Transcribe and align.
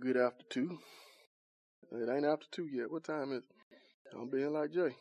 Good 0.00 0.16
after 0.16 0.44
two. 0.48 0.78
It 1.90 2.08
ain't 2.08 2.24
after 2.24 2.46
two 2.52 2.66
yet. 2.66 2.90
What 2.90 3.02
time 3.02 3.32
is 3.32 3.38
it? 3.38 3.44
I'm 4.14 4.28
being 4.28 4.52
like 4.52 4.70
Jay. 4.70 4.94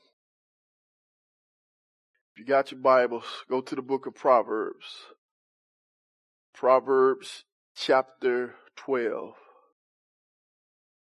If 2.31 2.39
you 2.39 2.46
got 2.46 2.71
your 2.71 2.79
Bibles, 2.79 3.25
go 3.47 3.61
to 3.61 3.75
the 3.75 3.81
book 3.83 4.07
of 4.07 4.15
Proverbs. 4.15 4.85
Proverbs 6.53 7.43
chapter 7.75 8.55
12. 8.77 9.33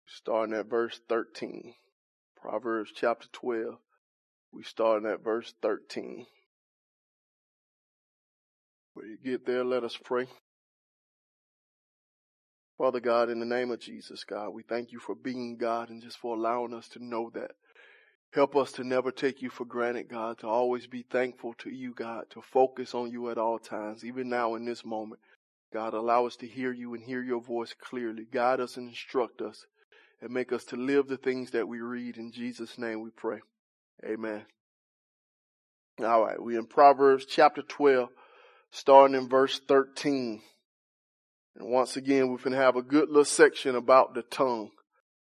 Starting 0.05 0.55
at 0.55 0.69
verse 0.69 1.01
13. 1.09 1.73
Proverbs 2.41 2.91
chapter 2.95 3.27
12. 3.33 3.75
We 4.53 4.63
starting 4.63 5.09
at 5.09 5.23
verse 5.23 5.53
13. 5.61 6.27
When 8.93 9.05
you 9.07 9.17
get 9.23 9.45
there, 9.45 9.65
let 9.65 9.83
us 9.83 9.97
pray. 10.01 10.27
Father 12.81 12.99
God, 12.99 13.29
in 13.29 13.39
the 13.39 13.45
name 13.45 13.69
of 13.69 13.79
Jesus, 13.79 14.23
God, 14.23 14.55
we 14.55 14.63
thank 14.63 14.91
you 14.91 14.97
for 14.97 15.13
being 15.13 15.55
God 15.55 15.91
and 15.91 16.01
just 16.01 16.17
for 16.17 16.35
allowing 16.35 16.73
us 16.73 16.87
to 16.87 17.05
know 17.05 17.29
that. 17.35 17.51
Help 18.33 18.55
us 18.55 18.71
to 18.71 18.83
never 18.83 19.11
take 19.11 19.43
you 19.43 19.51
for 19.51 19.65
granted, 19.65 20.09
God, 20.09 20.39
to 20.39 20.47
always 20.47 20.87
be 20.87 21.03
thankful 21.03 21.53
to 21.59 21.69
you, 21.69 21.93
God, 21.93 22.23
to 22.31 22.41
focus 22.41 22.95
on 22.95 23.11
you 23.11 23.29
at 23.29 23.37
all 23.37 23.59
times, 23.59 24.03
even 24.03 24.29
now 24.29 24.55
in 24.55 24.65
this 24.65 24.83
moment. 24.83 25.21
God, 25.71 25.93
allow 25.93 26.25
us 26.25 26.35
to 26.37 26.47
hear 26.47 26.73
you 26.73 26.95
and 26.95 27.03
hear 27.03 27.21
your 27.21 27.39
voice 27.39 27.75
clearly. 27.79 28.25
Guide 28.31 28.59
us 28.59 28.77
and 28.77 28.89
instruct 28.89 29.43
us 29.43 29.63
and 30.19 30.31
make 30.31 30.51
us 30.51 30.63
to 30.65 30.75
live 30.75 31.07
the 31.07 31.17
things 31.17 31.51
that 31.51 31.67
we 31.67 31.81
read. 31.81 32.17
In 32.17 32.31
Jesus' 32.31 32.79
name 32.79 33.01
we 33.01 33.11
pray. 33.11 33.41
Amen. 34.03 34.41
All 36.03 36.25
right, 36.25 36.41
we 36.41 36.57
in 36.57 36.65
Proverbs 36.65 37.27
chapter 37.27 37.61
12, 37.61 38.09
starting 38.71 39.15
in 39.15 39.29
verse 39.29 39.61
13. 39.67 40.41
And 41.55 41.69
once 41.69 41.97
again, 41.97 42.31
we 42.31 42.37
can 42.37 42.53
have 42.53 42.75
a 42.75 42.81
good 42.81 43.09
little 43.09 43.25
section 43.25 43.75
about 43.75 44.13
the 44.13 44.21
tongue 44.23 44.71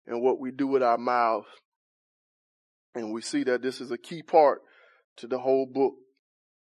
and 0.06 0.22
what 0.22 0.38
we 0.38 0.50
do 0.50 0.66
with 0.66 0.82
our 0.82 0.98
mouths. 0.98 1.46
And 2.94 3.12
we 3.12 3.22
see 3.22 3.44
that 3.44 3.62
this 3.62 3.80
is 3.80 3.90
a 3.90 3.98
key 3.98 4.22
part 4.22 4.60
to 5.18 5.26
the 5.26 5.38
whole 5.38 5.66
book. 5.66 5.94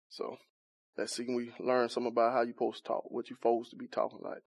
So 0.08 0.36
let's 0.96 1.16
see, 1.16 1.24
we 1.28 1.52
learn 1.60 1.88
some 1.88 2.06
about 2.06 2.32
how 2.32 2.42
you're 2.42 2.54
supposed 2.54 2.84
to 2.84 2.88
talk, 2.88 3.04
what 3.10 3.28
you're 3.28 3.38
supposed 3.38 3.70
to 3.70 3.76
be 3.76 3.88
talking 3.88 4.20
like. 4.22 4.42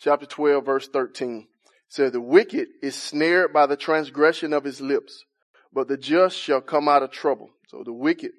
Chapter 0.00 0.26
12, 0.26 0.64
verse 0.64 0.88
13 0.88 1.46
says, 1.88 2.12
The 2.12 2.20
wicked 2.20 2.68
is 2.82 2.94
snared 2.94 3.52
by 3.52 3.66
the 3.66 3.76
transgression 3.76 4.52
of 4.52 4.64
his 4.64 4.80
lips, 4.80 5.24
but 5.72 5.88
the 5.88 5.96
just 5.96 6.36
shall 6.36 6.60
come 6.60 6.88
out 6.88 7.02
of 7.02 7.10
trouble. 7.10 7.50
So 7.68 7.82
the 7.84 7.92
wicked, 7.92 8.32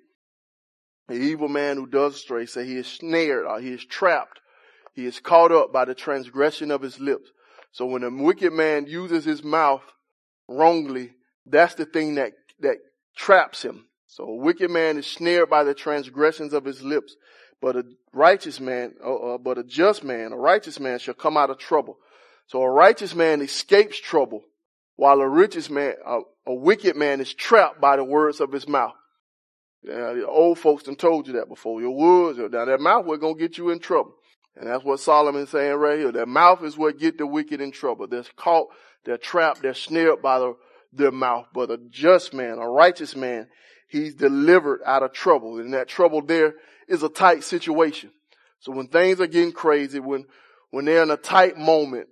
the 1.08 1.16
evil 1.16 1.48
man 1.48 1.78
who 1.78 1.88
does 1.88 2.18
stray, 2.18 2.46
say 2.46 2.66
he 2.66 2.76
is 2.76 2.88
snared 2.88 3.46
or 3.46 3.60
he 3.60 3.70
is 3.70 3.84
trapped 3.86 4.40
he 4.96 5.06
is 5.06 5.20
caught 5.20 5.52
up 5.52 5.72
by 5.74 5.86
the 5.86 5.94
transgression 5.94 6.72
of 6.72 6.82
his 6.82 7.00
lips. 7.00 7.30
So 7.72 7.86
when 7.86 8.04
a 8.04 8.10
wicked 8.10 8.54
man 8.54 8.88
uses 8.88 9.26
his 9.26 9.44
mouth 9.44 9.84
wrongly, 10.48 11.12
that's 11.46 11.76
the 11.76 11.86
thing 11.86 12.16
that, 12.16 12.32
that 12.62 12.78
traps 13.16 13.62
him. 13.62 13.86
So 14.08 14.24
a 14.24 14.36
wicked 14.36 14.72
man 14.72 14.98
is 14.98 15.06
snared 15.06 15.50
by 15.50 15.66
the 15.66 15.74
transgressions 15.74 16.54
of 16.54 16.64
his 16.64 16.82
lips, 16.82 17.18
but 17.62 17.76
a 17.76 17.84
righteous 18.14 18.62
man, 18.62 18.94
uh, 19.04 19.14
uh, 19.14 19.38
but 19.38 19.58
a 19.58 19.64
just 19.64 20.06
man, 20.06 20.32
a 20.32 20.38
righteous 20.38 20.80
man 20.80 21.00
shall 21.00 21.14
come 21.14 21.36
out 21.36 21.50
of 21.50 21.58
trouble. 21.58 21.98
So 22.48 22.62
a 22.62 22.70
righteous 22.70 23.14
man 23.14 23.42
escapes 23.42 24.00
trouble, 24.00 24.44
while 24.96 25.20
a 25.20 25.28
righteous 25.28 25.70
man, 25.70 25.96
a, 26.06 26.20
a 26.48 26.54
wicked 26.54 26.96
man 26.96 27.20
is 27.20 27.34
trapped 27.34 27.82
by 27.82 27.98
the 27.98 28.06
words 28.06 28.40
of 28.40 28.54
his 28.54 28.70
mouth. 28.70 28.94
Yeah, 29.84 30.14
the 30.14 30.26
old 30.26 30.60
folks 30.60 30.84
done 30.84 30.96
told 30.96 31.28
you 31.28 31.34
that 31.34 31.50
before. 31.50 31.82
Your 31.82 31.92
words, 31.92 32.40
now 32.40 32.64
that 32.66 32.80
mouth, 32.80 33.06
we're 33.06 33.18
gonna 33.18 33.36
get 33.36 33.58
you 33.58 33.70
in 33.72 33.80
trouble. 33.80 34.16
And 34.56 34.70
that's 34.70 34.84
what 34.84 35.00
Solomon's 35.00 35.50
saying 35.50 35.74
right 35.76 36.00
here. 36.00 36.12
Their 36.12 36.26
mouth 36.26 36.64
is 36.64 36.78
what 36.78 36.98
get 36.98 37.18
the 37.18 37.28
wicked 37.28 37.60
in 37.60 37.72
trouble. 37.72 38.08
They're 38.08 38.24
caught, 38.36 38.68
they're 39.04 39.18
trapped, 39.18 39.62
they're 39.62 39.74
snared 39.74 40.22
by 40.22 40.40
the, 40.40 40.56
their 40.94 41.12
mouth. 41.12 41.48
But 41.54 41.72
a 41.72 41.78
just 41.90 42.34
man, 42.34 42.58
a 42.58 42.68
righteous 42.68 43.16
man, 43.16 43.48
he's 43.90 44.16
delivered 44.16 44.82
out 44.86 45.04
of 45.04 45.12
trouble. 45.12 45.60
And 45.60 45.74
that 45.74 45.88
trouble 45.88 46.22
there 46.22 46.56
is 46.88 47.04
a 47.04 47.10
tight 47.10 47.44
situation. 47.44 48.12
So 48.60 48.72
when 48.72 48.88
things 48.88 49.20
are 49.20 49.28
getting 49.28 49.52
crazy, 49.52 50.00
when, 50.00 50.26
when 50.72 50.86
they're 50.86 51.04
in 51.04 51.12
a 51.12 51.18
tight 51.18 51.58
moment, 51.58 52.08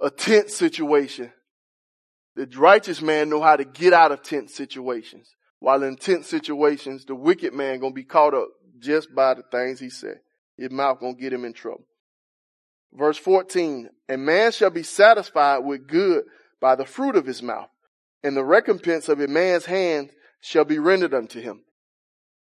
a 0.00 0.10
tense 0.10 0.54
situation, 0.54 1.32
the 2.34 2.46
righteous 2.56 3.00
man 3.00 3.30
know 3.30 3.40
how 3.40 3.56
to 3.56 3.64
get 3.64 3.92
out 3.92 4.12
of 4.12 4.22
tense 4.22 4.54
situations. 4.54 5.28
While 5.58 5.82
in 5.84 5.96
tense 5.96 6.28
situations, 6.28 7.04
the 7.04 7.14
wicked 7.14 7.54
man 7.54 7.78
gonna 7.78 7.94
be 7.94 8.04
caught 8.04 8.34
up 8.34 8.48
just 8.78 9.14
by 9.14 9.34
the 9.34 9.42
things 9.42 9.80
he 9.80 9.90
said. 9.90 10.20
His 10.62 10.70
mouth 10.70 11.00
gonna 11.00 11.14
get 11.14 11.32
him 11.32 11.44
in 11.44 11.54
trouble. 11.54 11.84
Verse 12.92 13.18
14, 13.18 13.90
a 14.08 14.16
man 14.16 14.52
shall 14.52 14.70
be 14.70 14.84
satisfied 14.84 15.58
with 15.58 15.88
good 15.88 16.22
by 16.60 16.76
the 16.76 16.84
fruit 16.84 17.16
of 17.16 17.26
his 17.26 17.42
mouth, 17.42 17.68
and 18.22 18.36
the 18.36 18.44
recompense 18.44 19.08
of 19.08 19.18
a 19.18 19.26
man's 19.26 19.64
hand 19.64 20.10
shall 20.40 20.64
be 20.64 20.78
rendered 20.78 21.14
unto 21.14 21.40
him. 21.40 21.64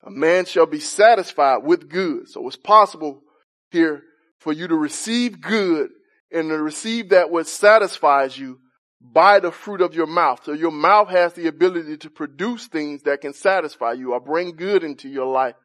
A 0.05 0.09
man 0.09 0.45
shall 0.45 0.67
be 0.67 0.79
satisfied 0.79 1.63
with 1.63 1.89
good. 1.89 2.29
So 2.29 2.47
it's 2.47 2.55
possible 2.55 3.23
here 3.71 4.03
for 4.39 4.53
you 4.53 4.69
to 4.69 4.75
receive 4.75 5.41
good 5.41 5.89
and 6.31 6.47
to 6.47 6.61
receive 6.61 7.09
that 7.09 7.29
which 7.29 7.47
satisfies 7.47 8.37
you 8.37 8.61
by 9.01 9.41
the 9.41 9.51
fruit 9.51 9.81
of 9.81 9.95
your 9.95 10.07
mouth. 10.07 10.45
So 10.45 10.53
your 10.53 10.71
mouth 10.71 11.09
has 11.09 11.33
the 11.33 11.47
ability 11.47 11.97
to 11.97 12.09
produce 12.09 12.67
things 12.67 13.03
that 13.03 13.19
can 13.19 13.33
satisfy 13.33 13.93
you 13.93 14.13
or 14.13 14.21
bring 14.21 14.55
good 14.55 14.85
into 14.85 15.09
your 15.09 15.25
life 15.25 15.55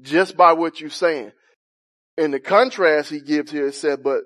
just 0.00 0.36
by 0.36 0.52
what 0.52 0.80
you're 0.80 0.90
saying. 0.90 1.32
In 2.20 2.32
the 2.32 2.38
contrast 2.38 3.08
he 3.08 3.20
gives 3.20 3.50
here, 3.50 3.68
it 3.68 3.74
said, 3.74 4.02
but, 4.02 4.24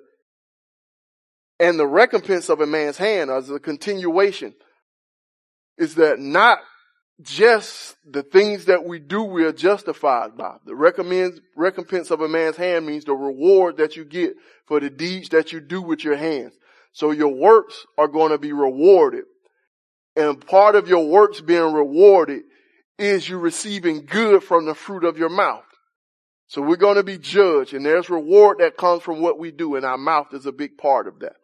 and 1.60 1.78
the 1.78 1.86
recompense 1.86 2.48
of 2.48 2.60
a 2.60 2.66
man's 2.66 2.96
hand 2.96 3.30
as 3.30 3.48
a 3.50 3.60
continuation 3.60 4.52
is 5.78 5.94
that 5.94 6.18
not 6.18 6.58
just 7.22 7.94
the 8.04 8.24
things 8.24 8.64
that 8.64 8.84
we 8.84 8.98
do 8.98 9.22
we 9.22 9.44
are 9.44 9.52
justified 9.52 10.36
by. 10.36 10.56
The 10.66 10.74
recompense 10.74 12.10
of 12.10 12.20
a 12.20 12.26
man's 12.26 12.56
hand 12.56 12.84
means 12.84 13.04
the 13.04 13.14
reward 13.14 13.76
that 13.76 13.94
you 13.94 14.04
get 14.04 14.34
for 14.66 14.80
the 14.80 14.90
deeds 14.90 15.28
that 15.28 15.52
you 15.52 15.60
do 15.60 15.80
with 15.80 16.02
your 16.02 16.16
hands. 16.16 16.54
So 16.94 17.12
your 17.12 17.32
works 17.32 17.86
are 17.96 18.08
going 18.08 18.32
to 18.32 18.38
be 18.38 18.52
rewarded. 18.52 19.22
And 20.16 20.44
part 20.44 20.74
of 20.74 20.88
your 20.88 21.06
works 21.06 21.40
being 21.40 21.72
rewarded 21.72 22.42
is 22.98 23.28
you 23.28 23.38
receiving 23.38 24.04
good 24.04 24.42
from 24.42 24.66
the 24.66 24.74
fruit 24.74 25.04
of 25.04 25.16
your 25.16 25.30
mouth. 25.30 25.62
So 26.46 26.62
we're 26.62 26.76
going 26.76 26.96
to 26.96 27.02
be 27.02 27.18
judged 27.18 27.74
and 27.74 27.84
there's 27.84 28.10
reward 28.10 28.58
that 28.58 28.76
comes 28.76 29.02
from 29.02 29.20
what 29.20 29.38
we 29.38 29.50
do 29.50 29.76
and 29.76 29.84
our 29.84 29.98
mouth 29.98 30.28
is 30.32 30.46
a 30.46 30.52
big 30.52 30.76
part 30.76 31.08
of 31.08 31.20
that. 31.20 31.36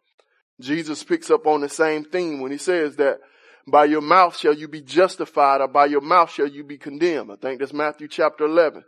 Jesus 0.59 1.03
picks 1.03 1.31
up 1.31 1.47
on 1.47 1.61
the 1.61 1.69
same 1.69 2.05
theme 2.05 2.39
when 2.39 2.51
he 2.51 2.57
says 2.57 2.97
that 2.97 3.19
by 3.67 3.85
your 3.85 4.01
mouth 4.01 4.37
shall 4.37 4.53
you 4.53 4.67
be 4.67 4.81
justified 4.81 5.61
or 5.61 5.67
by 5.67 5.85
your 5.87 6.01
mouth 6.01 6.31
shall 6.31 6.47
you 6.47 6.63
be 6.63 6.77
condemned. 6.77 7.31
I 7.31 7.35
think 7.35 7.59
that's 7.59 7.73
Matthew 7.73 8.07
chapter 8.07 8.45
11. 8.45 8.83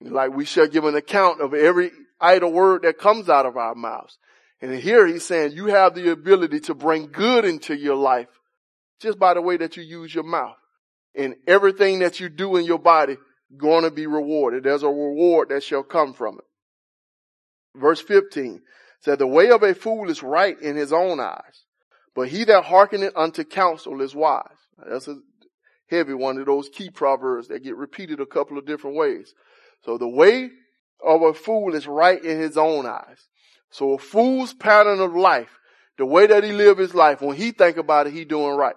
Like 0.00 0.34
we 0.34 0.44
shall 0.44 0.66
give 0.66 0.84
an 0.84 0.96
account 0.96 1.40
of 1.40 1.54
every 1.54 1.90
idle 2.20 2.52
word 2.52 2.82
that 2.82 2.98
comes 2.98 3.28
out 3.28 3.46
of 3.46 3.56
our 3.56 3.74
mouths. 3.74 4.18
And 4.60 4.74
here 4.74 5.06
he's 5.06 5.24
saying 5.24 5.52
you 5.52 5.66
have 5.66 5.94
the 5.94 6.10
ability 6.10 6.60
to 6.60 6.74
bring 6.74 7.10
good 7.10 7.44
into 7.44 7.76
your 7.76 7.96
life 7.96 8.28
just 9.00 9.18
by 9.18 9.34
the 9.34 9.42
way 9.42 9.56
that 9.56 9.76
you 9.76 9.82
use 9.82 10.14
your 10.14 10.24
mouth. 10.24 10.56
And 11.14 11.34
everything 11.46 11.98
that 11.98 12.20
you 12.20 12.28
do 12.28 12.56
in 12.56 12.64
your 12.64 12.78
body 12.78 13.16
going 13.56 13.84
to 13.84 13.90
be 13.90 14.06
rewarded. 14.06 14.64
There's 14.64 14.82
a 14.82 14.88
reward 14.88 15.50
that 15.50 15.62
shall 15.62 15.82
come 15.82 16.12
from 16.12 16.38
it. 16.38 17.80
Verse 17.80 18.00
15 18.00 18.62
said, 19.00 19.18
the 19.18 19.26
way 19.26 19.50
of 19.50 19.62
a 19.62 19.74
fool 19.74 20.10
is 20.10 20.22
right 20.22 20.60
in 20.60 20.76
his 20.76 20.92
own 20.92 21.20
eyes, 21.20 21.64
but 22.14 22.28
he 22.28 22.44
that 22.44 22.64
hearkeneth 22.64 23.16
unto 23.16 23.44
counsel 23.44 24.00
is 24.00 24.14
wise. 24.14 24.46
That's 24.88 25.08
a 25.08 25.16
heavy 25.88 26.14
one 26.14 26.38
of 26.38 26.46
those 26.46 26.68
key 26.68 26.90
proverbs 26.90 27.48
that 27.48 27.64
get 27.64 27.76
repeated 27.76 28.20
a 28.20 28.26
couple 28.26 28.58
of 28.58 28.66
different 28.66 28.96
ways. 28.96 29.34
So 29.84 29.98
the 29.98 30.08
way 30.08 30.50
of 31.04 31.22
a 31.22 31.34
fool 31.34 31.74
is 31.74 31.86
right 31.86 32.22
in 32.22 32.38
his 32.38 32.56
own 32.56 32.86
eyes. 32.86 33.28
So 33.70 33.92
a 33.94 33.98
fool's 33.98 34.54
pattern 34.54 35.00
of 35.00 35.14
life, 35.14 35.58
the 35.98 36.06
way 36.06 36.26
that 36.26 36.44
he 36.44 36.52
live 36.52 36.78
his 36.78 36.94
life, 36.94 37.20
when 37.20 37.36
he 37.36 37.50
think 37.50 37.76
about 37.76 38.06
it, 38.06 38.12
he 38.12 38.24
doing 38.24 38.56
right. 38.56 38.76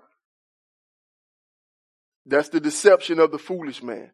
That's 2.25 2.49
the 2.49 2.59
deception 2.59 3.19
of 3.19 3.31
the 3.31 3.37
foolish 3.37 3.83
man. 3.83 4.11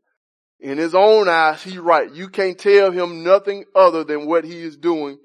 In 0.62 0.78
his 0.78 0.94
own 0.94 1.28
eyes, 1.28 1.64
he's 1.64 1.78
right. 1.78 2.12
You 2.14 2.30
can't 2.30 2.58
tell 2.58 2.92
him 2.92 3.24
nothing 3.24 3.66
other 3.76 4.04
than 4.04 4.28
what 4.28 4.44
he 4.44 4.60
is 4.60 4.78
doing 4.78 5.18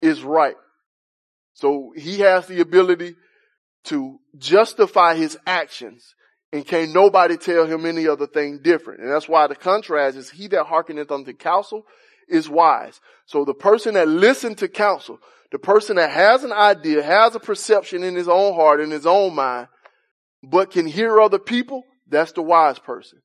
is 0.00 0.22
right. 0.22 0.56
So 1.52 1.92
he 1.94 2.20
has 2.20 2.46
the 2.46 2.60
ability 2.60 3.14
to 3.84 4.18
justify 4.38 5.14
his 5.14 5.36
actions 5.46 6.14
and 6.52 6.66
can't 6.66 6.94
nobody 6.94 7.36
tell 7.36 7.66
him 7.66 7.84
any 7.84 8.08
other 8.08 8.26
thing 8.26 8.60
different. 8.62 9.00
And 9.00 9.10
that's 9.10 9.28
why 9.28 9.46
the 9.46 9.54
contrast 9.54 10.16
is 10.16 10.30
he 10.30 10.46
that 10.48 10.64
hearkeneth 10.66 11.10
unto 11.10 11.34
counsel 11.34 11.84
is 12.28 12.48
wise. 12.48 12.98
So 13.26 13.44
the 13.44 13.54
person 13.54 13.94
that 13.94 14.08
listens 14.08 14.56
to 14.56 14.68
counsel, 14.68 15.18
the 15.52 15.58
person 15.58 15.96
that 15.96 16.10
has 16.10 16.44
an 16.44 16.52
idea, 16.52 17.02
has 17.02 17.34
a 17.34 17.40
perception 17.40 18.02
in 18.02 18.14
his 18.14 18.28
own 18.28 18.54
heart, 18.54 18.80
in 18.80 18.90
his 18.90 19.06
own 19.06 19.34
mind, 19.34 19.68
but 20.42 20.70
can 20.70 20.86
hear 20.86 21.20
other 21.20 21.38
people, 21.38 21.82
that's 22.06 22.32
the 22.32 22.42
wise 22.42 22.78
person. 22.78 23.20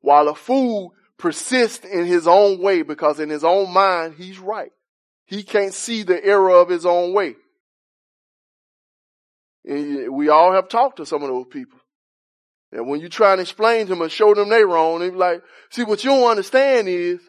While 0.00 0.28
a 0.28 0.34
fool 0.34 0.92
persists 1.18 1.84
in 1.84 2.06
his 2.06 2.26
own 2.26 2.60
way 2.60 2.82
because 2.82 3.20
in 3.20 3.30
his 3.30 3.44
own 3.44 3.72
mind, 3.72 4.14
he's 4.16 4.38
right. 4.38 4.70
He 5.24 5.42
can't 5.42 5.74
see 5.74 6.02
the 6.02 6.24
error 6.24 6.50
of 6.50 6.68
his 6.68 6.86
own 6.86 7.12
way. 7.12 7.34
And 9.64 10.14
we 10.14 10.28
all 10.28 10.52
have 10.52 10.68
talked 10.68 10.98
to 10.98 11.06
some 11.06 11.22
of 11.22 11.28
those 11.28 11.46
people. 11.50 11.78
And 12.72 12.88
when 12.88 13.00
you 13.00 13.08
try 13.08 13.32
and 13.32 13.40
explain 13.40 13.86
to 13.86 13.90
them 13.90 14.02
and 14.02 14.12
show 14.12 14.34
them 14.34 14.48
they're 14.48 14.66
wrong, 14.66 15.00
they 15.00 15.10
be 15.10 15.16
like, 15.16 15.42
see, 15.70 15.82
what 15.82 16.04
you 16.04 16.10
don't 16.10 16.30
understand 16.30 16.88
is, 16.88 17.20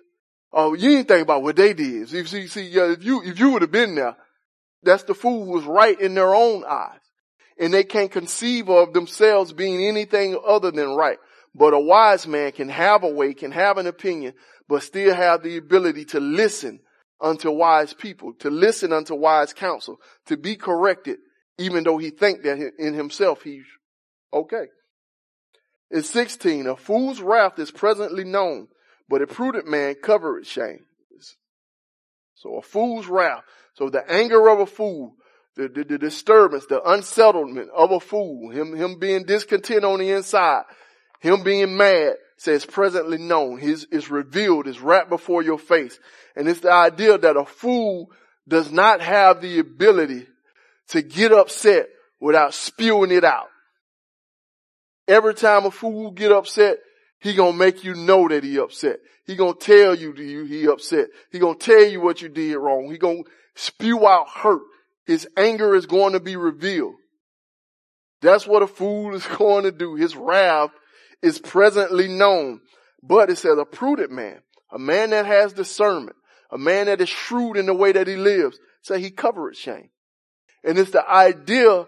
oh, 0.51 0.73
you 0.73 0.89
didn't 0.89 1.07
think 1.07 1.23
about 1.23 1.43
what 1.43 1.55
they 1.55 1.73
did. 1.73 2.09
See, 2.09 2.25
see, 2.25 2.47
see, 2.47 2.67
yeah, 2.67 2.91
if 2.91 3.03
you, 3.03 3.23
if 3.23 3.39
you 3.39 3.51
would 3.51 3.61
have 3.61 3.71
been 3.71 3.95
there, 3.95 4.15
that's 4.83 5.03
the 5.03 5.15
fool 5.15 5.45
who 5.45 5.51
was 5.51 5.65
right 5.65 5.99
in 5.99 6.13
their 6.13 6.33
own 6.33 6.63
eyes. 6.67 6.99
And 7.59 7.73
they 7.73 7.83
can't 7.83 8.11
conceive 8.11 8.69
of 8.69 8.93
themselves 8.93 9.53
being 9.53 9.83
anything 9.83 10.39
other 10.45 10.69
than 10.69 10.95
right. 10.95 11.17
But 11.57 11.73
a 11.73 11.79
wise 11.79 12.27
man 12.27 12.51
can 12.51 12.69
have 12.69 13.03
a 13.03 13.09
way, 13.09 13.33
can 13.33 13.51
have 13.51 13.79
an 13.79 13.87
opinion, 13.87 14.33
but 14.69 14.83
still 14.83 15.13
have 15.13 15.41
the 15.41 15.57
ability 15.57 16.05
to 16.05 16.19
listen 16.19 16.81
unto 17.19 17.49
wise 17.49 17.93
people, 17.93 18.33
to 18.39 18.51
listen 18.51 18.93
unto 18.93 19.15
wise 19.15 19.53
counsel, 19.53 19.97
to 20.27 20.37
be 20.37 20.55
corrected, 20.55 21.17
even 21.57 21.83
though 21.83 21.97
he 21.97 22.11
think 22.11 22.43
that 22.43 22.59
in 22.77 22.93
himself 22.93 23.41
he's 23.41 23.65
okay. 24.31 24.65
In 25.89 26.03
16, 26.03 26.67
a 26.67 26.75
fool's 26.75 27.21
wrath 27.21 27.57
is 27.57 27.71
presently 27.71 28.23
known, 28.23 28.67
but 29.09 29.23
a 29.23 29.27
prudent 29.27 29.67
man 29.67 29.95
covereth 29.95 30.45
shame. 30.45 30.85
So 32.35 32.57
a 32.57 32.61
fool's 32.61 33.07
wrath. 33.07 33.41
So 33.73 33.89
the 33.89 34.03
anger 34.07 34.47
of 34.47 34.59
a 34.59 34.67
fool, 34.67 35.15
the, 35.55 35.69
the, 35.69 35.83
the 35.83 35.97
disturbance, 35.97 36.67
the 36.67 36.87
unsettlement 36.87 37.71
of 37.75 37.91
a 37.91 37.99
fool, 37.99 38.51
him, 38.51 38.75
him 38.75 38.99
being 38.99 39.23
discontent 39.23 39.83
on 39.83 39.97
the 39.97 40.11
inside, 40.11 40.63
him 41.19 41.43
being 41.43 41.77
mad, 41.77 42.15
says 42.37 42.65
presently 42.65 43.17
known. 43.17 43.57
His 43.57 43.85
is 43.91 44.09
revealed, 44.09 44.67
is 44.67 44.79
right 44.79 45.07
before 45.07 45.41
your 45.41 45.57
face. 45.57 45.99
And 46.35 46.47
it's 46.47 46.59
the 46.59 46.71
idea 46.71 47.17
that 47.17 47.37
a 47.37 47.45
fool 47.45 48.11
does 48.47 48.71
not 48.71 49.01
have 49.01 49.41
the 49.41 49.59
ability 49.59 50.27
to 50.89 51.01
get 51.01 51.31
upset 51.31 51.87
without 52.19 52.53
spewing 52.53 53.11
it 53.11 53.23
out. 53.23 53.47
Every 55.07 55.33
time 55.33 55.65
a 55.65 55.71
fool 55.71 56.11
get 56.11 56.31
upset, 56.31 56.77
he 57.19 57.33
gonna 57.33 57.57
make 57.57 57.83
you 57.83 57.95
know 57.95 58.27
that 58.27 58.43
he 58.43 58.59
upset. 58.59 58.99
He 59.25 59.35
gonna 59.35 59.53
tell 59.55 59.95
you 59.95 60.13
he 60.13 60.67
upset. 60.67 61.07
He 61.31 61.39
gonna 61.39 61.57
tell 61.57 61.83
you 61.83 62.01
what 62.01 62.21
you 62.21 62.29
did 62.29 62.55
wrong. 62.57 62.89
He 62.91 62.97
gonna 62.97 63.23
spew 63.55 64.07
out 64.07 64.29
hurt. 64.29 64.61
His 65.05 65.27
anger 65.37 65.73
is 65.73 65.85
going 65.85 66.13
to 66.13 66.19
be 66.19 66.35
revealed. 66.35 66.95
That's 68.21 68.45
what 68.45 68.61
a 68.61 68.67
fool 68.67 69.15
is 69.15 69.25
going 69.37 69.63
to 69.63 69.71
do. 69.71 69.95
His 69.95 70.15
wrath 70.15 70.71
is 71.21 71.39
presently 71.39 72.07
known. 72.07 72.61
But 73.01 73.29
it 73.29 73.37
says 73.37 73.57
a 73.57 73.65
prudent 73.65 74.11
man, 74.11 74.39
a 74.71 74.79
man 74.79 75.11
that 75.11 75.25
has 75.25 75.53
discernment, 75.53 76.15
a 76.51 76.57
man 76.57 76.87
that 76.87 77.01
is 77.01 77.09
shrewd 77.09 77.57
in 77.57 77.65
the 77.65 77.73
way 77.73 77.91
that 77.91 78.07
he 78.07 78.15
lives, 78.15 78.57
say 78.81 78.99
he 78.99 79.11
covereth 79.11 79.57
shame. 79.57 79.89
And 80.63 80.77
it's 80.77 80.91
the 80.91 81.07
idea 81.07 81.85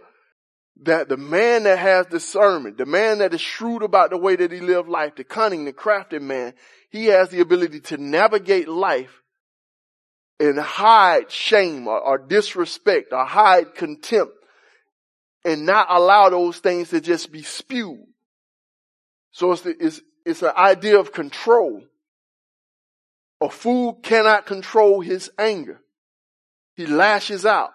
that 0.84 1.10
the 1.10 1.18
man 1.18 1.64
that 1.64 1.78
has 1.78 2.06
discernment, 2.06 2.78
the 2.78 2.86
man 2.86 3.20
that 3.20 3.34
is 3.34 3.42
shrewd 3.42 3.84
about 3.84 4.12
the 4.12 4.18
way 4.18 4.36
that 4.36 4.52
he 4.52 4.60
lives 4.60 4.88
life, 4.88 5.16
the 5.16 5.24
cunning, 5.24 5.66
the 5.66 5.74
crafty 5.74 6.20
man, 6.20 6.54
he 6.90 7.08
has 7.08 7.30
the 7.30 7.42
ability 7.42 7.82
to 7.82 7.98
navigate 7.98 8.68
life 8.68 9.22
and 10.40 10.58
hide 10.58 11.30
shame 11.32 11.88
or, 11.88 12.00
or 12.00 12.18
disrespect 12.18 13.12
or 13.12 13.26
hide 13.26 13.76
contempt 13.76 14.34
and 15.44 15.66
not 15.66 15.88
allow 15.90 16.30
those 16.30 16.60
things 16.60 16.90
to 16.90 17.02
just 17.02 17.32
be 17.32 17.44
spewed. 17.44 18.06
So 19.32 19.52
it's, 19.52 19.62
the, 19.62 19.76
it's, 19.80 20.02
it's 20.26 20.42
an 20.42 20.54
idea 20.56 21.00
of 21.00 21.12
control. 21.12 21.84
A 23.42 23.50
fool 23.50 23.94
cannot 23.94 24.46
control 24.46 25.02
his 25.02 25.32
anger. 25.38 25.80
He 26.76 26.86
lashes 26.86 27.46
out. 27.46 27.72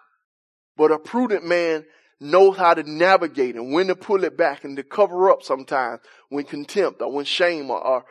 But 0.76 0.92
a 0.92 0.98
prudent 0.98 1.44
man 1.44 1.84
knows 2.20 2.56
how 2.56 2.74
to 2.74 2.82
navigate 2.82 3.54
and 3.54 3.72
when 3.72 3.88
to 3.88 3.96
pull 3.96 4.24
it 4.24 4.36
back 4.36 4.64
and 4.64 4.76
to 4.76 4.82
cover 4.82 5.30
up 5.30 5.42
sometimes 5.42 6.00
when 6.28 6.44
contempt 6.44 7.02
or 7.02 7.12
when 7.12 7.24
shame 7.24 7.70
or, 7.70 7.78
or, 7.78 8.04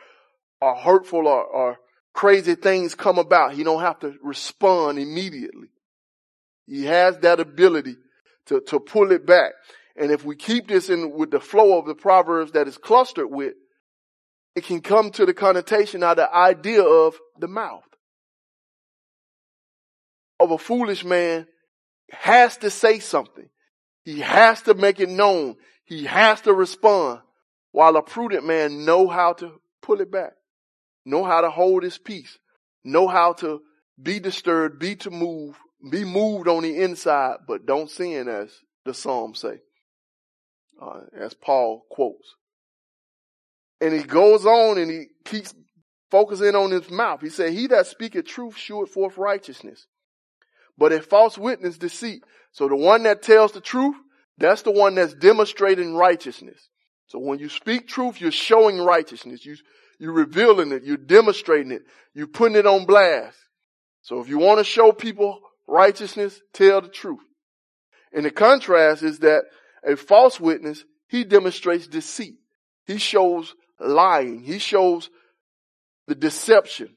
or 0.60 0.76
hurtful 0.76 1.26
or, 1.26 1.44
or 1.44 1.78
crazy 2.12 2.54
things 2.54 2.94
come 2.94 3.18
about. 3.18 3.54
He 3.54 3.64
don't 3.64 3.82
have 3.82 3.98
to 4.00 4.14
respond 4.22 4.98
immediately. 4.98 5.68
He 6.66 6.84
has 6.84 7.18
that 7.18 7.40
ability 7.40 7.96
to, 8.46 8.60
to 8.68 8.80
pull 8.80 9.12
it 9.12 9.26
back. 9.26 9.52
And 9.96 10.10
if 10.10 10.24
we 10.24 10.34
keep 10.34 10.68
this 10.68 10.90
in 10.90 11.12
with 11.12 11.30
the 11.30 11.40
flow 11.40 11.78
of 11.78 11.86
the 11.86 11.94
Proverbs 11.94 12.52
that 12.52 12.66
is 12.66 12.78
clustered 12.78 13.30
with, 13.30 13.54
it 14.56 14.64
can 14.64 14.80
come 14.80 15.10
to 15.12 15.26
the 15.26 15.34
connotation 15.34 16.02
of 16.02 16.16
the 16.16 16.32
idea 16.32 16.82
of 16.82 17.16
the 17.38 17.48
mouth. 17.48 17.84
Of 20.40 20.50
a 20.50 20.58
foolish 20.58 21.04
man 21.04 21.46
has 22.10 22.56
to 22.58 22.70
say 22.70 22.98
something. 22.98 23.48
He 24.04 24.20
has 24.20 24.62
to 24.62 24.74
make 24.74 25.00
it 25.00 25.08
known. 25.08 25.56
He 25.84 26.04
has 26.04 26.40
to 26.42 26.52
respond. 26.52 27.20
While 27.72 27.96
a 27.96 28.02
prudent 28.02 28.46
man 28.46 28.84
know 28.84 29.08
how 29.08 29.32
to 29.34 29.52
pull 29.82 30.00
it 30.00 30.10
back, 30.10 30.32
know 31.04 31.24
how 31.24 31.40
to 31.40 31.50
hold 31.50 31.82
his 31.82 31.98
peace, 31.98 32.38
know 32.84 33.08
how 33.08 33.32
to 33.34 33.60
be 34.00 34.20
disturbed, 34.20 34.78
be 34.78 34.96
to 34.96 35.10
move, 35.10 35.58
be 35.90 36.04
moved 36.04 36.46
on 36.46 36.62
the 36.62 36.82
inside, 36.82 37.38
but 37.48 37.66
don't 37.66 37.90
sin 37.90 38.28
as 38.28 38.50
the 38.84 38.94
Psalms 38.94 39.40
say 39.40 39.60
uh, 40.80 41.00
as 41.18 41.34
Paul 41.34 41.84
quotes. 41.90 42.34
And 43.80 43.92
he 43.92 44.02
goes 44.02 44.46
on 44.46 44.78
and 44.78 44.90
he 44.90 45.06
keeps 45.24 45.54
focusing 46.10 46.54
on 46.54 46.70
his 46.70 46.90
mouth. 46.90 47.20
He 47.20 47.28
said, 47.28 47.52
he 47.52 47.66
that 47.68 47.86
speaketh 47.86 48.26
truth 48.26 48.56
sheweth 48.56 48.90
forth 48.90 49.18
righteousness. 49.18 49.86
But 50.78 50.92
a 50.92 51.00
false 51.00 51.36
witness 51.36 51.78
deceit. 51.78 52.22
So 52.52 52.68
the 52.68 52.76
one 52.76 53.02
that 53.04 53.22
tells 53.22 53.52
the 53.52 53.60
truth, 53.60 53.96
that's 54.38 54.62
the 54.62 54.70
one 54.70 54.94
that's 54.94 55.14
demonstrating 55.14 55.94
righteousness. 55.94 56.68
So 57.06 57.18
when 57.18 57.38
you 57.38 57.48
speak 57.48 57.86
truth, 57.86 58.20
you're 58.20 58.30
showing 58.30 58.78
righteousness. 58.78 59.44
You, 59.44 59.56
you're 59.98 60.12
revealing 60.12 60.72
it. 60.72 60.84
You're 60.84 60.96
demonstrating 60.96 61.72
it. 61.72 61.82
You're 62.14 62.26
putting 62.26 62.56
it 62.56 62.66
on 62.66 62.86
blast. 62.86 63.38
So 64.02 64.20
if 64.20 64.28
you 64.28 64.38
want 64.38 64.58
to 64.58 64.64
show 64.64 64.92
people 64.92 65.40
righteousness, 65.66 66.40
tell 66.52 66.80
the 66.80 66.88
truth. 66.88 67.20
And 68.12 68.24
the 68.24 68.30
contrast 68.30 69.02
is 69.02 69.20
that 69.20 69.44
a 69.86 69.96
false 69.96 70.40
witness, 70.40 70.84
he 71.08 71.24
demonstrates 71.24 71.86
deceit. 71.86 72.34
He 72.86 72.98
shows 72.98 73.54
lying. 73.80 74.42
He 74.42 74.58
shows 74.58 75.10
the 76.06 76.14
deception. 76.14 76.94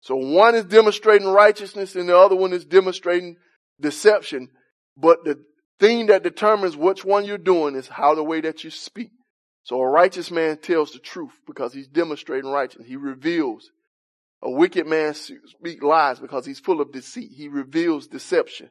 So 0.00 0.16
one 0.16 0.54
is 0.54 0.64
demonstrating 0.64 1.28
righteousness 1.28 1.96
and 1.96 2.08
the 2.08 2.16
other 2.18 2.36
one 2.36 2.52
is 2.52 2.64
demonstrating 2.64 3.36
deception. 3.80 4.48
But 4.96 5.24
the 5.24 5.42
thing 5.80 6.06
that 6.06 6.22
determines 6.22 6.76
which 6.76 7.04
one 7.04 7.24
you're 7.24 7.38
doing 7.38 7.74
is 7.74 7.88
how 7.88 8.14
the 8.14 8.22
way 8.22 8.40
that 8.42 8.64
you 8.64 8.70
speak. 8.70 9.10
So 9.62 9.80
a 9.80 9.88
righteous 9.88 10.30
man 10.30 10.58
tells 10.58 10.92
the 10.92 10.98
truth 10.98 11.32
because 11.46 11.72
he's 11.72 11.88
demonstrating 11.88 12.50
righteousness. 12.50 12.86
He 12.88 12.96
reveals. 12.96 13.70
A 14.42 14.50
wicked 14.50 14.86
man 14.86 15.14
speaks 15.14 15.82
lies 15.82 16.20
because 16.20 16.44
he's 16.44 16.60
full 16.60 16.82
of 16.82 16.92
deceit. 16.92 17.30
He 17.34 17.48
reveals 17.48 18.06
deception. 18.06 18.68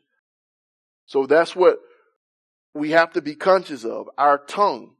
So 1.08 1.26
that's 1.26 1.56
what 1.56 1.80
we 2.74 2.92
have 2.92 3.14
to 3.14 3.22
be 3.22 3.36
conscious 3.36 3.86
of 3.86 4.10
our 4.18 4.38
tongue. 4.38 4.96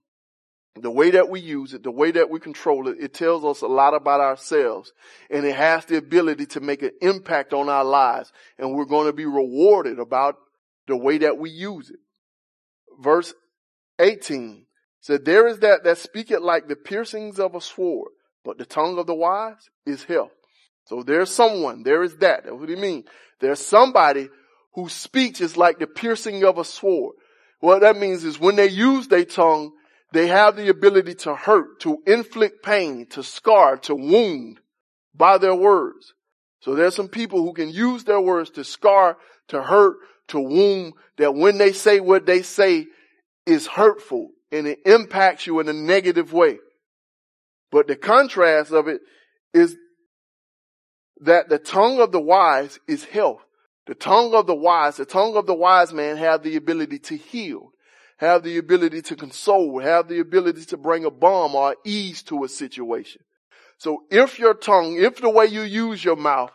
The 0.76 0.92
way 0.92 1.12
that 1.12 1.30
we 1.30 1.40
use 1.40 1.74
it, 1.76 1.84
the 1.84 1.92
way 1.92 2.12
that 2.12 2.32
we 2.32 2.40
control 2.40 2.88
it, 2.88 2.98
it 3.00 3.14
tells 3.14 3.46
us 3.46 3.62
a 3.62 3.68
lot 3.68 3.94
about 3.94 4.22
ourselves 4.22 4.92
and 5.30 5.46
it 5.46 5.56
has 5.56 5.86
the 5.86 5.98
ability 5.98 6.48
to 6.48 6.62
make 6.62 6.82
an 6.82 6.92
impact 7.00 7.54
on 7.54 7.70
our 7.70 7.84
lives 7.84 8.32
and 8.58 8.74
we're 8.74 8.86
going 8.86 9.06
to 9.06 9.14
be 9.14 9.28
rewarded 9.28 10.00
about 10.00 10.36
the 10.88 10.98
way 10.98 11.20
that 11.20 11.38
we 11.38 11.52
use 11.52 11.92
it. 11.92 12.00
Verse 13.00 13.36
18 14.00 14.66
said, 15.00 15.26
there 15.26 15.48
is 15.48 15.60
that 15.60 15.84
that 15.84 16.00
speaketh 16.00 16.42
like 16.42 16.68
the 16.68 16.76
piercings 16.76 17.40
of 17.40 17.54
a 17.54 17.62
sword, 17.62 18.10
but 18.44 18.58
the 18.58 18.66
tongue 18.66 18.98
of 18.98 19.06
the 19.06 19.14
wise 19.14 19.70
is 19.86 20.04
health. 20.04 20.32
So 20.86 21.04
there's 21.04 21.30
someone, 21.30 21.84
there 21.84 22.02
is 22.02 22.18
that. 22.18 22.52
What 22.52 22.70
he 22.70 22.76
means. 22.76 23.06
There's 23.40 23.60
somebody 23.60 24.30
whose 24.74 24.94
speech 24.94 25.40
is 25.40 25.56
like 25.56 25.80
the 25.80 25.88
piercing 25.88 26.44
of 26.44 26.58
a 26.58 26.66
sword. 26.66 27.16
What 27.64 27.80
that 27.80 27.96
means 27.96 28.26
is 28.26 28.42
when 28.42 28.58
they 28.58 28.68
use 28.68 29.08
their 29.08 29.24
tongue, 29.24 29.72
they 30.12 30.28
have 30.28 30.58
the 30.58 30.68
ability 30.68 31.16
to 31.24 31.34
hurt, 31.34 31.80
to 31.80 32.04
inflict 32.06 32.62
pain, 32.62 33.06
to 33.12 33.24
scar, 33.24 33.78
to 33.84 33.96
wound 33.96 34.60
by 35.16 35.38
their 35.38 35.56
words. 35.56 36.14
So 36.60 36.76
there's 36.76 36.94
some 36.94 37.08
people 37.08 37.42
who 37.42 37.54
can 37.54 37.70
use 37.70 38.04
their 38.04 38.20
words 38.20 38.50
to 38.50 38.66
scar, 38.66 39.16
to 39.48 39.64
hurt, 39.64 39.96
to 40.28 40.42
wound, 40.42 40.96
that 41.16 41.36
when 41.36 41.58
they 41.58 41.72
say 41.72 42.02
what 42.02 42.26
they 42.26 42.42
say 42.42 42.86
is 43.46 43.66
hurtful 43.66 44.32
and 44.52 44.68
it 44.68 44.80
impacts 44.86 45.48
you 45.48 45.62
in 45.62 45.70
a 45.70 45.74
negative 45.74 46.34
way. 46.34 46.60
But 47.72 47.88
the 47.88 47.96
contrast 47.96 48.74
of 48.74 48.90
it 48.90 49.00
is 49.54 49.78
that 51.22 51.48
the 51.48 51.60
tongue 51.60 52.02
of 52.02 52.12
the 52.12 52.20
wise 52.20 52.78
is 52.90 53.06
health. 53.06 53.46
The 53.86 53.96
tongue 53.96 54.34
of 54.34 54.48
the 54.48 54.56
wise, 54.56 54.98
the 54.98 55.06
tongue 55.06 55.36
of 55.36 55.46
the 55.46 55.54
wise 55.54 55.94
man 55.94 56.18
have 56.18 56.44
the 56.44 56.56
ability 56.56 57.00
to 57.00 57.18
heal, 57.18 57.72
have 58.18 58.44
the 58.44 58.58
ability 58.58 59.02
to 59.04 59.16
console, 59.16 59.80
have 59.80 60.08
the 60.08 60.20
ability 60.20 60.66
to 60.66 60.78
bring 60.78 61.04
a 61.04 61.12
balm 61.12 61.56
or 61.56 61.76
ease 61.84 62.24
to 62.24 62.44
a 62.44 62.50
situation. 62.50 63.22
So 63.78 64.04
if 64.10 64.40
your 64.40 64.54
tongue, 64.54 64.96
if 64.98 65.18
the 65.18 65.30
way 65.30 65.48
you 65.48 65.62
use 65.62 66.04
your 66.04 66.16
mouth 66.16 66.52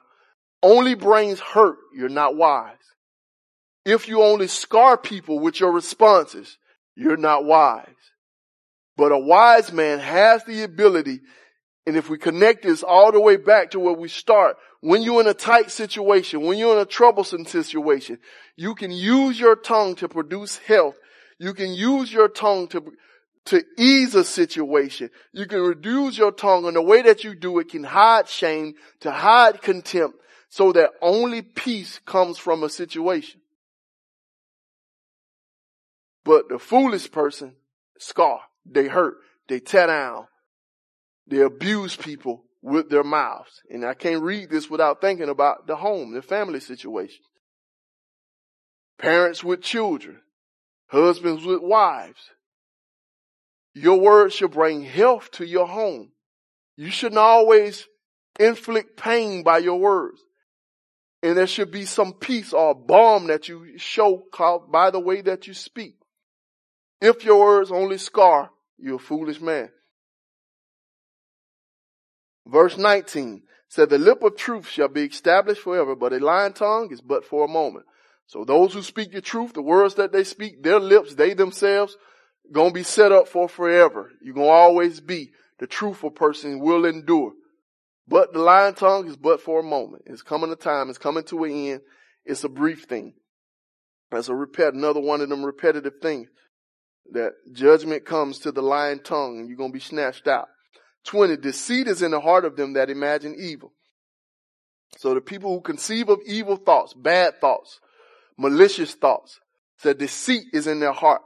only 0.63 0.95
brings 0.95 1.39
hurt, 1.41 1.77
you're 1.95 2.09
not 2.09 2.37
wise. 2.37 2.77
If 3.85 4.09
you 4.09 4.23
only 4.23 4.49
scar 4.49 4.97
people 4.97 5.39
with 5.39 5.61
your 5.61 5.73
responses, 5.73 6.57
you're 6.95 7.17
not 7.17 7.45
wise. 7.45 7.87
But 8.97 9.13
a 9.13 9.19
wise 9.19 9.73
man 9.73 9.99
has 10.01 10.45
the 10.45 10.63
ability, 10.63 11.21
and 11.87 11.97
if 11.97 12.11
we 12.11 12.19
connect 12.19 12.65
this 12.65 12.83
all 12.83 13.13
the 13.13 13.21
way 13.21 13.37
back 13.37 13.71
to 13.71 13.81
where 13.81 13.95
we 13.95 14.09
start, 14.09 14.57
when 14.81 15.03
you're 15.03 15.21
in 15.21 15.27
a 15.27 15.35
tight 15.35 15.71
situation, 15.71 16.43
when 16.43 16.59
you're 16.59 16.75
in 16.75 16.83
a 16.83 16.87
troublesome 16.87 17.45
situation, 17.47 18.19
you 18.57 18.75
can 18.75 18.93
use 18.93 19.39
your 19.39 19.57
tongue 19.57 19.97
to 19.97 20.09
produce 20.09 20.59
health. 20.59 20.95
You 21.39 21.53
can 21.55 21.73
use 21.73 22.13
your 22.13 22.29
tongue 22.29 22.69
to, 22.69 22.85
to 23.47 23.65
ease 23.77 24.15
a 24.15 24.25
situation. 24.25 25.11
You 25.33 25.47
can 25.47 25.61
reduce 25.61 26.17
your 26.17 26.33
tongue 26.33 26.67
and 26.67 26.77
the 26.77 26.83
way 26.83 27.03
that 27.03 27.25
you 27.25 27.35
do 27.35 27.59
it 27.59 27.71
can 27.71 27.85
hide 27.85 28.29
shame, 28.29 28.75
to 29.01 29.11
hide 29.11 29.63
contempt, 29.63 30.19
so 30.49 30.73
that 30.73 30.91
only 31.03 31.43
peace 31.43 32.01
comes 32.07 32.39
from 32.39 32.63
a 32.63 32.71
situation. 32.71 33.41
But 36.25 36.49
the 36.49 36.59
foolish 36.59 37.11
person, 37.11 37.55
scar, 37.99 38.41
they 38.65 38.87
hurt, 38.87 39.17
they 39.49 39.61
tear 39.61 39.89
down, 39.89 40.27
they 41.27 41.41
abuse 41.41 41.97
people 41.97 42.45
with 42.63 42.91
their 42.91 43.05
mouths. 43.05 43.63
And 43.71 43.85
I 43.85 43.95
can't 43.95 44.23
read 44.23 44.51
this 44.51 44.69
without 44.69 45.01
thinking 45.01 45.29
about 45.29 45.67
the 45.67 45.77
home, 45.77 46.13
the 46.13 46.23
family 46.23 46.61
situation. 46.61 47.23
Parents 48.99 49.45
with 49.45 49.63
children, 49.63 50.21
husbands 50.89 51.45
with 51.45 51.61
wives. 51.61 52.31
Your 53.75 54.01
words 54.01 54.35
should 54.35 54.51
bring 54.51 54.83
health 54.83 55.31
to 55.33 55.47
your 55.47 55.69
home. 55.69 56.11
You 56.77 56.91
shouldn't 56.91 57.19
always 57.19 57.87
inflict 58.41 58.97
pain 58.97 59.43
by 59.45 59.59
your 59.59 59.79
words. 59.79 60.21
And 61.23 61.37
there 61.37 61.47
should 61.47 61.71
be 61.71 61.85
some 61.85 62.13
peace 62.13 62.53
or 62.53 62.75
balm 62.75 63.27
that 63.27 63.49
you 63.49 63.79
show 63.79 64.25
by 64.71 64.91
the 64.91 65.01
way 65.01 65.21
that 65.23 65.47
you 65.47 65.55
speak. 65.55 65.97
If 67.01 67.25
your 67.25 67.41
words 67.41 67.71
only 67.71 67.99
scar, 67.99 68.51
you're 68.79 68.97
a 68.97 69.01
foolish 69.01 69.41
man. 69.41 69.71
Verse 72.49 72.79
19 72.79 73.43
said, 73.69 73.91
the 73.91 73.99
lip 73.99 74.23
of 74.23 74.37
truth 74.37 74.67
shall 74.67 74.89
be 74.89 75.05
established 75.05 75.61
forever, 75.61 75.95
but 75.95 76.15
a 76.15 76.19
lying 76.19 76.55
tongue 76.55 76.89
is 76.91 77.03
but 77.03 77.25
for 77.25 77.45
a 77.45 77.49
moment. 77.49 77.85
So 78.27 78.45
those 78.45 78.73
who 78.73 78.83
speak 78.83 79.13
the 79.13 79.21
truth, 79.21 79.53
the 79.53 79.63
words 79.63 79.95
that 79.97 80.13
they 80.13 80.25
speak, 80.25 80.63
their 80.63 80.81
lips, 80.81 81.15
they 81.15 81.35
themselves, 81.35 81.97
gonna 82.51 82.73
be 82.73 82.83
set 82.83 83.13
up 83.13 83.29
for 83.29 83.49
forever. 83.49 84.11
You're 84.23 84.35
gonna 84.35 84.49
always 84.49 85.01
be 85.01 85.33
the 85.59 85.67
truthful 85.67 86.11
person 86.11 86.61
will 86.61 86.87
endure. 86.87 87.33
But 88.07 88.33
the 88.33 88.39
lying 88.39 88.75
tongue 88.75 89.07
is 89.07 89.17
but 89.17 89.41
for 89.41 89.61
a 89.61 89.63
moment. 89.63 90.05
It's 90.07 90.23
coming 90.23 90.51
a 90.51 90.57
time. 90.57 90.89
It's 90.89 90.99
coming 90.99 91.25
to 91.25 91.45
an 91.45 91.51
end. 91.53 91.81
It's 92.25 92.45
a 92.45 92.49
brief 92.49 92.85
thing. 92.85 93.15
That's 94.11 94.31
a 94.31 94.33
repet, 94.33 94.73
another 94.73 95.01
one 95.01 95.21
of 95.21 95.29
them 95.29 95.45
repetitive 95.45 95.95
things 96.01 96.29
that 97.13 97.33
judgment 97.53 98.07
comes 98.07 98.39
to 98.41 98.53
the 98.53 98.63
lying 98.63 99.01
tongue 99.01 99.39
and 99.39 99.49
you're 99.49 99.59
going 99.59 99.71
to 99.71 99.75
be 99.75 99.81
snatched 99.81 100.27
out. 100.27 100.49
20, 101.05 101.37
deceit 101.37 101.87
is 101.87 102.03
in 102.03 102.11
the 102.11 102.21
heart 102.21 102.45
of 102.45 102.57
them 102.57 102.75
that 102.75 102.91
imagine 102.91 103.37
evil. 103.39 103.73
So 104.97 105.15
the 105.15 105.21
people 105.21 105.55
who 105.55 105.61
conceive 105.61 106.09
of 106.09 106.21
evil 106.27 106.57
thoughts, 106.57 106.95
bad 106.95 107.41
thoughts, 107.41 107.81
malicious 108.37 108.95
thoughts, 108.95 109.41
said 109.79 109.99
deceit 109.99 110.45
is 110.53 110.67
in 110.67 110.81
their 110.81 110.93
heart. 110.93 111.23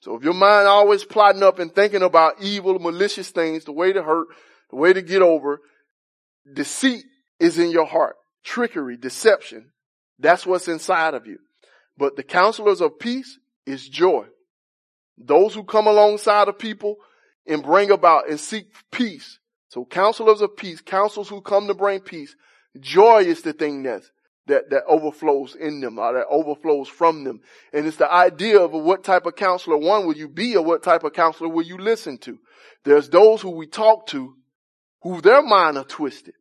So 0.00 0.16
if 0.16 0.24
your 0.24 0.34
mind 0.34 0.66
always 0.66 1.04
plotting 1.04 1.42
up 1.42 1.58
and 1.60 1.72
thinking 1.72 2.02
about 2.02 2.42
evil, 2.42 2.78
malicious 2.78 3.30
things, 3.30 3.64
the 3.64 3.72
way 3.72 3.92
to 3.92 4.02
hurt, 4.02 4.26
the 4.70 4.76
way 4.76 4.92
to 4.92 5.02
get 5.02 5.22
over, 5.22 5.60
deceit 6.52 7.04
is 7.38 7.58
in 7.58 7.70
your 7.70 7.86
heart. 7.86 8.16
Trickery, 8.42 8.96
deception, 8.96 9.70
that's 10.18 10.44
what's 10.44 10.66
inside 10.66 11.14
of 11.14 11.26
you. 11.26 11.38
But 11.96 12.16
the 12.16 12.24
counselors 12.24 12.80
of 12.80 12.98
peace 12.98 13.38
is 13.66 13.88
joy. 13.88 14.26
Those 15.18 15.54
who 15.54 15.62
come 15.62 15.86
alongside 15.86 16.48
of 16.48 16.58
people 16.58 16.96
and 17.46 17.62
bring 17.62 17.90
about 17.90 18.28
and 18.28 18.38
seek 18.38 18.66
peace. 18.90 19.38
So 19.68 19.84
counselors 19.84 20.40
of 20.40 20.56
peace, 20.56 20.80
counselors 20.80 21.28
who 21.28 21.40
come 21.40 21.66
to 21.68 21.74
bring 21.74 22.00
peace. 22.00 22.34
Joy 22.78 23.22
is 23.22 23.42
the 23.42 23.52
thing 23.52 23.82
that's, 23.82 24.10
that, 24.46 24.70
that 24.70 24.84
overflows 24.86 25.54
in 25.54 25.80
them 25.80 25.98
or 25.98 26.12
that 26.14 26.26
overflows 26.28 26.88
from 26.88 27.24
them. 27.24 27.40
And 27.72 27.86
it's 27.86 27.96
the 27.96 28.12
idea 28.12 28.60
of 28.60 28.72
what 28.72 29.04
type 29.04 29.26
of 29.26 29.36
counselor 29.36 29.78
one 29.78 30.06
will 30.06 30.16
you 30.16 30.28
be 30.28 30.56
or 30.56 30.64
what 30.64 30.82
type 30.82 31.04
of 31.04 31.12
counselor 31.12 31.48
will 31.48 31.64
you 31.64 31.78
listen 31.78 32.18
to. 32.18 32.38
There's 32.84 33.08
those 33.08 33.40
who 33.40 33.50
we 33.50 33.66
talk 33.66 34.06
to 34.08 34.34
who 35.02 35.20
their 35.20 35.42
mind 35.42 35.76
are 35.76 35.84
twisted. 35.84 36.34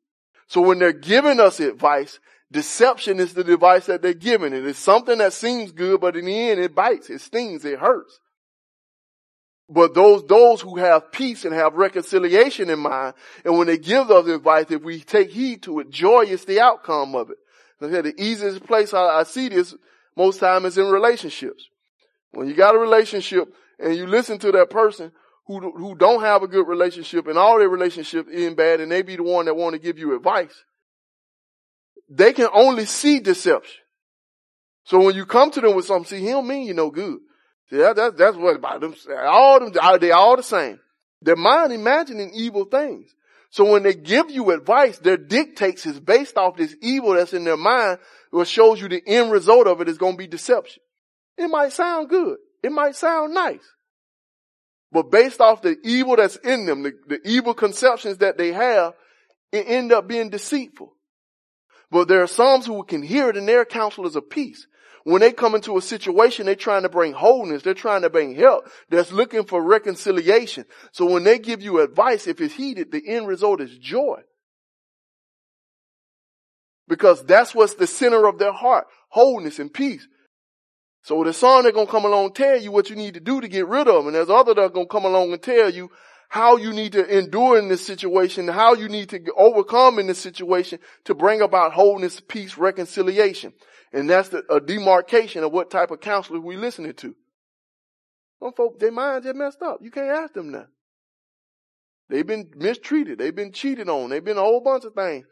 So 0.48 0.62
when 0.62 0.80
they're 0.80 0.94
giving 0.94 1.40
us 1.40 1.60
advice, 1.60 2.20
deception 2.52 3.20
is 3.20 3.34
the 3.34 3.42
advice 3.54 3.86
that 3.88 4.02
they're 4.02 4.14
giving. 4.14 4.54
And 4.54 4.68
it's 4.68 4.80
something 4.80 5.18
that 5.18 5.34
seems 5.34 5.72
good, 5.72 6.02
but 6.02 6.16
in 6.16 6.26
the 6.26 6.50
end 6.50 6.60
it 6.60 6.76
bites, 6.76 7.10
it 7.10 7.22
stings, 7.22 7.66
it 7.66 7.80
hurts. 7.80 8.20
But 9.74 9.94
those, 9.94 10.26
those 10.26 10.60
who 10.60 10.76
have 10.76 11.14
peace 11.14 11.46
and 11.46 11.54
have 11.54 11.76
reconciliation 11.76 12.70
in 12.70 12.80
mind, 12.80 13.14
and 13.46 13.58
when 13.58 13.68
they 13.68 13.78
give 13.78 14.12
us 14.12 14.28
advice, 14.28 14.66
if 14.70 14.82
we 14.82 15.00
take 15.00 15.32
heed 15.32 15.64
to 15.64 15.80
it, 15.80 15.90
joy 15.90 16.24
is 16.24 16.44
the 16.44 16.60
outcome 16.60 17.16
of 17.16 17.30
it. 17.30 17.38
The 17.80 18.14
easiest 18.22 18.66
place 18.66 18.94
I, 18.94 19.02
I 19.02 19.24
see 19.24 19.48
this 19.48 19.74
most 20.18 20.42
time 20.42 20.66
is 20.66 20.78
in 20.78 20.90
relationships. 20.90 21.70
When 22.32 22.50
you 22.50 22.54
got 22.54 22.76
a 22.76 22.80
relationship 22.80 23.48
and 23.80 23.96
you 23.96 24.08
listen 24.08 24.40
to 24.40 24.52
that 24.52 24.70
person 24.70 25.14
who, 25.48 25.72
who 25.72 25.96
don't 25.96 26.22
have 26.22 26.44
a 26.44 26.50
good 26.50 26.68
relationship 26.68 27.28
and 27.28 27.38
all 27.38 27.58
their 27.58 27.70
relationships 27.70 28.30
end 28.32 28.58
bad 28.58 28.82
and 28.82 28.92
they 28.92 29.04
be 29.04 29.16
the 29.16 29.24
one 29.24 29.46
that 29.46 29.56
want 29.56 29.74
to 29.74 29.80
give 29.80 29.98
you 29.98 30.16
advice, 30.18 30.66
they 32.10 32.34
can 32.34 32.50
only 32.54 32.86
see 32.86 33.22
deception. 33.22 33.82
So 34.84 35.00
when 35.00 35.16
you 35.16 35.26
come 35.26 35.50
to 35.52 35.62
them 35.62 35.76
with 35.76 35.86
something, 35.86 36.20
see, 36.20 36.26
he 36.26 36.32
don't 36.32 36.48
mean 36.48 36.68
you 36.68 36.74
no 36.74 36.92
good. 36.92 37.20
Yeah, 37.72 37.94
that, 37.94 38.18
that's 38.18 38.36
what 38.36 38.58
about 38.58 38.82
them. 38.82 38.96
All 39.26 39.60
them, 39.60 40.00
they 40.00 40.12
all 40.12 40.36
the 40.36 40.44
same. 40.44 40.80
Their 41.22 41.38
mind 41.38 41.72
imagining 41.72 42.32
evil 42.34 42.66
things. 42.66 43.14
So 43.50 43.70
when 43.72 43.84
they 43.84 43.94
give 43.94 44.30
you 44.30 44.52
advice, 44.52 44.98
their 45.00 45.18
dictates 45.18 45.86
is 45.86 46.00
based 46.00 46.38
off 46.38 46.58
this 46.58 46.76
evil 46.82 47.14
that's 47.14 47.34
in 47.34 47.44
their 47.44 47.58
mind, 47.58 48.00
which 48.32 48.50
shows 48.50 48.82
you 48.82 48.88
the 48.88 49.02
end 49.06 49.32
result 49.32 49.68
of 49.68 49.82
it 49.82 49.90
is 49.90 49.98
going 49.98 50.14
to 50.14 50.18
be 50.18 50.28
deception. 50.28 50.82
It 51.38 51.48
might 51.48 51.74
sound 51.74 52.10
good. 52.10 52.38
It 52.64 52.72
might 52.72 52.96
sound 52.96 53.34
nice. 53.34 53.64
But 54.92 55.12
based 55.12 55.40
off 55.40 55.62
the 55.62 55.78
evil 55.84 56.18
that's 56.18 56.36
in 56.38 56.66
them, 56.66 56.84
the, 56.84 56.94
the 57.08 57.20
evil 57.26 57.54
conceptions 57.54 58.18
that 58.18 58.38
they 58.38 58.52
have, 58.52 58.94
it 59.52 59.66
end 59.68 59.92
up 59.92 60.08
being 60.08 60.30
deceitful. 60.30 60.94
But 61.90 62.08
there 62.08 62.24
are 62.24 62.28
some 62.28 62.62
who 62.62 62.84
can 62.84 63.04
hear 63.04 63.30
it 63.30 63.38
and 63.38 63.48
their 63.48 63.66
counselors 63.66 64.16
of 64.16 64.30
peace. 64.30 64.66
When 65.04 65.22
they 65.22 65.32
come 65.32 65.56
into 65.56 65.78
a 65.78 65.82
situation, 65.82 66.46
they're 66.46 66.56
trying 66.56 66.84
to 66.84 66.90
bring 66.90 67.14
wholeness. 67.14 67.64
They're 67.64 67.74
trying 67.74 68.04
to 68.04 68.10
bring 68.10 68.36
help. 68.36 68.70
They're 68.90 69.04
looking 69.12 69.46
for 69.46 69.62
reconciliation. 69.62 70.66
So 70.92 71.06
when 71.06 71.24
they 71.24 71.40
give 71.40 71.62
you 71.62 71.82
advice, 71.82 72.28
if 72.28 72.40
it's 72.40 72.54
heeded, 72.54 72.92
the 72.92 73.02
end 73.08 73.28
result 73.28 73.62
is 73.62 73.76
joy. 73.78 74.22
Because 76.88 77.26
that's 77.26 77.56
what's 77.56 77.76
the 77.76 77.88
center 77.88 78.28
of 78.28 78.38
their 78.38 78.54
heart. 78.54 78.86
Wholeness 79.10 79.60
and 79.60 79.74
peace. 79.74 80.08
So 81.04 81.24
the 81.24 81.34
son 81.34 81.64
they're 81.64 81.72
going 81.72 81.88
to 81.88 81.92
come 81.92 82.06
along 82.06 82.26
and 82.26 82.36
tell 82.36 82.62
you 82.62 82.72
what 82.72 82.90
you 82.90 82.96
need 82.96 83.16
to 83.16 83.20
do 83.20 83.42
to 83.42 83.48
get 83.48 83.68
rid 83.68 83.88
of 83.88 83.96
them. 83.96 84.08
And 84.08 84.16
there's 84.16 84.30
other 84.30 84.54
that 84.54 84.62
are 84.62 84.70
going 84.70 84.88
to 84.88 84.92
come 84.92 85.06
along 85.06 85.34
and 85.34 85.42
tell 85.42 85.72
you 85.72 85.90
how 86.30 86.58
you 86.58 86.72
need 86.72 86.94
to 86.94 87.18
endure 87.18 87.58
in 87.58 87.68
this 87.68 87.86
situation, 87.86 88.48
how 88.48 88.74
you 88.74 88.88
need 88.88 89.10
to 89.10 89.20
overcome 89.36 90.00
in 90.00 90.08
this 90.08 90.20
situation 90.20 90.80
to 91.06 91.16
bring 91.16 91.42
about 91.42 91.74
wholeness, 91.74 92.22
peace, 92.22 92.58
reconciliation. 92.58 93.52
And 93.94 94.10
that's 94.10 94.30
the, 94.30 94.44
a 94.50 94.60
demarcation 94.60 95.44
of 95.44 95.52
what 95.52 95.70
type 95.70 95.92
of 95.92 96.00
counselor 96.00 96.40
we 96.40 96.56
listening 96.56 96.94
to. 96.94 97.16
Some 98.42 98.54
folks, 98.54 98.80
their 98.80 98.92
minds 98.92 99.28
are 99.28 99.34
messed 99.34 99.62
up. 99.62 99.80
You 99.82 99.92
can't 99.92 100.08
ask 100.08 100.34
them 100.34 100.52
that. 100.54 100.68
They've 102.10 102.26
been 102.26 102.52
mistreated. 102.56 103.20
They've 103.20 103.36
been 103.36 103.52
cheated 103.52 103.88
on. 103.90 104.10
They've 104.10 104.24
been 104.24 104.38
a 104.38 104.42
whole 104.42 104.62
bunch 104.62 104.84
of 104.86 104.94
things. 104.94 105.26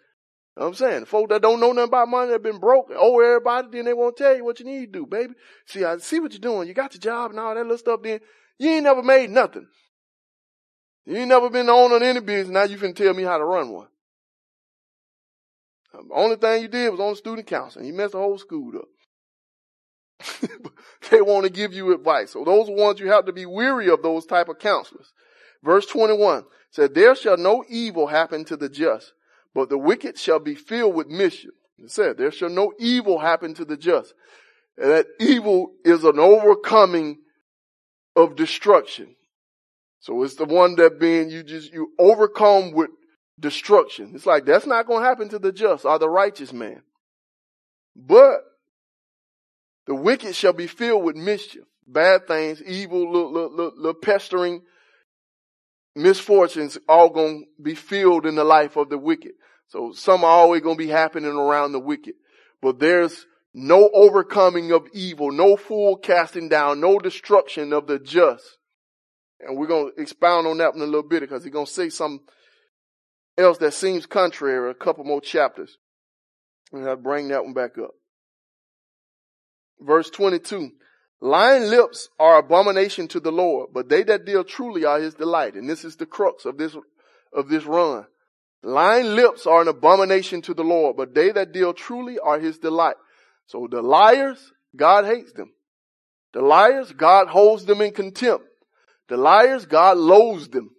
You 0.55 0.61
know 0.61 0.67
I'm 0.67 0.73
saying, 0.73 1.05
folks 1.05 1.29
that 1.29 1.41
don't 1.41 1.59
know 1.59 1.71
nothing 1.71 1.89
about 1.89 2.09
money, 2.09 2.31
they've 2.31 2.41
been 2.41 2.59
broke, 2.59 2.91
owe 2.95 3.19
everybody, 3.21 3.69
then 3.71 3.85
they 3.85 3.93
won't 3.93 4.17
tell 4.17 4.35
you 4.35 4.43
what 4.43 4.59
you 4.59 4.65
need 4.65 4.91
to 4.91 4.99
do, 4.99 5.05
baby. 5.05 5.33
See, 5.65 5.83
I 5.83 5.97
see 5.97 6.19
what 6.19 6.33
you're 6.33 6.39
doing. 6.39 6.67
You 6.67 6.73
got 6.73 6.93
your 6.93 7.01
job 7.01 7.31
and 7.31 7.39
all 7.39 7.55
that 7.55 7.61
little 7.61 7.77
stuff. 7.77 8.01
Then 8.03 8.19
you 8.57 8.69
ain't 8.69 8.83
never 8.83 9.01
made 9.01 9.29
nothing. 9.29 9.67
You 11.05 11.17
ain't 11.17 11.29
never 11.29 11.49
been 11.49 11.67
the 11.67 11.71
owner 11.71 11.95
of 11.95 12.01
any 12.01 12.19
business. 12.19 12.53
Now 12.53 12.63
you 12.63 12.77
can 12.77 12.93
tell 12.93 13.13
me 13.13 13.23
how 13.23 13.37
to 13.37 13.45
run 13.45 13.71
one. 13.71 13.87
The 16.07 16.13
only 16.13 16.35
thing 16.35 16.61
you 16.61 16.67
did 16.67 16.89
was 16.89 16.99
on 16.99 17.15
student 17.15 17.47
council. 17.47 17.83
You 17.83 17.93
messed 17.93 18.13
the 18.13 18.19
whole 18.19 18.37
school 18.37 18.73
up. 18.77 18.87
they 21.11 21.21
want 21.21 21.45
to 21.45 21.51
give 21.51 21.73
you 21.73 21.93
advice. 21.93 22.31
So 22.31 22.43
those 22.43 22.69
ones 22.69 22.99
you 22.99 23.09
have 23.09 23.25
to 23.25 23.33
be 23.33 23.45
weary 23.45 23.89
of 23.89 24.01
those 24.01 24.25
type 24.25 24.49
of 24.49 24.59
counselors. 24.59 25.13
Verse 25.63 25.85
21 25.85 26.45
said, 26.71 26.93
there 26.93 27.15
shall 27.15 27.37
no 27.37 27.63
evil 27.69 28.07
happen 28.07 28.45
to 28.45 28.55
the 28.55 28.69
just, 28.69 29.13
but 29.53 29.69
the 29.69 29.77
wicked 29.77 30.17
shall 30.17 30.39
be 30.39 30.55
filled 30.55 30.95
with 30.95 31.07
mischief. 31.07 31.51
It 31.77 31.91
said, 31.91 32.17
there 32.17 32.31
shall 32.31 32.49
no 32.49 32.73
evil 32.79 33.19
happen 33.19 33.53
to 33.55 33.65
the 33.65 33.77
just. 33.77 34.13
And 34.77 34.91
that 34.91 35.07
evil 35.19 35.73
is 35.83 36.03
an 36.03 36.19
overcoming 36.19 37.19
of 38.15 38.35
destruction. 38.35 39.15
So 40.01 40.23
it's 40.23 40.35
the 40.35 40.45
one 40.45 40.75
that 40.75 40.99
being 40.99 41.29
you 41.29 41.43
just, 41.43 41.73
you 41.73 41.91
overcome 41.97 42.71
with 42.71 42.89
destruction. 43.39 44.11
It's 44.15 44.25
like 44.25 44.45
that's 44.45 44.65
not 44.65 44.87
going 44.87 45.01
to 45.01 45.07
happen 45.07 45.29
to 45.29 45.39
the 45.39 45.51
just 45.51 45.85
or 45.85 45.97
the 45.97 46.09
righteous 46.09 46.51
man. 46.53 46.81
But 47.95 48.41
The 49.89 49.95
wicked 49.95 50.35
shall 50.35 50.53
be 50.53 50.67
filled 50.67 51.03
with 51.03 51.15
mischief, 51.15 51.63
bad 51.87 52.27
things, 52.27 52.61
evil, 52.61 53.11
little, 53.11 53.33
little, 53.33 53.73
little, 53.75 53.93
pestering 53.95 54.61
misfortunes 55.95 56.77
all 56.87 57.09
going 57.09 57.47
to 57.57 57.63
be 57.63 57.73
filled 57.73 58.27
in 58.27 58.35
the 58.35 58.43
life 58.43 58.75
of 58.75 58.89
the 58.89 58.99
wicked. 58.99 59.31
So 59.69 59.91
some 59.93 60.23
are 60.23 60.29
always 60.29 60.61
going 60.61 60.77
to 60.77 60.83
be 60.83 60.91
happening 60.91 61.31
around 61.31 61.71
the 61.71 61.79
wicked. 61.79 62.13
But 62.61 62.77
there's 62.77 63.25
no 63.55 63.89
overcoming 63.91 64.71
of 64.71 64.87
evil, 64.93 65.31
no 65.31 65.55
full 65.55 65.97
casting 65.97 66.49
down, 66.49 66.81
no 66.81 66.99
destruction 66.99 67.73
of 67.73 67.87
the 67.87 67.97
just. 67.97 68.59
And 69.39 69.57
we're 69.57 69.65
going 69.65 69.91
to 69.95 69.99
expound 69.99 70.45
on 70.45 70.59
that 70.59 70.75
in 70.75 70.81
a 70.81 70.85
little 70.85 71.01
bit 71.01 71.21
because 71.21 71.43
he's 71.43 71.51
going 71.51 71.65
to 71.65 71.71
say 71.71 71.89
something 71.89 72.23
else 73.39 73.57
that 73.59 73.73
seems 73.73 74.05
contrary, 74.05 74.69
a 74.69 74.73
couple 74.73 75.03
more 75.03 75.21
chapters. 75.21 75.77
And 76.71 76.87
I'll 76.87 76.95
bring 76.95 77.29
that 77.29 77.43
one 77.43 77.53
back 77.53 77.77
up. 77.77 77.91
Verse 79.79 80.09
22. 80.09 80.71
Lying 81.21 81.63
lips 81.63 82.09
are 82.19 82.37
abomination 82.37 83.07
to 83.09 83.19
the 83.19 83.31
Lord, 83.31 83.69
but 83.73 83.89
they 83.89 84.03
that 84.03 84.25
deal 84.25 84.43
truly 84.43 84.85
are 84.85 84.99
his 84.99 85.15
delight. 85.15 85.55
And 85.55 85.69
this 85.69 85.83
is 85.83 85.97
the 85.97 86.05
crux 86.05 86.45
of 86.45 86.57
this, 86.57 86.75
of 87.33 87.49
this 87.49 87.65
run. 87.65 88.05
Lying 88.61 89.15
lips 89.15 89.45
are 89.45 89.61
an 89.61 89.67
abomination 89.67 90.41
to 90.43 90.53
the 90.53 90.63
Lord, 90.63 90.95
but 90.97 91.13
they 91.13 91.31
that 91.31 91.51
deal 91.51 91.73
truly 91.73 92.19
are 92.19 92.39
his 92.39 92.59
delight. 92.59 92.95
So 93.47 93.67
the 93.69 93.81
liars, 93.81 94.53
God 94.75 95.05
hates 95.05 95.33
them. 95.33 95.51
The 96.33 96.41
liars, 96.41 96.91
God 96.91 97.27
holds 97.27 97.65
them 97.65 97.81
in 97.81 97.91
contempt. 97.91 98.45
The 99.07 99.17
liars, 99.17 99.65
God 99.65 99.97
loathes 99.97 100.49
them. 100.49 100.71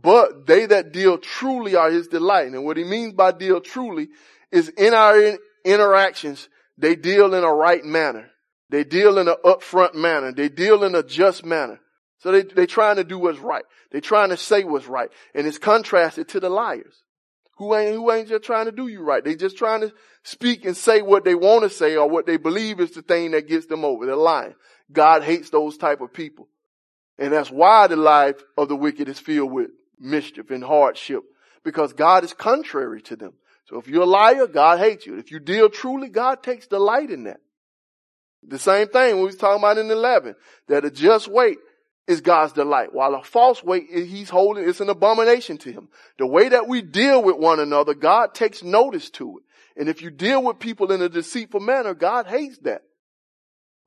But 0.00 0.46
they 0.46 0.66
that 0.66 0.92
deal 0.92 1.18
truly 1.18 1.74
are 1.74 1.90
his 1.90 2.08
delight. 2.08 2.48
And 2.48 2.64
what 2.64 2.76
he 2.76 2.84
means 2.84 3.12
by 3.12 3.32
deal 3.32 3.60
truly 3.60 4.08
is 4.50 4.68
in 4.68 4.94
our 4.94 5.38
interactions, 5.64 6.48
they 6.78 6.96
deal 6.96 7.34
in 7.34 7.44
a 7.44 7.52
right 7.52 7.84
manner. 7.84 8.30
They 8.70 8.84
deal 8.84 9.18
in 9.18 9.28
an 9.28 9.36
upfront 9.44 9.94
manner. 9.94 10.32
They 10.32 10.48
deal 10.48 10.84
in 10.84 10.94
a 10.94 11.02
just 11.02 11.44
manner. 11.44 11.80
So 12.18 12.32
they, 12.32 12.42
they're 12.42 12.66
trying 12.66 12.96
to 12.96 13.04
do 13.04 13.18
what's 13.18 13.38
right. 13.38 13.64
They're 13.90 14.00
trying 14.00 14.28
to 14.30 14.36
say 14.36 14.62
what's 14.62 14.86
right. 14.86 15.10
And 15.34 15.46
it's 15.46 15.58
contrasted 15.58 16.28
to 16.28 16.40
the 16.40 16.50
liars 16.50 17.02
who 17.56 17.74
ain't, 17.74 17.94
who 17.94 18.10
ain't 18.12 18.28
just 18.28 18.44
trying 18.44 18.66
to 18.66 18.72
do 18.72 18.86
you 18.86 19.02
right. 19.02 19.24
They 19.24 19.34
just 19.34 19.58
trying 19.58 19.80
to 19.82 19.92
speak 20.22 20.64
and 20.64 20.76
say 20.76 21.02
what 21.02 21.24
they 21.24 21.34
want 21.34 21.64
to 21.64 21.70
say 21.70 21.96
or 21.96 22.08
what 22.08 22.26
they 22.26 22.36
believe 22.36 22.78
is 22.78 22.92
the 22.92 23.02
thing 23.02 23.32
that 23.32 23.48
gets 23.48 23.66
them 23.66 23.84
over. 23.84 24.06
They're 24.06 24.16
lying. 24.16 24.54
God 24.92 25.24
hates 25.24 25.50
those 25.50 25.76
type 25.76 26.00
of 26.00 26.12
people. 26.12 26.48
And 27.18 27.32
that's 27.32 27.50
why 27.50 27.86
the 27.86 27.96
life 27.96 28.36
of 28.56 28.68
the 28.68 28.76
wicked 28.76 29.08
is 29.08 29.18
filled 29.18 29.52
with 29.52 29.70
mischief 30.00 30.50
and 30.50 30.64
hardship 30.64 31.22
because 31.62 31.92
God 31.92 32.24
is 32.24 32.32
contrary 32.32 33.02
to 33.02 33.16
them. 33.16 33.34
So 33.66 33.78
if 33.78 33.86
you're 33.86 34.02
a 34.02 34.06
liar, 34.06 34.46
God 34.46 34.78
hates 34.80 35.06
you. 35.06 35.18
If 35.18 35.30
you 35.30 35.38
deal 35.38 35.68
truly, 35.68 36.08
God 36.08 36.42
takes 36.42 36.66
delight 36.66 37.10
in 37.10 37.24
that. 37.24 37.40
The 38.42 38.58
same 38.58 38.88
thing 38.88 39.16
we 39.16 39.24
was 39.24 39.36
talking 39.36 39.60
about 39.60 39.78
in 39.78 39.90
11, 39.90 40.34
that 40.68 40.84
a 40.84 40.90
just 40.90 41.28
weight 41.28 41.58
is 42.06 42.20
God's 42.20 42.54
delight, 42.54 42.92
while 42.92 43.14
a 43.14 43.22
false 43.22 43.62
weight 43.62 43.84
he's 43.90 44.30
holding 44.30 44.64
is 44.64 44.80
an 44.80 44.88
abomination 44.88 45.58
to 45.58 45.70
him. 45.70 45.88
The 46.18 46.26
way 46.26 46.48
that 46.48 46.66
we 46.66 46.82
deal 46.82 47.22
with 47.22 47.36
one 47.36 47.60
another, 47.60 47.94
God 47.94 48.34
takes 48.34 48.64
notice 48.64 49.10
to 49.10 49.38
it. 49.38 49.44
And 49.80 49.88
if 49.88 50.02
you 50.02 50.10
deal 50.10 50.42
with 50.42 50.58
people 50.58 50.90
in 50.90 51.02
a 51.02 51.08
deceitful 51.08 51.60
manner, 51.60 51.94
God 51.94 52.26
hates 52.26 52.58
that. 52.62 52.82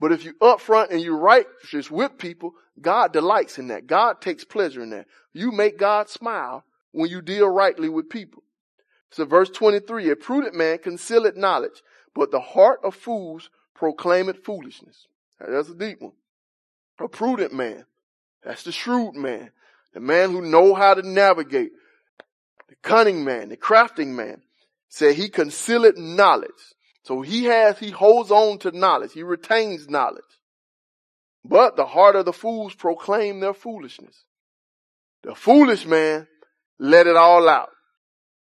But 0.03 0.11
if 0.11 0.25
you 0.25 0.33
upfront 0.41 0.91
and 0.91 0.99
you 0.99 1.15
righteous 1.15 1.89
with 1.89 2.17
people, 2.17 2.55
God 2.81 3.13
delights 3.13 3.57
in 3.57 3.69
that. 3.69 3.87
God 3.87 4.19
takes 4.19 4.43
pleasure 4.43 4.83
in 4.83 4.89
that. 4.89 5.07
You 5.31 5.49
make 5.53 5.77
God 5.77 6.09
smile 6.09 6.65
when 6.91 7.09
you 7.09 7.21
deal 7.21 7.47
rightly 7.47 7.87
with 7.87 8.09
people. 8.09 8.43
So 9.11 9.23
verse 9.23 9.49
23, 9.49 10.09
a 10.09 10.17
prudent 10.17 10.55
man 10.55 10.79
concealeth 10.79 11.37
knowledge, 11.37 11.81
but 12.13 12.31
the 12.31 12.41
heart 12.41 12.81
of 12.83 12.95
fools 12.95 13.49
proclaimeth 13.75 14.43
foolishness. 14.43 15.07
That's 15.39 15.69
a 15.69 15.73
deep 15.73 16.01
one. 16.01 16.11
A 16.99 17.07
prudent 17.07 17.53
man. 17.53 17.85
That's 18.43 18.63
the 18.63 18.73
shrewd 18.73 19.15
man. 19.15 19.51
The 19.93 20.01
man 20.01 20.31
who 20.31 20.41
know 20.41 20.73
how 20.73 20.95
to 20.95 21.07
navigate. 21.07 21.71
The 22.67 22.75
cunning 22.81 23.23
man, 23.23 23.47
the 23.47 23.55
crafting 23.55 24.07
man. 24.07 24.41
Said 24.89 25.15
he 25.15 25.29
concealeth 25.29 25.97
knowledge. 25.97 26.51
So 27.03 27.21
he 27.21 27.45
has, 27.45 27.79
he 27.79 27.91
holds 27.91 28.31
on 28.31 28.59
to 28.59 28.71
knowledge. 28.71 29.13
He 29.13 29.23
retains 29.23 29.89
knowledge. 29.89 30.23
But 31.45 31.75
the 31.75 31.85
heart 31.85 32.15
of 32.15 32.25
the 32.25 32.33
fools 32.33 32.73
proclaim 32.73 33.39
their 33.39 33.53
foolishness. 33.53 34.23
The 35.23 35.35
foolish 35.35 35.85
man 35.85 36.27
let 36.79 37.07
it 37.07 37.15
all 37.15 37.49
out. 37.49 37.69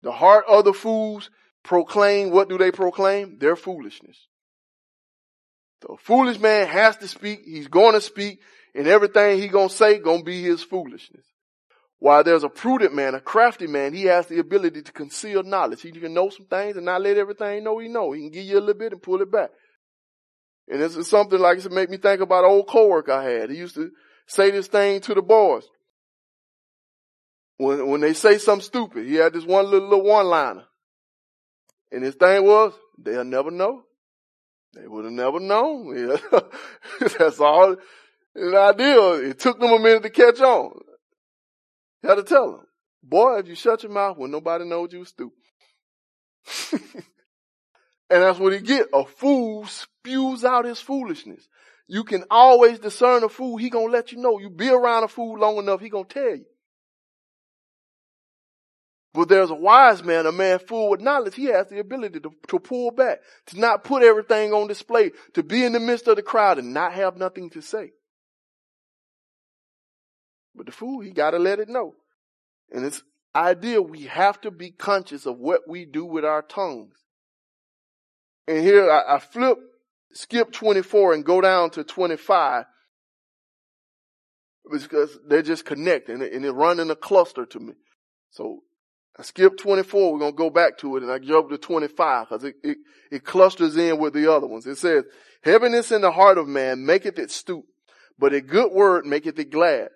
The 0.03 0.11
heart 0.11 0.45
of 0.47 0.65
the 0.65 0.73
fools 0.73 1.29
proclaim, 1.63 2.29
what 2.29 2.49
do 2.49 2.57
they 2.57 2.71
proclaim? 2.71 3.39
Their 3.39 3.55
foolishness. 3.55 4.27
The 5.81 5.95
foolish 5.99 6.39
man 6.39 6.67
has 6.67 6.97
to 6.97 7.07
speak. 7.07 7.41
He's 7.45 7.67
going 7.67 7.93
to 7.93 8.01
speak 8.01 8.39
and 8.75 8.87
everything 8.87 9.39
he 9.39 9.47
gonna 9.47 9.69
say 9.69 9.97
gonna 9.99 10.23
be 10.23 10.43
his 10.43 10.61
foolishness. 10.61 11.25
While 11.99 12.23
there's 12.23 12.43
a 12.43 12.49
prudent 12.49 12.93
man, 12.93 13.15
a 13.15 13.21
crafty 13.21 13.67
man, 13.67 13.93
he 13.93 14.03
has 14.03 14.27
the 14.27 14.39
ability 14.39 14.81
to 14.81 14.91
conceal 14.91 15.43
knowledge. 15.43 15.81
He 15.81 15.91
can 15.91 16.13
know 16.13 16.29
some 16.29 16.45
things 16.45 16.75
and 16.75 16.85
not 16.85 17.01
let 17.01 17.17
everything 17.17 17.63
know 17.63 17.79
he 17.79 17.87
know. 17.87 18.11
He 18.11 18.21
can 18.21 18.31
give 18.31 18.45
you 18.45 18.57
a 18.57 18.59
little 18.59 18.79
bit 18.79 18.91
and 18.91 19.01
pull 19.01 19.21
it 19.21 19.31
back. 19.31 19.49
And 20.67 20.81
this 20.81 20.95
is 20.95 21.07
something 21.07 21.39
like 21.39 21.63
it 21.63 21.71
make 21.71 21.89
me 21.89 21.97
think 21.97 22.21
about 22.21 22.43
an 22.43 22.51
old 22.51 22.67
coworker 22.67 23.11
I 23.11 23.23
had. 23.23 23.49
He 23.49 23.57
used 23.57 23.75
to 23.75 23.91
say 24.27 24.51
this 24.51 24.67
thing 24.67 24.99
to 25.01 25.13
the 25.13 25.21
boys. 25.21 25.63
When, 27.57 27.87
when 27.87 28.01
they 28.01 28.13
say 28.13 28.39
something 28.39 28.65
stupid, 28.65 29.05
he 29.05 29.15
had 29.15 29.33
this 29.33 29.45
one 29.45 29.65
little, 29.65 29.87
little 29.87 30.05
one 30.05 30.25
liner. 30.25 30.65
And 31.91 32.03
his 32.03 32.15
thing 32.15 32.43
was, 32.43 32.73
they'll 32.97 33.23
never 33.23 33.51
know. 33.51 33.83
They 34.73 34.85
would 34.87 35.05
have 35.05 35.13
never 35.13 35.39
known. 35.39 36.17
That's 37.17 37.39
all. 37.39 37.77
And 38.35 38.55
idea, 38.55 39.29
it 39.29 39.39
took 39.39 39.59
them 39.59 39.71
a 39.71 39.79
minute 39.79 40.03
to 40.03 40.09
catch 40.09 40.41
on. 40.41 40.81
You 42.05 42.09
had 42.09 42.17
to 42.17 42.23
tell 42.23 42.51
them, 42.51 42.67
boy, 43.01 43.39
if 43.39 43.47
you 43.47 43.55
shut 43.55 43.81
your 43.81 43.91
mouth 43.91 44.15
when 44.15 44.29
nobody 44.29 44.63
knows 44.63 44.93
you 44.93 45.03
stupid. 45.05 45.39
and 46.71 48.21
that's 48.21 48.37
what 48.37 48.53
he 48.53 48.59
get. 48.59 48.89
A 48.93 49.05
fool 49.05 49.65
spews 49.65 50.45
out 50.45 50.65
his 50.65 50.79
foolishness. 50.79 51.47
You 51.87 52.03
can 52.03 52.23
always 52.29 52.77
discern 52.77 53.23
a 53.23 53.29
fool. 53.29 53.57
He 53.57 53.71
gonna 53.71 53.91
let 53.91 54.11
you 54.11 54.19
know. 54.19 54.37
You 54.37 54.51
be 54.51 54.69
around 54.69 55.03
a 55.03 55.07
fool 55.07 55.39
long 55.39 55.57
enough, 55.57 55.81
he 55.81 55.89
gonna 55.89 56.05
tell 56.05 56.35
you. 56.35 56.45
But 59.15 59.27
there's 59.27 59.49
a 59.49 59.55
wise 59.55 60.03
man, 60.03 60.27
a 60.27 60.31
man 60.31 60.59
full 60.59 60.91
with 60.91 61.01
knowledge. 61.01 61.33
He 61.33 61.45
has 61.45 61.69
the 61.69 61.79
ability 61.79 62.19
to, 62.19 62.31
to 62.49 62.59
pull 62.59 62.91
back, 62.91 63.21
to 63.47 63.59
not 63.59 63.83
put 63.83 64.03
everything 64.03 64.53
on 64.53 64.67
display, 64.67 65.09
to 65.33 65.41
be 65.41 65.65
in 65.65 65.71
the 65.71 65.79
midst 65.79 66.07
of 66.07 66.17
the 66.17 66.21
crowd 66.21 66.59
and 66.59 66.71
not 66.71 66.93
have 66.93 67.17
nothing 67.17 67.49
to 67.49 67.63
say. 67.63 67.93
But 70.55 70.67
the 70.67 70.71
fool, 70.71 71.01
he 71.01 71.11
gotta 71.11 71.39
let 71.39 71.59
it 71.59 71.69
know. 71.69 71.95
And 72.71 72.85
it's 72.85 73.03
idea 73.35 73.81
we 73.81 74.03
have 74.03 74.39
to 74.41 74.51
be 74.51 74.71
conscious 74.71 75.25
of 75.25 75.37
what 75.37 75.61
we 75.67 75.85
do 75.85 76.05
with 76.05 76.23
our 76.23 76.41
tongues. 76.41 76.95
And 78.47 78.63
here 78.63 78.89
I, 78.89 79.15
I 79.15 79.19
flip, 79.19 79.57
skip 80.13 80.51
24 80.51 81.13
and 81.13 81.25
go 81.25 81.41
down 81.41 81.71
to 81.71 81.83
25 81.83 82.65
because 84.71 85.17
they're 85.27 85.41
just 85.41 85.65
connected 85.65 86.21
and 86.21 86.43
they 86.43 86.49
run 86.49 86.79
in 86.79 86.89
a 86.89 86.95
cluster 86.95 87.45
to 87.45 87.59
me. 87.59 87.73
So 88.31 88.61
I 89.17 89.23
skip 89.23 89.57
24. 89.57 90.13
We're 90.13 90.19
going 90.19 90.31
to 90.31 90.37
go 90.37 90.49
back 90.49 90.77
to 90.79 90.97
it 90.97 91.03
and 91.03 91.11
I 91.11 91.19
jump 91.19 91.49
to 91.49 91.57
25 91.57 92.29
because 92.29 92.43
it, 92.43 92.55
it, 92.63 92.77
it 93.11 93.23
clusters 93.23 93.77
in 93.77 93.97
with 93.97 94.13
the 94.13 94.31
other 94.31 94.47
ones. 94.47 94.65
It 94.65 94.77
says, 94.77 95.03
heaviness 95.43 95.91
in 95.91 96.01
the 96.01 96.11
heart 96.11 96.37
of 96.37 96.47
man 96.47 96.85
maketh 96.85 97.19
it 97.19 97.31
stoop, 97.31 97.65
but 98.17 98.33
a 98.33 98.41
good 98.41 98.71
word 98.71 99.05
maketh 99.05 99.39
it 99.39 99.51
glad. 99.51 99.89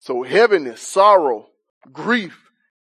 So 0.00 0.22
heaviness, 0.22 0.80
sorrow, 0.80 1.48
grief 1.92 2.38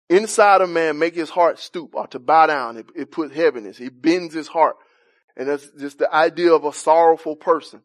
inside 0.09 0.61
a 0.61 0.67
man 0.67 0.99
make 0.99 1.15
his 1.15 1.31
heart 1.31 1.59
stoop 1.59 1.95
or 1.95 2.07
to 2.09 2.19
bow 2.19 2.47
down. 2.47 2.77
It, 2.77 2.87
it 2.95 3.11
puts 3.11 3.35
heaviness. 3.35 3.81
It 3.81 4.01
bends 4.01 4.35
his 4.35 4.49
heart. 4.49 4.77
And 5.37 5.49
that's 5.49 5.69
just 5.79 5.99
the 5.99 6.13
idea 6.13 6.53
of 6.53 6.65
a 6.65 6.73
sorrowful 6.73 7.37
person. 7.37 7.83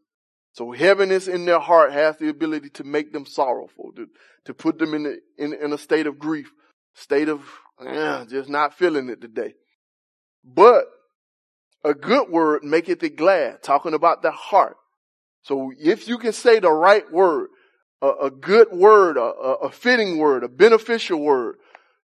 So 0.53 0.71
heaviness 0.71 1.27
in 1.27 1.45
their 1.45 1.59
heart 1.59 1.93
has 1.93 2.17
the 2.17 2.29
ability 2.29 2.69
to 2.71 2.83
make 2.83 3.13
them 3.13 3.25
sorrowful, 3.25 3.91
to, 3.95 4.07
to 4.45 4.53
put 4.53 4.79
them 4.79 4.93
in, 4.93 5.03
the, 5.03 5.19
in, 5.37 5.53
in 5.53 5.73
a 5.73 5.77
state 5.77 6.07
of 6.07 6.19
grief, 6.19 6.51
state 6.93 7.29
of 7.29 7.41
eh, 7.85 8.25
just 8.29 8.49
not 8.49 8.77
feeling 8.77 9.09
it 9.09 9.21
today. 9.21 9.53
But 10.43 10.85
a 11.83 11.93
good 11.93 12.29
word 12.29 12.63
maketh 12.63 13.03
it 13.03 13.15
glad, 13.15 13.63
talking 13.63 13.93
about 13.93 14.21
the 14.21 14.31
heart. 14.31 14.75
So 15.43 15.71
if 15.79 16.07
you 16.07 16.17
can 16.17 16.33
say 16.33 16.59
the 16.59 16.71
right 16.71 17.09
word, 17.11 17.47
a, 18.01 18.25
a 18.25 18.31
good 18.31 18.71
word, 18.71 19.17
a, 19.17 19.21
a, 19.21 19.71
fitting 19.71 20.17
word, 20.17 20.43
a 20.43 20.47
beneficial 20.47 21.19
word, 21.19 21.57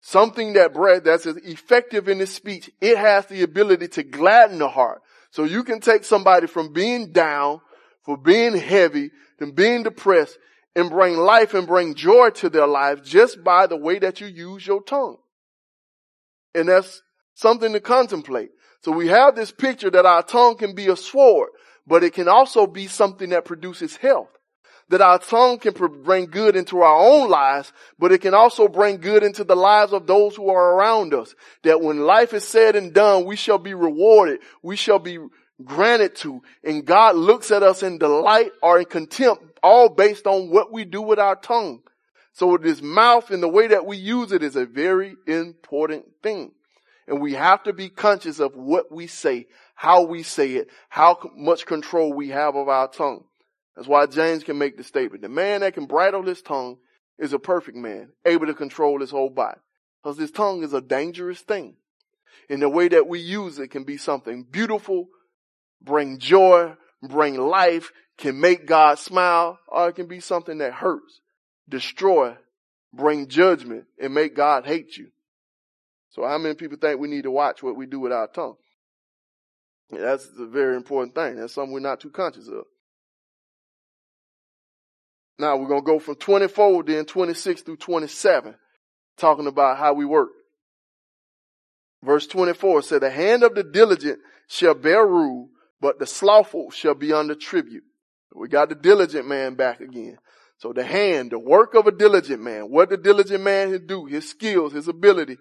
something 0.01 0.53
that 0.53 0.73
that's 1.03 1.25
effective 1.25 2.07
in 2.07 2.19
the 2.19 2.27
speech, 2.27 2.69
it 2.81 2.97
has 2.97 3.25
the 3.27 3.43
ability 3.43 3.87
to 3.89 4.03
gladden 4.03 4.59
the 4.59 4.69
heart. 4.69 5.01
So 5.31 5.43
you 5.43 5.63
can 5.63 5.79
take 5.79 6.03
somebody 6.03 6.47
from 6.47 6.73
being 6.73 7.11
down, 7.11 7.61
for 8.03 8.17
being 8.17 8.55
heavy, 8.55 9.11
from 9.37 9.51
being 9.51 9.83
depressed, 9.83 10.37
and 10.75 10.89
bring 10.89 11.17
life 11.17 11.53
and 11.53 11.65
bring 11.65 11.95
joy 11.95 12.29
to 12.31 12.49
their 12.49 12.67
life 12.67 13.03
just 13.03 13.43
by 13.43 13.67
the 13.67 13.77
way 13.77 13.99
that 13.99 14.21
you 14.21 14.27
use 14.27 14.67
your 14.67 14.83
tongue. 14.83 15.17
And 16.53 16.69
that's 16.69 17.01
something 17.33 17.73
to 17.73 17.79
contemplate. 17.79 18.49
So 18.81 18.91
we 18.91 19.07
have 19.07 19.35
this 19.35 19.51
picture 19.51 19.89
that 19.89 20.05
our 20.05 20.23
tongue 20.23 20.57
can 20.57 20.75
be 20.75 20.87
a 20.87 20.95
sword, 20.95 21.49
but 21.87 22.03
it 22.03 22.13
can 22.13 22.27
also 22.27 22.67
be 22.67 22.87
something 22.87 23.29
that 23.29 23.45
produces 23.45 23.95
health. 23.95 24.29
That 24.89 25.01
our 25.01 25.17
tongue 25.17 25.57
can 25.57 25.73
bring 26.03 26.27
good 26.27 26.55
into 26.55 26.81
our 26.81 26.95
own 26.95 27.29
lives, 27.29 27.73
but 27.97 28.11
it 28.11 28.21
can 28.21 28.35
also 28.35 28.67
bring 28.67 28.97
good 28.97 29.23
into 29.23 29.43
the 29.43 29.55
lives 29.55 29.93
of 29.93 30.05
those 30.05 30.35
who 30.35 30.49
are 30.49 30.75
around 30.75 31.13
us. 31.13 31.33
That 31.63 31.81
when 31.81 31.99
life 32.01 32.33
is 32.33 32.47
said 32.47 32.75
and 32.75 32.93
done, 32.93 33.25
we 33.25 33.35
shall 33.35 33.57
be 33.57 33.73
rewarded. 33.73 34.41
We 34.61 34.75
shall 34.75 34.99
be 34.99 35.17
granted 35.63 36.15
to. 36.17 36.41
And 36.63 36.85
God 36.85 37.15
looks 37.15 37.49
at 37.49 37.63
us 37.63 37.81
in 37.81 37.97
delight 37.97 38.51
or 38.61 38.77
in 38.79 38.85
contempt, 38.85 39.43
all 39.63 39.89
based 39.89 40.27
on 40.27 40.49
what 40.49 40.71
we 40.71 40.85
do 40.85 41.01
with 41.01 41.17
our 41.17 41.35
tongue. 41.35 41.81
So 42.33 42.57
this 42.57 42.81
mouth 42.81 43.31
and 43.31 43.41
the 43.41 43.47
way 43.47 43.67
that 43.67 43.85
we 43.85 43.97
use 43.97 44.33
it 44.33 44.43
is 44.43 44.55
a 44.55 44.65
very 44.65 45.15
important 45.25 46.05
thing. 46.21 46.51
And 47.07 47.21
we 47.21 47.33
have 47.33 47.63
to 47.63 47.73
be 47.73 47.89
conscious 47.89 48.39
of 48.39 48.55
what 48.55 48.91
we 48.91 49.07
say, 49.07 49.47
how 49.73 50.03
we 50.03 50.23
say 50.23 50.53
it, 50.53 50.69
how 50.89 51.17
much 51.35 51.65
control 51.65 52.11
we 52.13 52.29
have 52.29 52.55
of 52.55 52.67
our 52.67 52.87
tongue. 52.87 53.23
That's 53.75 53.87
why 53.87 54.05
James 54.05 54.43
can 54.43 54.57
make 54.57 54.77
the 54.77 54.83
statement. 54.83 55.21
The 55.21 55.29
man 55.29 55.61
that 55.61 55.73
can 55.73 55.85
bridle 55.85 56.23
his 56.23 56.41
tongue 56.41 56.77
is 57.19 57.33
a 57.33 57.39
perfect 57.39 57.77
man, 57.77 58.09
able 58.25 58.47
to 58.47 58.53
control 58.53 59.01
his 59.01 59.11
whole 59.11 59.29
body. 59.29 59.59
Because 60.03 60.17
his 60.17 60.31
tongue 60.31 60.63
is 60.63 60.73
a 60.73 60.81
dangerous 60.81 61.41
thing. 61.41 61.75
And 62.49 62.61
the 62.61 62.69
way 62.69 62.87
that 62.87 63.07
we 63.07 63.19
use 63.19 63.59
it 63.59 63.69
can 63.69 63.83
be 63.83 63.97
something 63.97 64.43
beautiful, 64.43 65.07
bring 65.81 66.19
joy, 66.19 66.73
bring 67.01 67.37
life, 67.37 67.91
can 68.17 68.39
make 68.39 68.65
God 68.65 68.99
smile, 68.99 69.59
or 69.67 69.89
it 69.89 69.95
can 69.95 70.07
be 70.07 70.19
something 70.19 70.59
that 70.59 70.73
hurts, 70.73 71.21
destroy, 71.67 72.35
bring 72.93 73.27
judgment, 73.27 73.85
and 73.99 74.13
make 74.13 74.35
God 74.35 74.65
hate 74.65 74.95
you. 74.95 75.07
So 76.11 76.25
how 76.25 76.37
many 76.37 76.55
people 76.55 76.77
think 76.79 76.99
we 76.99 77.09
need 77.09 77.23
to 77.23 77.31
watch 77.31 77.61
what 77.61 77.75
we 77.75 77.87
do 77.87 77.99
with 77.99 78.13
our 78.13 78.27
tongue? 78.27 78.55
Yeah, 79.91 80.01
that's 80.01 80.29
a 80.39 80.45
very 80.45 80.77
important 80.77 81.13
thing. 81.13 81.35
That's 81.35 81.53
something 81.53 81.73
we're 81.73 81.79
not 81.79 81.99
too 81.99 82.09
conscious 82.09 82.47
of. 82.47 82.65
Now 85.37 85.57
we're 85.57 85.67
going 85.67 85.81
to 85.81 85.85
go 85.85 85.99
from 85.99 86.15
24 86.15 86.83
then 86.83 87.05
26 87.05 87.61
through 87.61 87.77
27, 87.77 88.55
talking 89.17 89.47
about 89.47 89.77
how 89.77 89.93
we 89.93 90.05
work. 90.05 90.29
Verse 92.03 92.27
24 92.27 92.83
said, 92.83 93.01
the 93.01 93.09
hand 93.09 93.43
of 93.43 93.55
the 93.55 93.63
diligent 93.63 94.19
shall 94.47 94.75
bear 94.75 95.05
rule, 95.05 95.49
but 95.81 95.99
the 95.99 96.05
slothful 96.05 96.71
shall 96.71 96.93
be 96.93 97.11
under 97.11 97.35
tribute. 97.35 97.83
We 98.33 98.49
got 98.49 98.69
the 98.69 98.75
diligent 98.75 99.27
man 99.27 99.55
back 99.55 99.79
again. 99.79 100.17
So 100.57 100.73
the 100.73 100.83
hand, 100.83 101.31
the 101.31 101.39
work 101.39 101.73
of 101.73 101.87
a 101.87 101.91
diligent 101.91 102.41
man, 102.41 102.69
what 102.69 102.89
the 102.89 102.97
diligent 102.97 103.43
man 103.43 103.71
can 103.71 103.87
do, 103.87 104.05
his 104.05 104.29
skills, 104.29 104.73
his 104.73 104.87
ability, 104.87 105.37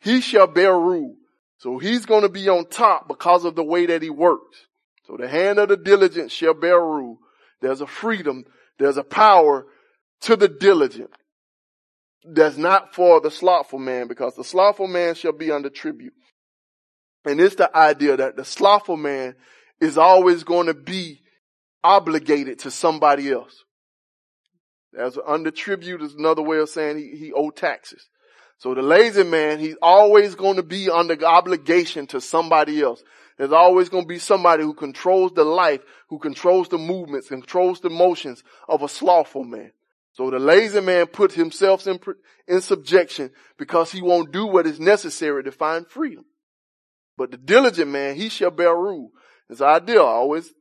he 0.00 0.20
shall 0.20 0.46
bear 0.46 0.78
rule. 0.78 1.16
So 1.58 1.78
he's 1.78 2.06
going 2.06 2.22
to 2.22 2.28
be 2.28 2.48
on 2.48 2.66
top 2.66 3.08
because 3.08 3.44
of 3.44 3.56
the 3.56 3.64
way 3.64 3.86
that 3.86 4.02
he 4.02 4.10
works. 4.10 4.66
So 5.06 5.16
the 5.16 5.28
hand 5.28 5.58
of 5.58 5.68
the 5.68 5.76
diligent 5.76 6.30
shall 6.30 6.54
bear 6.54 6.80
rule. 6.80 7.18
There's 7.60 7.80
a 7.80 7.86
freedom. 7.86 8.44
There's 8.78 8.96
a 8.96 9.04
power 9.04 9.66
to 10.22 10.36
the 10.36 10.48
diligent. 10.48 11.10
That's 12.24 12.56
not 12.56 12.94
for 12.94 13.20
the 13.20 13.30
slothful 13.30 13.78
man 13.78 14.08
because 14.08 14.34
the 14.34 14.44
slothful 14.44 14.88
man 14.88 15.14
shall 15.14 15.32
be 15.32 15.50
under 15.50 15.70
tribute. 15.70 16.12
And 17.24 17.40
it's 17.40 17.56
the 17.56 17.74
idea 17.76 18.16
that 18.16 18.36
the 18.36 18.44
slothful 18.44 18.96
man 18.96 19.34
is 19.80 19.98
always 19.98 20.44
going 20.44 20.66
to 20.66 20.74
be 20.74 21.22
obligated 21.82 22.60
to 22.60 22.70
somebody 22.70 23.30
else. 23.30 23.64
As 24.98 25.18
under 25.26 25.50
tribute 25.50 26.02
is 26.02 26.14
another 26.14 26.42
way 26.42 26.58
of 26.58 26.68
saying 26.68 26.98
he, 26.98 27.16
he 27.16 27.32
owed 27.32 27.56
taxes. 27.56 28.08
So 28.58 28.74
the 28.74 28.82
lazy 28.82 29.22
man, 29.22 29.60
he's 29.60 29.76
always 29.80 30.34
going 30.34 30.56
to 30.56 30.62
be 30.62 30.90
under 30.90 31.22
obligation 31.24 32.06
to 32.08 32.20
somebody 32.20 32.82
else. 32.82 33.02
There's 33.38 33.52
always 33.52 33.88
going 33.88 34.02
to 34.02 34.08
be 34.08 34.18
somebody 34.18 34.64
who 34.64 34.74
controls 34.74 35.32
the 35.32 35.44
life, 35.44 35.80
who 36.08 36.18
controls 36.18 36.68
the 36.68 36.78
movements, 36.78 37.28
controls 37.28 37.80
the 37.80 37.88
motions 37.88 38.42
of 38.68 38.82
a 38.82 38.88
slothful 38.88 39.44
man. 39.44 39.70
So 40.12 40.28
the 40.30 40.40
lazy 40.40 40.80
man 40.80 41.06
puts 41.06 41.34
himself 41.34 41.86
in, 41.86 42.00
in 42.48 42.60
subjection 42.60 43.30
because 43.56 43.92
he 43.92 44.02
won't 44.02 44.32
do 44.32 44.46
what 44.46 44.66
is 44.66 44.80
necessary 44.80 45.44
to 45.44 45.52
find 45.52 45.86
freedom. 45.86 46.24
But 47.16 47.30
the 47.30 47.36
diligent 47.36 47.90
man, 47.90 48.16
he 48.16 48.28
shall 48.28 48.50
bear 48.50 48.74
rule. 48.74 49.10
It's 49.48 49.60
ideal. 49.60 50.02
Always, 50.02 50.52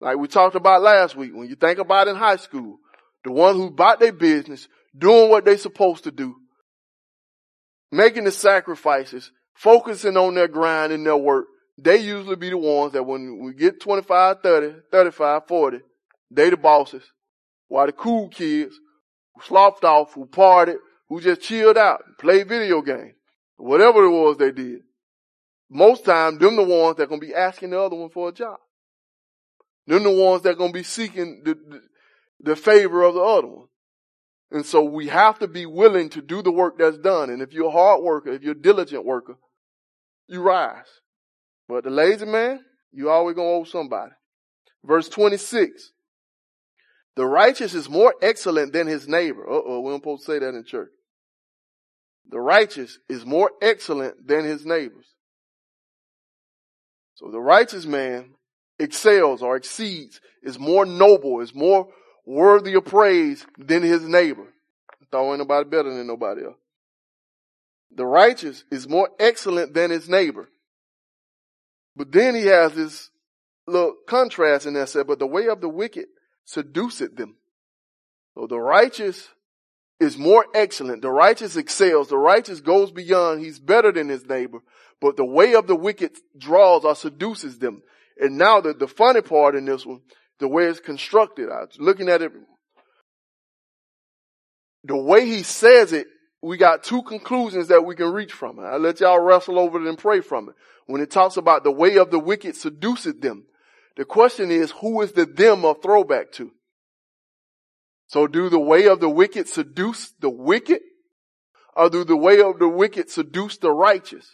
like 0.00 0.16
we 0.16 0.26
talked 0.26 0.56
about 0.56 0.80
last 0.80 1.16
week, 1.16 1.32
when 1.34 1.48
you 1.48 1.54
think 1.54 1.78
about 1.78 2.08
in 2.08 2.16
high 2.16 2.36
school, 2.36 2.78
the 3.24 3.32
one 3.32 3.56
who 3.56 3.70
bought 3.70 4.00
their 4.00 4.12
business, 4.12 4.68
doing 4.96 5.28
what 5.28 5.44
they're 5.44 5.58
supposed 5.58 6.04
to 6.04 6.10
do, 6.10 6.36
making 7.92 8.24
the 8.24 8.32
sacrifices, 8.32 9.30
focusing 9.54 10.16
on 10.16 10.34
their 10.34 10.48
grind 10.48 10.92
and 10.92 11.04
their 11.04 11.16
work, 11.16 11.46
they 11.78 11.98
usually 11.98 12.36
be 12.36 12.50
the 12.50 12.58
ones 12.58 12.92
that 12.94 13.02
when 13.02 13.38
we 13.44 13.52
get 13.52 13.80
25, 13.80 14.42
30, 14.42 14.80
35, 14.90 15.42
40, 15.46 15.78
they 16.30 16.50
the 16.50 16.56
bosses. 16.56 17.02
While 17.68 17.86
the 17.86 17.92
cool 17.92 18.28
kids 18.28 18.74
who 19.34 19.42
slopped 19.42 19.84
off, 19.84 20.14
who 20.14 20.26
partied, 20.26 20.76
who 21.08 21.20
just 21.20 21.42
chilled 21.42 21.76
out, 21.76 22.02
played 22.18 22.48
video 22.48 22.80
games, 22.80 23.14
whatever 23.56 24.04
it 24.04 24.10
was 24.10 24.36
they 24.38 24.52
did. 24.52 24.80
Most 25.68 26.04
time, 26.04 26.38
them 26.38 26.56
the 26.56 26.62
ones 26.62 26.96
that 26.96 27.08
gonna 27.08 27.20
be 27.20 27.34
asking 27.34 27.70
the 27.70 27.80
other 27.80 27.96
one 27.96 28.10
for 28.10 28.28
a 28.28 28.32
job. 28.32 28.58
Them 29.86 30.04
the 30.04 30.10
ones 30.10 30.42
that 30.42 30.58
gonna 30.58 30.72
be 30.72 30.82
seeking 30.82 31.42
the, 31.44 31.54
the, 31.54 31.82
the 32.40 32.56
favor 32.56 33.02
of 33.02 33.14
the 33.14 33.20
other 33.20 33.48
one. 33.48 33.66
And 34.50 34.64
so 34.64 34.84
we 34.84 35.08
have 35.08 35.40
to 35.40 35.48
be 35.48 35.66
willing 35.66 36.08
to 36.10 36.22
do 36.22 36.40
the 36.40 36.52
work 36.52 36.78
that's 36.78 36.98
done. 36.98 37.30
And 37.30 37.42
if 37.42 37.52
you're 37.52 37.68
a 37.68 37.72
hard 37.72 38.02
worker, 38.02 38.30
if 38.30 38.42
you're 38.42 38.52
a 38.52 38.60
diligent 38.60 39.04
worker, 39.04 39.36
you 40.28 40.40
rise. 40.40 40.86
But 41.68 41.84
the 41.84 41.90
lazy 41.90 42.26
man, 42.26 42.60
you 42.92 43.10
always 43.10 43.36
gonna 43.36 43.48
owe 43.48 43.64
somebody. 43.64 44.12
Verse 44.84 45.08
26. 45.08 45.92
The 47.16 47.26
righteous 47.26 47.74
is 47.74 47.88
more 47.88 48.14
excellent 48.20 48.72
than 48.72 48.86
his 48.86 49.08
neighbor. 49.08 49.48
Uh 49.48 49.60
oh, 49.64 49.80
we 49.80 49.90
don't 49.90 50.00
supposed 50.00 50.26
to 50.26 50.32
say 50.32 50.38
that 50.38 50.54
in 50.54 50.64
church. 50.64 50.90
The 52.28 52.40
righteous 52.40 52.98
is 53.08 53.24
more 53.24 53.50
excellent 53.62 54.26
than 54.26 54.44
his 54.44 54.66
neighbors. 54.66 55.06
So 57.14 57.30
the 57.30 57.40
righteous 57.40 57.86
man 57.86 58.34
excels 58.78 59.42
or 59.42 59.56
exceeds, 59.56 60.20
is 60.42 60.58
more 60.58 60.84
noble, 60.84 61.40
is 61.40 61.54
more 61.54 61.88
worthy 62.24 62.74
of 62.74 62.84
praise 62.84 63.46
than 63.58 63.82
his 63.82 64.02
neighbor. 64.02 64.46
Thought 65.10 65.30
ain't 65.30 65.38
nobody 65.38 65.68
better 65.68 65.94
than 65.94 66.06
nobody 66.06 66.44
else. 66.44 66.56
The 67.94 68.04
righteous 68.04 68.64
is 68.70 68.88
more 68.88 69.08
excellent 69.18 69.72
than 69.72 69.90
his 69.90 70.08
neighbor. 70.08 70.48
But 71.96 72.12
then 72.12 72.34
he 72.34 72.46
has 72.46 72.74
this 72.74 73.10
little 73.66 73.94
contrast 74.06 74.66
in 74.66 74.74
that 74.74 74.90
said, 74.90 75.06
but 75.06 75.18
the 75.18 75.26
way 75.26 75.48
of 75.48 75.60
the 75.60 75.68
wicked 75.68 76.06
seduceth 76.44 77.16
them. 77.16 77.36
So 78.34 78.46
the 78.46 78.58
righteous 78.58 79.28
is 79.98 80.18
more 80.18 80.44
excellent. 80.54 81.02
The 81.02 81.10
righteous 81.10 81.56
excels. 81.56 82.08
The 82.08 82.18
righteous 82.18 82.60
goes 82.60 82.92
beyond. 82.92 83.40
He's 83.40 83.58
better 83.58 83.92
than 83.92 84.08
his 84.08 84.26
neighbor. 84.26 84.58
But 85.00 85.16
the 85.16 85.24
way 85.24 85.54
of 85.54 85.66
the 85.66 85.76
wicked 85.76 86.12
draws 86.38 86.84
or 86.84 86.94
seduces 86.94 87.58
them. 87.58 87.82
And 88.18 88.36
now 88.36 88.60
the, 88.60 88.74
the 88.74 88.88
funny 88.88 89.22
part 89.22 89.54
in 89.54 89.64
this 89.64 89.86
one, 89.86 90.00
the 90.38 90.48
way 90.48 90.64
it's 90.64 90.80
constructed, 90.80 91.48
I 91.50 91.60
was 91.60 91.76
looking 91.78 92.08
at 92.08 92.22
it, 92.22 92.32
the 94.84 94.96
way 94.96 95.26
he 95.26 95.42
says 95.42 95.92
it, 95.92 96.06
we 96.42 96.56
got 96.56 96.84
two 96.84 97.02
conclusions 97.02 97.68
that 97.68 97.84
we 97.84 97.94
can 97.94 98.12
reach 98.12 98.32
from 98.32 98.58
it. 98.58 98.62
I 98.62 98.76
let 98.76 99.00
y'all 99.00 99.20
wrestle 99.20 99.58
over 99.58 99.80
it 99.80 99.88
and 99.88 99.98
pray 99.98 100.20
from 100.20 100.48
it. 100.48 100.54
When 100.86 101.00
it 101.00 101.10
talks 101.10 101.36
about 101.36 101.64
the 101.64 101.72
way 101.72 101.96
of 101.96 102.10
the 102.10 102.18
wicked 102.18 102.54
seduces 102.56 103.14
them, 103.14 103.46
the 103.96 104.04
question 104.04 104.50
is, 104.50 104.70
who 104.70 105.00
is 105.02 105.12
the 105.12 105.26
them 105.26 105.64
a 105.64 105.74
throwback 105.74 106.32
to? 106.32 106.52
So 108.08 108.26
do 108.26 108.48
the 108.48 108.60
way 108.60 108.86
of 108.86 109.00
the 109.00 109.08
wicked 109.08 109.48
seduce 109.48 110.12
the 110.20 110.30
wicked? 110.30 110.80
Or 111.74 111.90
do 111.90 112.04
the 112.04 112.16
way 112.16 112.40
of 112.40 112.58
the 112.58 112.68
wicked 112.68 113.10
seduce 113.10 113.58
the 113.58 113.70
righteous? 113.70 114.30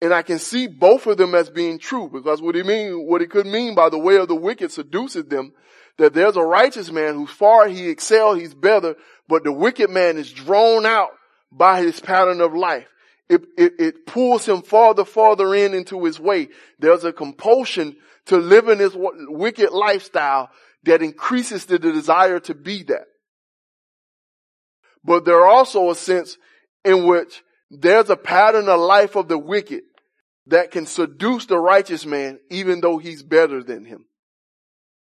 And 0.00 0.14
I 0.14 0.22
can 0.22 0.38
see 0.38 0.66
both 0.66 1.06
of 1.06 1.18
them 1.18 1.34
as 1.34 1.50
being 1.50 1.78
true 1.78 2.08
because 2.10 2.40
what 2.40 2.54
he 2.54 2.62
mean, 2.62 3.06
what 3.06 3.20
he 3.20 3.26
could 3.26 3.46
mean 3.46 3.74
by 3.74 3.90
the 3.90 3.98
way 3.98 4.16
of 4.16 4.28
the 4.28 4.34
wicked 4.34 4.72
seduces 4.72 5.26
them, 5.26 5.52
that 6.00 6.14
there's 6.14 6.36
a 6.36 6.42
righteous 6.42 6.90
man 6.90 7.14
who's 7.14 7.30
far 7.30 7.68
he 7.68 7.90
excel, 7.90 8.34
he's 8.34 8.54
better, 8.54 8.96
but 9.28 9.44
the 9.44 9.52
wicked 9.52 9.90
man 9.90 10.16
is 10.16 10.32
drawn 10.32 10.86
out 10.86 11.10
by 11.52 11.82
his 11.82 12.00
pattern 12.00 12.40
of 12.40 12.54
life. 12.54 12.88
It, 13.28 13.42
it, 13.58 13.72
it 13.78 14.06
pulls 14.06 14.48
him 14.48 14.62
farther, 14.62 15.04
farther 15.04 15.54
in 15.54 15.74
into 15.74 16.02
his 16.06 16.18
way. 16.18 16.48
There's 16.78 17.04
a 17.04 17.12
compulsion 17.12 17.96
to 18.26 18.38
live 18.38 18.68
in 18.68 18.78
this 18.78 18.94
wicked 18.94 19.72
lifestyle 19.72 20.48
that 20.84 21.02
increases 21.02 21.66
the 21.66 21.78
desire 21.78 22.40
to 22.40 22.54
be 22.54 22.82
that. 22.84 23.04
But 25.04 25.26
there 25.26 25.40
are 25.40 25.48
also 25.48 25.90
a 25.90 25.94
sense 25.94 26.38
in 26.82 27.06
which 27.06 27.42
there's 27.70 28.08
a 28.08 28.16
pattern 28.16 28.70
of 28.70 28.80
life 28.80 29.16
of 29.16 29.28
the 29.28 29.38
wicked 29.38 29.82
that 30.46 30.70
can 30.70 30.86
seduce 30.86 31.44
the 31.44 31.58
righteous 31.58 32.06
man 32.06 32.40
even 32.48 32.80
though 32.80 32.96
he's 32.96 33.22
better 33.22 33.62
than 33.62 33.84
him. 33.84 34.06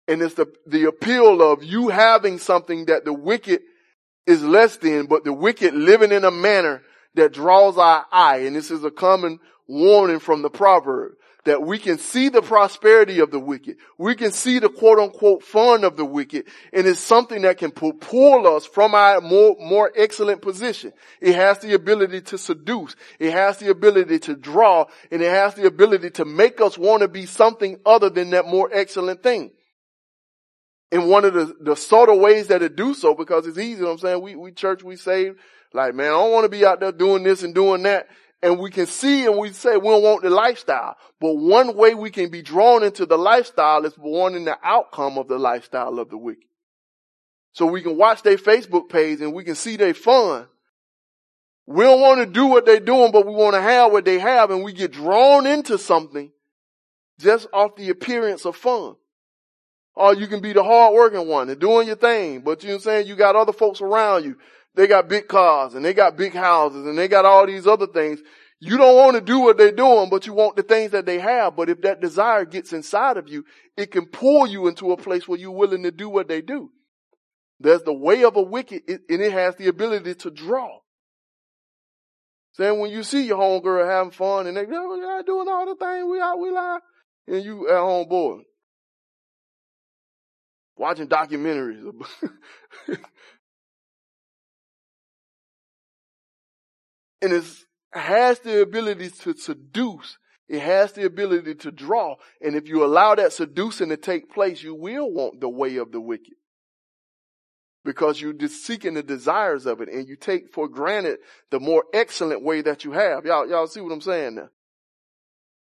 And 0.10 0.24
it's 0.24 0.34
the, 0.34 0.52
the 0.66 0.86
appeal 0.86 1.40
of 1.44 1.64
you 1.64 1.90
having 1.90 2.40
something 2.40 2.86
that 2.86 3.06
the 3.06 3.14
wicked 3.14 3.62
is 4.26 4.44
less 4.44 4.78
than, 4.78 5.06
but 5.06 5.24
the 5.24 5.32
wicked 5.32 5.76
living 5.76 6.12
in 6.12 6.26
a 6.26 6.32
manner 6.32 6.82
that 7.14 7.32
draws 7.32 7.78
our 7.78 8.08
eye. 8.12 8.38
And 8.38 8.56
this 8.56 8.72
is 8.72 8.84
a 8.84 8.90
common 8.90 9.40
warning 9.68 10.18
from 10.18 10.42
the 10.42 10.50
proverb 10.50 11.12
that 11.46 11.62
we 11.62 11.78
can 11.78 12.00
see 12.00 12.30
the 12.30 12.42
prosperity 12.42 13.20
of 13.20 13.30
the 13.30 13.40
wicked. 13.40 13.78
We 14.00 14.16
can 14.16 14.32
see 14.32 14.58
the 14.58 14.70
quote 14.70 14.98
unquote 14.98 15.44
fun 15.44 15.84
of 15.84 15.96
the 15.96 16.06
wicked 16.06 16.48
and 16.74 16.88
it's 16.88 17.00
something 17.00 17.44
that 17.44 17.60
can 17.60 17.70
pull 17.70 18.48
us 18.48 18.66
from 18.66 18.96
our 18.96 19.22
more, 19.22 19.56
more 19.60 19.92
excellent 19.96 20.42
position. 20.42 20.92
It 21.22 21.36
has 21.36 21.60
the 21.60 21.76
ability 21.76 22.22
to 22.22 22.40
seduce. 22.40 22.96
It 23.20 23.32
has 23.32 23.60
the 23.60 23.70
ability 23.70 24.20
to 24.20 24.36
draw 24.36 24.86
and 25.12 25.22
it 25.22 25.30
has 25.30 25.54
the 25.54 25.68
ability 25.68 26.10
to 26.12 26.26
make 26.26 26.62
us 26.62 26.80
want 26.80 27.04
to 27.04 27.08
be 27.08 27.28
something 27.28 27.80
other 27.86 28.10
than 28.10 28.32
that 28.32 28.48
more 28.48 28.70
excellent 28.74 29.22
thing. 29.22 29.52
And 30.92 31.10
one 31.10 31.24
of 31.24 31.34
the, 31.34 31.56
the 31.62 31.76
sort 31.76 32.10
of 32.10 32.20
ways 32.20 32.48
that 32.48 32.64
it 32.64 32.76
do 32.76 32.94
so, 32.94 33.14
because 33.14 33.46
it's 33.46 33.58
easy, 33.58 33.72
you 33.72 33.78
know 33.82 33.86
what 33.88 33.92
I'm 33.94 34.00
saying? 34.00 34.22
We, 34.22 34.36
we 34.36 34.52
church, 34.52 34.84
we 34.84 34.96
save, 34.96 35.36
like, 35.72 35.94
man, 35.94 36.08
I 36.08 36.18
don't 36.18 36.32
want 36.32 36.46
to 36.46 36.50
be 36.50 36.66
out 36.66 36.80
there 36.80 36.92
doing 36.92 37.24
this 37.24 37.44
and 37.44 37.54
doing 37.54 37.84
that 37.84 38.08
and 38.42 38.60
we 38.60 38.70
can 38.70 38.86
see 38.86 39.26
and 39.26 39.38
we 39.38 39.52
say 39.52 39.76
we 39.76 39.90
don't 39.90 40.04
want 40.04 40.24
the 40.24 40.30
lifestyle. 40.30 40.96
But 41.20 41.34
one 41.34 41.76
way 41.76 41.94
we 41.94 42.10
can 42.10 42.30
be 42.30 42.42
drawn 42.42 42.84
into 42.84 43.06
the 43.06 43.18
lifestyle 43.18 43.86
is 43.86 43.98
wanting 43.98 44.46
the 44.46 44.58
outcome 44.64 45.18
of 45.18 45.28
the 45.28 45.38
lifestyle 45.38 46.00
of 46.00 46.10
the 46.10 46.18
wicked. 46.18 46.44
So 47.52 47.66
we 47.66 47.82
can 47.82 47.98
watch 47.98 48.22
their 48.22 48.38
Facebook 48.38 48.90
page 48.90 49.22
and 49.22 49.34
we 49.34 49.44
can 49.44 49.56
see 49.56 49.76
their 49.76 49.94
fun. 49.94 50.48
We 51.66 51.84
don't 51.84 52.02
want 52.02 52.20
to 52.22 52.26
do 52.26 52.48
what 52.48 52.66
they're 52.66 52.80
doing, 52.80 53.12
but 53.12 53.28
we 53.28 53.34
want 53.34 53.56
to 53.56 53.62
have 53.62 53.92
what 53.92 54.06
they 54.06 54.20
have 54.20 54.52
and 54.52 54.64
we 54.64 54.74
get 54.74 54.92
drawn 54.92 55.46
into 55.46 55.78
something 55.78 56.32
just 57.20 57.48
off 57.52 57.76
the 57.76 57.90
appearance 57.90 58.46
of 58.46 58.56
fun. 58.56 58.96
Or 60.00 60.16
you 60.16 60.28
can 60.28 60.40
be 60.40 60.54
the 60.54 60.64
hard 60.64 60.94
working 60.96 61.28
one 61.28 61.50
and 61.50 61.60
doing 61.60 61.88
your 61.88 61.98
thing, 61.98 62.40
but 62.40 62.64
you 62.64 62.70
know 62.70 62.76
what 62.76 62.80
I'm 62.80 62.84
saying? 62.84 63.08
You 63.08 63.16
got 63.16 63.36
other 63.36 63.54
folks 63.54 63.82
around 63.82 64.24
you 64.24 64.38
they 64.76 64.88
got 64.88 65.10
big 65.10 65.28
cars 65.28 65.74
and 65.74 65.84
they 65.84 65.94
got 65.94 66.16
big 66.16 66.34
houses 66.34 66.86
and 66.86 66.98
they 66.98 67.08
got 67.08 67.26
all 67.26 67.46
these 67.46 67.68
other 67.68 67.88
things. 67.88 68.22
You 68.62 68.78
don't 68.78 68.96
want 68.96 69.16
to 69.16 69.22
do 69.22 69.40
what 69.40 69.58
they're 69.58 69.72
doing, 69.72 70.10
but 70.10 70.26
you 70.26 70.34
want 70.34 70.56
the 70.56 70.64
things 70.64 70.92
that 70.92 71.06
they 71.06 71.20
have. 71.20 71.56
But 71.56 71.70
if 71.70 71.82
that 71.82 72.02
desire 72.02 72.46
gets 72.46 72.74
inside 72.74 73.18
of 73.18 73.28
you, 73.30 73.46
it 73.78 73.92
can 73.92 74.06
pull 74.06 74.48
you 74.48 74.68
into 74.68 74.92
a 74.92 74.98
place 74.98 75.28
where 75.28 75.40
you're 75.40 75.52
willing 75.52 75.84
to 75.84 75.92
do 75.92 76.10
what 76.10 76.28
they 76.28 76.42
do. 76.42 76.70
There's 77.60 77.84
the 77.84 77.94
way 77.94 78.24
of 78.24 78.36
a 78.36 78.42
wicked 78.42 78.84
and 78.88 79.02
it 79.22 79.32
has 79.32 79.56
the 79.56 79.68
ability 79.68 80.16
to 80.16 80.32
draw. 80.32 80.80
Saying 82.54 82.80
when 82.80 82.92
you 82.92 83.04
see 83.04 83.26
your 83.26 83.38
homegirl 83.38 83.86
having 83.86 84.12
fun 84.12 84.48
and 84.48 84.56
they 84.56 84.66
go, 84.66 84.96
yeah, 84.96 85.22
doing 85.26 85.48
all 85.50 85.66
the 85.66 85.76
things 85.76 86.06
we 86.10 86.20
out, 86.20 86.40
we 86.40 86.52
lie. 86.52 86.80
And 87.28 87.44
you 87.44 87.68
uh, 87.70 87.74
at 87.74 87.80
home 87.80 88.08
bored. 88.08 88.44
Watching 90.80 91.10
documentaries. 91.10 91.84
and 97.22 97.34
it 97.34 97.44
has 97.92 98.40
the 98.40 98.62
ability 98.62 99.10
to 99.10 99.36
seduce. 99.36 100.18
It 100.48 100.62
has 100.62 100.94
the 100.94 101.04
ability 101.06 101.56
to 101.56 101.72
draw. 101.72 102.16
And 102.42 102.56
if 102.56 102.70
you 102.70 102.86
allow 102.86 103.14
that 103.16 103.34
seducing 103.34 103.90
to 103.90 103.98
take 103.98 104.32
place, 104.32 104.64
you 104.64 104.74
will 104.74 105.12
want 105.12 105.42
the 105.42 105.50
way 105.50 105.76
of 105.76 105.92
the 105.92 106.00
wicked. 106.00 106.36
Because 107.84 108.22
you're 108.22 108.34
seeking 108.48 108.94
the 108.94 109.04
desires 109.04 109.66
of 109.66 109.82
it 109.82 109.90
and 109.90 110.08
you 110.08 110.16
take 110.16 110.54
for 110.54 110.70
granted 110.70 111.20
the 111.52 111.60
more 111.60 111.84
excellent 111.94 112.42
way 112.42 112.62
that 112.62 112.86
you 112.86 112.94
have. 112.94 113.26
Y'all, 113.26 113.50
y'all 113.50 113.68
see 113.68 113.82
what 113.82 113.92
I'm 113.92 114.00
saying 114.00 114.36
now? 114.36 114.48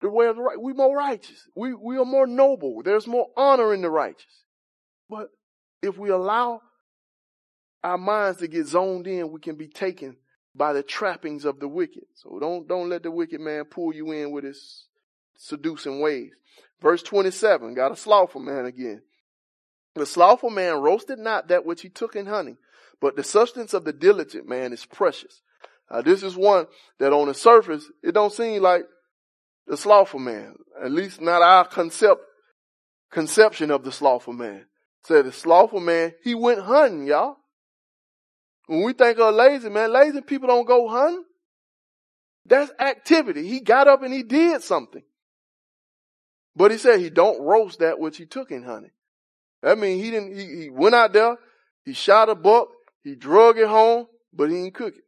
The 0.03 0.09
way 0.09 0.29
of 0.29 0.37
the 0.37 0.43
right, 0.43 0.61
we 0.61 0.73
more 0.73 0.97
righteous. 0.97 1.49
We, 1.57 1.75
we 1.75 1.99
are 1.99 2.05
more 2.05 2.29
noble. 2.29 2.83
There's 2.85 3.09
more 3.09 3.27
honor 3.37 3.75
in 3.75 3.83
the 3.83 3.91
righteous. 3.91 4.45
But 5.11 5.31
if 5.83 5.99
we 5.99 6.11
allow 6.11 6.63
our 7.83 7.99
minds 7.99 8.39
to 8.39 8.49
get 8.49 8.67
zoned 8.67 9.09
in, 9.09 9.33
we 9.33 9.41
can 9.41 9.57
be 9.57 9.67
taken 9.67 10.17
by 10.55 10.73
the 10.73 10.83
trappings 10.83 11.45
of 11.45 11.59
the 11.59 11.69
wicked. 11.69 12.05
So 12.15 12.39
don't, 12.41 12.69
don't 12.69 12.89
let 12.89 13.03
the 13.03 13.11
wicked 13.11 13.41
man 13.41 13.65
pull 13.65 13.93
you 13.93 14.13
in 14.13 14.31
with 14.31 14.45
his 14.45 14.87
seducing 15.37 16.01
ways. 16.01 16.31
Verse 16.81 17.03
27, 17.03 17.75
got 17.75 17.93
a 17.93 17.97
slothful 17.97 18.41
man 18.41 18.67
again. 18.67 19.03
The 19.97 20.07
slothful 20.07 20.51
man 20.51 20.81
roasted 20.81 21.19
not 21.19 21.49
that 21.49 21.67
which 21.67 21.83
he 21.83 21.89
took 21.89 22.15
in 22.15 22.27
honey, 22.27 22.57
but 23.01 23.17
the 23.17 23.25
substance 23.25 23.75
of 23.75 23.85
the 23.85 23.93
diligent 23.93 24.49
man 24.49 24.73
is 24.73 24.87
precious. 24.87 25.43
Now, 25.91 26.03
this 26.03 26.23
is 26.23 26.37
one 26.37 26.67
that 27.01 27.13
on 27.13 27.27
the 27.27 27.35
surface, 27.35 27.91
it 28.03 28.13
don't 28.13 28.33
seem 28.33 28.63
like 28.63 28.85
the 29.67 29.77
slothful 29.77 30.21
man, 30.21 30.55
at 30.83 30.93
least 30.93 31.21
not 31.21 31.43
our 31.43 31.67
concept, 31.67 32.21
conception 33.11 33.71
of 33.71 33.83
the 33.83 33.93
slothful 33.93 34.35
man. 34.35 34.67
Said 35.05 35.27
the 35.27 35.33
slothful 35.33 35.81
man, 35.81 36.15
he 36.23 36.35
went 36.35 36.61
hunting, 36.61 37.07
y'all. 37.07 37.37
When 38.67 38.85
we 38.85 38.93
think 38.93 39.19
of 39.19 39.35
lazy, 39.35 39.69
man, 39.69 39.93
lazy 39.93 40.21
people 40.21 40.49
don't 40.49 40.67
go 40.67 40.89
hunting. 40.89 41.25
That's 42.47 42.71
activity. 42.79 43.47
He 43.47 43.61
got 43.61 43.89
up 43.89 44.03
and 44.03 44.13
he 44.13 44.23
did 44.23 44.63
something. 44.63 45.03
But 46.55 46.71
he 46.71 46.79
said 46.79 47.01
he 47.01 47.11
don't 47.11 47.41
roast 47.41 47.79
that 47.79 47.99
which 47.99 48.17
he 48.17 48.27
took 48.27 48.51
in 48.51 48.63
honey. 48.63 48.91
That 49.63 49.79
means 49.79 50.03
he 50.03 50.11
didn't, 50.11 50.37
he, 50.37 50.63
he 50.63 50.71
went 50.71 50.95
out 50.95 51.13
there, 51.13 51.37
he 51.85 51.93
shot 51.93 52.29
a 52.29 52.35
buck, 52.35 52.69
he 53.03 53.15
drug 53.15 53.59
it 53.59 53.69
home, 53.69 54.07
but 54.33 54.51
he 54.51 54.57
didn't 54.57 54.75
cook 54.75 54.95
it. 54.97 55.05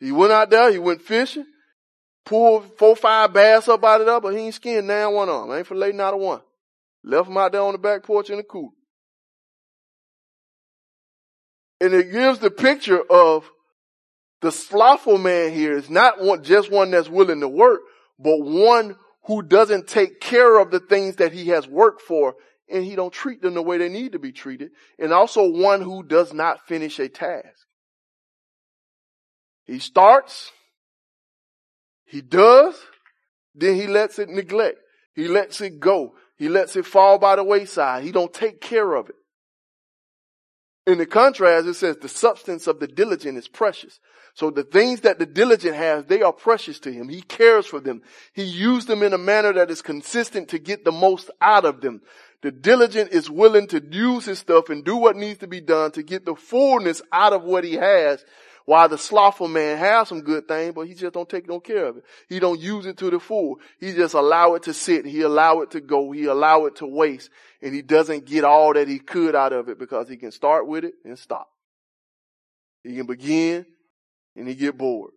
He 0.00 0.10
went 0.10 0.32
out 0.32 0.50
there, 0.50 0.70
he 0.72 0.78
went 0.78 1.00
fishing, 1.00 1.46
pulled 2.24 2.76
four, 2.76 2.96
five 2.96 3.32
bass 3.32 3.68
up 3.68 3.84
out 3.84 4.00
of 4.00 4.06
there, 4.06 4.20
but 4.20 4.34
he 4.34 4.40
ain't 4.40 4.54
skinned 4.54 4.88
down 4.88 5.14
one 5.14 5.28
of 5.28 5.46
them. 5.46 5.56
Ain't 5.56 5.68
filleting 5.68 6.00
out 6.00 6.14
of 6.14 6.20
one. 6.20 6.40
Left 7.04 7.28
him 7.28 7.36
out 7.36 7.52
there 7.52 7.62
on 7.62 7.72
the 7.72 7.78
back 7.78 8.04
porch 8.04 8.30
in 8.30 8.36
the 8.36 8.42
cool. 8.42 8.72
And 11.80 11.94
it 11.94 12.12
gives 12.12 12.38
the 12.38 12.50
picture 12.50 13.00
of 13.00 13.50
the 14.40 14.52
slothful 14.52 15.18
man 15.18 15.52
here 15.52 15.76
is 15.76 15.90
not 15.90 16.20
one, 16.20 16.44
just 16.44 16.70
one 16.70 16.90
that's 16.90 17.08
willing 17.08 17.40
to 17.40 17.48
work, 17.48 17.80
but 18.18 18.38
one 18.38 18.96
who 19.24 19.42
doesn't 19.42 19.88
take 19.88 20.20
care 20.20 20.58
of 20.58 20.70
the 20.70 20.80
things 20.80 21.16
that 21.16 21.32
he 21.32 21.48
has 21.48 21.66
worked 21.66 22.02
for 22.02 22.34
and 22.68 22.84
he 22.84 22.96
don't 22.96 23.12
treat 23.12 23.42
them 23.42 23.54
the 23.54 23.62
way 23.62 23.78
they 23.78 23.88
need 23.88 24.12
to 24.12 24.18
be 24.18 24.32
treated. 24.32 24.70
And 24.98 25.12
also 25.12 25.48
one 25.48 25.82
who 25.82 26.02
does 26.02 26.32
not 26.32 26.66
finish 26.66 26.98
a 26.98 27.08
task. 27.08 27.66
He 29.64 29.78
starts, 29.78 30.50
he 32.04 32.20
does, 32.20 32.74
then 33.54 33.76
he 33.76 33.86
lets 33.86 34.18
it 34.18 34.28
neglect. 34.28 34.78
He 35.14 35.28
lets 35.28 35.60
it 35.60 35.78
go. 35.78 36.14
He 36.36 36.48
lets 36.48 36.76
it 36.76 36.86
fall 36.86 37.18
by 37.18 37.36
the 37.36 37.44
wayside. 37.44 38.04
He 38.04 38.12
don't 38.12 38.32
take 38.32 38.60
care 38.60 38.94
of 38.94 39.08
it. 39.08 39.16
In 40.86 40.98
the 40.98 41.06
contrast, 41.06 41.66
it 41.66 41.74
says 41.74 41.96
the 41.98 42.08
substance 42.08 42.66
of 42.66 42.80
the 42.80 42.88
diligent 42.88 43.38
is 43.38 43.46
precious. 43.46 44.00
So 44.34 44.50
the 44.50 44.64
things 44.64 45.02
that 45.02 45.18
the 45.18 45.26
diligent 45.26 45.76
has, 45.76 46.06
they 46.06 46.22
are 46.22 46.32
precious 46.32 46.80
to 46.80 46.92
him. 46.92 47.08
He 47.08 47.20
cares 47.20 47.66
for 47.66 47.78
them. 47.80 48.02
He 48.32 48.42
used 48.42 48.88
them 48.88 49.02
in 49.02 49.12
a 49.12 49.18
manner 49.18 49.52
that 49.52 49.70
is 49.70 49.82
consistent 49.82 50.48
to 50.48 50.58
get 50.58 50.84
the 50.84 50.92
most 50.92 51.30
out 51.40 51.64
of 51.64 51.82
them. 51.82 52.00
The 52.42 52.50
diligent 52.50 53.12
is 53.12 53.30
willing 53.30 53.68
to 53.68 53.80
use 53.90 54.24
his 54.24 54.40
stuff 54.40 54.70
and 54.70 54.84
do 54.84 54.96
what 54.96 55.16
needs 55.16 55.38
to 55.40 55.46
be 55.46 55.60
done 55.60 55.92
to 55.92 56.02
get 56.02 56.24
the 56.24 56.34
fullness 56.34 57.00
out 57.12 57.32
of 57.32 57.44
what 57.44 57.62
he 57.62 57.74
has 57.74 58.24
while 58.64 58.88
the 58.88 58.98
slothful 58.98 59.48
man 59.48 59.78
has 59.78 60.08
some 60.08 60.22
good 60.22 60.46
things, 60.46 60.74
but 60.74 60.86
he 60.86 60.94
just 60.94 61.14
don't 61.14 61.28
take 61.28 61.48
no 61.48 61.60
care 61.60 61.86
of 61.86 61.96
it. 61.98 62.04
He 62.28 62.38
don't 62.38 62.60
use 62.60 62.86
it 62.86 62.96
to 62.98 63.10
the 63.10 63.18
full. 63.18 63.60
He 63.78 63.92
just 63.92 64.14
allow 64.14 64.54
it 64.54 64.64
to 64.64 64.74
sit. 64.74 65.04
He 65.04 65.22
allow 65.22 65.60
it 65.60 65.72
to 65.72 65.80
go. 65.80 66.12
He 66.12 66.24
allow 66.24 66.66
it 66.66 66.76
to 66.76 66.86
waste. 66.86 67.30
And 67.60 67.74
he 67.74 67.82
doesn't 67.82 68.24
get 68.24 68.44
all 68.44 68.74
that 68.74 68.88
he 68.88 68.98
could 68.98 69.34
out 69.34 69.52
of 69.52 69.68
it 69.68 69.78
because 69.78 70.08
he 70.08 70.16
can 70.16 70.30
start 70.30 70.66
with 70.66 70.84
it 70.84 70.94
and 71.04 71.18
stop. 71.18 71.48
He 72.84 72.96
can 72.96 73.06
begin 73.06 73.66
and 74.36 74.48
he 74.48 74.54
get 74.54 74.76
bored. 74.76 75.12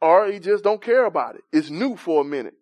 Or 0.00 0.26
he 0.26 0.38
just 0.38 0.62
don't 0.62 0.80
care 0.80 1.04
about 1.04 1.34
it. 1.34 1.42
It's 1.52 1.70
new 1.70 1.96
for 1.96 2.22
a 2.22 2.24
minute. 2.24 2.54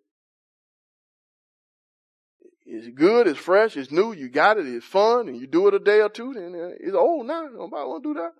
It's 2.69 2.89
good, 2.89 3.29
it's 3.29 3.39
fresh, 3.39 3.77
it's 3.77 3.93
new, 3.93 4.13
you 4.13 4.29
got 4.29 4.59
it, 4.59 4.67
it's 4.67 4.85
fun, 4.85 5.29
and 5.29 5.39
you 5.39 5.47
do 5.47 5.69
it 5.69 5.75
a 5.75 5.79
day 5.79 6.01
or 6.01 6.09
two, 6.09 6.35
then 6.35 6.53
uh, 6.53 6.75
it's 6.81 6.97
old 6.97 7.27
now. 7.27 7.43
Nobody 7.43 7.87
want 7.87 8.03
to 8.03 8.13
do 8.13 8.21
that. 8.21 8.33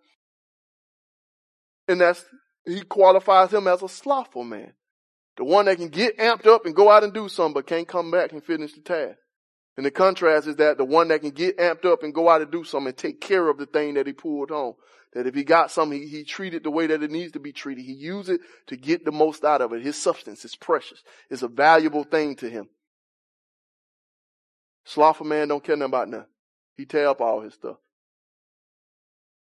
And 1.87 2.01
that's, 2.01 2.25
he 2.65 2.81
qualifies 2.81 3.53
him 3.53 3.69
as 3.69 3.83
a 3.83 3.89
slothful 3.89 4.43
man. 4.43 4.73
The 5.37 5.45
one 5.45 5.67
that 5.67 5.77
can 5.77 5.91
get 5.91 6.19
amped 6.19 6.47
up 6.47 6.67
and 6.67 6.75
go 6.75 6.91
out 6.91 7.05
and 7.05 7.12
do 7.12 7.29
something, 7.29 7.55
but 7.55 7.69
can't 7.69 7.87
come 7.87 8.11
back 8.11 8.33
and 8.33 8.43
finish 8.43 8.73
the 8.73 8.81
task. 8.81 9.19
And 9.77 9.87
the 9.87 9.93
contrast 9.93 10.49
is 10.49 10.57
that 10.57 10.79
the 10.79 10.85
one 10.85 11.09
that 11.09 11.21
can 11.21 11.31
get 11.31 11.59
amped 11.59 11.85
up 11.85 12.03
and 12.03 12.12
go 12.12 12.29
out 12.29 12.43
and 12.43 12.51
do 12.51 12.65
something 12.65 12.89
and 12.89 12.97
take 12.97 13.21
care 13.21 13.49
of 13.49 13.59
the 13.59 13.67
thing 13.67 13.95
that 13.95 14.07
he 14.07 14.12
pulled 14.12 14.51
home. 14.51 14.75
That 15.12 15.27
if 15.27 15.35
he 15.35 15.45
got 15.45 15.71
something, 15.71 16.01
he, 16.01 16.09
he 16.09 16.25
treated 16.25 16.65
the 16.65 16.71
way 16.71 16.89
that 16.89 17.03
it 17.03 17.11
needs 17.11 17.33
to 17.33 17.39
be 17.39 17.53
treated. 17.53 17.85
He 17.85 17.93
used 17.93 18.29
it 18.29 18.41
to 18.69 18.77
get 18.77 19.05
the 19.05 19.12
most 19.12 19.45
out 19.45 19.61
of 19.61 19.73
it. 19.73 19.83
His 19.83 19.97
substance 19.97 20.45
is 20.45 20.57
precious. 20.57 21.03
It's 21.31 21.43
a 21.43 21.49
valuable 21.49 22.05
thing 22.05 22.37
to 22.37 22.51
him. 22.51 22.69
Slothful 24.87 25.27
man 25.27 25.49
don't 25.49 25.62
care 25.62 25.77
nothing 25.77 25.90
about 25.90 26.09
nothing. 26.09 26.27
He 26.77 26.87
tear 26.87 27.09
up 27.09 27.20
all 27.20 27.42
his 27.42 27.55
stuff. 27.55 27.77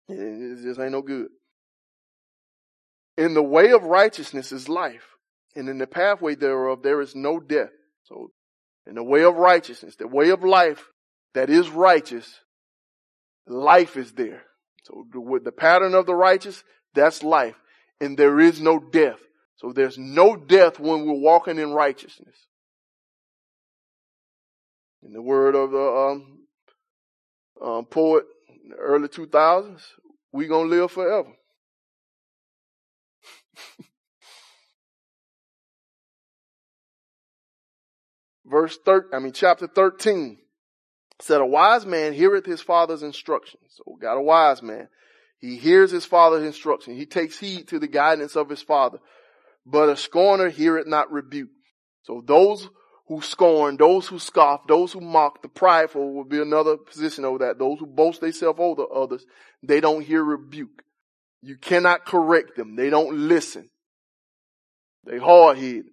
It 0.07 0.61
just 0.63 0.79
ain't 0.79 0.91
no 0.91 1.01
good. 1.01 1.29
In 3.17 3.33
the 3.33 3.43
way 3.43 3.71
of 3.71 3.83
righteousness 3.83 4.51
is 4.51 4.69
life, 4.69 5.17
and 5.55 5.67
in 5.69 5.77
the 5.77 5.87
pathway 5.87 6.35
thereof 6.35 6.81
there 6.81 7.01
is 7.01 7.15
no 7.15 7.39
death. 7.39 7.71
So, 8.03 8.31
in 8.87 8.95
the 8.95 9.03
way 9.03 9.23
of 9.23 9.35
righteousness, 9.35 9.95
the 9.95 10.07
way 10.07 10.29
of 10.29 10.43
life 10.43 10.87
that 11.33 11.49
is 11.49 11.69
righteous, 11.69 12.41
life 13.47 13.97
is 13.97 14.11
there. 14.13 14.43
So, 14.83 15.05
with 15.13 15.43
the 15.43 15.51
pattern 15.51 15.93
of 15.93 16.05
the 16.05 16.15
righteous, 16.15 16.63
That's 16.93 17.23
life. 17.23 17.55
And 17.99 18.17
there 18.17 18.39
is 18.39 18.61
no 18.61 18.79
death. 18.79 19.19
So 19.55 19.71
there's 19.71 19.97
no 19.97 20.35
death 20.35 20.79
when 20.79 21.05
we're 21.05 21.13
walking 21.13 21.57
in 21.57 21.71
righteousness. 21.71 22.35
In 25.05 25.13
the 25.13 25.21
word 25.21 25.55
of 25.55 25.71
the 25.71 25.77
um, 25.77 26.39
um, 27.61 27.85
poet 27.85 28.25
in 28.63 28.69
the 28.69 28.75
early 28.77 29.09
2000s, 29.09 29.81
we 30.31 30.47
gonna 30.47 30.69
live 30.69 30.91
forever. 30.91 31.31
Verse 38.45 38.77
13, 38.85 39.09
I 39.13 39.19
mean 39.19 39.33
chapter 39.33 39.67
13 39.67 40.37
said 41.19 41.41
a 41.41 41.45
wise 41.45 41.85
man 41.85 42.13
heareth 42.13 42.45
his 42.45 42.61
father's 42.61 43.03
instructions. 43.03 43.63
So 43.75 43.83
we 43.87 43.99
got 43.99 44.17
a 44.17 44.21
wise 44.21 44.61
man. 44.61 44.87
He 45.39 45.57
hears 45.57 45.91
his 45.91 46.05
father's 46.05 46.45
instruction. 46.45 46.95
He 46.95 47.05
takes 47.05 47.37
heed 47.37 47.67
to 47.69 47.79
the 47.79 47.87
guidance 47.87 48.35
of 48.35 48.49
his 48.49 48.61
father. 48.61 48.99
But 49.65 49.89
a 49.89 49.97
scorner 49.97 50.49
heareth 50.49 50.87
not 50.87 51.11
rebuke. 51.11 51.49
So 52.03 52.23
those 52.25 52.69
who 53.07 53.21
scorn, 53.21 53.77
those 53.77 54.07
who 54.07 54.17
scoff, 54.17 54.65
those 54.67 54.93
who 54.93 55.01
mock, 55.01 55.41
the 55.41 55.49
prideful 55.49 56.13
will 56.13 56.23
be 56.23 56.41
another 56.41 56.77
position 56.77 57.25
over 57.25 57.39
that. 57.39 57.59
Those 57.59 57.79
who 57.79 57.85
boast 57.85 58.21
themselves 58.21 58.59
over 58.61 58.85
others, 58.93 59.25
they 59.61 59.81
don't 59.81 60.01
hear 60.01 60.23
rebuke. 60.23 60.83
You 61.41 61.57
cannot 61.57 62.05
correct 62.05 62.55
them. 62.55 62.75
They 62.75 62.89
don't 62.89 63.27
listen. 63.27 63.69
They 65.05 65.17
hard 65.17 65.57
headed. 65.57 65.87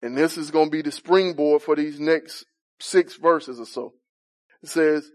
And 0.00 0.16
this 0.16 0.38
is 0.38 0.52
going 0.52 0.66
to 0.66 0.70
be 0.70 0.82
the 0.82 0.92
springboard 0.92 1.62
for 1.62 1.74
these 1.74 1.98
next 1.98 2.44
six 2.78 3.16
verses 3.16 3.58
or 3.58 3.66
so. 3.66 3.94
It 4.62 4.68
says, 4.68 5.10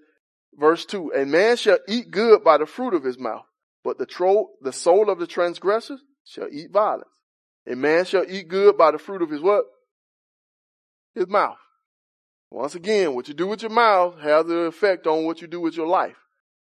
verse 0.54 0.86
two, 0.86 1.14
a 1.16 1.26
man 1.26 1.56
shall 1.56 1.80
eat 1.88 2.12
good 2.12 2.44
by 2.44 2.58
the 2.58 2.66
fruit 2.66 2.94
of 2.94 3.06
his 3.06 3.18
mouth, 3.18 3.46
but 3.86 3.98
the 3.98 4.06
tro- 4.06 4.50
the 4.62 4.74
soul 4.74 5.10
of 5.10 5.20
the 5.20 5.28
transgressor 5.28 5.98
shall 6.26 6.50
eat 6.52 6.72
violence. 6.72 7.08
A 7.66 7.78
man 7.78 8.04
shall 8.04 8.26
eat 8.28 8.50
good 8.50 8.78
by 8.78 8.92
the 8.92 8.98
fruit 8.98 9.22
of 9.22 9.30
his 9.30 9.40
what? 9.40 9.64
His 11.16 11.28
mouth. 11.28 11.58
Once 12.50 12.76
again, 12.76 13.16
what 13.16 13.28
you 13.28 13.34
do 13.34 13.48
with 13.48 13.62
your 13.62 13.72
mouth 13.72 14.20
has 14.20 14.46
an 14.46 14.66
effect 14.66 15.08
on 15.08 15.26
what 15.26 15.42
you 15.42 15.48
do 15.48 15.60
with 15.60 15.76
your 15.76 15.88
life. 15.88 16.16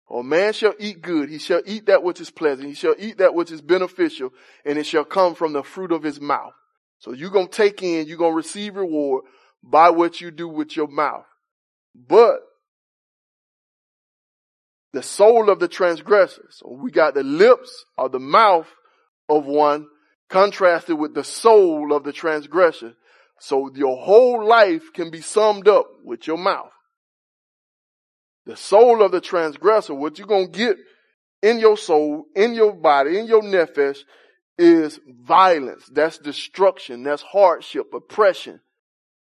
A 0.10 0.24
man 0.24 0.54
shall 0.54 0.74
eat 0.80 1.02
good. 1.02 1.30
He 1.30 1.40
shall 1.40 1.62
eat 1.66 1.88
that 1.88 2.04
which 2.04 2.22
is 2.22 2.30
pleasant. 2.30 2.68
He 2.68 2.76
shall 2.76 2.96
eat 2.98 3.18
that 3.18 3.34
which 3.34 3.52
is 3.52 3.62
beneficial 3.62 4.32
and 4.64 4.78
it 4.78 4.86
shall 4.86 5.06
come 5.06 5.36
from 5.36 5.54
the 5.54 5.64
fruit 5.64 5.92
of 5.92 6.04
his 6.04 6.22
mouth. 6.22 6.54
So 7.00 7.12
you're 7.12 7.32
going 7.32 7.48
to 7.48 7.54
take 7.56 7.82
in, 7.84 8.08
you're 8.08 8.18
going 8.18 8.34
to 8.34 8.38
receive 8.38 8.76
reward 8.76 9.26
by 9.64 9.90
what 9.90 10.22
you 10.22 10.32
do 10.32 10.48
with 10.48 10.76
your 10.76 10.88
mouth. 10.88 11.26
But 11.96 12.40
the 14.94 15.04
soul 15.04 15.50
of 15.50 15.60
the 15.60 15.68
transgressor. 15.68 16.46
So 16.52 16.72
we 16.82 16.90
got 16.90 17.14
the 17.16 17.24
lips 17.24 17.86
or 17.98 18.10
the 18.10 18.20
mouth 18.20 18.68
of 19.28 19.46
one 19.46 19.88
contrasted 20.30 20.98
with 20.98 21.14
the 21.14 21.24
soul 21.24 21.94
of 21.94 22.04
the 22.04 22.14
transgressor. 22.14 22.94
So 23.40 23.72
your 23.76 23.98
whole 23.98 24.46
life 24.46 24.94
can 24.94 25.12
be 25.12 25.22
summed 25.22 25.68
up 25.68 25.88
with 26.04 26.28
your 26.28 26.38
mouth. 26.38 26.72
The 28.46 28.56
soul 28.56 29.02
of 29.02 29.12
the 29.12 29.22
transgressor, 29.22 29.94
what 29.94 30.18
you're 30.18 30.28
going 30.28 30.52
to 30.52 30.58
get 30.58 30.78
in 31.42 31.60
your 31.60 31.78
soul, 31.78 32.26
in 32.36 32.54
your 32.54 32.74
body, 32.74 33.18
in 33.18 33.28
your 33.28 33.42
nephesh 33.42 34.00
is 34.58 35.00
violence. 35.08 35.86
That's 35.92 36.18
destruction. 36.18 37.04
That's 37.04 37.22
hardship, 37.22 37.94
oppression. 37.94 38.62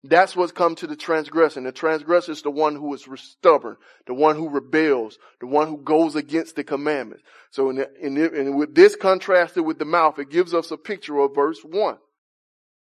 That's 0.05 0.37
what's 0.37 0.53
come 0.53 0.77
to 0.77 0.87
the 0.87 0.97
transgressor. 0.97 1.59
And 1.59 1.66
the 1.66 1.73
transgressor 1.73 2.33
is 2.33 2.42
the 2.42 2.51
one 2.51 2.77
who 2.77 2.95
is 2.95 3.07
stubborn, 3.16 3.77
the 4.07 4.14
one 4.14 4.37
who 4.37 4.49
rebels, 4.49 5.19
the 5.40 5.47
one 5.47 5.66
who 5.66 5.79
goes 5.79 6.14
against 6.14 6.55
the 6.55 6.62
commandments. 6.62 7.25
So 7.51 7.71
in, 7.71 7.77
the, 7.77 7.90
in, 8.01 8.14
the, 8.14 8.33
and 8.33 8.57
with 8.57 8.75
this 8.75 8.95
contrasted 8.95 9.64
with 9.64 9.79
the 9.79 9.85
mouth, 9.85 10.19
it 10.19 10.31
gives 10.31 10.55
us 10.55 10.71
a 10.71 10.77
picture 10.77 11.19
of 11.19 11.35
verse 11.35 11.59
one. 11.64 11.99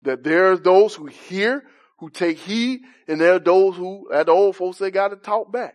That 0.02 0.22
there 0.22 0.52
are 0.52 0.56
those 0.56 0.94
who 0.94 1.06
hear, 1.06 1.64
who 1.98 2.10
take 2.10 2.38
heed, 2.38 2.80
and 3.06 3.20
there 3.20 3.34
are 3.34 3.40
those 3.40 3.76
who, 3.76 4.12
at 4.12 4.26
the 4.26 4.32
old 4.32 4.56
folks, 4.56 4.78
they 4.78 4.90
got 4.90 5.08
to 5.08 5.16
talk 5.16 5.52
back. 5.52 5.74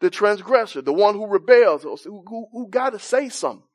The 0.00 0.10
transgressor, 0.10 0.82
the 0.82 0.92
one 0.92 1.14
who 1.14 1.26
rebels, 1.26 1.82
who, 1.82 1.96
who, 2.04 2.46
who 2.52 2.68
got 2.68 2.90
to 2.90 2.98
say 2.98 3.28
something 3.28 3.66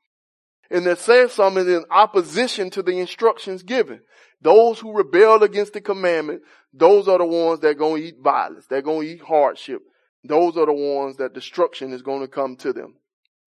and 0.69 0.85
that 0.85 0.99
says 0.99 1.33
something 1.33 1.67
in 1.67 1.85
opposition 1.89 2.69
to 2.71 2.81
the 2.81 2.99
instructions 2.99 3.63
given. 3.63 4.01
Those 4.41 4.79
who 4.79 4.93
rebel 4.93 5.43
against 5.43 5.73
the 5.73 5.81
commandment, 5.81 6.41
those 6.73 7.07
are 7.07 7.17
the 7.17 7.25
ones 7.25 7.61
that 7.61 7.77
to 7.77 7.97
eat 7.97 8.15
violence. 8.21 8.65
They're 8.69 8.81
going 8.81 9.07
to 9.07 9.13
eat 9.13 9.21
hardship. 9.21 9.81
Those 10.23 10.57
are 10.57 10.65
the 10.65 10.73
ones 10.73 11.17
that 11.17 11.33
destruction 11.33 11.93
is 11.93 12.01
going 12.01 12.21
to 12.21 12.27
come 12.27 12.57
to 12.57 12.73
them. 12.73 12.95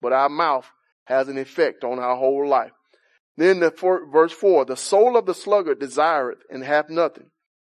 But 0.02 0.14
our 0.14 0.30
mouth 0.30 0.66
has 1.06 1.28
an 1.28 1.38
effect 1.38 1.84
on 1.84 2.00
our 2.00 2.16
whole 2.16 2.48
life. 2.48 2.72
Then 3.40 3.62
the 3.62 3.72
verse 4.12 4.34
four, 4.34 4.66
the 4.66 4.76
soul 4.76 5.16
of 5.16 5.26
the 5.26 5.34
sluggard 5.34 5.80
desireth 5.80 6.40
and 6.50 6.62
hath 6.62 6.90
nothing. 6.90 7.28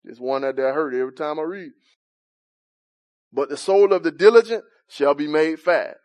It's 0.03 0.19
one 0.19 0.41
that 0.41 0.57
I 0.57 0.71
heard 0.71 0.95
every 0.95 1.13
time 1.13 1.37
I 1.37 1.43
read. 1.43 1.73
But 3.31 3.49
the 3.49 3.57
soul 3.57 3.93
of 3.93 4.01
the 4.01 4.11
diligent 4.11 4.63
shall 4.89 5.13
be 5.13 5.27
made 5.27 5.59
fast. 5.59 5.99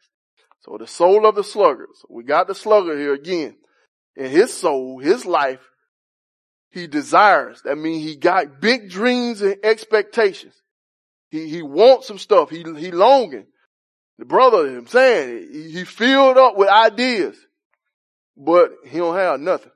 So 0.61 0.77
the 0.79 0.87
soul 0.87 1.25
of 1.25 1.37
the 1.37 1.43
sluggard. 1.43 1.89
So 1.95 2.09
we 2.11 2.23
got 2.23 2.49
the 2.49 2.55
sluggard 2.55 2.99
here 2.99 3.15
again. 3.15 3.57
In 4.15 4.31
his 4.31 4.53
soul, 4.53 4.99
his 4.99 5.25
life, 5.25 5.67
he 6.71 6.87
desires. 6.87 7.63
That 7.65 7.79
means 7.79 8.05
he 8.05 8.17
got 8.17 8.61
big 8.61 8.91
dreams 8.91 9.41
and 9.41 9.57
expectations. 9.63 10.55
He, 11.31 11.49
he 11.49 11.63
wants 11.63 12.09
some 12.09 12.19
stuff. 12.19 12.51
He, 12.51 12.59
he 12.59 12.91
longing. 12.91 13.47
The 14.19 14.27
brother, 14.27 14.77
I'm 14.77 14.87
saying, 14.87 15.49
he, 15.51 15.71
he 15.71 15.85
filled 15.85 16.37
up 16.37 16.59
with 16.59 16.69
ideas, 16.69 17.39
but 18.37 18.73
he 18.85 18.99
don't 18.99 19.17
have 19.17 19.41
nothing. 19.41 19.73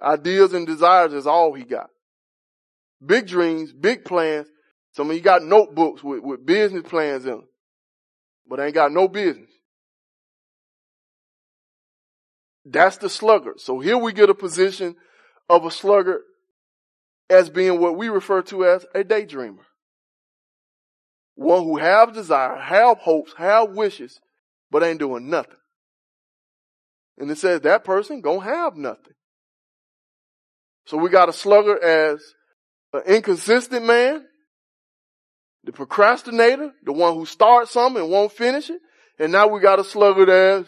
Ideas 0.00 0.52
and 0.52 0.66
desires 0.66 1.12
is 1.12 1.26
all 1.26 1.52
he 1.52 1.64
got. 1.64 1.90
Big 3.04 3.26
dreams, 3.26 3.72
big 3.72 4.04
plans. 4.04 4.48
Some 4.92 5.10
of 5.10 5.16
you 5.16 5.22
got 5.22 5.42
notebooks 5.42 6.02
with, 6.02 6.22
with 6.22 6.44
business 6.44 6.82
plans 6.88 7.24
in 7.24 7.32
them, 7.32 7.48
but 8.46 8.60
ain't 8.60 8.74
got 8.74 8.92
no 8.92 9.08
business. 9.08 9.50
That's 12.64 12.96
the 12.98 13.08
sluggard. 13.08 13.60
So 13.60 13.80
here 13.80 13.98
we 13.98 14.12
get 14.12 14.30
a 14.30 14.34
position 14.34 14.96
of 15.48 15.64
a 15.64 15.70
sluggard 15.70 16.20
as 17.28 17.50
being 17.50 17.80
what 17.80 17.96
we 17.96 18.08
refer 18.08 18.42
to 18.42 18.66
as 18.66 18.84
a 18.94 19.02
daydreamer. 19.02 19.64
One 21.34 21.64
who 21.64 21.78
have 21.78 22.12
desire, 22.12 22.56
have 22.56 22.98
hopes, 22.98 23.32
have 23.36 23.70
wishes, 23.70 24.20
but 24.70 24.82
ain't 24.82 24.98
doing 24.98 25.30
nothing. 25.30 25.56
And 27.18 27.30
it 27.30 27.38
says 27.38 27.60
that 27.60 27.84
person 27.84 28.20
gonna 28.20 28.40
have 28.40 28.76
nothing. 28.76 29.14
So 30.86 30.96
we 30.96 31.10
got 31.10 31.28
a 31.28 31.32
sluggard 31.32 31.82
as 31.82 32.22
an 32.92 33.02
inconsistent 33.06 33.86
man, 33.86 34.24
the 35.64 35.72
procrastinator, 35.72 36.72
the 36.84 36.92
one 36.92 37.14
who 37.14 37.26
starts 37.26 37.70
something 37.70 38.02
and 38.02 38.10
won't 38.10 38.32
finish 38.32 38.70
it. 38.70 38.80
And 39.18 39.30
now 39.30 39.46
we 39.46 39.60
got 39.60 39.78
a 39.78 39.84
sluggard 39.84 40.28
as 40.28 40.66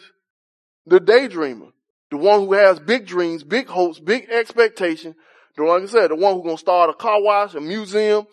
the 0.87 1.01
daydreamer, 1.01 1.71
the 2.11 2.17
one 2.17 2.41
who 2.41 2.53
has 2.53 2.79
big 2.79 3.07
dreams, 3.07 3.43
big 3.43 3.67
hopes, 3.67 3.99
big 3.99 4.29
expectations. 4.31 5.17
The 5.57 5.65
like 5.65 5.83
I 5.83 5.87
said, 5.87 6.11
the 6.11 6.17
one 6.17 6.35
who's 6.35 6.45
gonna 6.45 6.59
start 6.59 6.91
a 6.91 6.95
car 6.95 7.21
wash, 7.23 7.55
a 7.55 7.61
museum. 7.61 8.27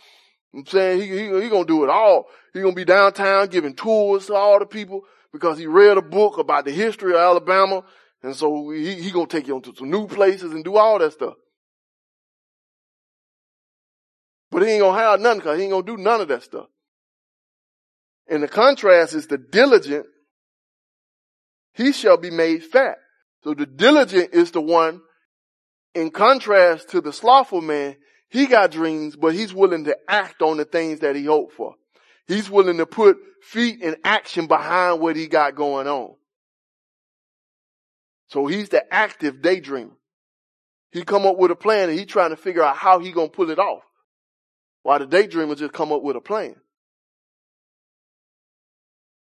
I'm 0.54 0.66
saying 0.66 1.02
he, 1.02 1.08
he, 1.08 1.42
he 1.42 1.50
gonna 1.50 1.66
do 1.66 1.84
it 1.84 1.90
all. 1.90 2.26
He 2.54 2.62
gonna 2.62 2.76
be 2.76 2.86
downtown 2.86 3.48
giving 3.48 3.74
tours 3.74 4.28
to 4.28 4.36
all 4.36 4.60
the 4.60 4.66
people 4.66 5.02
because 5.32 5.58
he 5.58 5.66
read 5.66 5.98
a 5.98 6.02
book 6.02 6.38
about 6.38 6.66
the 6.66 6.72
history 6.72 7.14
of 7.14 7.20
Alabama. 7.20 7.84
And 8.24 8.36
so 8.36 8.70
he, 8.70 8.96
he 8.96 9.12
gonna 9.12 9.28
take 9.28 9.48
you 9.48 9.60
to 9.60 9.76
some 9.76 9.90
new 9.90 10.08
places 10.08 10.52
and 10.54 10.64
do 10.64 10.78
all 10.78 11.00
that 11.00 11.14
stuff. 11.14 11.34
But 14.52 14.64
he 14.64 14.70
ain't 14.70 14.82
gonna 14.82 15.00
have 15.00 15.20
nothing 15.20 15.40
because 15.40 15.58
he 15.58 15.64
ain't 15.64 15.72
gonna 15.72 15.86
do 15.86 15.98
none 15.98 16.22
of 16.22 16.28
that 16.28 16.44
stuff. 16.44 16.68
And 18.28 18.44
the 18.44 18.48
contrast 18.48 19.14
is 19.14 19.28
the 19.28 19.38
diligent, 19.38 20.06
he 21.74 21.92
shall 21.92 22.18
be 22.18 22.30
made 22.30 22.64
fat. 22.64 22.98
So 23.44 23.54
the 23.54 23.66
diligent 23.66 24.34
is 24.34 24.52
the 24.52 24.62
one, 24.62 25.02
in 25.96 26.12
contrast 26.12 26.90
to 26.90 27.02
the 27.02 27.12
slothful 27.12 27.62
man, 27.62 27.96
he 28.30 28.46
got 28.46 28.72
dreams, 28.72 29.16
but 29.16 29.34
he's 29.34 29.54
willing 29.54 29.86
to 29.86 29.98
act 30.08 30.42
on 30.42 30.58
the 30.58 30.66
things 30.66 31.00
that 31.00 31.16
he 31.16 31.26
hoped 31.26 31.54
for. 31.54 31.76
He's 32.28 32.50
willing 32.50 32.78
to 32.78 32.86
put 32.86 33.18
feet 33.42 33.82
in 33.82 33.98
action 34.04 34.48
behind 34.48 35.02
what 35.02 35.16
he 35.16 35.28
got 35.28 35.56
going 35.56 35.88
on. 35.88 36.16
So 38.32 38.48
he's 38.48 38.70
the 38.70 38.92
active 38.94 39.42
daydreamer. 39.42 39.92
He 40.92 41.04
come 41.04 41.26
up 41.26 41.38
with 41.38 41.52
a 41.52 41.56
plan 41.56 41.90
and 41.90 42.00
he 42.00 42.06
trying 42.06 42.30
to 42.30 42.38
figure 42.38 42.64
out 42.64 42.78
how 42.78 43.00
he 43.00 43.12
gonna 43.12 43.30
pull 43.30 43.50
it 43.50 43.60
off. 43.60 43.84
While 44.84 45.00
the 45.00 45.08
daydreamer 45.08 45.58
just 45.58 45.74
come 45.74 45.92
up 45.92 46.02
with 46.02 46.16
a 46.16 46.22
plan. 46.22 46.56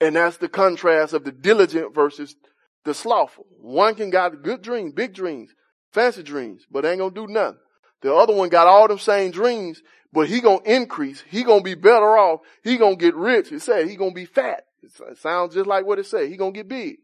And 0.01 0.17
that's 0.17 0.39
the 0.39 0.49
contrast 0.49 1.13
of 1.13 1.25
the 1.25 1.33
diligent 1.33 1.95
versus 1.95 2.37
the 2.85 2.95
slothful. 2.95 3.47
One 3.61 3.95
can 3.95 4.11
got 4.11 4.43
good 4.43 4.63
dreams, 4.63 4.93
big 4.95 5.13
dreams, 5.13 5.51
fancy 5.93 6.23
dreams, 6.23 6.67
but 6.71 6.85
ain't 6.85 6.99
gonna 6.99 7.15
do 7.15 7.27
nothing. 7.27 7.59
The 8.03 8.15
other 8.15 8.35
one 8.35 8.49
got 8.49 8.67
all 8.67 8.89
them 8.89 8.99
same 8.99 9.31
dreams, 9.31 9.83
but 10.13 10.29
he 10.29 10.41
gonna 10.41 10.63
increase. 10.65 11.23
He 11.29 11.43
gonna 11.43 11.63
be 11.63 11.75
better 11.75 12.17
off. 12.17 12.41
He 12.63 12.77
gonna 12.77 12.97
get 12.97 13.15
rich. 13.15 13.53
It 13.53 13.61
said 13.61 13.89
he 13.89 13.97
gonna 13.97 14.13
be 14.13 14.27
fat. 14.27 14.65
It 14.83 15.19
sounds 15.19 15.55
just 15.55 15.67
like 15.67 15.85
what 15.85 15.99
it 15.99 16.07
said. 16.07 16.29
He 16.29 16.37
gonna 16.37 16.53
get 16.53 16.69
big. 16.69 16.97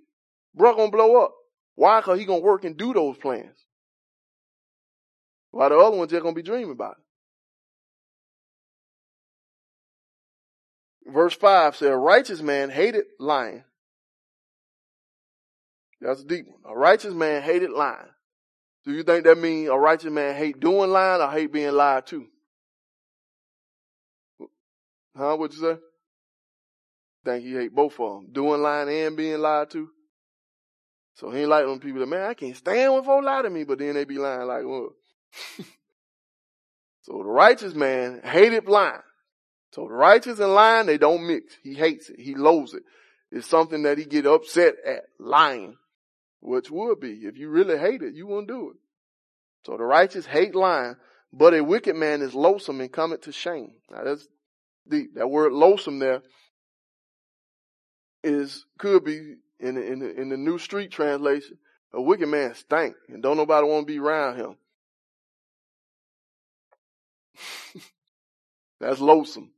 Bro 0.54 0.76
gonna 0.76 0.90
blow 0.90 1.22
up. 1.22 1.32
Why? 1.74 2.00
Cause 2.02 2.18
he 2.18 2.24
gonna 2.24 2.40
work 2.40 2.64
and 2.64 2.76
do 2.76 2.92
those 2.92 3.16
plans. 3.16 3.56
While 5.50 5.70
the 5.70 5.78
other 5.78 5.96
ones 5.96 6.10
just 6.10 6.22
gonna 6.22 6.34
be 6.34 6.42
dreaming 6.42 6.72
about 6.72 6.96
it. 11.06 11.12
Verse 11.12 11.34
5 11.34 11.76
says, 11.76 11.88
a 11.88 11.96
righteous 11.96 12.40
man 12.40 12.70
hated 12.70 13.04
lying. 13.18 13.64
That's 16.00 16.22
a 16.22 16.24
deep 16.24 16.46
one. 16.46 16.60
A 16.64 16.76
righteous 16.76 17.14
man 17.14 17.42
hated 17.42 17.70
lying. 17.70 18.08
Do 18.84 18.92
you 18.92 19.02
think 19.02 19.24
that 19.24 19.38
means 19.38 19.68
a 19.68 19.76
righteous 19.76 20.10
man 20.10 20.34
hate 20.34 20.58
doing 20.58 20.90
lying 20.90 21.20
or 21.22 21.30
hate 21.30 21.52
being 21.52 21.72
lied 21.72 22.06
to? 22.08 22.26
Huh? 25.16 25.36
What'd 25.36 25.56
you 25.56 25.62
say? 25.62 25.78
Think 27.24 27.44
he 27.44 27.52
hate 27.52 27.74
both 27.74 28.00
of 28.00 28.22
them. 28.22 28.32
Doing 28.32 28.62
lying 28.62 28.88
and 28.88 29.16
being 29.16 29.38
lied 29.38 29.70
to? 29.70 29.90
So 31.14 31.30
he 31.30 31.40
ain't 31.40 31.48
like 31.48 31.66
them 31.66 31.78
people 31.78 32.00
that, 32.00 32.08
man, 32.08 32.28
I 32.28 32.34
can't 32.34 32.56
stand 32.56 32.94
when 32.94 33.04
folks 33.04 33.24
lie 33.24 33.42
to 33.42 33.50
me, 33.50 33.64
but 33.64 33.78
then 33.78 33.94
they 33.94 34.04
be 34.04 34.18
lying 34.18 34.46
like, 34.46 34.64
what? 34.64 34.92
so 37.02 37.18
the 37.18 37.24
righteous 37.24 37.74
man 37.74 38.20
hated 38.24 38.66
lying. 38.66 39.02
So 39.72 39.82
the 39.82 39.94
righteous 39.94 40.38
and 40.38 40.54
lying, 40.54 40.86
they 40.86 40.98
don't 40.98 41.26
mix. 41.26 41.54
He 41.62 41.74
hates 41.74 42.10
it. 42.10 42.20
He 42.20 42.34
loathes 42.34 42.74
it. 42.74 42.82
It's 43.30 43.46
something 43.46 43.82
that 43.84 43.98
he 43.98 44.04
get 44.04 44.26
upset 44.26 44.74
at, 44.86 45.04
lying. 45.18 45.76
Which 46.40 46.70
would 46.70 47.00
be, 47.00 47.12
if 47.22 47.38
you 47.38 47.48
really 47.48 47.78
hate 47.78 48.02
it, 48.02 48.14
you 48.14 48.26
won't 48.26 48.48
do 48.48 48.70
it. 48.70 48.76
So 49.64 49.76
the 49.76 49.84
righteous 49.84 50.26
hate 50.26 50.54
lying, 50.54 50.96
but 51.32 51.54
a 51.54 51.62
wicked 51.62 51.94
man 51.94 52.20
is 52.20 52.34
loathsome 52.34 52.80
and 52.80 52.92
cometh 52.92 53.22
to 53.22 53.32
shame. 53.32 53.74
Now 53.90 54.04
that's 54.04 54.26
deep. 54.88 55.14
That 55.14 55.30
word 55.30 55.52
loathsome 55.52 56.00
there 56.00 56.22
is, 58.24 58.64
could 58.78 59.04
be 59.04 59.36
in 59.62 59.76
the, 59.76 59.92
in 59.92 60.02
in 60.02 60.28
the 60.28 60.36
New 60.36 60.58
Street 60.58 60.90
Translation, 60.90 61.56
a 61.92 62.00
wicked 62.00 62.28
man 62.28 62.54
stank 62.54 62.94
and 63.08 63.22
don't 63.22 63.36
nobody 63.36 63.66
want 63.66 63.86
to 63.86 63.92
be 63.92 63.98
around 63.98 64.36
him. 64.36 64.56
That's 68.80 69.00
loathsome. 69.00 69.50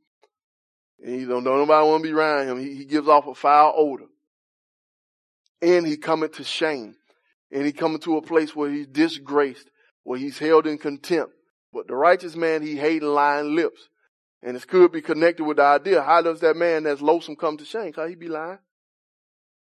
And 1.03 1.21
he 1.21 1.25
don't, 1.27 1.45
don't 1.45 1.59
nobody 1.59 1.89
want 1.89 2.03
to 2.03 2.09
be 2.09 2.15
around 2.15 2.49
him. 2.49 2.59
He, 2.59 2.75
he 2.75 2.85
gives 2.85 3.09
off 3.09 3.27
a 3.27 3.35
foul 3.35 3.75
odor. 3.77 4.07
And 5.63 5.87
he 5.87 5.97
cometh 5.97 6.33
to 6.37 6.45
shame. 6.45 6.97
And 7.51 7.65
he 7.65 7.73
cometh 7.73 8.03
to 8.03 8.17
a 8.17 8.23
place 8.23 8.55
where 8.55 8.71
he's 8.71 8.87
disgraced, 8.87 9.71
where 10.03 10.19
he's 10.19 10.39
held 10.39 10.67
in 10.67 10.79
contempt. 10.79 11.33
But 11.73 11.89
the 11.89 11.95
righteous 11.95 12.37
man, 12.37 12.63
he 12.63 12.77
hating 12.77 13.09
lying 13.09 13.55
lips. 13.55 13.89
And 14.43 14.57
it 14.57 14.67
could 14.67 14.93
be 14.93 15.01
connected 15.01 15.45
with 15.45 15.57
the 15.57 15.65
idea, 15.65 16.03
how 16.03 16.21
does 16.21 16.41
that 16.41 16.57
man 16.57 16.83
that's 16.83 17.01
loathsome 17.01 17.37
come 17.37 17.57
to 17.57 17.65
shame? 17.65 17.93
Cause 17.93 18.11
he 18.11 18.15
be 18.15 18.29
lying. 18.29 18.59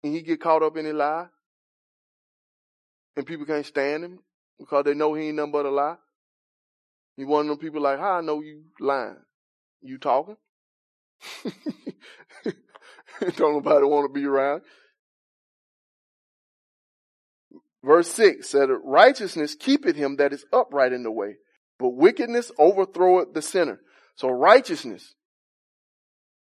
And 0.03 0.15
he 0.15 0.23
get 0.23 0.41
caught 0.41 0.63
up 0.63 0.77
in 0.77 0.87
a 0.87 0.93
lie. 0.93 1.27
And 3.17 3.27
people 3.27 3.47
can't 3.47 3.67
stand 3.67 4.05
him 4.05 4.21
because 4.59 4.85
they 4.85 4.95
know 4.95 5.15
he 5.15 5.29
ain't 5.29 5.37
nothing 5.37 5.53
but 5.53 5.67
a 5.67 5.71
lie. 5.71 5.97
He 7.17 7.25
one 7.25 7.43
of 7.43 7.49
them 7.49 7.59
people 7.59 7.83
like, 7.83 7.99
how 7.99 8.13
I 8.13 8.21
know 8.21 8.41
you 8.41 8.63
lying? 8.79 9.17
You 9.83 9.99
talking? 9.99 10.37
Don't 13.21 13.55
nobody 13.55 13.85
want 13.85 14.09
to 14.09 14.13
be 14.13 14.27
around. 14.27 14.63
Verse 17.83 18.09
6 18.09 18.49
said, 18.49 18.69
Righteousness 18.85 19.55
keepeth 19.55 19.97
him 19.97 20.17
that 20.17 20.33
is 20.33 20.45
upright 20.53 20.93
in 20.93 21.03
the 21.03 21.11
way, 21.11 21.37
but 21.79 21.91
wickedness 21.91 22.51
overthroweth 22.59 23.35
the 23.35 23.43
sinner. 23.43 23.81
So 24.17 24.29
righteousness 24.29 25.15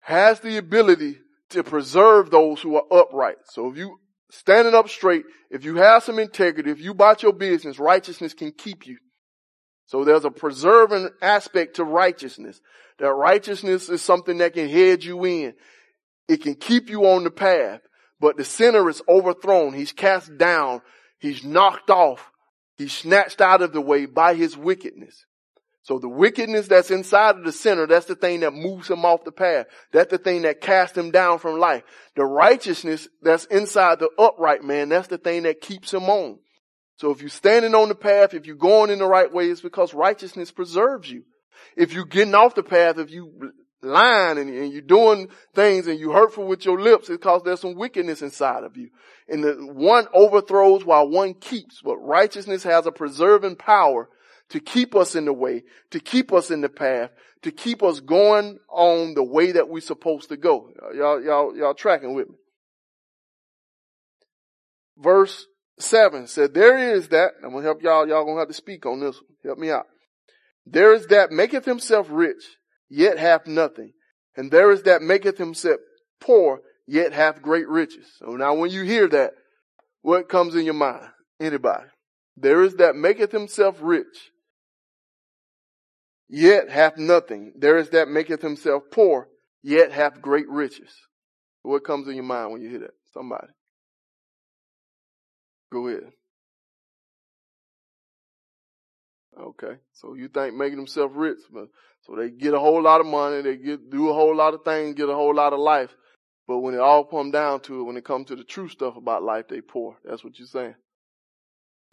has 0.02 0.40
the 0.42 0.58
ability 0.58 1.20
to 1.52 1.64
preserve 1.64 2.30
those 2.30 2.62
who 2.62 2.76
are 2.76 2.84
upright. 2.92 3.38
So 3.46 3.70
if 3.70 3.78
you 3.78 3.98
standing 4.30 4.74
up 4.74 4.90
straight, 4.90 5.24
if 5.50 5.66
you 5.66 5.76
have 5.76 6.04
some 6.04 6.20
integrity, 6.20 6.72
if 6.72 6.80
you 6.80 6.94
bought 6.94 7.24
your 7.24 7.34
business, 7.34 7.80
righteousness 7.80 8.34
can 8.34 8.52
keep 8.52 8.88
you. 8.88 8.98
So 9.86 10.06
there's 10.06 10.26
a 10.26 10.32
preserving 10.32 11.10
aspect 11.22 11.76
to 11.76 11.84
righteousness. 11.84 12.62
That 13.00 13.12
righteousness 13.14 13.90
is 13.90 14.02
something 14.02 14.38
that 14.38 14.54
can 14.54 14.70
head 14.70 15.04
you 15.04 15.26
in. 15.26 15.54
It 16.28 16.42
can 16.42 16.56
keep 16.56 16.90
you 16.90 17.08
on 17.08 17.24
the 17.26 17.32
path, 17.32 17.82
but 18.20 18.38
the 18.38 18.46
sinner 18.46 18.90
is 18.90 19.02
overthrown. 19.10 19.74
He's 19.74 19.92
cast 19.92 20.38
down. 20.38 20.82
He's 21.20 21.44
knocked 21.44 21.90
off. 21.90 22.32
He's 22.78 22.94
snatched 22.94 23.42
out 23.42 23.62
of 23.62 23.74
the 23.74 23.82
way 23.82 24.06
by 24.06 24.36
his 24.36 24.56
wickedness. 24.56 25.26
So 25.84 25.98
the 25.98 26.10
wickedness 26.10 26.68
that's 26.68 26.92
inside 26.92 27.38
of 27.38 27.44
the 27.44 27.52
sinner, 27.52 27.88
that's 27.88 28.06
the 28.06 28.16
thing 28.16 28.42
that 28.42 28.54
moves 28.54 28.88
him 28.88 29.04
off 29.04 29.24
the 29.24 29.32
path. 29.32 29.66
That's 29.92 30.12
the 30.12 30.20
thing 30.20 30.44
that 30.44 30.62
casts 30.62 30.96
him 30.96 31.10
down 31.10 31.40
from 31.40 31.60
life. 31.60 31.84
The 32.16 32.26
righteousness 32.26 33.08
that's 33.22 33.46
inside 33.46 34.00
the 34.00 34.10
upright 34.20 34.64
man, 34.64 34.90
that's 34.90 35.08
the 35.08 35.18
thing 35.18 35.44
that 35.44 35.62
keeps 35.62 35.92
him 35.92 36.04
on. 36.04 36.38
So 36.98 37.10
if 37.10 37.22
you're 37.22 37.30
standing 37.30 37.74
on 37.74 37.90
the 37.90 37.96
path, 37.96 38.36
if 38.36 38.46
you're 38.46 38.56
going 38.56 38.92
in 38.92 39.00
the 39.00 39.08
right 39.08 39.32
way, 39.32 39.48
it's 39.48 39.62
because 39.62 39.92
righteousness 39.92 40.52
preserves 40.52 41.10
you. 41.10 41.24
If 41.76 41.94
you're 41.94 42.06
getting 42.06 42.36
off 42.36 42.54
the 42.54 42.62
path, 42.62 43.00
if 43.00 43.10
you 43.10 43.52
lying 43.82 44.38
and, 44.38 44.50
and 44.50 44.72
you're 44.72 44.84
doing 44.84 45.30
things 45.56 45.88
and 45.88 46.00
you're 46.00 46.14
hurtful 46.14 46.46
with 46.46 46.64
your 46.64 46.80
lips, 46.80 47.10
it's 47.10 47.18
because 47.18 47.42
there's 47.44 47.62
some 47.62 47.76
wickedness 47.76 48.22
inside 48.22 48.64
of 48.64 48.78
you. 48.78 48.90
And 49.28 49.44
the 49.44 49.54
one 49.54 50.06
overthrows 50.14 50.86
while 50.86 51.10
one 51.10 51.34
keeps, 51.34 51.82
but 51.84 51.98
righteousness 51.98 52.62
has 52.64 52.86
a 52.86 52.92
preserving 52.92 53.56
power 53.56 54.08
to 54.52 54.60
keep 54.60 54.96
us 54.96 55.16
in 55.16 55.26
the 55.26 55.34
way, 55.34 55.64
to 55.90 56.00
keep 56.00 56.32
us 56.32 56.52
in 56.52 56.62
the 56.62 56.70
path, 56.70 57.10
to 57.42 57.52
keep 57.52 57.84
us 57.84 58.00
going 58.00 58.60
on 58.70 59.14
the 59.16 59.24
way 59.24 59.54
that 59.54 59.68
we're 59.68 59.82
supposed 59.82 60.30
to 60.30 60.38
go. 60.38 60.70
Y'all, 60.96 61.22
y'all, 61.22 61.58
y'all 61.58 61.74
tracking 61.74 62.14
with 62.14 62.30
me. 62.30 62.36
Verse 64.98 65.48
seven 65.80 66.28
said, 66.28 66.54
there 66.54 66.96
is 66.96 67.08
that, 67.08 67.32
I'm 67.44 67.52
gonna 67.52 67.64
help 67.64 67.82
y'all, 67.82 68.08
y'all 68.08 68.26
gonna 68.26 68.40
have 68.40 68.50
to 68.50 68.54
speak 68.54 68.86
on 68.86 69.00
this 69.00 69.16
one. 69.16 69.38
Help 69.44 69.58
me 69.58 69.72
out. 69.72 69.88
There 70.66 70.94
is 70.94 71.08
that 71.08 71.32
maketh 71.32 71.66
himself 71.66 72.08
rich, 72.12 72.44
yet 72.90 73.18
hath 73.18 73.48
nothing. 73.48 73.94
And 74.38 74.52
there 74.52 74.72
is 74.72 74.84
that 74.84 75.02
maketh 75.02 75.38
himself 75.38 75.80
poor, 76.20 76.62
yet 76.86 77.14
hath 77.14 77.42
great 77.42 77.68
riches. 77.68 78.06
So 78.20 78.36
now 78.36 78.54
when 78.54 78.70
you 78.70 78.84
hear 78.84 79.08
that, 79.08 79.32
what 80.04 80.30
comes 80.30 80.56
in 80.56 80.66
your 80.66 80.76
mind? 80.76 81.08
Anybody? 81.40 81.86
There 82.38 82.64
is 82.64 82.76
that 82.76 82.96
maketh 82.96 83.32
himself 83.32 83.78
rich, 83.82 84.31
yet 86.32 86.70
hath 86.70 86.98
nothing. 86.98 87.54
There 87.56 87.78
is 87.78 87.90
that 87.90 88.08
maketh 88.08 88.42
himself 88.42 88.84
poor, 88.92 89.28
yet 89.62 89.92
hath 89.92 90.22
great 90.22 90.50
riches. 90.50 90.92
What 91.62 91.84
comes 91.84 92.08
in 92.08 92.16
your 92.16 92.24
mind 92.24 92.52
when 92.52 92.62
you 92.62 92.70
hear 92.70 92.80
that? 92.80 92.96
Somebody. 93.14 93.48
Go 95.72 95.88
ahead. 95.88 96.12
Okay. 99.40 99.76
So 99.94 100.16
you 100.16 100.28
think 100.28 100.56
making 100.56 100.78
themselves 100.78 101.14
rich, 101.16 101.40
but 101.52 101.68
so 102.02 102.16
they 102.16 102.32
get 102.32 102.54
a 102.54 102.60
whole 102.60 102.82
lot 102.82 103.02
of 103.02 103.08
money, 103.08 103.42
they 103.42 103.58
get 103.58 103.90
do 103.90 104.10
a 104.10 104.14
whole 104.14 104.36
lot 104.36 104.54
of 104.54 104.64
things, 104.64 104.96
get 104.96 105.10
a 105.10 105.14
whole 105.14 105.36
lot 105.36 105.54
of 105.54 105.60
life. 105.60 105.96
But 106.48 106.60
when 106.60 106.74
it 106.74 106.80
all 106.80 107.06
come 107.06 107.32
down 107.32 107.62
to 107.62 107.80
it, 107.80 107.84
when 107.84 107.98
it 107.98 108.04
comes 108.04 108.28
to 108.28 108.36
the 108.36 108.44
true 108.44 108.68
stuff 108.68 108.98
about 108.98 109.24
life, 109.24 109.46
they 109.48 109.62
poor. 109.62 109.98
That's 110.04 110.24
what 110.24 110.40
you're 110.40 110.48
saying. 110.48 110.76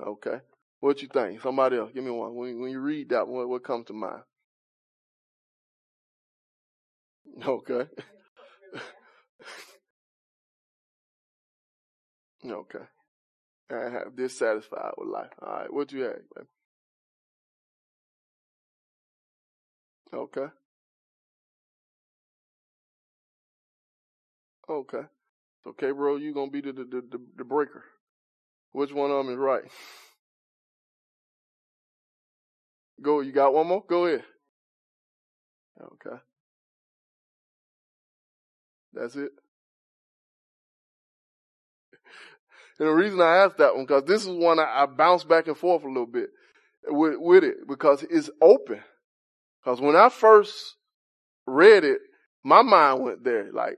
Okay. 0.04 0.38
What 0.80 1.02
you 1.02 1.08
think? 1.08 1.42
Somebody 1.42 1.76
else, 1.76 1.90
give 1.92 2.04
me 2.04 2.10
one. 2.10 2.34
When, 2.34 2.60
when 2.60 2.70
you 2.70 2.80
read 2.80 3.10
that, 3.10 3.28
what 3.28 3.64
comes 3.64 3.86
to 3.86 3.92
mind? 3.92 4.22
Okay. 7.46 7.86
okay. 12.44 12.84
I 13.70 13.90
have 13.90 14.16
dissatisfied 14.16 14.92
with 14.96 15.08
life. 15.08 15.30
All 15.40 15.52
right. 15.52 15.72
What 15.72 15.92
you 15.92 16.02
have, 16.02 16.16
man? 16.36 16.46
Okay. 20.12 20.46
Okay. 24.68 25.02
Okay, 25.66 25.90
bro, 25.90 26.16
you 26.16 26.32
gonna 26.32 26.50
be 26.50 26.60
the, 26.60 26.72
the, 26.72 26.84
the, 26.84 27.20
the 27.36 27.44
breaker. 27.44 27.84
Which 28.72 28.92
one 28.92 29.10
of 29.10 29.18
them 29.18 29.32
is 29.32 29.38
right? 29.38 29.64
Go, 33.00 33.20
you 33.20 33.32
got 33.32 33.54
one 33.54 33.66
more? 33.66 33.84
Go 33.88 34.06
ahead. 34.06 34.24
Okay. 35.80 36.16
That's 38.92 39.16
it. 39.16 39.30
And 42.78 42.88
the 42.88 42.92
reason 42.92 43.20
I 43.20 43.38
asked 43.38 43.58
that 43.58 43.74
one, 43.74 43.86
because 43.86 44.04
this 44.04 44.22
is 44.22 44.28
one 44.28 44.60
I, 44.60 44.82
I 44.82 44.86
bounce 44.86 45.24
back 45.24 45.48
and 45.48 45.56
forth 45.56 45.82
a 45.82 45.88
little 45.88 46.06
bit 46.06 46.30
with, 46.86 47.14
with 47.18 47.44
it, 47.44 47.66
because 47.68 48.04
it's 48.08 48.30
open. 48.40 48.80
Because 49.62 49.80
when 49.80 49.96
I 49.96 50.08
first 50.08 50.76
read 51.46 51.84
it, 51.84 51.98
my 52.44 52.62
mind 52.62 53.02
went 53.02 53.24
there, 53.24 53.50
like, 53.52 53.76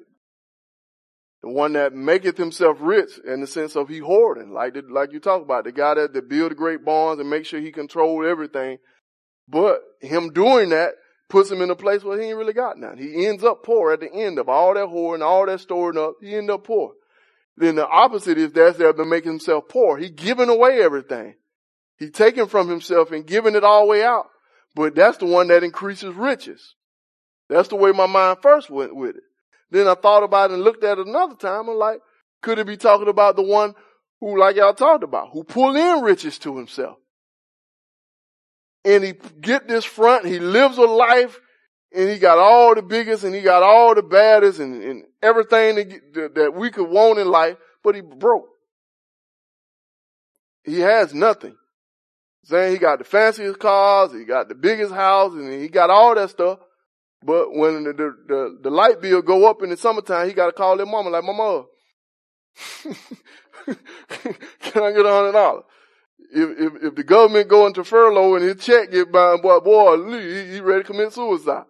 the 1.42 1.48
one 1.48 1.72
that 1.72 1.94
maketh 1.94 2.36
himself 2.36 2.76
rich 2.80 3.12
in 3.26 3.40
the 3.40 3.46
sense 3.46 3.74
of 3.74 3.88
he 3.88 3.98
hoarding, 3.98 4.52
like 4.52 4.74
the, 4.74 4.82
like 4.82 5.12
you 5.12 5.20
talk 5.20 5.40
about, 5.40 5.64
the 5.64 5.72
guy 5.72 5.94
that, 5.94 6.12
that 6.12 6.28
build 6.28 6.54
great 6.54 6.84
barns 6.84 7.18
and 7.18 7.30
make 7.30 7.46
sure 7.46 7.58
he 7.58 7.72
control 7.72 8.26
everything. 8.26 8.76
But 9.48 9.80
him 10.02 10.34
doing 10.34 10.68
that 10.68 10.92
puts 11.30 11.50
him 11.50 11.62
in 11.62 11.70
a 11.70 11.76
place 11.76 12.04
where 12.04 12.20
he 12.20 12.28
ain't 12.28 12.36
really 12.36 12.52
got 12.52 12.78
none. 12.78 12.98
He 12.98 13.26
ends 13.26 13.42
up 13.42 13.62
poor 13.64 13.92
at 13.92 14.00
the 14.00 14.12
end 14.12 14.38
of 14.38 14.48
all 14.48 14.74
that 14.74 14.86
hoarding, 14.86 15.22
and 15.22 15.22
all 15.22 15.46
that 15.46 15.60
storing 15.60 15.96
up. 15.96 16.14
He 16.20 16.34
end 16.34 16.50
up 16.50 16.64
poor. 16.64 16.92
Then 17.56 17.76
the 17.76 17.86
opposite 17.86 18.38
is 18.38 18.52
that's 18.52 18.78
there 18.78 18.92
to 18.92 19.04
make 19.04 19.24
himself 19.24 19.64
poor. 19.68 19.96
He 19.96 20.10
giving 20.10 20.48
away 20.48 20.82
everything. 20.82 21.34
He 21.98 22.10
taking 22.10 22.46
from 22.46 22.68
himself 22.68 23.12
and 23.12 23.26
giving 23.26 23.54
it 23.54 23.64
all 23.64 23.82
the 23.82 23.90
way 23.90 24.04
out. 24.04 24.26
But 24.74 24.94
that's 24.94 25.18
the 25.18 25.26
one 25.26 25.48
that 25.48 25.64
increases 25.64 26.14
riches. 26.14 26.74
That's 27.48 27.68
the 27.68 27.76
way 27.76 27.92
my 27.92 28.06
mind 28.06 28.38
first 28.40 28.70
went 28.70 28.94
with 28.94 29.16
it. 29.16 29.22
Then 29.70 29.88
I 29.88 29.94
thought 29.94 30.22
about 30.22 30.50
it 30.50 30.54
and 30.54 30.62
looked 30.62 30.84
at 30.84 30.98
it 30.98 31.06
another 31.06 31.34
time. 31.34 31.68
I'm 31.68 31.76
like, 31.76 32.00
could 32.42 32.58
it 32.58 32.66
be 32.66 32.76
talking 32.76 33.08
about 33.08 33.36
the 33.36 33.42
one 33.42 33.74
who, 34.20 34.38
like 34.38 34.56
y'all 34.56 34.72
talked 34.72 35.04
about, 35.04 35.30
who 35.32 35.44
pull 35.44 35.76
in 35.76 36.02
riches 36.02 36.38
to 36.38 36.56
himself? 36.56 36.96
And 38.84 39.04
he 39.04 39.14
get 39.40 39.68
this 39.68 39.84
front, 39.84 40.26
he 40.26 40.38
lives 40.38 40.78
a 40.78 40.82
life, 40.82 41.38
and 41.92 42.08
he 42.08 42.18
got 42.18 42.38
all 42.38 42.74
the 42.74 42.82
biggest, 42.82 43.24
and 43.24 43.34
he 43.34 43.42
got 43.42 43.62
all 43.62 43.94
the 43.94 44.02
baddest, 44.02 44.58
and, 44.60 44.82
and 44.82 45.04
everything 45.22 46.00
that, 46.14 46.34
that 46.34 46.54
we 46.54 46.70
could 46.70 46.88
want 46.88 47.18
in 47.18 47.28
life, 47.28 47.56
but 47.82 47.94
he 47.94 48.00
broke. 48.00 48.48
He 50.64 50.80
has 50.80 51.12
nothing. 51.12 51.56
Saying 52.44 52.72
he 52.72 52.78
got 52.78 52.98
the 52.98 53.04
fanciest 53.04 53.58
cars, 53.58 54.12
he 54.12 54.24
got 54.24 54.48
the 54.48 54.54
biggest 54.54 54.94
house, 54.94 55.32
and 55.34 55.60
he 55.60 55.68
got 55.68 55.90
all 55.90 56.14
that 56.14 56.30
stuff. 56.30 56.58
But 57.22 57.54
when 57.54 57.84
the, 57.84 57.92
the, 57.92 58.16
the, 58.26 58.58
the 58.62 58.70
light 58.70 59.00
bill 59.00 59.20
go 59.20 59.48
up 59.48 59.62
in 59.62 59.68
the 59.70 59.76
summertime, 59.76 60.26
he 60.26 60.32
got 60.32 60.46
to 60.46 60.52
call 60.52 60.76
their 60.76 60.86
mama 60.86 61.10
like, 61.10 61.24
my 61.24 61.32
mama, 61.32 61.64
can 64.60 64.82
I 64.82 64.92
get 64.92 65.04
a 65.04 65.10
hundred 65.10 65.32
dollars? 65.32 65.64
If, 66.32 66.58
if, 66.58 66.82
if 66.84 66.94
the 66.94 67.02
government 67.02 67.48
go 67.48 67.66
into 67.66 67.82
furlough 67.84 68.36
and 68.36 68.44
his 68.44 68.64
check 68.64 68.90
get 68.90 69.10
by, 69.10 69.36
boy, 69.36 69.60
boy, 69.60 70.10
he, 70.10 70.52
he 70.52 70.60
ready 70.60 70.82
to 70.82 70.86
commit 70.86 71.12
suicide. 71.12 71.64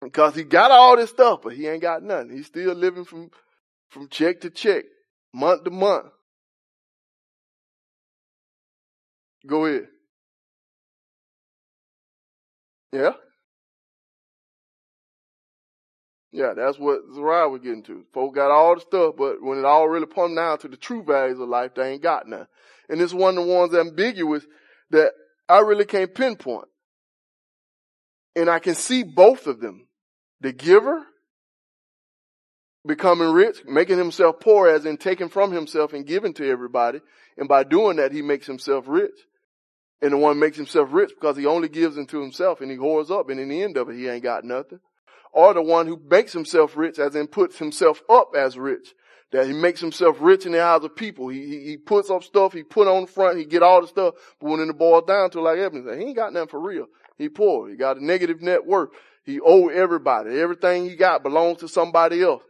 Because 0.00 0.34
he 0.34 0.44
got 0.44 0.70
all 0.70 0.96
this 0.96 1.10
stuff, 1.10 1.40
but 1.42 1.54
he 1.54 1.66
ain't 1.66 1.82
got 1.82 2.02
nothing. 2.02 2.30
He's 2.30 2.46
still 2.46 2.74
living 2.74 3.04
from, 3.04 3.30
from 3.88 4.08
check 4.08 4.40
to 4.42 4.50
check, 4.50 4.84
month 5.32 5.64
to 5.64 5.70
month. 5.70 6.06
Go 9.46 9.66
ahead. 9.66 9.88
Yeah? 12.92 13.12
Yeah, 16.32 16.52
that's 16.54 16.78
what 16.78 17.08
Zariah 17.10 17.50
was 17.50 17.62
getting 17.62 17.82
to. 17.84 18.04
Folk 18.12 18.34
got 18.34 18.50
all 18.50 18.74
the 18.74 18.80
stuff, 18.82 19.14
but 19.16 19.42
when 19.42 19.58
it 19.58 19.64
all 19.64 19.88
really 19.88 20.06
comes 20.06 20.36
down 20.36 20.58
to 20.58 20.68
the 20.68 20.76
true 20.76 21.02
values 21.02 21.40
of 21.40 21.48
life, 21.48 21.74
they 21.74 21.92
ain't 21.92 22.02
got 22.02 22.28
none. 22.28 22.46
And 22.88 23.00
it's 23.00 23.14
one 23.14 23.36
of 23.36 23.46
the 23.46 23.52
ones 23.52 23.74
ambiguous 23.74 24.44
that 24.90 25.12
I 25.48 25.60
really 25.60 25.84
can't 25.84 26.14
pinpoint. 26.14 26.68
And 28.34 28.50
I 28.50 28.58
can 28.58 28.74
see 28.74 29.02
both 29.02 29.46
of 29.46 29.60
them. 29.60 29.86
The 30.40 30.52
giver 30.52 31.02
becoming 32.86 33.32
rich, 33.32 33.62
making 33.66 33.98
himself 33.98 34.38
poor 34.40 34.68
as 34.68 34.84
in 34.86 34.96
taking 34.96 35.28
from 35.28 35.50
himself 35.52 35.92
and 35.92 36.06
giving 36.06 36.34
to 36.34 36.48
everybody. 36.48 37.00
And 37.36 37.48
by 37.48 37.64
doing 37.64 37.96
that, 37.96 38.12
he 38.12 38.22
makes 38.22 38.46
himself 38.46 38.84
rich. 38.86 39.18
And 40.02 40.12
the 40.12 40.18
one 40.18 40.38
makes 40.38 40.56
himself 40.56 40.90
rich 40.92 41.10
because 41.18 41.36
he 41.36 41.46
only 41.46 41.68
gives 41.68 41.96
into 41.96 42.20
himself 42.20 42.60
and 42.60 42.70
he 42.70 42.76
hoards 42.76 43.10
up 43.10 43.30
and 43.30 43.40
in 43.40 43.48
the 43.48 43.62
end 43.62 43.76
of 43.76 43.88
it, 43.88 43.96
he 43.96 44.08
ain't 44.08 44.22
got 44.22 44.44
nothing 44.44 44.78
or 45.36 45.52
the 45.52 45.62
one 45.62 45.86
who 45.86 46.00
makes 46.08 46.32
himself 46.32 46.78
rich 46.78 46.98
as 46.98 47.14
in 47.14 47.26
puts 47.26 47.58
himself 47.58 48.02
up 48.08 48.30
as 48.34 48.56
rich. 48.56 48.94
That 49.32 49.46
he 49.46 49.52
makes 49.52 49.80
himself 49.80 50.18
rich 50.20 50.46
in 50.46 50.52
the 50.52 50.62
eyes 50.62 50.84
of 50.84 50.94
people. 50.94 51.28
He, 51.28 51.44
he, 51.46 51.64
he 51.64 51.76
puts 51.76 52.10
up 52.10 52.22
stuff, 52.22 52.52
he 52.52 52.62
put 52.62 52.86
on 52.86 53.02
the 53.02 53.06
front, 53.08 53.38
he 53.38 53.44
get 53.44 53.62
all 53.62 53.80
the 53.80 53.88
stuff, 53.88 54.14
but 54.40 54.50
when 54.50 54.60
it 54.60 54.78
boils 54.78 55.04
down 55.06 55.30
to 55.30 55.40
like 55.40 55.58
said, 55.58 55.98
he 55.98 56.06
ain't 56.06 56.16
got 56.16 56.32
nothing 56.32 56.48
for 56.48 56.60
real. 56.60 56.86
He 57.18 57.28
poor. 57.28 57.68
He 57.68 57.76
got 57.76 57.96
a 57.96 58.04
negative 58.04 58.40
net 58.40 58.64
worth. 58.66 58.90
He 59.24 59.40
owe 59.40 59.68
everybody. 59.68 60.38
Everything 60.38 60.88
he 60.88 60.94
got 60.94 61.22
belongs 61.22 61.58
to 61.58 61.68
somebody 61.68 62.22
else. 62.22 62.42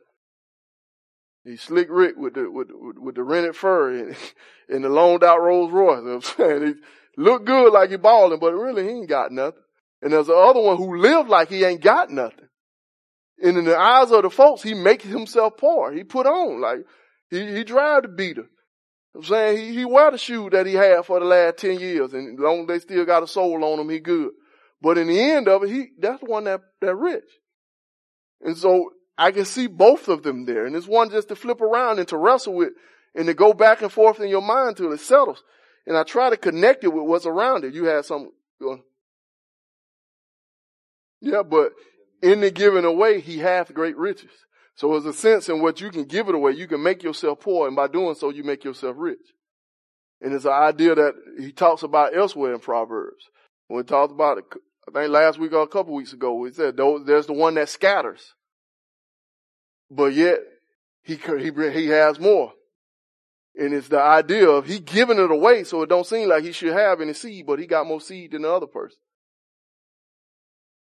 He 1.45 1.57
slick 1.57 1.87
Rick 1.89 2.17
with 2.17 2.35
the, 2.35 2.51
with, 2.51 2.69
with, 2.73 2.99
with 2.99 3.15
the 3.15 3.23
rented 3.23 3.55
fur 3.55 3.93
and, 3.93 4.17
and 4.69 4.85
the 4.85 4.89
loaned 4.89 5.23
out 5.23 5.41
Rolls 5.41 5.73
Royce. 5.73 6.01
You 6.01 6.09
know 6.09 6.15
I'm 6.17 6.23
saying? 6.23 6.67
He 6.67 7.23
look 7.23 7.47
good 7.47 7.73
like 7.73 7.91
he 7.91 7.97
balling, 7.97 8.41
but 8.41 8.53
really 8.53 8.83
he 8.83 8.91
ain't 8.91 9.09
got 9.09 9.33
nothing. 9.33 9.63
And 10.03 10.13
there's 10.13 10.27
the 10.27 10.35
other 10.35 10.61
one 10.61 10.77
who 10.77 10.97
lived 10.97 11.29
like 11.29 11.49
he 11.49 11.65
ain't 11.65 11.81
got 11.81 12.11
nothing. 12.11 12.46
And 13.43 13.59
in 13.59 13.65
the 13.65 13.77
eyes 13.77 14.11
of 14.11 14.23
the 14.23 14.31
folks, 14.31 14.63
he 14.63 14.75
makes 14.75 15.05
himself 15.05 15.57
poor. 15.59 15.93
He 15.93 16.05
put 16.05 16.27
on, 16.27 16.61
like, 16.61 16.79
he, 17.31 17.55
he 17.55 17.65
drive 17.65 18.03
the 18.03 18.09
beater. 18.09 18.47
I'm 19.15 19.25
saying 19.25 19.59
he, 19.59 19.75
he 19.79 19.85
wear 19.85 20.11
the 20.11 20.19
shoe 20.19 20.51
that 20.51 20.67
he 20.67 20.75
had 20.75 21.05
for 21.05 21.19
the 21.19 21.27
last 21.27 21.59
10 21.59 21.81
years 21.81 22.13
and 22.13 22.39
as 22.39 22.43
long 22.43 22.63
as 22.63 22.67
they 22.67 22.79
still 22.79 23.05
got 23.05 23.23
a 23.23 23.27
sole 23.27 23.63
on 23.65 23.79
him, 23.79 23.89
he 23.89 23.99
good. 23.99 24.31
But 24.81 24.99
in 24.99 25.09
the 25.09 25.19
end 25.19 25.49
of 25.49 25.63
it, 25.65 25.71
he, 25.71 25.89
that's 25.99 26.21
the 26.21 26.27
one 26.27 26.45
that, 26.45 26.61
that 26.81 26.95
rich. 26.95 27.25
And 28.43 28.57
so 28.57 28.91
I 29.17 29.33
can 29.33 29.47
see 29.47 29.67
both 29.67 30.09
of 30.09 30.23
them 30.23 30.45
there. 30.45 30.67
And 30.67 30.77
it's 30.77 30.87
one 30.87 31.11
just 31.11 31.29
to 31.29 31.37
flip 31.37 31.61
around 31.61 31.99
and 31.99 32.09
to 32.09 32.19
wrestle 32.19 32.55
with 32.55 32.73
and 33.15 33.27
to 33.27 33.35
go 33.35 33.55
back 33.55 33.81
and 33.81 33.91
forth 33.91 34.21
in 34.21 34.29
your 34.29 34.43
mind 34.43 34.77
till 34.77 34.93
it 34.93 35.01
settles. 35.01 35.43
And 35.87 35.97
I 35.97 36.03
try 36.03 36.31
to 36.31 36.37
connect 36.37 36.85
it 36.85 36.93
with 36.93 37.05
what's 37.05 37.27
around 37.27 37.65
it. 37.65 37.73
You 37.73 37.85
had 37.85 38.05
some, 38.05 38.31
yeah, 41.21 41.43
but 41.43 41.73
in 42.27 42.41
the 42.41 42.51
giving 42.51 42.85
away, 42.85 43.21
he 43.21 43.39
hath 43.39 43.73
great 43.73 43.97
riches. 43.97 44.31
So 44.75 44.91
there's 44.91 45.07
a 45.07 45.13
sense 45.13 45.49
in 45.49 45.63
what 45.63 45.81
you 45.81 45.91
can 45.91 46.05
give 46.05 46.29
it 46.29 46.35
away. 46.35 46.53
You 46.53 46.67
can 46.67 46.83
make 46.83 47.03
yourself 47.03 47.41
poor, 47.41 47.67
and 47.67 47.77
by 47.77 47.87
doing 47.87 48.15
so, 48.15 48.31
you 48.31 48.45
make 48.45 48.65
yourself 48.65 48.97
rich. 48.99 49.19
And 50.21 50.35
it's 50.35 50.45
an 50.45 50.53
idea 50.53 50.95
that 50.95 51.15
he 51.39 51.53
talks 51.53 51.83
about 51.83 52.17
elsewhere 52.17 52.53
in 52.53 52.61
Proverbs. 52.61 53.25
When 53.69 53.83
he 53.83 53.87
talks 53.87 54.13
about 54.13 54.39
it, 54.39 54.45
I 54.89 54.93
think 54.93 55.11
last 55.11 55.39
week 55.39 55.53
or 55.53 55.63
a 55.63 55.69
couple 55.69 55.95
weeks 55.95 56.13
ago, 56.13 56.45
he 56.45 56.53
said, 56.53 56.77
there's 56.77 57.27
the 57.27 57.33
one 57.33 57.55
that 57.55 57.69
scatters. 57.69 58.35
But 59.91 60.13
yet, 60.15 60.39
he, 61.03 61.15
he, 61.15 61.53
he 61.73 61.87
has 61.89 62.19
more. 62.19 62.53
And 63.55 63.73
it's 63.73 63.89
the 63.89 64.01
idea 64.01 64.49
of 64.49 64.67
he 64.67 64.81
giving 64.81 65.19
it 65.19 65.31
away 65.31 65.65
so 65.65 65.83
it 65.83 65.89
don't 65.89 66.07
seem 66.07 66.29
like 66.29 66.45
he 66.45 66.53
should 66.53 66.73
have 66.73 67.01
any 67.01 67.15
seed, 67.15 67.47
but 67.47 67.59
he 67.59 67.67
got 67.67 67.87
more 67.87 68.01
seed 68.01 68.33
than 68.33 68.43
the 68.43 68.53
other 68.53 68.67
person. 68.67 68.99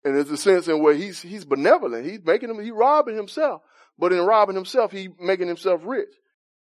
And 0.05 0.17
there's 0.17 0.31
a 0.31 0.37
sense 0.37 0.67
in 0.69 0.83
where 0.83 0.95
he's, 0.95 1.21
he's 1.21 1.45
benevolent. 1.45 2.07
He's 2.07 2.25
making 2.25 2.51
him, 2.51 2.61
he's 2.63 2.73
robbing 2.73 3.17
himself. 3.17 3.63
But 3.99 4.13
in 4.13 4.21
robbing 4.21 4.57
himself, 4.57 4.93
he 4.93 5.09
making 5.21 5.49
himself 5.49 5.83
rich. 5.85 6.09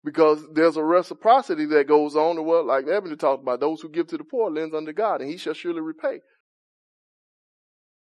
Because 0.03 0.45
there's 0.53 0.77
a 0.77 0.83
reciprocity 0.83 1.65
that 1.65 1.87
goes 1.87 2.15
on 2.15 2.43
what, 2.45 2.65
like 2.65 2.87
Ebony 2.87 3.15
talked 3.15 3.41
about, 3.41 3.59
those 3.59 3.81
who 3.81 3.89
give 3.89 4.07
to 4.07 4.17
the 4.17 4.23
poor 4.23 4.51
lends 4.51 4.75
unto 4.75 4.93
God, 4.93 5.19
and 5.19 5.29
he 5.29 5.37
shall 5.37 5.53
surely 5.53 5.81
repay. 5.81 6.19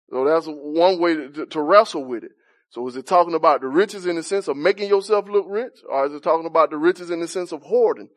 So 0.09 0.25
that's 0.25 0.45
one 0.45 0.99
way 0.99 1.15
to, 1.15 1.45
to, 1.45 1.61
wrestle 1.61 2.05
with 2.05 2.23
it. 2.23 2.31
So 2.69 2.87
is 2.87 2.95
it 2.95 3.07
talking 3.07 3.33
about 3.33 3.61
the 3.61 3.67
riches 3.67 4.05
in 4.05 4.17
the 4.17 4.23
sense 4.23 4.47
of 4.47 4.57
making 4.57 4.89
yourself 4.89 5.27
look 5.29 5.45
rich, 5.47 5.73
or 5.89 6.05
is 6.05 6.13
it 6.13 6.21
talking 6.21 6.45
about 6.45 6.69
the 6.69 6.77
riches 6.77 7.09
in 7.09 7.21
the 7.21 7.27
sense 7.27 7.51
of 7.51 7.63
hoarding? 7.63 8.09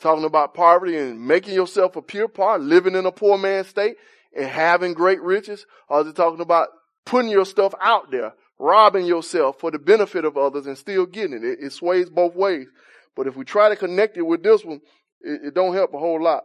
Talking 0.00 0.24
about 0.24 0.54
poverty 0.54 0.96
and 0.96 1.26
making 1.26 1.54
yourself 1.54 1.96
appear 1.96 2.28
poor, 2.28 2.58
living 2.58 2.94
in 2.94 3.06
a 3.06 3.12
poor 3.12 3.38
man's 3.38 3.68
state, 3.68 3.96
and 4.36 4.46
having 4.46 4.94
great 4.94 5.20
riches? 5.22 5.66
Or 5.88 6.00
is 6.02 6.06
it 6.08 6.16
talking 6.16 6.40
about 6.40 6.68
putting 7.04 7.30
your 7.30 7.44
stuff 7.44 7.74
out 7.80 8.10
there, 8.10 8.32
robbing 8.58 9.06
yourself 9.06 9.58
for 9.58 9.70
the 9.70 9.78
benefit 9.78 10.24
of 10.24 10.36
others 10.36 10.66
and 10.66 10.78
still 10.78 11.06
getting 11.06 11.36
it? 11.36 11.44
It, 11.44 11.58
it 11.60 11.72
sways 11.72 12.10
both 12.10 12.34
ways. 12.34 12.66
But 13.14 13.26
if 13.26 13.36
we 13.36 13.44
try 13.44 13.68
to 13.68 13.76
connect 13.76 14.16
it 14.16 14.22
with 14.22 14.42
this 14.42 14.64
one, 14.64 14.80
it, 15.20 15.40
it 15.46 15.54
don't 15.54 15.74
help 15.74 15.94
a 15.94 15.98
whole 15.98 16.22
lot. 16.22 16.44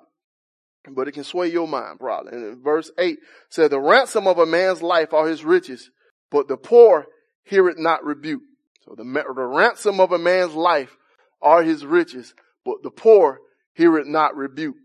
But 0.90 1.08
it 1.08 1.14
can 1.14 1.24
sway 1.24 1.48
your 1.48 1.68
mind 1.68 2.00
probably. 2.00 2.34
And 2.34 2.64
verse 2.64 2.92
8 2.98 3.18
said, 3.50 3.72
the 3.72 3.80
ransom 3.80 4.28
of 4.28 4.38
a 4.38 4.46
man's 4.46 4.82
life 4.82 5.14
are 5.14 5.28
his 5.28 5.44
riches, 5.44 5.90
but 6.32 6.48
the 6.48 6.58
poor 6.58 7.08
hear 7.44 7.68
it 7.70 7.78
not 7.78 8.04
rebuke. 8.04 8.44
So 8.86 8.96
the, 8.96 9.04
the 9.04 9.44
ransom 9.44 10.00
of 10.00 10.12
a 10.12 10.18
man's 10.18 10.54
life 10.54 10.96
are 11.42 11.64
his 11.64 11.86
riches, 11.86 12.34
but 12.66 12.84
the 12.84 12.92
poor 12.92 13.40
hear 13.74 13.98
it 13.98 14.08
not 14.08 14.36
rebuke. 14.36 14.76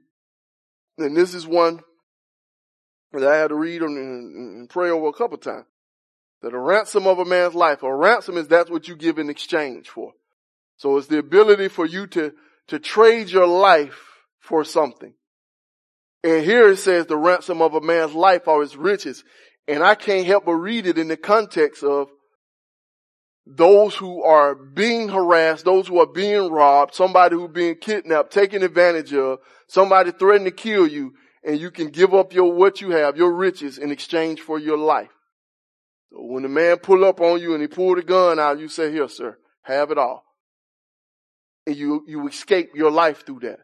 And 0.98 1.16
this 1.16 1.34
is 1.34 1.46
one 1.46 1.80
that 3.20 3.28
I 3.30 3.36
had 3.36 3.48
to 3.48 3.54
read 3.54 3.82
and, 3.82 4.68
pray 4.68 4.90
over 4.90 5.08
a 5.08 5.12
couple 5.12 5.38
times. 5.38 5.66
That 6.42 6.54
a 6.54 6.58
ransom 6.58 7.06
of 7.06 7.18
a 7.18 7.24
man's 7.24 7.54
life, 7.54 7.82
a 7.82 7.94
ransom 7.94 8.36
is 8.36 8.48
that's 8.48 8.70
what 8.70 8.88
you 8.88 8.96
give 8.96 9.18
in 9.18 9.30
exchange 9.30 9.88
for. 9.88 10.12
So 10.76 10.96
it's 10.96 11.06
the 11.06 11.18
ability 11.18 11.68
for 11.68 11.86
you 11.86 12.06
to, 12.08 12.32
to 12.68 12.78
trade 12.78 13.28
your 13.28 13.46
life 13.46 14.00
for 14.40 14.64
something. 14.64 15.14
And 16.24 16.44
here 16.44 16.70
it 16.70 16.78
says 16.78 17.06
the 17.06 17.16
ransom 17.16 17.62
of 17.62 17.74
a 17.74 17.80
man's 17.80 18.14
life 18.14 18.48
are 18.48 18.60
his 18.60 18.76
riches. 18.76 19.22
And 19.68 19.82
I 19.82 19.94
can't 19.94 20.26
help 20.26 20.46
but 20.46 20.54
read 20.54 20.86
it 20.86 20.98
in 20.98 21.08
the 21.08 21.16
context 21.16 21.84
of 21.84 22.08
those 23.46 23.94
who 23.94 24.22
are 24.22 24.54
being 24.54 25.08
harassed, 25.08 25.64
those 25.64 25.88
who 25.88 25.98
are 25.98 26.06
being 26.06 26.50
robbed, 26.50 26.94
somebody 26.94 27.36
who's 27.36 27.50
being 27.50 27.76
kidnapped, 27.76 28.32
taken 28.32 28.62
advantage 28.62 29.12
of, 29.14 29.38
somebody 29.68 30.12
threatening 30.12 30.52
to 30.52 30.56
kill 30.56 30.86
you, 30.86 31.14
and 31.44 31.60
you 31.60 31.70
can 31.70 31.88
give 31.88 32.14
up 32.14 32.32
your 32.32 32.52
what 32.52 32.80
you 32.80 32.90
have, 32.90 33.16
your 33.16 33.32
riches 33.32 33.78
in 33.78 33.90
exchange 33.90 34.40
for 34.40 34.58
your 34.58 34.78
life. 34.78 35.10
So 36.10 36.22
when 36.22 36.42
the 36.42 36.48
man 36.48 36.76
pull 36.78 37.04
up 37.04 37.20
on 37.20 37.40
you 37.40 37.54
and 37.54 37.62
he 37.62 37.68
pull 37.68 37.94
the 37.94 38.02
gun 38.02 38.38
out, 38.38 38.58
you 38.58 38.68
say, 38.68 38.92
here, 38.92 39.08
sir, 39.08 39.38
have 39.62 39.90
it 39.90 39.98
all. 39.98 40.24
And 41.66 41.76
you, 41.76 42.04
you 42.06 42.28
escape 42.28 42.70
your 42.74 42.90
life 42.90 43.24
through 43.24 43.40
that. 43.40 43.60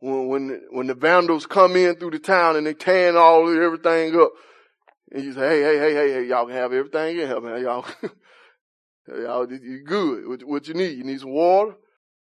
When, 0.00 0.28
when, 0.28 0.62
when 0.70 0.86
the 0.86 0.94
vandals 0.94 1.46
come 1.46 1.76
in 1.76 1.96
through 1.96 2.12
the 2.12 2.18
town 2.18 2.56
and 2.56 2.66
they 2.66 2.74
tearing 2.74 3.16
all 3.16 3.48
everything 3.48 4.18
up, 4.18 4.30
and 5.12 5.24
you 5.24 5.32
say, 5.32 5.40
hey, 5.40 5.62
hey, 5.62 5.78
hey, 5.78 5.94
hey, 5.94 6.12
hey, 6.12 6.24
y'all 6.28 6.46
can 6.46 6.54
have 6.54 6.72
everything 6.72 7.18
in 7.18 7.28
man. 7.42 7.62
Y'all, 7.62 7.84
you 9.50 9.82
good. 9.84 10.28
What, 10.28 10.42
what 10.44 10.68
you 10.68 10.74
need? 10.74 10.96
You 10.96 11.04
need 11.04 11.20
some 11.20 11.32
water? 11.32 11.74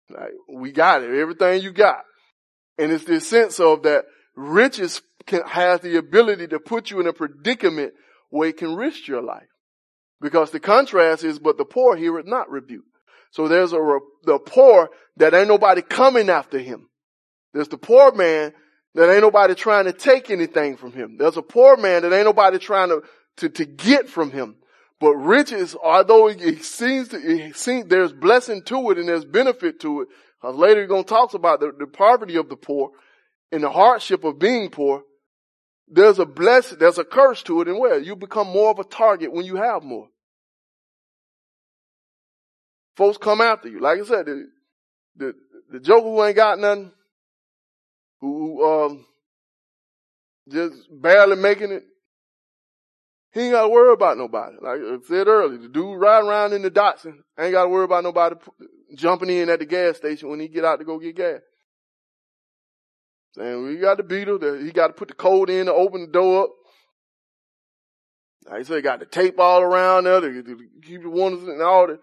Like, 0.09 0.31
we 0.51 0.71
got 0.71 1.03
it. 1.03 1.11
Everything 1.11 1.61
you 1.61 1.71
got. 1.71 2.03
And 2.77 2.91
it's 2.91 3.03
this 3.03 3.27
sense 3.27 3.59
of 3.59 3.83
that 3.83 4.05
riches 4.35 5.01
can, 5.25 5.41
has 5.47 5.81
the 5.81 5.97
ability 5.97 6.47
to 6.47 6.59
put 6.59 6.91
you 6.91 6.99
in 6.99 7.07
a 7.07 7.13
predicament 7.13 7.93
where 8.29 8.49
it 8.49 8.57
can 8.57 8.75
risk 8.75 9.07
your 9.07 9.21
life. 9.21 9.47
Because 10.19 10.51
the 10.51 10.59
contrast 10.59 11.23
is, 11.23 11.39
but 11.39 11.57
the 11.57 11.65
poor 11.65 11.95
heareth 11.95 12.27
not 12.27 12.49
rebuke. 12.49 12.85
So 13.31 13.47
there's 13.47 13.73
a, 13.73 13.99
the 14.23 14.39
poor 14.39 14.89
that 15.17 15.33
ain't 15.33 15.47
nobody 15.47 15.81
coming 15.81 16.29
after 16.29 16.59
him. 16.59 16.89
There's 17.53 17.69
the 17.69 17.77
poor 17.77 18.11
man 18.11 18.53
that 18.93 19.09
ain't 19.09 19.21
nobody 19.21 19.55
trying 19.55 19.85
to 19.85 19.93
take 19.93 20.29
anything 20.29 20.77
from 20.77 20.91
him. 20.93 21.17
There's 21.17 21.37
a 21.37 21.41
poor 21.41 21.77
man 21.77 22.03
that 22.03 22.13
ain't 22.13 22.25
nobody 22.25 22.59
trying 22.59 22.89
to, 22.89 23.03
to, 23.37 23.49
to 23.49 23.65
get 23.65 24.09
from 24.09 24.31
him. 24.31 24.55
But 24.99 25.15
riches, 25.15 25.75
although 25.81 26.27
it 26.27 26.63
seems 26.63 27.07
to, 27.09 27.17
it 27.17 27.55
seems 27.55 27.87
there's 27.87 28.13
blessing 28.13 28.63
to 28.65 28.91
it 28.91 28.99
and 28.99 29.07
there's 29.07 29.25
benefit 29.25 29.79
to 29.81 30.01
it. 30.01 30.07
Later 30.43 30.81
he's 30.81 30.89
going 30.89 31.03
to 31.03 31.09
talk 31.09 31.33
about 31.33 31.59
the, 31.59 31.71
the 31.77 31.87
poverty 31.87 32.35
of 32.35 32.49
the 32.49 32.55
poor 32.55 32.91
and 33.51 33.63
the 33.63 33.69
hardship 33.69 34.23
of 34.23 34.39
being 34.39 34.69
poor. 34.69 35.03
There's 35.87 36.19
a 36.19 36.25
blessing, 36.25 36.77
there's 36.79 36.97
a 36.97 37.03
curse 37.03 37.43
to 37.43 37.61
it 37.61 37.67
and 37.67 37.77
where 37.77 37.99
you 37.99 38.15
become 38.15 38.47
more 38.47 38.71
of 38.71 38.79
a 38.79 38.83
target 38.83 39.33
when 39.33 39.45
you 39.45 39.57
have 39.57 39.83
more. 39.83 40.07
Folks 42.95 43.17
come 43.17 43.41
after 43.41 43.67
you. 43.67 43.79
Like 43.79 43.99
I 43.99 44.05
said, 44.05 44.25
the, 44.25 44.47
the, 45.17 45.33
the 45.71 45.79
joker 45.79 46.03
who 46.03 46.23
ain't 46.23 46.35
got 46.35 46.59
nothing, 46.59 46.91
who, 48.21 48.63
um, 48.63 49.05
just 50.49 50.75
barely 50.91 51.35
making 51.35 51.71
it, 51.71 51.83
he 53.33 53.41
ain't 53.41 53.53
got 53.53 53.63
to 53.63 53.69
worry 53.69 53.93
about 53.93 54.17
nobody. 54.17 54.57
Like 54.61 54.79
I 54.81 54.97
said 55.07 55.27
earlier, 55.27 55.57
the 55.57 55.69
dude 55.69 55.99
riding 55.99 56.29
around 56.29 56.53
in 56.53 56.61
the 56.61 56.71
Datsun 56.71 57.19
ain't 57.39 57.53
got 57.53 57.63
to 57.63 57.69
worry 57.69 57.85
about 57.85 58.03
nobody 58.03 58.35
jumping 58.95 59.29
in 59.29 59.49
at 59.49 59.59
the 59.59 59.65
gas 59.65 59.97
station 59.97 60.29
when 60.29 60.39
he 60.39 60.47
get 60.47 60.65
out 60.65 60.79
to 60.79 60.85
go 60.85 60.99
get 60.99 61.15
gas. 61.15 61.39
Saying 63.35 63.63
we 63.63 63.77
got 63.77 63.97
the 63.97 64.03
beetle, 64.03 64.39
he 64.61 64.71
got 64.71 64.87
to 64.87 64.93
put 64.93 65.07
the 65.07 65.13
code 65.13 65.49
in 65.49 65.67
to 65.67 65.73
open 65.73 66.01
the 66.01 66.07
door 66.07 66.43
up. 66.43 66.49
Like 68.49 68.59
I 68.59 68.63
said, 68.63 68.75
he 68.77 68.81
got 68.81 68.99
the 68.99 69.05
tape 69.05 69.39
all 69.39 69.61
around 69.61 70.03
there 70.05 70.19
to, 70.19 70.43
to 70.43 70.57
keep 70.83 71.03
the 71.03 71.09
windows 71.09 71.47
and 71.47 71.61
all 71.61 71.87
that. 71.87 71.99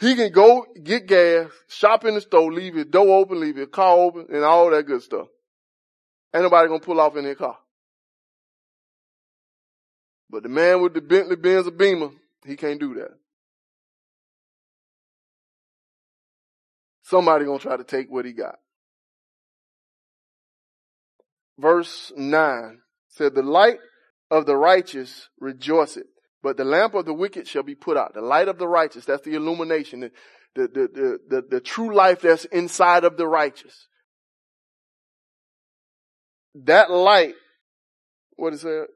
He 0.00 0.14
can 0.14 0.30
go 0.30 0.64
get 0.82 1.06
gas, 1.06 1.50
shop 1.68 2.04
in 2.04 2.14
the 2.14 2.20
store, 2.20 2.52
leave 2.52 2.74
his 2.74 2.86
door 2.86 3.18
open, 3.18 3.40
leave 3.40 3.56
his 3.56 3.68
car 3.68 3.96
open, 3.98 4.26
and 4.32 4.44
all 4.44 4.70
that 4.70 4.86
good 4.86 5.02
stuff. 5.02 5.26
Ain't 6.32 6.44
nobody 6.44 6.68
gonna 6.68 6.80
pull 6.80 7.00
off 7.00 7.16
in 7.16 7.24
their 7.24 7.34
car. 7.34 7.58
But 10.30 10.44
the 10.44 10.48
man 10.48 10.82
with 10.82 10.94
the 10.94 11.00
Bentley 11.00 11.36
Benz 11.36 11.66
or 11.66 11.72
Beamer, 11.72 12.10
he 12.44 12.54
can't 12.54 12.78
do 12.78 12.94
that. 12.94 13.10
Somebody 17.02 17.46
gonna 17.46 17.58
try 17.58 17.76
to 17.76 17.84
take 17.84 18.10
what 18.10 18.24
he 18.24 18.32
got. 18.32 18.58
Verse 21.58 22.12
9 22.16 22.78
said, 23.08 23.34
the 23.34 23.42
light 23.42 23.78
of 24.30 24.46
the 24.46 24.56
righteous 24.56 25.28
rejoiceth, 25.40 26.06
but 26.42 26.56
the 26.56 26.64
lamp 26.64 26.94
of 26.94 27.04
the 27.04 27.14
wicked 27.14 27.48
shall 27.48 27.64
be 27.64 27.74
put 27.74 27.96
out. 27.96 28.14
The 28.14 28.20
light 28.20 28.48
of 28.48 28.58
the 28.58 28.68
righteous, 28.68 29.04
that's 29.04 29.24
the 29.24 29.34
illumination, 29.34 30.00
the, 30.00 30.10
the, 30.54 30.68
the, 30.68 31.18
the, 31.28 31.42
the 31.50 31.60
true 31.60 31.94
life 31.94 32.20
that's 32.20 32.44
inside 32.46 33.04
of 33.04 33.16
the 33.16 33.26
righteous. 33.26 33.88
That 36.64 36.90
light, 36.90 37.34
what 38.36 38.52
is 38.52 38.62
that? 38.62 38.86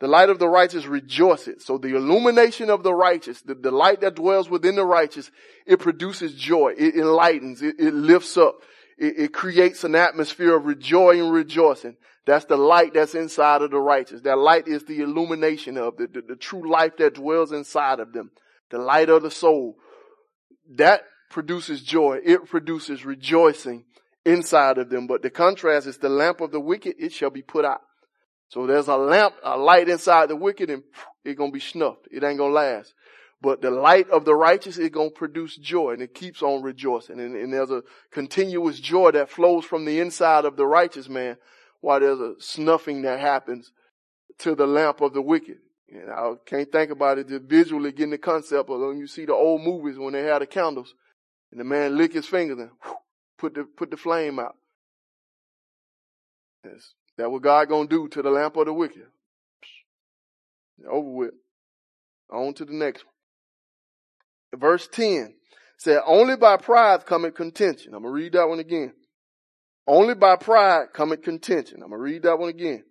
The 0.00 0.08
light 0.08 0.30
of 0.30 0.40
the 0.40 0.48
righteous 0.48 0.86
rejoices. 0.86 1.64
So 1.64 1.78
the 1.78 1.94
illumination 1.94 2.70
of 2.70 2.82
the 2.82 2.92
righteous, 2.92 3.40
the, 3.42 3.54
the 3.54 3.70
light 3.70 4.00
that 4.00 4.16
dwells 4.16 4.50
within 4.50 4.74
the 4.74 4.84
righteous, 4.84 5.30
it 5.64 5.78
produces 5.78 6.34
joy. 6.34 6.74
It 6.76 6.96
enlightens. 6.96 7.62
It, 7.62 7.76
it 7.78 7.94
lifts 7.94 8.36
up. 8.36 8.56
It, 9.02 9.18
it, 9.18 9.32
creates 9.32 9.82
an 9.82 9.96
atmosphere 9.96 10.56
of 10.56 10.64
and 10.64 11.32
rejoicing. 11.32 11.96
That's 12.24 12.44
the 12.44 12.56
light 12.56 12.94
that's 12.94 13.16
inside 13.16 13.62
of 13.62 13.72
the 13.72 13.80
righteous. 13.80 14.20
That 14.22 14.38
light 14.38 14.68
is 14.68 14.84
the 14.84 15.00
illumination 15.00 15.76
of 15.76 15.96
the, 15.96 16.06
the, 16.06 16.20
the 16.20 16.36
true 16.36 16.70
life 16.70 16.96
that 16.98 17.14
dwells 17.14 17.50
inside 17.50 17.98
of 17.98 18.12
them. 18.12 18.30
The 18.70 18.78
light 18.78 19.08
of 19.08 19.22
the 19.22 19.30
soul. 19.32 19.74
That 20.76 21.02
produces 21.30 21.82
joy. 21.82 22.20
It 22.24 22.46
produces 22.46 23.04
rejoicing 23.04 23.86
inside 24.24 24.78
of 24.78 24.88
them. 24.88 25.08
But 25.08 25.22
the 25.22 25.30
contrast 25.30 25.88
is 25.88 25.98
the 25.98 26.08
lamp 26.08 26.40
of 26.40 26.52
the 26.52 26.60
wicked, 26.60 26.94
it 26.96 27.12
shall 27.12 27.30
be 27.30 27.42
put 27.42 27.64
out. 27.64 27.80
So 28.50 28.68
there's 28.68 28.86
a 28.86 28.96
lamp, 28.96 29.34
a 29.42 29.56
light 29.56 29.88
inside 29.88 30.28
the 30.28 30.36
wicked 30.36 30.70
and 30.70 30.84
it's 31.24 31.36
going 31.36 31.50
to 31.50 31.54
be 31.54 31.58
snuffed. 31.58 32.06
It 32.12 32.22
ain't 32.22 32.38
going 32.38 32.52
to 32.52 32.54
last. 32.54 32.94
But 33.42 33.60
the 33.60 33.72
light 33.72 34.08
of 34.10 34.24
the 34.24 34.36
righteous 34.36 34.78
is 34.78 34.90
going 34.90 35.10
to 35.10 35.14
produce 35.14 35.56
joy 35.56 35.94
and 35.94 36.02
it 36.02 36.14
keeps 36.14 36.42
on 36.42 36.62
rejoicing. 36.62 37.18
And, 37.18 37.34
and, 37.34 37.52
there's 37.52 37.72
a 37.72 37.82
continuous 38.12 38.78
joy 38.78 39.10
that 39.10 39.30
flows 39.30 39.64
from 39.64 39.84
the 39.84 39.98
inside 39.98 40.44
of 40.44 40.56
the 40.56 40.64
righteous 40.64 41.08
man 41.08 41.36
while 41.80 41.98
there's 41.98 42.20
a 42.20 42.34
snuffing 42.38 43.02
that 43.02 43.18
happens 43.18 43.72
to 44.38 44.54
the 44.54 44.66
lamp 44.66 45.00
of 45.00 45.12
the 45.12 45.20
wicked. 45.20 45.58
And 45.88 46.08
I 46.08 46.34
can't 46.46 46.70
think 46.70 46.92
about 46.92 47.18
it 47.18 47.28
just 47.28 47.42
visually 47.42 47.90
getting 47.90 48.12
the 48.12 48.18
concept 48.18 48.70
of 48.70 48.80
when 48.80 48.98
you 48.98 49.08
see 49.08 49.24
the 49.24 49.34
old 49.34 49.60
movies 49.60 49.98
when 49.98 50.12
they 50.12 50.22
had 50.22 50.40
the 50.40 50.46
candles 50.46 50.94
and 51.50 51.58
the 51.58 51.64
man 51.64 51.96
lick 51.96 52.12
his 52.12 52.26
fingers 52.26 52.60
and 52.60 52.70
put 53.38 53.54
the, 53.54 53.64
put 53.64 53.90
the 53.90 53.96
flame 53.96 54.38
out. 54.38 54.54
That's, 56.62 56.94
That 57.18 57.28
what 57.28 57.42
God 57.42 57.68
gonna 57.68 57.88
do 57.88 58.06
to 58.06 58.22
the 58.22 58.30
lamp 58.30 58.56
of 58.56 58.66
the 58.66 58.72
wicked. 58.72 59.02
Over 60.88 61.10
with. 61.10 61.34
On 62.30 62.54
to 62.54 62.64
the 62.64 62.72
next 62.72 63.04
one. 63.04 63.11
Verse 64.54 64.88
10 64.88 65.34
said, 65.78 66.00
only 66.06 66.36
by 66.36 66.56
pride 66.56 67.06
cometh 67.06 67.34
contention. 67.34 67.94
I'm 67.94 68.02
gonna 68.02 68.12
read 68.12 68.32
that 68.32 68.48
one 68.48 68.60
again. 68.60 68.92
Only 69.86 70.14
by 70.14 70.36
pride 70.36 70.92
cometh 70.92 71.22
contention. 71.22 71.82
I'm 71.82 71.90
gonna 71.90 72.02
read 72.02 72.22
that 72.22 72.38
one 72.38 72.50
again. 72.50 72.84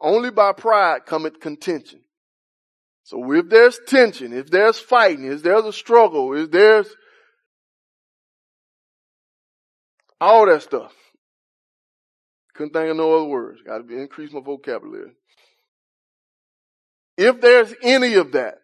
Only 0.00 0.30
by 0.30 0.52
pride 0.52 1.06
cometh 1.06 1.40
contention. 1.40 2.00
So 3.04 3.32
if 3.32 3.48
there's 3.48 3.78
tension, 3.86 4.32
if 4.32 4.50
there's 4.50 4.78
fighting, 4.78 5.30
if 5.30 5.42
there's 5.42 5.64
a 5.64 5.72
struggle, 5.72 6.34
if 6.34 6.50
there's 6.50 6.88
all 10.20 10.46
that 10.46 10.62
stuff, 10.62 10.92
couldn't 12.54 12.72
think 12.72 12.90
of 12.90 12.96
no 12.96 13.14
other 13.16 13.24
words. 13.24 13.60
Got 13.62 13.86
to 13.86 14.00
increase 14.00 14.32
my 14.32 14.40
vocabulary. 14.40 15.12
If 17.16 17.40
there's 17.40 17.74
any 17.82 18.14
of 18.14 18.32
that, 18.32 18.58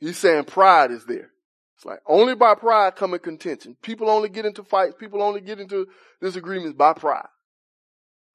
he's 0.00 0.18
saying 0.18 0.44
pride 0.44 0.90
is 0.90 1.04
there. 1.04 1.30
It's 1.76 1.84
like 1.84 2.00
only 2.06 2.34
by 2.34 2.54
pride 2.56 2.96
coming 2.96 3.20
contention. 3.20 3.76
People 3.82 4.10
only 4.10 4.28
get 4.28 4.44
into 4.44 4.64
fights. 4.64 4.94
People 4.98 5.22
only 5.22 5.40
get 5.40 5.60
into 5.60 5.86
disagreements 6.20 6.76
by 6.76 6.92
pride. 6.92 7.28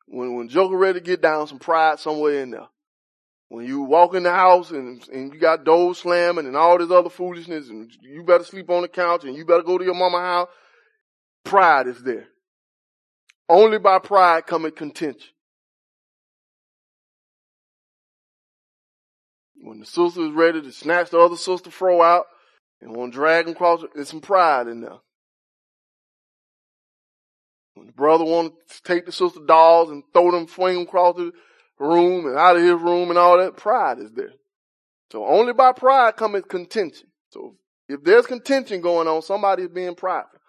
When 0.08 0.36
when 0.36 0.48
Joker 0.48 0.78
ready 0.78 1.00
to 1.00 1.06
get 1.06 1.22
down, 1.22 1.48
some 1.48 1.60
pride 1.60 2.00
somewhere 2.00 2.42
in 2.42 2.52
there. 2.52 2.68
When 3.50 3.68
you 3.68 3.82
walk 3.82 4.16
in 4.16 4.24
the 4.24 4.32
house 4.32 4.72
and, 4.72 5.08
and 5.10 5.34
you 5.34 5.40
got 5.40 5.64
doors 5.64 6.00
slamming 6.00 6.48
and 6.48 6.56
all 6.56 6.78
this 6.78 6.90
other 6.90 7.10
foolishness 7.10 7.70
and 7.70 7.92
you 8.02 8.24
better 8.24 8.44
sleep 8.44 8.70
on 8.70 8.82
the 8.82 8.88
couch 8.88 9.26
and 9.26 9.36
you 9.36 9.46
better 9.46 9.62
go 9.62 9.78
to 9.78 9.84
your 9.84 9.94
mama 9.94 10.20
house, 10.20 10.50
pride 11.44 11.88
is 11.88 12.02
there. 12.02 12.28
Only 13.48 13.78
by 13.78 14.00
pride 14.00 14.48
cometh 14.48 14.76
contention. 14.76 15.33
When 19.64 19.80
the 19.80 19.86
sister 19.86 20.26
is 20.26 20.34
ready 20.34 20.62
to 20.62 20.72
snatch 20.74 21.10
the 21.10 21.20
other 21.20 21.38
sister 21.38 21.72
throw 21.72 22.02
out 22.02 22.26
and 22.82 22.94
want 22.94 23.14
to 23.14 23.18
drag 23.18 23.46
them 23.46 23.56
across, 23.56 23.82
there's 23.96 24.10
some 24.10 24.20
pride 24.20 24.68
in 24.68 24.82
there. 24.82 24.98
When 27.74 27.88
the 27.88 27.94
brother 27.94 28.26
want 28.26 28.56
to 28.70 28.84
take 28.84 29.06
the 29.06 29.14
sister 29.14 29.40
dolls 29.46 29.90
and 29.90 30.04
throw 30.12 30.32
them, 30.32 30.50
swing 30.50 30.76
them 30.76 30.84
across 30.84 31.16
the 31.16 31.32
room 31.80 32.26
and 32.26 32.38
out 32.38 32.58
of 32.58 32.62
his 32.62 32.74
room 32.74 33.10
and 33.10 33.18
all 33.18 33.38
that, 33.38 33.56
pride 33.56 34.00
is 34.00 34.12
there. 34.12 34.34
So 35.14 35.26
only 35.26 35.54
by 35.54 35.72
pride 35.72 36.18
comes 36.18 36.44
contention. 36.44 37.08
So 37.30 37.56
if 37.88 38.04
there's 38.04 38.26
contention 38.26 38.82
going 38.82 39.08
on, 39.08 39.22
somebody 39.22 39.64
is 39.64 39.70
being 39.70 39.96
prideful. 39.96 40.40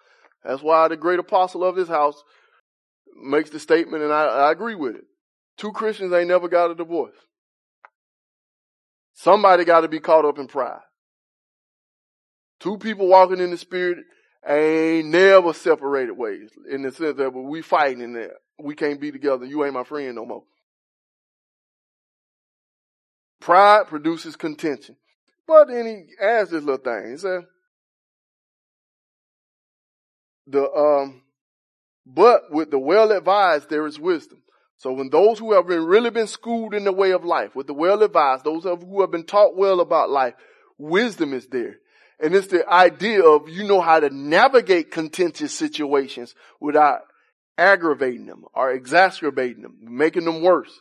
That's 0.42 0.62
why 0.62 0.88
the 0.88 0.96
great 0.96 1.20
apostle 1.20 1.62
of 1.62 1.76
this 1.76 1.88
house 1.88 2.20
makes 3.16 3.50
the 3.50 3.60
statement, 3.60 4.02
and 4.02 4.12
I, 4.12 4.24
I 4.24 4.50
agree 4.50 4.74
with 4.74 4.96
it. 4.96 5.04
Two 5.56 5.70
Christians 5.70 6.12
ain't 6.12 6.28
never 6.28 6.48
got 6.48 6.72
a 6.72 6.74
divorce. 6.74 7.14
Somebody 9.14 9.64
got 9.64 9.80
to 9.80 9.88
be 9.88 10.00
caught 10.00 10.24
up 10.24 10.38
in 10.38 10.46
pride. 10.46 10.80
Two 12.60 12.78
people 12.78 13.06
walking 13.06 13.40
in 13.40 13.50
the 13.50 13.56
spirit 13.56 13.98
ain't 14.46 15.08
never 15.08 15.52
separated 15.52 16.12
ways 16.12 16.50
in 16.70 16.82
the 16.82 16.92
sense 16.92 17.16
that 17.16 17.30
we 17.30 17.62
fighting 17.62 18.02
in 18.02 18.12
there. 18.12 18.34
We 18.58 18.74
can't 18.74 19.00
be 19.00 19.10
together. 19.10 19.46
You 19.46 19.64
ain't 19.64 19.74
my 19.74 19.84
friend 19.84 20.14
no 20.14 20.26
more. 20.26 20.44
Pride 23.40 23.86
produces 23.88 24.36
contention. 24.36 24.96
But 25.46 25.68
then 25.68 25.86
he 25.86 26.24
adds 26.24 26.50
this 26.50 26.64
little 26.64 26.82
thing. 26.82 27.10
He 27.10 27.16
said, 27.18 27.42
the, 30.46 30.70
um, 30.70 31.22
but 32.06 32.50
with 32.50 32.70
the 32.70 32.78
well 32.78 33.12
advised, 33.12 33.68
there 33.68 33.86
is 33.86 33.98
wisdom. 33.98 34.42
So 34.84 34.92
when 34.92 35.08
those 35.08 35.38
who 35.38 35.54
have 35.54 35.66
been 35.66 35.86
really 35.86 36.10
been 36.10 36.26
schooled 36.26 36.74
in 36.74 36.84
the 36.84 36.92
way 36.92 37.12
of 37.12 37.24
life, 37.24 37.56
with 37.56 37.66
the 37.66 37.72
well 37.72 38.02
advised, 38.02 38.44
those 38.44 38.64
who 38.64 39.00
have 39.00 39.10
been 39.10 39.24
taught 39.24 39.56
well 39.56 39.80
about 39.80 40.10
life, 40.10 40.34
wisdom 40.76 41.32
is 41.32 41.46
there. 41.46 41.76
And 42.20 42.34
it's 42.34 42.48
the 42.48 42.68
idea 42.68 43.24
of 43.24 43.48
you 43.48 43.64
know 43.64 43.80
how 43.80 44.00
to 44.00 44.10
navigate 44.10 44.90
contentious 44.90 45.54
situations 45.54 46.34
without 46.60 47.00
aggravating 47.56 48.26
them 48.26 48.44
or 48.52 48.72
exacerbating 48.72 49.62
them, 49.62 49.78
making 49.80 50.26
them 50.26 50.42
worse. 50.42 50.78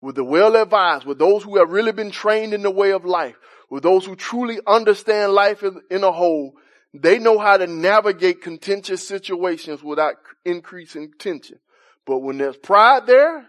With 0.00 0.16
the 0.16 0.24
well 0.24 0.56
advised, 0.56 1.04
with 1.04 1.20
those 1.20 1.44
who 1.44 1.58
have 1.58 1.70
really 1.70 1.92
been 1.92 2.10
trained 2.10 2.52
in 2.52 2.62
the 2.62 2.70
way 2.72 2.90
of 2.90 3.04
life, 3.04 3.36
with 3.70 3.84
those 3.84 4.04
who 4.04 4.16
truly 4.16 4.58
understand 4.66 5.34
life 5.34 5.62
in, 5.62 5.80
in 5.88 6.02
a 6.02 6.10
whole, 6.10 6.54
they 6.92 7.20
know 7.20 7.38
how 7.38 7.58
to 7.58 7.68
navigate 7.68 8.42
contentious 8.42 9.06
situations 9.06 9.84
without 9.84 10.16
increasing 10.44 11.12
tension. 11.16 11.60
But 12.06 12.18
when 12.18 12.38
there's 12.38 12.56
pride 12.56 13.06
there, 13.06 13.46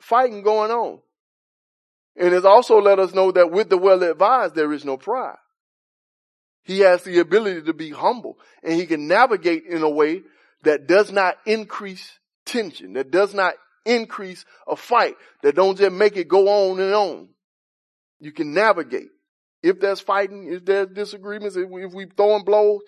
fighting 0.00 0.42
going 0.42 0.70
on. 0.70 1.00
And 2.16 2.34
it's 2.34 2.44
also 2.44 2.80
let 2.80 2.98
us 2.98 3.14
know 3.14 3.32
that 3.32 3.50
with 3.50 3.70
the 3.70 3.78
well 3.78 4.02
advised, 4.02 4.54
there 4.54 4.72
is 4.72 4.84
no 4.84 4.96
pride. 4.96 5.38
He 6.64 6.80
has 6.80 7.02
the 7.04 7.18
ability 7.18 7.62
to 7.62 7.72
be 7.72 7.90
humble 7.90 8.38
and 8.62 8.74
he 8.74 8.86
can 8.86 9.08
navigate 9.08 9.64
in 9.64 9.82
a 9.82 9.88
way 9.88 10.22
that 10.62 10.86
does 10.86 11.10
not 11.10 11.36
increase 11.46 12.18
tension, 12.44 12.94
that 12.94 13.10
does 13.10 13.32
not 13.32 13.54
increase 13.86 14.44
a 14.68 14.76
fight, 14.76 15.14
that 15.42 15.54
don't 15.54 15.78
just 15.78 15.92
make 15.92 16.16
it 16.16 16.28
go 16.28 16.48
on 16.48 16.80
and 16.80 16.94
on. 16.94 17.28
You 18.18 18.32
can 18.32 18.52
navigate. 18.52 19.08
If 19.62 19.80
there's 19.80 20.00
fighting, 20.00 20.52
if 20.52 20.64
there's 20.64 20.88
disagreements, 20.88 21.56
if, 21.56 21.68
we, 21.68 21.84
if 21.84 21.92
we 21.92 22.06
throwing 22.06 22.44
blows, 22.44 22.80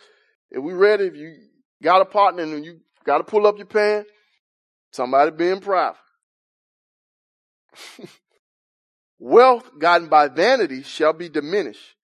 if 0.51 0.63
we 0.63 0.75
ready, 0.75 1.05
if 1.05 1.17
you 1.17 1.37
got 1.83 2.03
a 2.03 2.05
partner 2.05 2.43
and 2.43 2.65
you 2.65 2.81
got 3.05 3.19
to 3.19 3.25
pull 3.25 3.47
up 3.47 3.57
your 3.57 3.67
pants, 3.67 4.11
somebody 4.93 5.33
being 5.33 5.61
private. 5.61 5.99
Wealth 9.19 9.71
gotten 9.79 10.09
by 10.09 10.29
vanity 10.29 10.83
shall 10.83 11.13
be 11.13 11.29
diminished, 11.29 11.95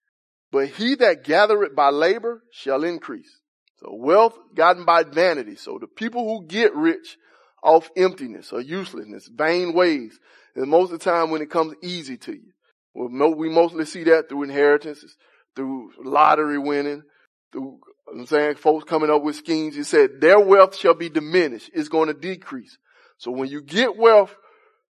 but 0.51 0.69
he 0.69 0.95
that 0.95 1.23
gathereth 1.23 1.75
by 1.75 1.89
labor 1.89 2.43
shall 2.51 2.83
increase. 2.83 3.39
So 3.79 3.93
wealth 3.93 4.37
gotten 4.55 4.85
by 4.85 5.03
vanity. 5.03 5.55
So 5.55 5.77
the 5.79 5.87
people 5.87 6.23
who 6.23 6.47
get 6.47 6.75
rich 6.75 7.17
off 7.63 7.89
emptiness 7.95 8.51
or 8.51 8.61
uselessness, 8.61 9.29
vain 9.33 9.73
ways, 9.73 10.19
and 10.55 10.69
most 10.69 10.91
of 10.91 10.99
the 10.99 11.03
time 11.03 11.29
when 11.29 11.41
it 11.41 11.49
comes 11.49 11.75
easy 11.81 12.17
to 12.17 12.33
you. 12.33 12.51
Well, 12.93 13.35
we 13.35 13.49
mostly 13.49 13.85
see 13.85 14.03
that 14.05 14.29
through 14.29 14.43
inheritances, 14.43 15.15
through 15.55 15.91
lottery 16.03 16.57
winning, 16.57 17.03
through, 17.51 17.79
I'm 18.11 18.25
saying 18.25 18.55
folks 18.55 18.85
coming 18.85 19.09
up 19.09 19.23
with 19.23 19.35
schemes. 19.35 19.75
He 19.75 19.83
said 19.83 20.21
their 20.21 20.39
wealth 20.39 20.75
shall 20.75 20.93
be 20.93 21.09
diminished. 21.09 21.69
It's 21.73 21.89
going 21.89 22.07
to 22.07 22.13
decrease. 22.13 22.77
So 23.17 23.31
when 23.31 23.49
you 23.49 23.61
get 23.61 23.97
wealth 23.97 24.35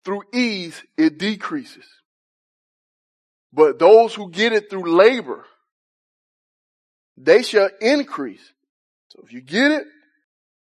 through 0.04 0.22
ease, 0.32 0.82
it 0.96 1.18
decreases. 1.18 1.86
But 3.52 3.78
those 3.78 4.14
who 4.14 4.30
get 4.30 4.52
it 4.52 4.68
through 4.68 4.96
labor, 4.96 5.44
they 7.16 7.42
shall 7.42 7.70
increase. 7.80 8.52
So 9.08 9.22
if 9.24 9.32
you 9.32 9.40
get 9.40 9.70
it 9.70 9.84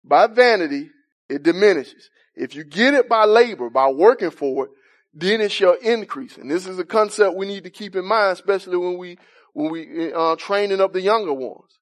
by 0.04 0.28
vanity, 0.28 0.92
it 1.30 1.44
diminishes. 1.44 2.10
If 2.36 2.56
you 2.56 2.64
get 2.64 2.94
it 2.94 3.10
by 3.10 3.26
labor, 3.26 3.70
by 3.70 3.90
working 3.90 4.30
for 4.30 4.66
it, 4.66 4.72
then 5.14 5.42
it 5.42 5.52
shall 5.52 5.74
increase. 5.74 6.38
And 6.38 6.52
this 6.52 6.68
is 6.68 6.78
a 6.78 6.84
concept 6.84 7.36
we 7.36 7.48
need 7.48 7.64
to 7.64 7.70
keep 7.70 7.96
in 7.96 8.06
mind, 8.06 8.34
especially 8.34 8.78
when 8.78 8.98
we, 8.98 9.18
when 9.54 9.72
we, 9.72 10.14
uh, 10.14 10.36
training 10.36 10.82
up 10.82 10.94
the 10.94 11.02
younger 11.02 11.34
ones. 11.34 11.80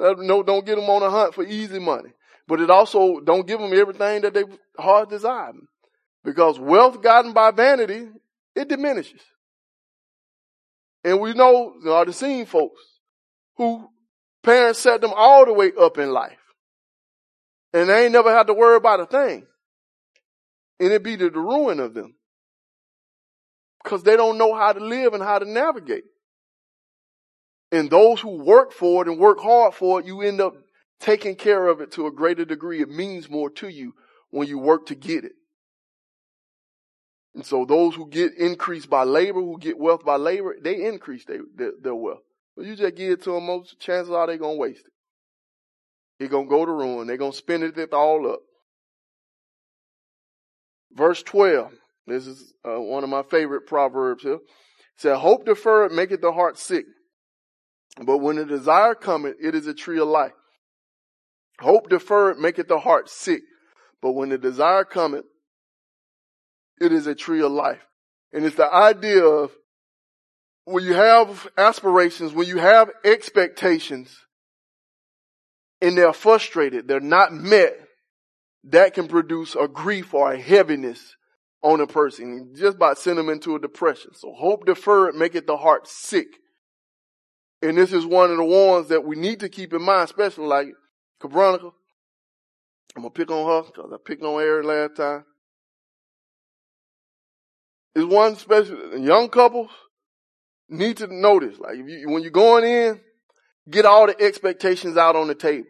Uh, 0.00 0.14
no, 0.18 0.42
don't 0.42 0.66
get 0.66 0.76
them 0.76 0.90
on 0.90 1.02
a 1.02 1.10
hunt 1.10 1.34
for 1.34 1.44
easy 1.44 1.78
money. 1.78 2.10
But 2.46 2.60
it 2.60 2.70
also 2.70 3.20
don't 3.20 3.46
give 3.46 3.60
them 3.60 3.72
everything 3.72 4.22
that 4.22 4.34
they 4.34 4.44
heart 4.78 5.08
desire. 5.08 5.52
Because 6.24 6.58
wealth 6.58 7.02
gotten 7.02 7.32
by 7.32 7.50
vanity, 7.50 8.08
it 8.54 8.68
diminishes. 8.68 9.20
And 11.04 11.20
we 11.20 11.34
know, 11.34 11.74
you 11.78 11.84
know 11.84 12.04
the 12.04 12.12
seen 12.12 12.46
folks 12.46 12.80
who 13.56 13.88
parents 14.42 14.78
set 14.78 15.00
them 15.00 15.12
all 15.14 15.44
the 15.44 15.52
way 15.52 15.72
up 15.78 15.98
in 15.98 16.10
life. 16.10 16.38
And 17.72 17.88
they 17.88 18.04
ain't 18.04 18.12
never 18.12 18.34
had 18.34 18.46
to 18.46 18.54
worry 18.54 18.76
about 18.76 19.00
a 19.00 19.06
thing. 19.06 19.46
And 20.80 20.92
it 20.92 21.02
be 21.02 21.16
to 21.16 21.30
the 21.30 21.38
ruin 21.38 21.80
of 21.80 21.94
them. 21.94 22.14
Because 23.82 24.02
they 24.02 24.16
don't 24.16 24.38
know 24.38 24.54
how 24.54 24.72
to 24.72 24.80
live 24.80 25.12
and 25.12 25.22
how 25.22 25.38
to 25.38 25.44
navigate. 25.44 26.04
And 27.72 27.90
those 27.90 28.20
who 28.20 28.42
work 28.42 28.72
for 28.72 29.02
it 29.02 29.08
and 29.08 29.18
work 29.18 29.40
hard 29.40 29.74
for 29.74 30.00
it, 30.00 30.06
you 30.06 30.20
end 30.22 30.40
up 30.40 30.54
taking 31.00 31.34
care 31.34 31.66
of 31.66 31.80
it 31.80 31.92
to 31.92 32.06
a 32.06 32.12
greater 32.12 32.44
degree. 32.44 32.80
It 32.80 32.88
means 32.88 33.28
more 33.28 33.50
to 33.50 33.68
you 33.68 33.94
when 34.30 34.48
you 34.48 34.58
work 34.58 34.86
to 34.86 34.94
get 34.94 35.24
it. 35.24 35.32
And 37.34 37.44
so 37.44 37.64
those 37.64 37.96
who 37.96 38.08
get 38.08 38.34
increased 38.34 38.88
by 38.88 39.02
labor, 39.02 39.40
who 39.40 39.58
get 39.58 39.78
wealth 39.78 40.04
by 40.04 40.16
labor, 40.16 40.54
they 40.60 40.84
increase 40.86 41.24
their, 41.24 41.40
their, 41.82 41.94
wealth. 41.94 42.22
But 42.56 42.66
you 42.66 42.76
just 42.76 42.94
give 42.94 43.10
it 43.10 43.22
to 43.24 43.32
them, 43.32 43.46
most 43.46 43.80
chances 43.80 44.12
are 44.12 44.26
they're 44.26 44.38
gonna 44.38 44.54
waste 44.54 44.86
it. 44.86 44.92
It's 46.20 46.30
gonna 46.30 46.48
go 46.48 46.64
to 46.64 46.70
ruin. 46.70 47.08
They're 47.08 47.16
gonna 47.16 47.32
spend 47.32 47.64
it 47.64 47.92
all 47.92 48.30
up. 48.30 48.40
Verse 50.92 51.22
12. 51.24 51.72
This 52.06 52.26
is 52.26 52.52
uh, 52.64 52.80
one 52.80 53.02
of 53.02 53.10
my 53.10 53.22
favorite 53.22 53.66
proverbs 53.66 54.22
here. 54.22 54.34
It 54.34 54.40
said, 54.96 55.16
hope 55.16 55.44
deferred 55.44 55.90
maketh 55.90 56.20
the 56.20 56.32
heart 56.32 56.58
sick. 56.58 56.84
But 57.96 58.18
when 58.18 58.36
the 58.36 58.44
desire 58.44 58.94
cometh, 58.94 59.36
it 59.40 59.54
is 59.54 59.66
a 59.66 59.74
tree 59.74 60.00
of 60.00 60.08
life. 60.08 60.32
Hope 61.60 61.88
deferred 61.88 62.38
maketh 62.38 62.68
the 62.68 62.78
heart 62.78 63.08
sick. 63.08 63.42
But 64.02 64.12
when 64.12 64.30
the 64.30 64.38
desire 64.38 64.84
cometh, 64.84 65.24
it 66.80 66.92
is 66.92 67.06
a 67.06 67.14
tree 67.14 67.40
of 67.40 67.52
life. 67.52 67.80
And 68.32 68.44
it's 68.44 68.56
the 68.56 68.72
idea 68.72 69.24
of 69.24 69.52
when 70.64 70.82
you 70.82 70.94
have 70.94 71.48
aspirations, 71.56 72.32
when 72.32 72.48
you 72.48 72.58
have 72.58 72.90
expectations, 73.04 74.18
and 75.80 75.96
they're 75.96 76.12
frustrated, 76.12 76.88
they're 76.88 77.00
not 77.00 77.32
met, 77.32 77.74
that 78.64 78.94
can 78.94 79.06
produce 79.06 79.54
a 79.54 79.68
grief 79.68 80.14
or 80.14 80.32
a 80.32 80.38
heaviness 80.38 81.16
on 81.62 81.80
a 81.80 81.86
person, 81.86 82.54
just 82.56 82.78
by 82.78 82.94
sending 82.94 83.26
them 83.26 83.34
into 83.34 83.54
a 83.54 83.60
depression. 83.60 84.12
So 84.14 84.32
hope 84.32 84.64
deferred 84.66 85.14
make 85.14 85.34
it 85.34 85.46
the 85.46 85.58
heart 85.58 85.86
sick. 85.86 86.26
And 87.62 87.78
this 87.78 87.92
is 87.92 88.04
one 88.04 88.30
of 88.30 88.36
the 88.36 88.44
ones 88.44 88.88
that 88.88 89.04
we 89.04 89.16
need 89.16 89.40
to 89.40 89.48
keep 89.48 89.72
in 89.72 89.82
mind, 89.82 90.04
especially 90.04 90.46
like 90.46 90.68
Cabronica. 91.20 91.72
I'm 92.96 93.02
gonna 93.02 93.10
pick 93.10 93.30
on 93.30 93.46
her 93.46 93.70
because 93.70 93.92
I 93.92 93.96
picked 94.04 94.22
on 94.22 94.40
Aaron 94.40 94.66
last 94.66 94.96
time. 94.96 95.24
Is 97.94 98.04
one 98.04 98.36
special 98.36 98.98
young 98.98 99.28
couples 99.28 99.70
need 100.68 100.96
to 100.98 101.06
notice, 101.06 101.58
like 101.58 101.76
you, 101.76 102.08
when 102.08 102.22
you're 102.22 102.30
going 102.30 102.64
in, 102.64 103.00
get 103.70 103.86
all 103.86 104.06
the 104.06 104.20
expectations 104.20 104.96
out 104.96 105.16
on 105.16 105.28
the 105.28 105.34
table. 105.34 105.68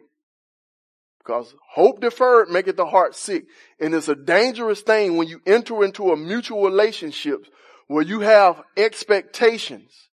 Because 1.19 1.55
hope 1.73 2.01
deferred 2.01 2.49
maketh 2.49 2.77
the 2.77 2.85
heart 2.85 3.15
sick. 3.15 3.45
And 3.79 3.95
it's 3.95 4.07
a 4.07 4.15
dangerous 4.15 4.81
thing 4.81 5.17
when 5.17 5.27
you 5.27 5.41
enter 5.45 5.83
into 5.83 6.11
a 6.11 6.17
mutual 6.17 6.63
relationship 6.63 7.45
where 7.87 8.03
you 8.03 8.19
have 8.19 8.61
expectations 8.77 10.09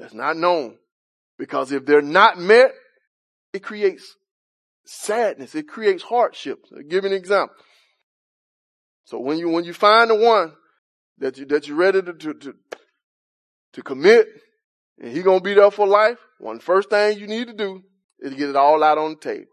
that's 0.00 0.14
not 0.14 0.36
known. 0.36 0.76
Because 1.38 1.70
if 1.70 1.86
they're 1.86 2.02
not 2.02 2.38
met, 2.38 2.72
it 3.52 3.62
creates 3.62 4.16
sadness. 4.84 5.54
It 5.54 5.68
creates 5.68 6.02
hardships. 6.02 6.70
I'll 6.74 6.82
give 6.82 7.04
you 7.04 7.10
an 7.10 7.16
example. 7.16 7.54
So 9.04 9.20
when 9.20 9.38
you, 9.38 9.48
when 9.50 9.64
you 9.64 9.72
find 9.72 10.10
the 10.10 10.16
one 10.16 10.52
that 11.18 11.38
you, 11.38 11.46
that 11.46 11.68
you're 11.68 11.76
ready 11.76 12.02
to, 12.02 12.12
to, 12.12 12.34
to, 12.34 12.54
to 13.74 13.82
commit 13.82 14.28
and 15.00 15.12
he 15.12 15.22
gonna 15.22 15.40
be 15.40 15.54
there 15.54 15.70
for 15.70 15.86
life, 15.86 16.18
one 16.38 16.58
first 16.58 16.90
thing 16.90 17.18
you 17.18 17.26
need 17.26 17.46
to 17.46 17.54
do 17.54 17.82
is 18.18 18.34
get 18.34 18.48
it 18.48 18.56
all 18.56 18.82
out 18.82 18.98
on 18.98 19.10
the 19.10 19.16
table 19.16 19.50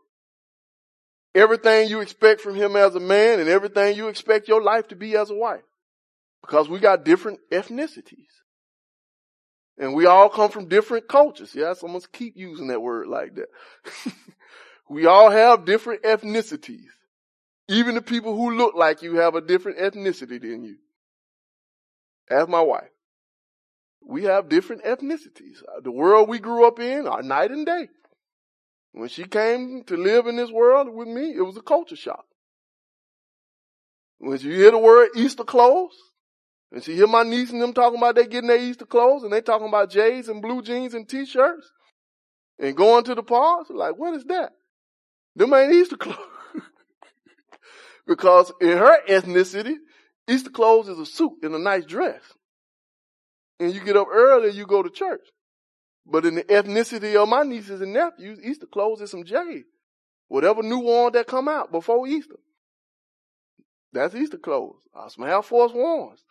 everything 1.37 1.87
you 1.87 2.01
expect 2.01 2.41
from 2.41 2.55
him 2.55 2.75
as 2.75 2.95
a 2.95 2.99
man 2.99 3.39
and 3.39 3.47
everything 3.47 3.95
you 3.95 4.07
expect 4.07 4.47
your 4.47 4.61
life 4.61 4.87
to 4.87 4.95
be 4.95 5.15
as 5.15 5.29
a 5.29 5.35
wife. 5.35 5.61
Because 6.41 6.67
we 6.67 6.79
got 6.79 7.05
different 7.05 7.39
ethnicities. 7.51 8.25
And 9.77 9.93
we 9.93 10.05
all 10.07 10.29
come 10.29 10.49
from 10.49 10.67
different 10.67 11.07
cultures. 11.07 11.53
Yeah, 11.53 11.73
so 11.73 11.87
I 11.87 11.91
must 11.91 12.11
keep 12.11 12.35
using 12.35 12.67
that 12.67 12.81
word 12.81 13.07
like 13.07 13.35
that. 13.35 13.49
we 14.89 15.05
all 15.05 15.29
have 15.29 15.65
different 15.65 16.03
ethnicities. 16.03 16.87
Even 17.67 17.95
the 17.95 18.01
people 18.01 18.35
who 18.35 18.57
look 18.57 18.75
like 18.75 19.01
you 19.01 19.17
have 19.17 19.35
a 19.35 19.41
different 19.41 19.77
ethnicity 19.77 20.41
than 20.41 20.63
you. 20.63 20.77
As 22.29 22.47
my 22.47 22.61
wife. 22.61 22.89
We 24.01 24.23
have 24.23 24.49
different 24.49 24.83
ethnicities. 24.83 25.61
Uh, 25.63 25.81
the 25.81 25.91
world 25.91 26.29
we 26.29 26.39
grew 26.39 26.65
up 26.65 26.79
in 26.79 27.07
are 27.07 27.21
night 27.21 27.51
and 27.51 27.65
day. 27.65 27.89
When 28.93 29.09
she 29.09 29.25
came 29.25 29.83
to 29.87 29.97
live 29.97 30.27
in 30.27 30.37
this 30.37 30.49
world 30.49 30.89
with 30.89 31.07
me, 31.07 31.35
it 31.35 31.41
was 31.41 31.57
a 31.57 31.61
culture 31.61 31.95
shock. 31.95 32.25
When 34.17 34.39
you 34.39 34.51
hear 34.51 34.71
the 34.71 34.77
word 34.77 35.09
Easter 35.15 35.43
clothes, 35.43 35.95
and 36.71 36.83
she 36.83 36.95
hear 36.95 37.07
my 37.07 37.23
niece 37.23 37.51
and 37.51 37.61
them 37.61 37.73
talking 37.73 37.97
about 37.97 38.15
they 38.15 38.27
getting 38.27 38.49
their 38.49 38.61
Easter 38.61 38.85
clothes, 38.85 39.23
and 39.23 39.31
they 39.33 39.41
talking 39.41 39.67
about 39.67 39.91
J's 39.91 40.29
and 40.29 40.41
blue 40.41 40.61
jeans 40.61 40.93
and 40.93 41.07
t-shirts, 41.07 41.71
and 42.59 42.75
going 42.75 43.03
to 43.05 43.15
the 43.15 43.23
parks, 43.23 43.69
like, 43.69 43.97
what 43.97 44.13
is 44.15 44.25
that? 44.25 44.51
Them 45.35 45.53
ain't 45.53 45.73
Easter 45.73 45.97
clothes. 45.97 46.17
because 48.07 48.51
in 48.61 48.77
her 48.77 48.97
ethnicity, 49.07 49.75
Easter 50.27 50.49
clothes 50.49 50.89
is 50.89 50.99
a 50.99 51.05
suit 51.05 51.33
and 51.43 51.55
a 51.55 51.59
nice 51.59 51.85
dress. 51.85 52.21
and 53.59 53.73
you 53.73 53.83
get 53.83 53.97
up 53.97 54.07
early, 54.11 54.49
and 54.49 54.57
you 54.57 54.65
go 54.65 54.83
to 54.83 54.89
church. 54.89 55.21
But 56.05 56.25
in 56.25 56.35
the 56.35 56.43
ethnicity 56.43 57.21
of 57.21 57.29
my 57.29 57.43
nieces 57.43 57.81
and 57.81 57.93
nephews, 57.93 58.39
Easter 58.43 58.67
clothes 58.67 59.01
is 59.01 59.11
some 59.11 59.25
J. 59.25 59.63
Whatever 60.27 60.63
new 60.63 60.79
one 60.79 61.13
that 61.13 61.27
come 61.27 61.47
out 61.47 61.71
before 61.71 62.07
Easter. 62.07 62.35
That's 63.93 64.15
Easter 64.15 64.37
clothes. 64.37 64.81
I 64.95 65.09
smell 65.09 65.41
Force 65.41 65.73
Ones. 65.73 66.23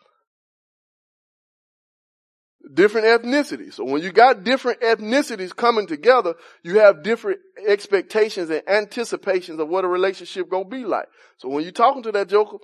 Different 2.73 3.07
ethnicities. 3.07 3.75
So 3.75 3.85
when 3.85 4.01
you 4.01 4.11
got 4.11 4.43
different 4.43 4.81
ethnicities 4.81 5.55
coming 5.55 5.87
together, 5.87 6.35
you 6.63 6.79
have 6.79 7.03
different 7.03 7.39
expectations 7.65 8.49
and 8.49 8.61
anticipations 8.67 9.59
of 9.59 9.69
what 9.69 9.85
a 9.85 9.87
relationship 9.87 10.49
gonna 10.49 10.65
be 10.65 10.83
like. 10.83 11.07
So 11.37 11.47
when 11.49 11.63
you're 11.63 11.71
talking 11.71 12.03
to 12.03 12.11
that 12.11 12.27
joker, 12.27 12.57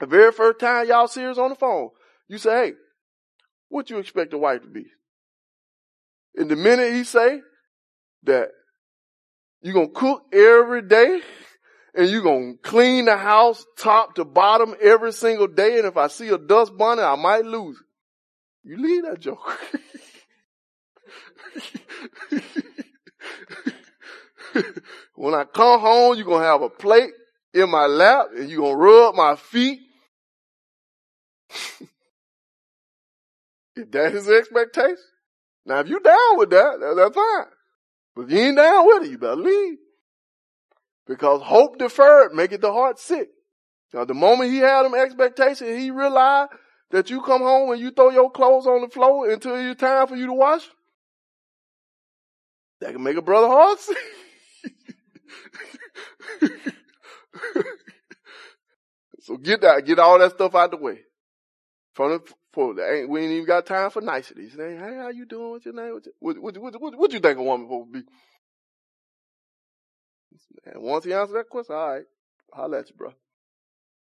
the 0.00 0.06
very 0.06 0.32
first 0.32 0.58
time 0.58 0.88
y'all 0.88 1.08
see 1.08 1.20
serious 1.20 1.38
on 1.38 1.50
the 1.50 1.56
phone, 1.56 1.90
you 2.28 2.38
say, 2.38 2.66
hey, 2.66 2.72
what 3.68 3.90
you 3.90 3.98
expect 3.98 4.32
a 4.32 4.38
wife 4.38 4.62
to 4.62 4.68
be? 4.68 4.86
And 6.36 6.50
the 6.50 6.56
minute 6.56 6.92
he 6.92 7.04
say 7.04 7.40
that 8.24 8.48
you're 9.62 9.86
to 9.86 9.92
cook 9.92 10.22
every 10.32 10.82
day 10.82 11.20
and 11.94 12.08
you're 12.08 12.22
going 12.22 12.56
to 12.56 12.58
clean 12.62 13.06
the 13.06 13.16
house 13.16 13.64
top 13.78 14.14
to 14.16 14.24
bottom 14.24 14.74
every 14.82 15.12
single 15.12 15.46
day. 15.46 15.78
And 15.78 15.86
if 15.86 15.96
I 15.96 16.08
see 16.08 16.28
a 16.28 16.38
dust 16.38 16.76
bunny, 16.76 17.02
I 17.02 17.16
might 17.16 17.44
lose 17.44 17.78
it. 17.78 17.85
You 18.66 18.76
leave 18.78 19.04
that 19.04 19.20
joke. 19.20 19.38
when 25.14 25.34
I 25.34 25.44
come 25.44 25.80
home, 25.80 26.16
you're 26.16 26.26
going 26.26 26.40
to 26.40 26.48
have 26.48 26.62
a 26.62 26.68
plate 26.68 27.12
in 27.54 27.70
my 27.70 27.86
lap 27.86 28.26
and 28.36 28.50
you're 28.50 28.62
going 28.62 28.72
to 28.72 28.78
rub 28.78 29.14
my 29.14 29.36
feet. 29.36 29.78
if 33.76 33.88
that 33.92 34.16
is 34.16 34.26
the 34.26 34.34
expectation, 34.34 34.96
now, 35.64 35.78
if 35.78 35.88
you 35.88 36.00
down 36.00 36.38
with 36.38 36.50
that, 36.50 36.80
that's 36.96 37.14
fine. 37.14 37.46
But 38.16 38.22
if 38.22 38.32
you 38.32 38.38
ain't 38.38 38.56
down 38.56 38.84
with 38.84 39.04
it, 39.04 39.10
you 39.10 39.18
better 39.18 39.36
leave. 39.36 39.78
Because 41.06 41.40
hope 41.42 41.78
deferred 41.78 42.34
make 42.34 42.50
it 42.50 42.60
the 42.60 42.72
heart 42.72 42.98
sick. 42.98 43.28
Now, 43.94 44.04
the 44.04 44.14
moment 44.14 44.50
he 44.50 44.58
had 44.58 44.82
them 44.82 44.94
expectations, 44.94 45.78
he 45.78 45.92
realized 45.92 46.50
that 46.90 47.10
you 47.10 47.20
come 47.20 47.42
home 47.42 47.70
and 47.70 47.80
you 47.80 47.90
throw 47.90 48.10
your 48.10 48.30
clothes 48.30 48.66
on 48.66 48.82
the 48.82 48.88
floor 48.88 49.30
until 49.30 49.56
it's 49.56 49.80
time 49.80 50.06
for 50.06 50.16
you 50.16 50.26
to 50.26 50.32
wash. 50.32 50.68
That 52.80 52.92
can 52.92 53.02
make 53.02 53.16
a 53.16 53.22
brother 53.22 53.76
sick. 53.78 53.96
so 59.20 59.36
get 59.38 59.62
that, 59.62 59.84
get 59.86 59.98
all 59.98 60.18
that 60.18 60.32
stuff 60.32 60.54
out 60.54 60.70
the 60.70 60.76
way. 60.76 61.00
From 61.94 62.10
the, 62.12 62.20
for 62.52 62.78
ain't, 62.80 63.08
we 63.08 63.22
ain't 63.22 63.32
even 63.32 63.46
got 63.46 63.66
time 63.66 63.90
for 63.90 64.02
niceties. 64.02 64.54
Hey, 64.56 64.76
how 64.76 65.08
you 65.08 65.24
doing? 65.26 65.50
What's 65.50 65.64
your 65.64 65.74
name? 65.74 65.98
What, 66.20 66.38
what, 66.38 66.58
what, 66.58 66.80
what, 66.80 66.98
what 66.98 67.12
you 67.12 67.20
think 67.20 67.38
a 67.38 67.42
woman 67.42 67.66
supposed 67.66 67.92
to 67.92 68.00
be? 68.00 68.06
And 70.66 70.82
once 70.82 71.04
he 71.04 71.12
answers 71.12 71.34
that 71.34 71.48
question, 71.48 71.74
all 71.74 71.94
right, 71.94 72.04
holla 72.52 72.80
at 72.80 72.90
you, 72.90 72.96
bro. 72.96 73.12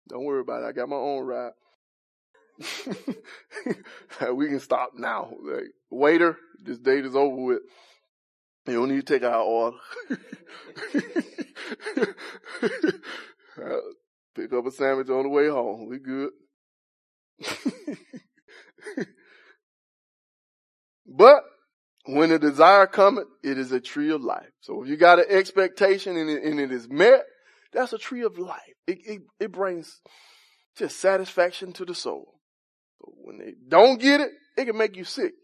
Don't 0.08 0.24
worry 0.24 0.40
about 0.40 0.62
it. 0.62 0.66
I 0.66 0.72
got 0.72 0.88
my 0.88 0.96
own 0.96 1.24
ride. 1.24 1.52
we 4.34 4.48
can 4.48 4.60
stop 4.60 4.92
now. 4.96 5.32
Like, 5.42 5.72
waiter, 5.90 6.36
this 6.62 6.78
date 6.78 7.04
is 7.04 7.16
over 7.16 7.36
with. 7.36 7.62
You 8.66 8.74
don't 8.74 8.90
need 8.90 9.06
to 9.06 9.18
take 9.18 9.24
our 9.24 9.42
order. 9.42 9.76
Uh, 13.58 13.78
pick 14.34 14.52
up 14.52 14.66
a 14.66 14.70
sandwich 14.70 15.08
on 15.08 15.22
the 15.24 15.28
way 15.28 15.48
home. 15.48 15.88
We 15.88 15.98
good. 15.98 16.30
but 21.06 21.42
when 22.06 22.30
the 22.30 22.38
desire 22.38 22.86
cometh, 22.86 23.26
it 23.42 23.58
is 23.58 23.72
a 23.72 23.80
tree 23.80 24.12
of 24.12 24.22
life. 24.22 24.50
So 24.60 24.82
if 24.82 24.88
you 24.88 24.96
got 24.96 25.18
an 25.18 25.26
expectation 25.28 26.16
and 26.16 26.30
it, 26.30 26.44
and 26.44 26.60
it 26.60 26.70
is 26.70 26.88
met, 26.88 27.24
that's 27.72 27.92
a 27.92 27.98
tree 27.98 28.22
of 28.22 28.38
life. 28.38 28.74
It, 28.86 28.98
it, 29.04 29.22
it 29.40 29.52
brings 29.52 30.00
just 30.76 31.00
satisfaction 31.00 31.72
to 31.74 31.84
the 31.84 31.94
soul. 31.94 32.37
When 33.28 33.36
they 33.36 33.52
don't 33.68 34.00
get 34.00 34.22
it, 34.22 34.30
it 34.56 34.64
can 34.64 34.78
make 34.78 34.96
you 34.96 35.04
sick. 35.04 35.34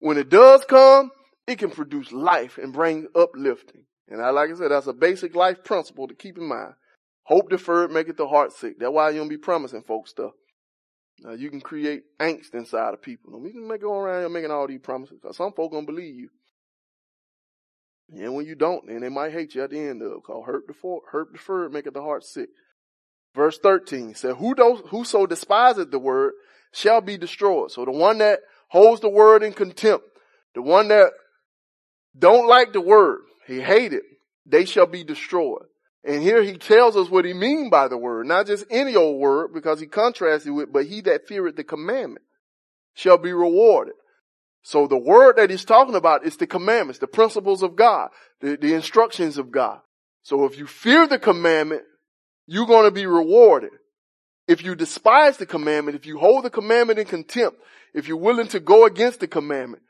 When 0.00 0.18
it 0.18 0.28
does 0.28 0.64
come, 0.64 1.12
it 1.46 1.60
can 1.60 1.70
produce 1.70 2.10
life 2.10 2.58
and 2.58 2.72
bring 2.72 3.06
uplifting. 3.14 3.84
And 4.08 4.20
I, 4.20 4.30
like 4.30 4.50
I 4.50 4.54
said, 4.54 4.72
that's 4.72 4.88
a 4.88 4.92
basic 4.92 5.36
life 5.36 5.62
principle 5.62 6.08
to 6.08 6.16
keep 6.16 6.36
in 6.36 6.48
mind. 6.48 6.72
Hope 7.22 7.48
deferred 7.48 7.92
maketh 7.92 8.16
the 8.16 8.26
heart 8.26 8.52
sick. 8.52 8.80
That's 8.80 8.90
why 8.90 9.10
you 9.10 9.18
don't 9.18 9.28
be 9.28 9.36
promising 9.36 9.82
folks 9.82 10.10
stuff. 10.10 10.32
Uh, 11.24 11.34
you 11.34 11.48
can 11.48 11.60
create 11.60 12.02
angst 12.18 12.54
inside 12.54 12.92
of 12.92 13.02
people. 13.02 13.38
We 13.40 13.52
can 13.52 13.68
make 13.68 13.82
go 13.82 13.96
around 13.96 14.22
here 14.22 14.28
making 14.28 14.50
all 14.50 14.66
these 14.66 14.80
promises. 14.80 15.20
Cause 15.22 15.36
some 15.36 15.52
folk 15.52 15.70
gonna 15.70 15.86
believe 15.86 16.16
you. 16.16 16.30
And 18.20 18.34
when 18.34 18.46
you 18.46 18.56
don't, 18.56 18.84
then 18.88 19.02
they 19.02 19.10
might 19.10 19.32
hate 19.32 19.54
you 19.54 19.62
at 19.62 19.70
the 19.70 19.78
end 19.78 20.02
of 20.02 20.10
it. 20.10 20.24
Called 20.26 20.44
hurt 20.44 20.66
deferred, 20.66 21.02
hurt 21.12 21.32
deferred 21.32 21.72
maketh 21.72 21.94
the 21.94 22.02
heart 22.02 22.24
sick. 22.24 22.48
Verse 23.34 23.58
13 23.58 24.14
said, 24.14 24.36
whoso 24.36 25.26
despiseth 25.26 25.90
the 25.90 25.98
word 25.98 26.32
shall 26.72 27.00
be 27.00 27.16
destroyed. 27.16 27.70
So 27.70 27.84
the 27.84 27.92
one 27.92 28.18
that 28.18 28.40
holds 28.68 29.00
the 29.00 29.08
word 29.08 29.42
in 29.42 29.52
contempt, 29.52 30.04
the 30.54 30.62
one 30.62 30.88
that 30.88 31.12
don't 32.18 32.48
like 32.48 32.72
the 32.72 32.80
word, 32.80 33.20
he 33.46 33.60
hate 33.60 33.92
it, 33.92 34.02
they 34.46 34.64
shall 34.64 34.86
be 34.86 35.04
destroyed. 35.04 35.66
And 36.02 36.22
here 36.22 36.42
he 36.42 36.54
tells 36.56 36.96
us 36.96 37.10
what 37.10 37.24
he 37.24 37.34
mean 37.34 37.70
by 37.70 37.88
the 37.88 37.98
word, 37.98 38.26
not 38.26 38.46
just 38.46 38.64
any 38.70 38.96
old 38.96 39.20
word, 39.20 39.52
because 39.52 39.80
he 39.80 39.86
contrasts 39.86 40.46
it 40.46 40.50
with, 40.50 40.72
but 40.72 40.86
he 40.86 41.02
that 41.02 41.28
feareth 41.28 41.56
the 41.56 41.64
commandment 41.64 42.24
shall 42.94 43.18
be 43.18 43.32
rewarded. 43.32 43.94
So 44.62 44.86
the 44.86 44.98
word 44.98 45.36
that 45.36 45.50
he's 45.50 45.64
talking 45.64 45.94
about 45.94 46.24
is 46.24 46.36
the 46.36 46.46
commandments, 46.46 46.98
the 46.98 47.06
principles 47.06 47.62
of 47.62 47.76
God, 47.76 48.10
the, 48.40 48.56
the 48.56 48.74
instructions 48.74 49.38
of 49.38 49.50
God. 49.50 49.80
So 50.22 50.44
if 50.44 50.58
you 50.58 50.66
fear 50.66 51.06
the 51.06 51.18
commandment, 51.18 51.82
you're 52.50 52.66
going 52.66 52.84
to 52.84 52.90
be 52.90 53.06
rewarded. 53.06 53.70
If 54.48 54.64
you 54.64 54.74
despise 54.74 55.36
the 55.36 55.46
commandment, 55.46 55.96
if 55.96 56.04
you 56.04 56.18
hold 56.18 56.44
the 56.44 56.50
commandment 56.50 56.98
in 56.98 57.06
contempt, 57.06 57.58
if 57.94 58.08
you're 58.08 58.16
willing 58.16 58.48
to 58.48 58.58
go 58.58 58.86
against 58.86 59.20
the 59.20 59.28
commandment, 59.28 59.84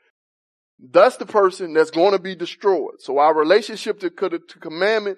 that's 0.79 1.17
the 1.17 1.25
person 1.25 1.73
that's 1.73 1.89
going 1.89 2.11
to 2.11 2.19
be 2.19 2.35
destroyed. 2.35 2.99
So 2.99 3.17
our 3.17 3.33
relationship 3.33 3.99
to, 4.01 4.11
to 4.11 4.59
commandment 4.59 5.17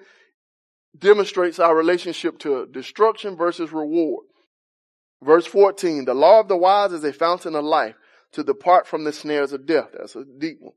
demonstrates 0.98 1.60
our 1.60 1.76
relationship 1.76 2.40
to 2.40 2.66
destruction 2.68 3.36
versus 3.36 3.74
reward. 3.74 4.26
Verse 5.22 5.46
14, 5.46 6.06
the 6.06 6.14
law 6.14 6.40
of 6.40 6.48
the 6.48 6.56
wise 6.56 6.94
is 6.94 7.04
a 7.04 7.12
fountain 7.12 7.56
of 7.56 7.66
life 7.66 7.96
to 8.32 8.46
depart 8.46 8.88
from 8.88 9.04
the 9.04 9.12
snares 9.12 9.52
of 9.52 9.66
death. 9.66 9.90
That's 9.92 10.16
a 10.16 10.24
deep 10.24 10.60
one. 10.62 10.76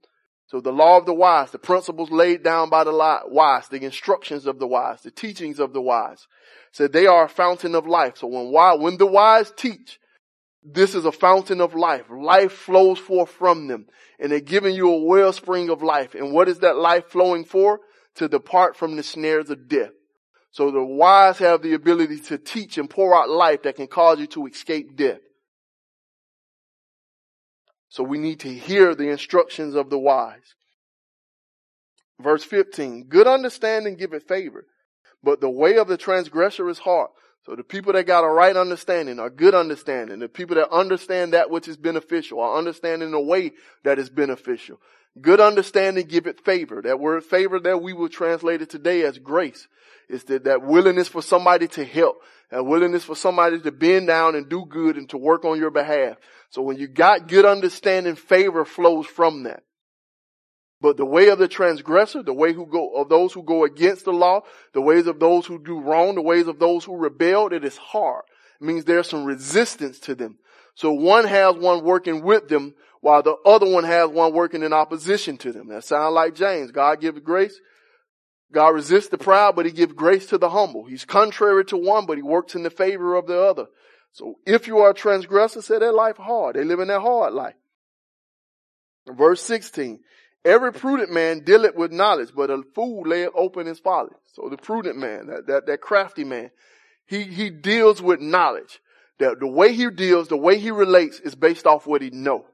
So 0.48 0.60
the 0.60 0.72
law 0.72 0.96
of 0.96 1.06
the 1.06 1.14
wise, 1.14 1.50
the 1.50 1.58
principles 1.58 2.10
laid 2.10 2.44
down 2.44 2.70
by 2.70 2.84
the 2.84 2.92
wise, 3.26 3.68
the 3.68 3.84
instructions 3.84 4.46
of 4.46 4.60
the 4.60 4.66
wise, 4.66 5.02
the 5.02 5.10
teachings 5.10 5.58
of 5.58 5.72
the 5.72 5.80
wise, 5.80 6.28
said 6.72 6.92
they 6.92 7.06
are 7.06 7.24
a 7.24 7.28
fountain 7.28 7.74
of 7.74 7.86
life. 7.86 8.18
So 8.18 8.28
when 8.28 8.52
when 8.80 8.96
the 8.96 9.06
wise 9.06 9.52
teach, 9.56 9.98
this 10.62 10.94
is 10.94 11.04
a 11.04 11.12
fountain 11.12 11.60
of 11.60 11.74
life. 11.74 12.04
Life 12.10 12.52
flows 12.52 12.98
forth 12.98 13.30
from 13.30 13.66
them 13.66 13.86
and 14.18 14.30
they're 14.30 14.40
giving 14.40 14.74
you 14.74 14.90
a 14.90 15.04
wellspring 15.04 15.68
of 15.68 15.82
life. 15.82 16.14
And 16.14 16.32
what 16.32 16.48
is 16.48 16.60
that 16.60 16.76
life 16.76 17.06
flowing 17.06 17.44
for? 17.44 17.80
To 18.16 18.28
depart 18.28 18.76
from 18.76 18.96
the 18.96 19.02
snares 19.02 19.50
of 19.50 19.68
death. 19.68 19.90
So 20.50 20.70
the 20.70 20.82
wise 20.82 21.38
have 21.38 21.60
the 21.60 21.74
ability 21.74 22.20
to 22.20 22.38
teach 22.38 22.78
and 22.78 22.88
pour 22.88 23.14
out 23.14 23.28
life 23.28 23.64
that 23.64 23.76
can 23.76 23.88
cause 23.88 24.18
you 24.18 24.26
to 24.28 24.46
escape 24.46 24.96
death. 24.96 25.20
So 27.88 28.02
we 28.02 28.18
need 28.18 28.40
to 28.40 28.52
hear 28.52 28.94
the 28.94 29.08
instructions 29.08 29.74
of 29.74 29.90
the 29.90 29.98
wise. 29.98 30.54
Verse 32.20 32.44
15, 32.44 33.04
good 33.04 33.26
understanding 33.26 33.96
giveth 33.96 34.26
favor, 34.26 34.66
but 35.22 35.40
the 35.40 35.50
way 35.50 35.76
of 35.76 35.86
the 35.86 35.98
transgressor 35.98 36.68
is 36.68 36.78
hard. 36.78 37.10
So 37.44 37.54
the 37.54 37.62
people 37.62 37.92
that 37.92 38.06
got 38.06 38.24
a 38.24 38.28
right 38.28 38.56
understanding 38.56 39.20
are 39.20 39.30
good 39.30 39.54
understanding. 39.54 40.18
The 40.18 40.28
people 40.28 40.56
that 40.56 40.70
understand 40.70 41.32
that 41.32 41.50
which 41.50 41.68
is 41.68 41.76
beneficial 41.76 42.40
are 42.40 42.58
understanding 42.58 43.12
the 43.12 43.20
way 43.20 43.52
that 43.84 43.98
is 44.00 44.10
beneficial. 44.10 44.80
Good 45.20 45.40
understanding 45.40 46.06
giveth 46.06 46.40
favor. 46.40 46.82
That 46.82 47.00
word 47.00 47.24
favor 47.24 47.58
that 47.60 47.82
we 47.82 47.92
will 47.92 48.08
translate 48.08 48.62
it 48.62 48.70
today 48.70 49.02
as 49.02 49.18
grace. 49.18 49.66
It's 50.08 50.24
that, 50.24 50.44
that 50.44 50.62
willingness 50.62 51.08
for 51.08 51.22
somebody 51.22 51.68
to 51.68 51.84
help, 51.84 52.16
that 52.50 52.64
willingness 52.64 53.04
for 53.04 53.16
somebody 53.16 53.60
to 53.60 53.72
bend 53.72 54.08
down 54.08 54.34
and 54.34 54.48
do 54.48 54.66
good 54.66 54.96
and 54.96 55.08
to 55.10 55.18
work 55.18 55.44
on 55.44 55.58
your 55.58 55.70
behalf. 55.70 56.16
So 56.50 56.62
when 56.62 56.76
you 56.76 56.86
got 56.86 57.28
good 57.28 57.44
understanding, 57.44 58.14
favor 58.14 58.64
flows 58.64 59.06
from 59.06 59.44
that. 59.44 59.62
But 60.80 60.98
the 60.98 61.06
way 61.06 61.28
of 61.28 61.38
the 61.38 61.48
transgressor, 61.48 62.22
the 62.22 62.34
way 62.34 62.52
who 62.52 62.66
go, 62.66 62.94
of 62.96 63.08
those 63.08 63.32
who 63.32 63.42
go 63.42 63.64
against 63.64 64.04
the 64.04 64.12
law, 64.12 64.42
the 64.74 64.82
ways 64.82 65.06
of 65.06 65.18
those 65.18 65.46
who 65.46 65.58
do 65.58 65.80
wrong, 65.80 66.14
the 66.14 66.22
ways 66.22 66.46
of 66.46 66.58
those 66.58 66.84
who 66.84 66.96
rebel, 66.96 67.52
it 67.52 67.64
is 67.64 67.78
hard. 67.78 68.24
It 68.60 68.64
means 68.64 68.84
there's 68.84 69.08
some 69.08 69.24
resistance 69.24 69.98
to 70.00 70.14
them. 70.14 70.38
So 70.74 70.92
one 70.92 71.24
has 71.24 71.56
one 71.56 71.82
working 71.84 72.22
with 72.22 72.48
them 72.48 72.74
while 73.06 73.22
the 73.22 73.36
other 73.46 73.70
one 73.70 73.84
has 73.84 74.10
one 74.10 74.32
working 74.32 74.64
in 74.64 74.72
opposition 74.72 75.36
to 75.36 75.52
them. 75.52 75.68
That 75.68 75.84
sounds 75.84 76.12
like 76.12 76.34
James. 76.34 76.72
God 76.72 77.00
gives 77.00 77.20
grace. 77.20 77.56
God 78.52 78.70
resists 78.70 79.10
the 79.10 79.16
proud, 79.16 79.54
but 79.54 79.64
he 79.64 79.70
gives 79.70 79.92
grace 79.92 80.26
to 80.26 80.38
the 80.38 80.50
humble. 80.50 80.86
He's 80.86 81.04
contrary 81.04 81.64
to 81.66 81.76
one, 81.76 82.06
but 82.06 82.16
he 82.16 82.24
works 82.24 82.56
in 82.56 82.64
the 82.64 82.70
favor 82.70 83.14
of 83.14 83.28
the 83.28 83.40
other. 83.40 83.66
So 84.10 84.38
if 84.44 84.66
you 84.66 84.78
are 84.78 84.90
a 84.90 84.94
transgressor, 84.94 85.62
say 85.62 85.78
their 85.78 85.92
life 85.92 86.16
hard. 86.16 86.56
They 86.56 86.64
live 86.64 86.80
in 86.80 86.88
their 86.88 86.98
hard 86.98 87.32
life. 87.32 87.54
Verse 89.06 89.40
16. 89.40 90.00
Every 90.44 90.72
prudent 90.72 91.12
man 91.12 91.44
dealeth 91.44 91.76
with 91.76 91.92
knowledge, 91.92 92.30
but 92.34 92.50
a 92.50 92.64
fool 92.74 93.04
layeth 93.06 93.30
open 93.36 93.66
his 93.66 93.78
folly. 93.78 94.16
So 94.32 94.48
the 94.48 94.56
prudent 94.56 94.98
man, 94.98 95.28
that, 95.28 95.46
that, 95.46 95.66
that 95.66 95.80
crafty 95.80 96.24
man, 96.24 96.50
he, 97.06 97.22
he 97.22 97.50
deals 97.50 98.02
with 98.02 98.20
knowledge. 98.20 98.80
That 99.20 99.38
the 99.38 99.46
way 99.46 99.74
he 99.74 99.90
deals, 99.90 100.26
the 100.26 100.36
way 100.36 100.58
he 100.58 100.72
relates 100.72 101.20
is 101.20 101.36
based 101.36 101.68
off 101.68 101.86
what 101.86 102.02
he 102.02 102.10
know. 102.10 102.46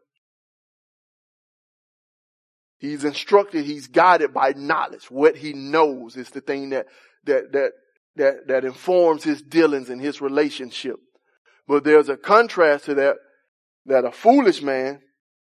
He's 2.82 3.04
instructed, 3.04 3.64
he's 3.64 3.86
guided 3.86 4.34
by 4.34 4.54
knowledge. 4.56 5.08
What 5.08 5.36
he 5.36 5.52
knows 5.52 6.16
is 6.16 6.30
the 6.30 6.40
thing 6.40 6.70
that, 6.70 6.86
that, 7.26 7.52
that, 7.52 7.72
that, 8.16 8.48
that 8.48 8.64
informs 8.64 9.22
his 9.22 9.40
dealings 9.40 9.88
and 9.88 10.00
his 10.00 10.20
relationship. 10.20 10.96
But 11.68 11.84
there's 11.84 12.08
a 12.08 12.16
contrast 12.16 12.86
to 12.86 12.94
that, 12.94 13.18
that 13.86 14.04
a 14.04 14.10
foolish 14.10 14.62
man 14.62 15.00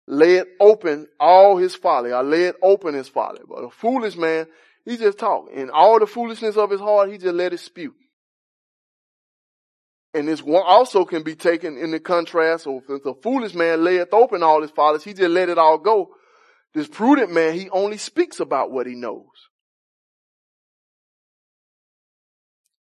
lay 0.08 0.38
it 0.38 0.48
open 0.58 1.06
all 1.20 1.56
his 1.56 1.76
folly. 1.76 2.12
I 2.12 2.22
lay 2.22 2.46
it 2.46 2.56
open 2.60 2.94
his 2.94 3.08
folly. 3.08 3.42
But 3.48 3.62
a 3.62 3.70
foolish 3.70 4.16
man, 4.16 4.48
he 4.84 4.96
just 4.96 5.18
talk. 5.18 5.50
And 5.54 5.70
all 5.70 6.00
the 6.00 6.08
foolishness 6.08 6.56
of 6.56 6.72
his 6.72 6.80
heart, 6.80 7.12
he 7.12 7.18
just 7.18 7.36
let 7.36 7.52
it 7.52 7.60
spew. 7.60 7.94
And 10.14 10.26
this 10.26 10.42
one 10.42 10.64
also 10.66 11.04
can 11.04 11.22
be 11.22 11.36
taken 11.36 11.78
in 11.78 11.92
the 11.92 12.00
contrast. 12.00 12.64
So 12.64 12.82
if 12.88 13.06
a 13.06 13.14
foolish 13.14 13.54
man 13.54 13.84
layeth 13.84 14.12
open 14.12 14.42
all 14.42 14.62
his 14.62 14.72
follies, 14.72 15.04
he 15.04 15.14
just 15.14 15.30
let 15.30 15.48
it 15.48 15.58
all 15.58 15.78
go. 15.78 16.10
This 16.74 16.88
prudent 16.88 17.32
man, 17.32 17.54
he 17.54 17.68
only 17.70 17.96
speaks 17.96 18.40
about 18.40 18.70
what 18.70 18.86
he 18.86 18.94
knows. 18.94 19.26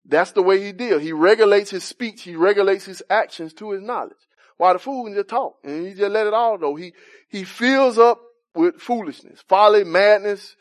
That's 0.06 0.32
the 0.32 0.42
way 0.42 0.64
he 0.64 0.72
deals. 0.72 1.02
He 1.02 1.14
regulates 1.14 1.70
his 1.70 1.84
speech. 1.84 2.24
He 2.24 2.36
regulates 2.36 2.86
his 2.86 3.04
actions 3.10 3.54
to 3.54 3.72
his 3.72 3.82
knowledge. 3.82 4.18
While 4.58 4.74
the 4.74 4.80
fool 4.80 5.06
can 5.06 5.14
just 5.14 5.30
talk 5.30 5.58
and 5.64 5.88
he 5.88 5.94
just 5.94 6.12
let 6.12 6.28
it 6.28 6.34
all 6.34 6.58
go. 6.58 6.76
He, 6.76 6.94
he 7.30 7.44
fills 7.44 7.98
up 7.98 8.20
with 8.56 8.82
foolishness. 8.82 9.44
Folly, 9.48 9.84
madness 9.84 10.56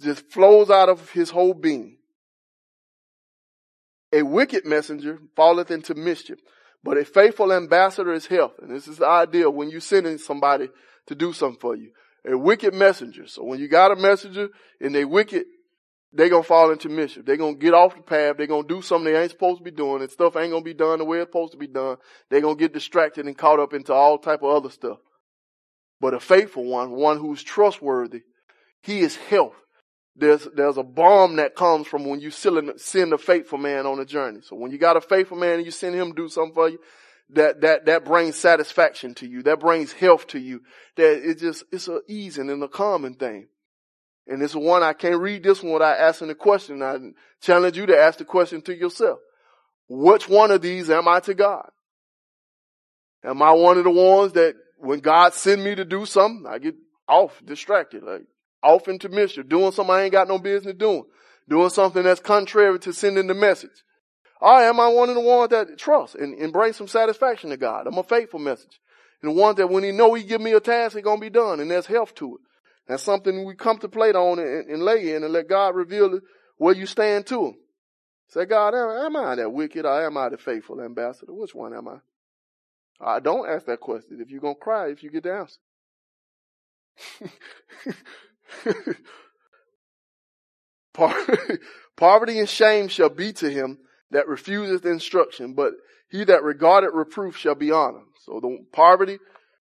just 0.00 0.30
flows 0.30 0.70
out 0.70 0.88
of 0.88 1.10
his 1.10 1.30
whole 1.30 1.54
being. 1.54 1.98
A 4.12 4.22
wicked 4.22 4.64
messenger 4.64 5.18
falleth 5.34 5.70
into 5.70 5.94
mischief, 5.94 6.38
but 6.82 6.96
a 6.96 7.04
faithful 7.04 7.52
ambassador 7.52 8.12
is 8.12 8.26
health. 8.26 8.54
And 8.62 8.74
this 8.74 8.88
is 8.88 8.98
the 8.98 9.06
idea 9.06 9.50
when 9.50 9.70
you're 9.70 9.80
sending 9.80 10.18
somebody 10.18 10.68
to 11.06 11.14
do 11.14 11.32
something 11.32 11.60
for 11.60 11.76
you. 11.76 11.90
A 12.26 12.36
wicked 12.36 12.74
messenger. 12.74 13.26
So 13.26 13.44
when 13.44 13.60
you 13.60 13.68
got 13.68 13.92
a 13.92 13.96
messenger 13.96 14.48
and 14.80 14.94
they 14.94 15.04
wicked, 15.04 15.44
they 16.12 16.28
gonna 16.28 16.42
fall 16.42 16.70
into 16.70 16.88
mischief. 16.88 17.24
They 17.24 17.36
gonna 17.36 17.56
get 17.56 17.74
off 17.74 17.94
the 17.94 18.02
path. 18.02 18.36
They 18.36 18.46
gonna 18.46 18.66
do 18.66 18.82
something 18.82 19.12
they 19.12 19.20
ain't 19.20 19.30
supposed 19.30 19.58
to 19.58 19.64
be 19.64 19.70
doing, 19.70 20.02
and 20.02 20.10
stuff 20.10 20.36
ain't 20.36 20.50
gonna 20.50 20.64
be 20.64 20.74
done 20.74 20.98
the 20.98 21.04
way 21.04 21.18
it's 21.18 21.28
supposed 21.28 21.52
to 21.52 21.58
be 21.58 21.66
done. 21.66 21.98
They 22.30 22.40
gonna 22.40 22.56
get 22.56 22.72
distracted 22.72 23.26
and 23.26 23.36
caught 23.36 23.60
up 23.60 23.74
into 23.74 23.92
all 23.92 24.18
type 24.18 24.42
of 24.42 24.50
other 24.50 24.70
stuff. 24.70 24.98
But 26.00 26.14
a 26.14 26.20
faithful 26.20 26.64
one, 26.64 26.92
one 26.92 27.18
who's 27.18 27.42
trustworthy, 27.42 28.22
he 28.82 29.00
is 29.00 29.16
health. 29.16 29.56
There's, 30.14 30.48
there's 30.54 30.78
a 30.78 30.82
balm 30.82 31.36
that 31.36 31.54
comes 31.54 31.86
from 31.86 32.06
when 32.06 32.20
you 32.20 32.30
send 32.30 33.12
a 33.12 33.18
faithful 33.18 33.58
man 33.58 33.86
on 33.86 34.00
a 34.00 34.04
journey. 34.04 34.40
So 34.42 34.56
when 34.56 34.70
you 34.70 34.78
got 34.78 34.96
a 34.96 35.00
faithful 35.02 35.36
man 35.36 35.56
and 35.56 35.64
you 35.66 35.70
send 35.70 35.94
him 35.94 36.08
to 36.08 36.14
do 36.14 36.28
something 36.28 36.54
for 36.54 36.70
you, 36.70 36.78
that, 37.30 37.62
that, 37.62 37.86
that 37.86 38.04
brings 38.04 38.36
satisfaction 38.36 39.14
to 39.16 39.26
you. 39.26 39.42
That 39.42 39.60
brings 39.60 39.92
health 39.92 40.28
to 40.28 40.38
you. 40.38 40.62
That 40.96 41.28
it 41.28 41.38
just, 41.38 41.64
it's 41.72 41.88
a 41.88 42.00
easing 42.08 42.50
and 42.50 42.62
a 42.62 42.68
calming 42.68 43.14
thing. 43.14 43.48
And 44.26 44.40
this 44.40 44.54
one, 44.54 44.82
I 44.82 44.92
can't 44.92 45.20
read 45.20 45.42
this 45.42 45.62
one 45.62 45.74
without 45.74 45.98
asking 45.98 46.28
the 46.28 46.34
question. 46.34 46.82
I 46.82 46.98
challenge 47.40 47.76
you 47.76 47.86
to 47.86 47.98
ask 47.98 48.18
the 48.18 48.24
question 48.24 48.60
to 48.62 48.76
yourself. 48.76 49.18
Which 49.88 50.28
one 50.28 50.50
of 50.50 50.62
these 50.62 50.90
am 50.90 51.06
I 51.06 51.20
to 51.20 51.34
God? 51.34 51.68
Am 53.24 53.40
I 53.42 53.52
one 53.52 53.78
of 53.78 53.84
the 53.84 53.90
ones 53.90 54.32
that 54.32 54.54
when 54.78 55.00
God 55.00 55.34
send 55.34 55.62
me 55.62 55.74
to 55.74 55.84
do 55.84 56.06
something, 56.06 56.44
I 56.48 56.58
get 56.58 56.74
off, 57.08 57.40
distracted, 57.44 58.02
like 58.02 58.22
off 58.62 58.88
into 58.88 59.08
mischief, 59.08 59.48
doing 59.48 59.72
something 59.72 59.94
I 59.94 60.02
ain't 60.02 60.12
got 60.12 60.28
no 60.28 60.38
business 60.38 60.74
doing, 60.76 61.04
doing 61.48 61.70
something 61.70 62.02
that's 62.02 62.20
contrary 62.20 62.78
to 62.80 62.92
sending 62.92 63.26
the 63.26 63.34
message. 63.34 63.82
Or 64.40 64.60
am 64.60 64.80
I 64.80 64.88
one 64.88 65.08
of 65.08 65.14
the 65.14 65.20
ones 65.20 65.50
that 65.50 65.78
trust 65.78 66.14
and, 66.14 66.34
and 66.34 66.52
bring 66.52 66.72
some 66.72 66.88
satisfaction 66.88 67.50
to 67.50 67.56
God? 67.56 67.86
I'm 67.86 67.98
a 67.98 68.02
faithful 68.02 68.40
message. 68.40 68.80
And 69.22 69.30
the 69.34 69.40
one 69.40 69.54
that 69.56 69.70
when 69.70 69.82
he 69.82 69.92
know 69.92 70.12
he 70.14 70.22
give 70.24 70.40
me 70.40 70.52
a 70.52 70.60
task, 70.60 70.94
it's 70.96 71.04
going 71.04 71.18
to 71.18 71.26
be 71.26 71.30
done 71.30 71.60
and 71.60 71.70
there's 71.70 71.86
health 71.86 72.14
to 72.16 72.34
it. 72.36 72.40
That's 72.86 73.02
something 73.02 73.44
we 73.44 73.54
contemplate 73.54 74.14
on 74.14 74.38
and, 74.38 74.68
and 74.68 74.82
lay 74.82 75.14
in 75.14 75.24
and 75.24 75.32
let 75.32 75.48
God 75.48 75.74
reveal 75.74 76.20
where 76.58 76.74
you 76.74 76.86
stand 76.86 77.26
to 77.26 77.46
him. 77.46 77.54
Say, 78.28 78.44
God, 78.44 78.74
am, 78.74 79.06
am 79.06 79.16
I 79.16 79.36
that 79.36 79.52
wicked 79.52 79.86
or 79.86 80.04
am 80.04 80.16
I 80.16 80.28
the 80.28 80.38
faithful 80.38 80.80
ambassador? 80.80 81.32
Which 81.32 81.54
one 81.54 81.74
am 81.74 81.88
I? 81.88 81.98
I 83.00 83.20
don't 83.20 83.48
ask 83.48 83.66
that 83.66 83.80
question. 83.80 84.20
If 84.20 84.30
you're 84.30 84.40
to 84.40 84.54
cry, 84.54 84.88
if 84.88 85.02
you 85.02 85.10
get 85.10 85.22
the 85.24 85.32
answer. 85.32 85.58
Poverty 91.96 92.38
and 92.38 92.48
shame 92.48 92.88
shall 92.88 93.10
be 93.10 93.32
to 93.34 93.50
him 93.50 93.78
that 94.10 94.28
refuseth 94.28 94.84
instruction, 94.84 95.54
but 95.54 95.72
he 96.08 96.24
that 96.24 96.42
regardeth 96.42 96.94
reproof 96.94 97.36
shall 97.36 97.54
be 97.54 97.70
honored. 97.70 98.02
So 98.24 98.40
the 98.40 98.58
poverty, 98.72 99.18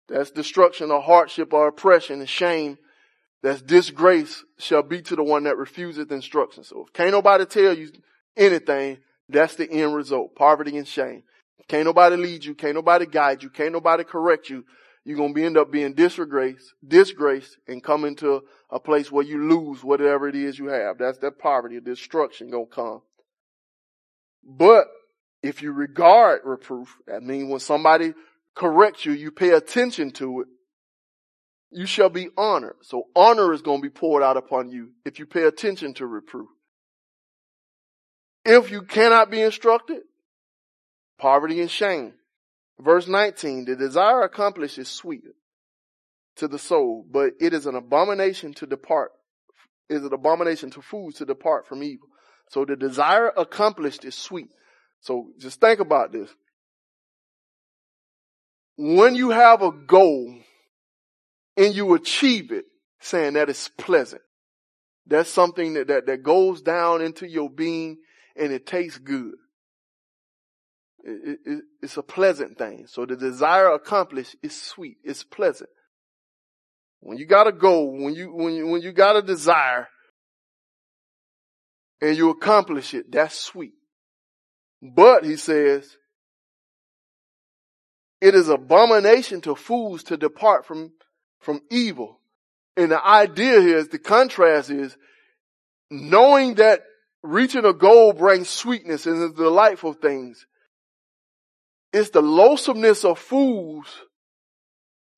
that's 0.07 0.31
destruction 0.31 0.91
or 0.91 1.01
hardship 1.01 1.53
or 1.53 1.67
oppression 1.67 2.19
and 2.19 2.29
shame, 2.29 2.77
that's 3.41 3.61
disgrace 3.61 4.43
shall 4.57 4.83
be 4.83 5.01
to 5.03 5.15
the 5.15 5.23
one 5.23 5.43
that 5.43 5.57
refuseth 5.57 6.11
instruction. 6.11 6.63
So 6.63 6.85
if 6.87 6.93
can't 6.93 7.11
nobody 7.11 7.45
tell 7.45 7.77
you 7.77 7.91
anything, 8.37 8.99
that's 9.29 9.55
the 9.55 9.69
end 9.69 9.95
result. 9.95 10.35
Poverty 10.35 10.77
and 10.77 10.87
shame. 10.87 11.23
Can't 11.67 11.85
nobody 11.85 12.15
lead 12.17 12.43
you, 12.43 12.55
can't 12.55 12.75
nobody 12.75 13.05
guide 13.05 13.43
you, 13.43 13.49
can't 13.49 13.73
nobody 13.73 14.03
correct 14.03 14.49
you. 14.49 14.65
You're 15.05 15.17
gonna 15.17 15.33
be 15.33 15.43
end 15.43 15.57
up 15.57 15.71
being 15.71 15.93
disgraced, 15.93 16.73
disgraced, 16.85 17.57
and 17.67 17.83
come 17.83 18.05
into 18.05 18.41
a 18.69 18.79
place 18.79 19.11
where 19.11 19.25
you 19.25 19.49
lose 19.49 19.83
whatever 19.83 20.29
it 20.29 20.35
is 20.35 20.57
you 20.57 20.67
have. 20.67 20.97
That's 20.97 21.17
that 21.19 21.39
poverty, 21.39 21.79
destruction 21.81 22.49
gonna 22.49 22.65
come. 22.65 23.01
But 24.45 24.87
if 25.41 25.61
you 25.61 25.71
regard 25.71 26.41
reproof, 26.43 26.95
that 27.07 27.23
means 27.23 27.49
when 27.49 27.59
somebody 27.59 28.13
corrects 28.55 29.05
you, 29.05 29.13
you 29.13 29.31
pay 29.31 29.51
attention 29.51 30.11
to 30.11 30.41
it, 30.41 30.47
you 31.71 31.85
shall 31.85 32.09
be 32.09 32.29
honored. 32.37 32.75
So 32.81 33.03
honor 33.15 33.51
is 33.53 33.61
going 33.61 33.81
to 33.81 33.89
be 33.89 33.93
poured 33.93 34.23
out 34.23 34.37
upon 34.37 34.69
you 34.69 34.91
if 35.05 35.19
you 35.19 35.25
pay 35.25 35.43
attention 35.43 35.93
to 35.95 36.05
reproof. 36.05 36.49
If 38.45 38.71
you 38.71 38.83
cannot 38.83 39.31
be 39.31 39.41
instructed, 39.41 40.01
poverty 41.17 41.61
and 41.61 41.71
shame. 41.71 42.13
Verse 42.79 43.07
19, 43.07 43.65
the 43.65 43.75
desire 43.75 44.21
accomplished 44.21 44.77
is 44.77 44.89
sweet 44.89 45.21
to 46.37 46.47
the 46.47 46.59
soul, 46.59 47.05
but 47.09 47.33
it 47.39 47.53
is 47.53 47.65
an 47.65 47.75
abomination 47.75 48.53
to 48.55 48.65
depart, 48.65 49.11
is 49.89 50.03
an 50.03 50.13
abomination 50.13 50.69
to 50.71 50.81
fools 50.81 51.15
to 51.15 51.25
depart 51.25 51.67
from 51.67 51.83
evil. 51.83 52.07
So 52.49 52.65
the 52.65 52.75
desire 52.75 53.29
accomplished 53.35 54.05
is 54.05 54.15
sweet. 54.15 54.49
So 55.01 55.31
just 55.39 55.59
think 55.59 55.79
about 55.79 56.11
this. 56.11 56.29
When 58.77 59.15
you 59.15 59.31
have 59.31 59.61
a 59.61 59.71
goal 59.71 60.39
and 61.57 61.75
you 61.75 61.93
achieve 61.93 62.51
it, 62.51 62.65
saying 62.99 63.33
that 63.33 63.49
is 63.49 63.69
pleasant. 63.77 64.21
That's 65.05 65.29
something 65.29 65.73
that, 65.73 65.87
that, 65.87 66.05
that 66.05 66.23
goes 66.23 66.61
down 66.61 67.01
into 67.01 67.27
your 67.27 67.49
being 67.49 67.97
and 68.35 68.51
it 68.53 68.65
tastes 68.65 68.97
good. 68.97 69.33
It, 71.03 71.39
it, 71.45 71.63
it's 71.81 71.97
a 71.97 72.03
pleasant 72.03 72.57
thing. 72.57 72.85
So 72.87 73.05
the 73.05 73.17
desire 73.17 73.73
accomplished 73.73 74.37
is 74.41 74.59
sweet. 74.59 74.97
It's 75.03 75.23
pleasant. 75.23 75.69
When 77.01 77.17
you 77.17 77.25
got 77.25 77.47
a 77.47 77.51
goal, 77.51 77.91
when 77.91 78.15
you, 78.15 78.33
when 78.33 78.53
you, 78.53 78.67
when 78.67 78.81
you 78.81 78.93
got 78.93 79.17
a 79.17 79.21
desire, 79.21 79.89
and 82.01 82.17
you 82.17 82.29
accomplish 82.29 82.93
it, 82.93 83.11
that's 83.11 83.39
sweet. 83.39 83.73
But 84.81 85.23
he 85.23 85.37
says, 85.37 85.97
it 88.19 88.35
is 88.35 88.49
abomination 88.49 89.41
to 89.41 89.55
fools 89.55 90.03
to 90.03 90.17
depart 90.17 90.65
from, 90.65 90.91
from 91.39 91.61
evil. 91.69 92.19
And 92.75 92.91
the 92.91 93.05
idea 93.05 93.61
here 93.61 93.77
is 93.77 93.89
the 93.89 93.99
contrast 93.99 94.69
is 94.69 94.97
knowing 95.89 96.55
that 96.55 96.81
reaching 97.21 97.65
a 97.65 97.73
goal 97.73 98.13
brings 98.13 98.49
sweetness 98.49 99.05
and 99.05 99.23
is 99.23 99.33
delightful 99.33 99.93
things. 99.93 100.45
It's 101.91 102.09
the 102.09 102.21
loathsomeness 102.21 103.05
of 103.05 103.19
fools 103.19 103.87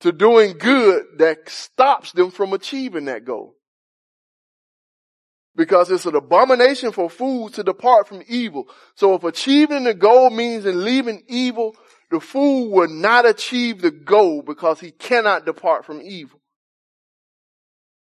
to 0.00 0.12
doing 0.12 0.58
good 0.58 1.04
that 1.18 1.48
stops 1.48 2.12
them 2.12 2.30
from 2.30 2.52
achieving 2.52 3.06
that 3.06 3.24
goal 3.24 3.56
because 5.56 5.90
it's 5.90 6.06
an 6.06 6.14
abomination 6.14 6.92
for 6.92 7.08
fools 7.08 7.52
to 7.52 7.64
depart 7.64 8.06
from 8.06 8.22
evil. 8.28 8.68
So 8.94 9.14
if 9.14 9.24
achieving 9.24 9.84
the 9.84 9.94
goal 9.94 10.30
means 10.30 10.66
in 10.66 10.84
leaving 10.84 11.22
evil, 11.26 11.74
the 12.10 12.20
fool 12.20 12.70
will 12.70 12.88
not 12.88 13.26
achieve 13.26 13.80
the 13.80 13.90
goal 13.90 14.42
because 14.42 14.80
he 14.80 14.90
cannot 14.90 15.46
depart 15.46 15.84
from 15.84 16.02
evil. 16.02 16.40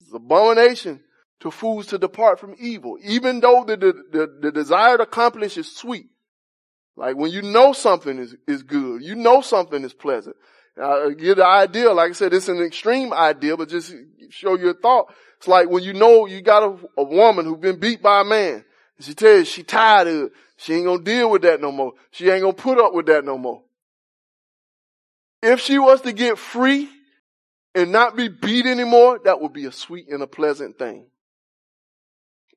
It's 0.02 0.14
abomination 0.14 1.02
to 1.42 1.52
fools 1.52 1.88
to 1.88 1.98
depart 1.98 2.40
from 2.40 2.56
evil. 2.60 2.98
Even 3.04 3.40
though 3.40 3.64
the, 3.66 3.78
the, 3.78 3.94
the, 4.12 4.40
the 4.42 4.52
desire 4.52 4.98
to 4.98 5.04
accomplish 5.04 5.58
is 5.58 5.76
sweet, 5.76 6.08
Like 6.98 7.18
when 7.18 7.32
you 7.32 7.42
know 7.42 7.74
something 7.74 8.18
is, 8.18 8.36
is 8.48 8.64
good, 8.64 9.04
you 9.04 9.16
know 9.16 9.42
something 9.42 9.84
is 9.84 9.94
pleasant. 9.94 10.36
I 10.82 11.12
get 11.18 11.38
the 11.38 11.46
idea, 11.46 11.94
like 11.94 12.10
I 12.10 12.14
said, 12.14 12.34
it's 12.34 12.50
an 12.50 12.62
extreme 12.62 13.14
idea, 13.14 13.56
but 13.56 13.70
just 13.70 13.94
show 14.30 14.58
your 14.58 14.74
thought. 14.74 15.06
It's 15.38 15.48
like 15.48 15.70
when 15.70 15.84
you 15.84 15.94
know 15.94 16.26
you 16.26 16.42
got 16.42 16.64
a, 16.64 16.78
a 16.98 17.04
woman 17.04 17.46
who's 17.46 17.60
been 17.60 17.80
beat 17.80 18.02
by 18.02 18.22
a 18.22 18.24
man, 18.24 18.64
she 19.00 19.14
tells 19.14 19.40
you 19.40 19.46
she 19.46 19.64
tired 19.64 20.08
of 20.08 20.16
it. 20.26 20.32
She 20.58 20.74
ain't 20.74 20.86
gonna 20.86 21.04
deal 21.04 21.30
with 21.30 21.42
that 21.42 21.62
no 21.62 21.72
more. 21.72 21.94
She 22.12 22.30
ain't 22.30 22.42
gonna 22.42 22.54
put 22.54 22.80
up 22.80 22.94
with 22.94 23.08
that 23.08 23.26
no 23.26 23.38
more. 23.38 23.62
If 25.42 25.60
she 25.60 25.78
was 25.78 26.02
to 26.02 26.14
get 26.14 26.38
free 26.38 26.90
and 27.74 27.92
not 27.92 28.16
be 28.16 28.30
beat 28.30 28.66
anymore, 28.66 29.20
that 29.26 29.42
would 29.42 29.54
be 29.54 29.66
a 29.66 29.72
sweet 29.72 30.08
and 30.08 30.24
a 30.24 30.28
pleasant 30.28 30.80
thing. 30.80 31.08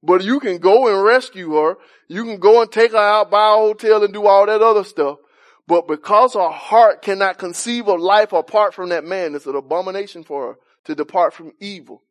But 0.02 0.22
you 0.22 0.38
can 0.38 0.58
go 0.58 0.86
and 0.86 1.04
rescue 1.04 1.54
her. 1.54 1.76
You 2.06 2.24
can 2.24 2.38
go 2.38 2.62
and 2.62 2.70
take 2.70 2.92
her 2.92 2.98
out, 2.98 3.30
buy 3.30 3.52
a 3.52 3.56
hotel 3.56 4.04
and 4.04 4.14
do 4.14 4.26
all 4.26 4.46
that 4.46 4.62
other 4.62 4.84
stuff. 4.84 5.18
But 5.66 5.88
because 5.88 6.34
her 6.34 6.48
heart 6.48 7.02
cannot 7.02 7.36
conceive 7.36 7.88
of 7.88 8.00
life 8.00 8.32
apart 8.32 8.74
from 8.74 8.88
that 8.90 9.04
man, 9.04 9.34
it's 9.34 9.46
an 9.46 9.56
abomination 9.56 10.24
for 10.24 10.46
her 10.46 10.58
to 10.84 10.94
depart 10.94 11.34
from 11.34 11.52
evil. 11.60 12.02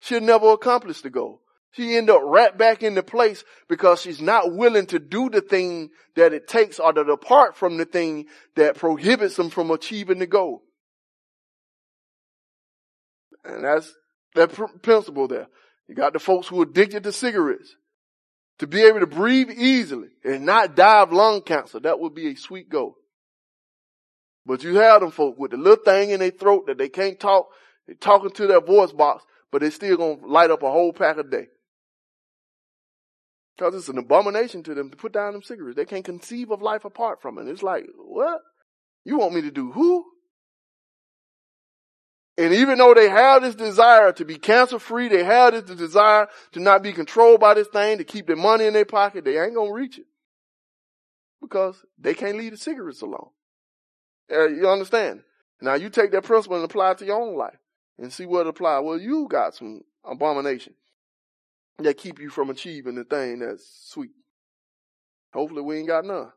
She'll 0.00 0.20
never 0.20 0.50
accomplish 0.52 1.00
the 1.00 1.10
goal. 1.10 1.42
She 1.72 1.96
end 1.96 2.10
up 2.10 2.22
right 2.24 2.56
back 2.56 2.82
in 2.82 2.94
the 2.94 3.02
place 3.02 3.44
because 3.68 4.00
she's 4.00 4.20
not 4.20 4.54
willing 4.54 4.86
to 4.86 4.98
do 4.98 5.28
the 5.28 5.40
thing 5.40 5.90
that 6.16 6.32
it 6.32 6.48
takes 6.48 6.78
or 6.80 6.92
to 6.92 7.04
depart 7.04 7.56
from 7.56 7.76
the 7.76 7.84
thing 7.84 8.26
that 8.56 8.76
prohibits 8.76 9.36
them 9.36 9.50
from 9.50 9.70
achieving 9.70 10.18
the 10.18 10.26
goal. 10.26 10.62
And 13.44 13.64
that's 13.64 13.92
that 14.34 14.52
pr- 14.52 14.64
principle 14.82 15.28
there. 15.28 15.48
You 15.88 15.94
got 15.94 16.12
the 16.12 16.18
folks 16.18 16.48
who 16.48 16.60
are 16.60 16.64
addicted 16.64 17.04
to 17.04 17.12
cigarettes. 17.12 17.74
To 18.58 18.66
be 18.66 18.82
able 18.82 19.00
to 19.00 19.06
breathe 19.06 19.50
easily 19.50 20.08
and 20.24 20.44
not 20.44 20.74
die 20.74 21.02
of 21.02 21.12
lung 21.12 21.42
cancer, 21.42 21.78
that 21.80 22.00
would 22.00 22.14
be 22.14 22.32
a 22.32 22.36
sweet 22.36 22.68
goal. 22.68 22.96
But 24.44 24.64
you 24.64 24.74
have 24.76 25.00
them 25.00 25.12
folk 25.12 25.38
with 25.38 25.52
the 25.52 25.56
little 25.56 25.84
thing 25.84 26.10
in 26.10 26.18
their 26.18 26.32
throat 26.32 26.66
that 26.66 26.76
they 26.76 26.88
can't 26.88 27.20
talk, 27.20 27.50
they're 27.86 27.94
talking 27.94 28.30
to 28.30 28.46
their 28.48 28.60
voice 28.60 28.90
box, 28.90 29.24
but 29.50 29.62
they 29.62 29.70
still 29.70 29.96
gonna 29.96 30.26
light 30.26 30.50
up 30.50 30.62
a 30.62 30.70
whole 30.70 30.92
pack 30.92 31.18
a 31.18 31.22
day. 31.22 31.46
Because 33.56 33.74
it's 33.74 33.88
an 33.88 33.98
abomination 33.98 34.62
to 34.64 34.74
them 34.74 34.90
to 34.90 34.96
put 34.96 35.12
down 35.12 35.32
them 35.32 35.42
cigarettes. 35.42 35.76
They 35.76 35.84
can't 35.84 36.04
conceive 36.04 36.50
of 36.50 36.62
life 36.62 36.84
apart 36.84 37.20
from 37.20 37.38
it. 37.38 37.48
It's 37.48 37.62
like, 37.62 37.86
what? 37.96 38.40
You 39.04 39.18
want 39.18 39.34
me 39.34 39.42
to 39.42 39.50
do 39.50 39.72
who? 39.72 40.04
And 42.36 42.54
even 42.54 42.78
though 42.78 42.94
they 42.94 43.08
have 43.08 43.42
this 43.42 43.56
desire 43.56 44.12
to 44.12 44.24
be 44.24 44.36
cancer 44.36 44.78
free, 44.78 45.08
they 45.08 45.24
have 45.24 45.54
this 45.54 45.76
desire 45.76 46.28
to 46.52 46.60
not 46.60 46.84
be 46.84 46.92
controlled 46.92 47.40
by 47.40 47.54
this 47.54 47.66
thing, 47.66 47.98
to 47.98 48.04
keep 48.04 48.28
their 48.28 48.36
money 48.36 48.66
in 48.66 48.74
their 48.74 48.84
pocket, 48.84 49.24
they 49.24 49.40
ain't 49.40 49.56
gonna 49.56 49.72
reach 49.72 49.98
it. 49.98 50.06
Because 51.40 51.84
they 51.98 52.14
can't 52.14 52.38
leave 52.38 52.52
the 52.52 52.56
cigarettes 52.56 53.02
alone. 53.02 53.30
Uh, 54.30 54.46
you 54.46 54.68
understand? 54.68 55.22
Now 55.60 55.74
you 55.74 55.90
take 55.90 56.12
that 56.12 56.22
principle 56.22 56.56
and 56.56 56.64
apply 56.64 56.92
it 56.92 56.98
to 56.98 57.06
your 57.06 57.20
own 57.20 57.36
life 57.36 57.58
and 57.98 58.12
see 58.12 58.26
what 58.26 58.46
it 58.46 58.48
apply. 58.48 58.78
Well, 58.80 58.98
you 58.98 59.26
got 59.28 59.54
some 59.54 59.82
abomination 60.04 60.74
that 61.78 61.96
keep 61.98 62.18
you 62.20 62.30
from 62.30 62.50
achieving 62.50 62.94
the 62.94 63.04
thing 63.04 63.40
that's 63.40 63.64
sweet. 63.90 64.12
Hopefully 65.32 65.62
we 65.62 65.78
ain't 65.78 65.88
got 65.88 66.04
none. 66.04 66.32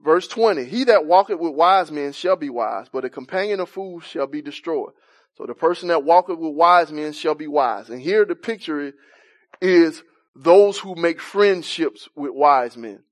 Verse 0.00 0.28
20, 0.28 0.64
he 0.64 0.84
that 0.84 1.06
walketh 1.06 1.38
with 1.38 1.54
wise 1.54 1.90
men 1.90 2.12
shall 2.12 2.36
be 2.36 2.50
wise, 2.50 2.88
but 2.92 3.04
a 3.04 3.10
companion 3.10 3.60
of 3.60 3.68
fools 3.68 4.04
shall 4.04 4.26
be 4.26 4.42
destroyed. 4.42 4.92
So 5.36 5.46
the 5.46 5.54
person 5.54 5.88
that 5.88 6.04
walketh 6.04 6.38
with 6.38 6.54
wise 6.54 6.92
men 6.92 7.12
shall 7.12 7.34
be 7.34 7.46
wise. 7.46 7.90
And 7.90 8.00
here 8.00 8.24
the 8.24 8.34
picture 8.34 8.92
is 9.60 10.02
those 10.36 10.78
who 10.78 10.94
make 10.94 11.20
friendships 11.20 12.08
with 12.14 12.32
wise 12.32 12.76
men. 12.76 13.02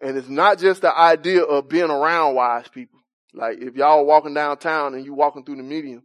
And 0.00 0.16
it's 0.16 0.28
not 0.28 0.58
just 0.58 0.82
the 0.82 0.96
idea 0.96 1.42
of 1.42 1.68
being 1.68 1.90
around 1.90 2.34
wise 2.34 2.68
people. 2.68 2.97
Like 3.34 3.58
if 3.60 3.76
y'all 3.76 4.06
walking 4.06 4.34
downtown 4.34 4.94
and 4.94 5.04
you 5.04 5.14
walking 5.14 5.44
through 5.44 5.56
the 5.56 5.62
medium 5.62 6.02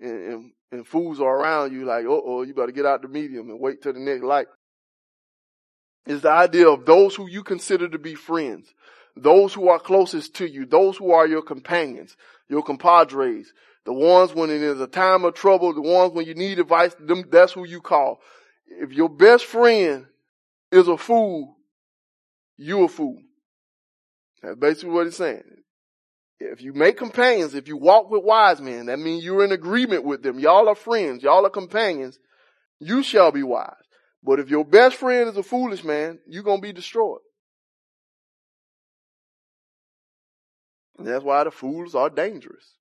and, 0.00 0.32
and 0.32 0.52
and 0.72 0.86
fools 0.86 1.20
are 1.20 1.36
around 1.36 1.72
you 1.72 1.84
like, 1.84 2.04
uh 2.04 2.08
oh, 2.10 2.42
you 2.42 2.52
better 2.52 2.72
get 2.72 2.86
out 2.86 3.02
the 3.02 3.08
medium 3.08 3.48
and 3.48 3.60
wait 3.60 3.82
till 3.82 3.92
the 3.92 4.00
next 4.00 4.24
light. 4.24 4.46
Is 6.06 6.22
the 6.22 6.30
idea 6.30 6.68
of 6.68 6.84
those 6.84 7.14
who 7.14 7.28
you 7.28 7.42
consider 7.42 7.88
to 7.88 7.98
be 7.98 8.14
friends, 8.14 8.74
those 9.16 9.54
who 9.54 9.68
are 9.68 9.78
closest 9.78 10.34
to 10.36 10.50
you, 10.50 10.66
those 10.66 10.96
who 10.96 11.12
are 11.12 11.26
your 11.26 11.42
companions, 11.42 12.16
your 12.48 12.62
compadres, 12.62 13.52
the 13.86 13.92
ones 13.92 14.34
when 14.34 14.50
it 14.50 14.62
is 14.62 14.80
a 14.80 14.86
time 14.86 15.24
of 15.24 15.34
trouble, 15.34 15.72
the 15.72 15.80
ones 15.80 16.12
when 16.12 16.26
you 16.26 16.34
need 16.34 16.58
advice, 16.58 16.94
them, 16.98 17.24
that's 17.30 17.52
who 17.52 17.64
you 17.64 17.80
call. 17.80 18.20
If 18.66 18.92
your 18.92 19.08
best 19.08 19.44
friend 19.44 20.06
is 20.72 20.88
a 20.88 20.98
fool, 20.98 21.56
you 22.56 22.84
a 22.84 22.88
fool. 22.88 23.18
That's 24.42 24.58
basically 24.58 24.90
what 24.90 25.06
he's 25.06 25.16
saying. 25.16 25.42
If 26.40 26.62
you 26.62 26.72
make 26.72 26.96
companions, 26.96 27.54
if 27.54 27.68
you 27.68 27.76
walk 27.76 28.10
with 28.10 28.24
wise 28.24 28.60
men, 28.60 28.86
that 28.86 28.98
means 28.98 29.24
you're 29.24 29.44
in 29.44 29.52
agreement 29.52 30.04
with 30.04 30.22
them. 30.22 30.38
Y'all 30.38 30.68
are 30.68 30.74
friends. 30.74 31.22
Y'all 31.22 31.46
are 31.46 31.50
companions. 31.50 32.18
You 32.80 33.02
shall 33.02 33.30
be 33.30 33.42
wise. 33.42 33.74
But 34.22 34.40
if 34.40 34.50
your 34.50 34.64
best 34.64 34.96
friend 34.96 35.28
is 35.28 35.36
a 35.36 35.42
foolish 35.42 35.84
man, 35.84 36.18
you're 36.26 36.42
going 36.42 36.60
to 36.60 36.66
be 36.66 36.72
destroyed. 36.72 37.20
And 40.98 41.06
that's 41.06 41.24
why 41.24 41.44
the 41.44 41.50
fools 41.50 41.94
are 41.94 42.10
dangerous. 42.10 42.74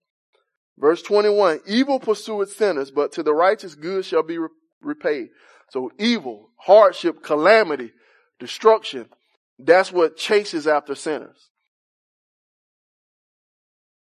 Verse 0.78 1.02
21, 1.02 1.62
evil 1.68 2.00
pursueth 2.00 2.54
sinners, 2.54 2.92
but 2.92 3.12
to 3.14 3.24
the 3.24 3.34
righteous 3.34 3.76
good 3.76 4.06
shall 4.06 4.24
be 4.24 4.38
re- 4.38 4.50
repaid. 4.82 5.30
So 5.70 5.92
evil, 6.00 6.50
hardship, 6.58 7.24
calamity, 7.24 7.92
destruction, 8.40 9.08
that's 9.60 9.92
what 9.92 10.18
chases 10.18 10.68
after 10.68 10.96
sinners. 10.96 11.50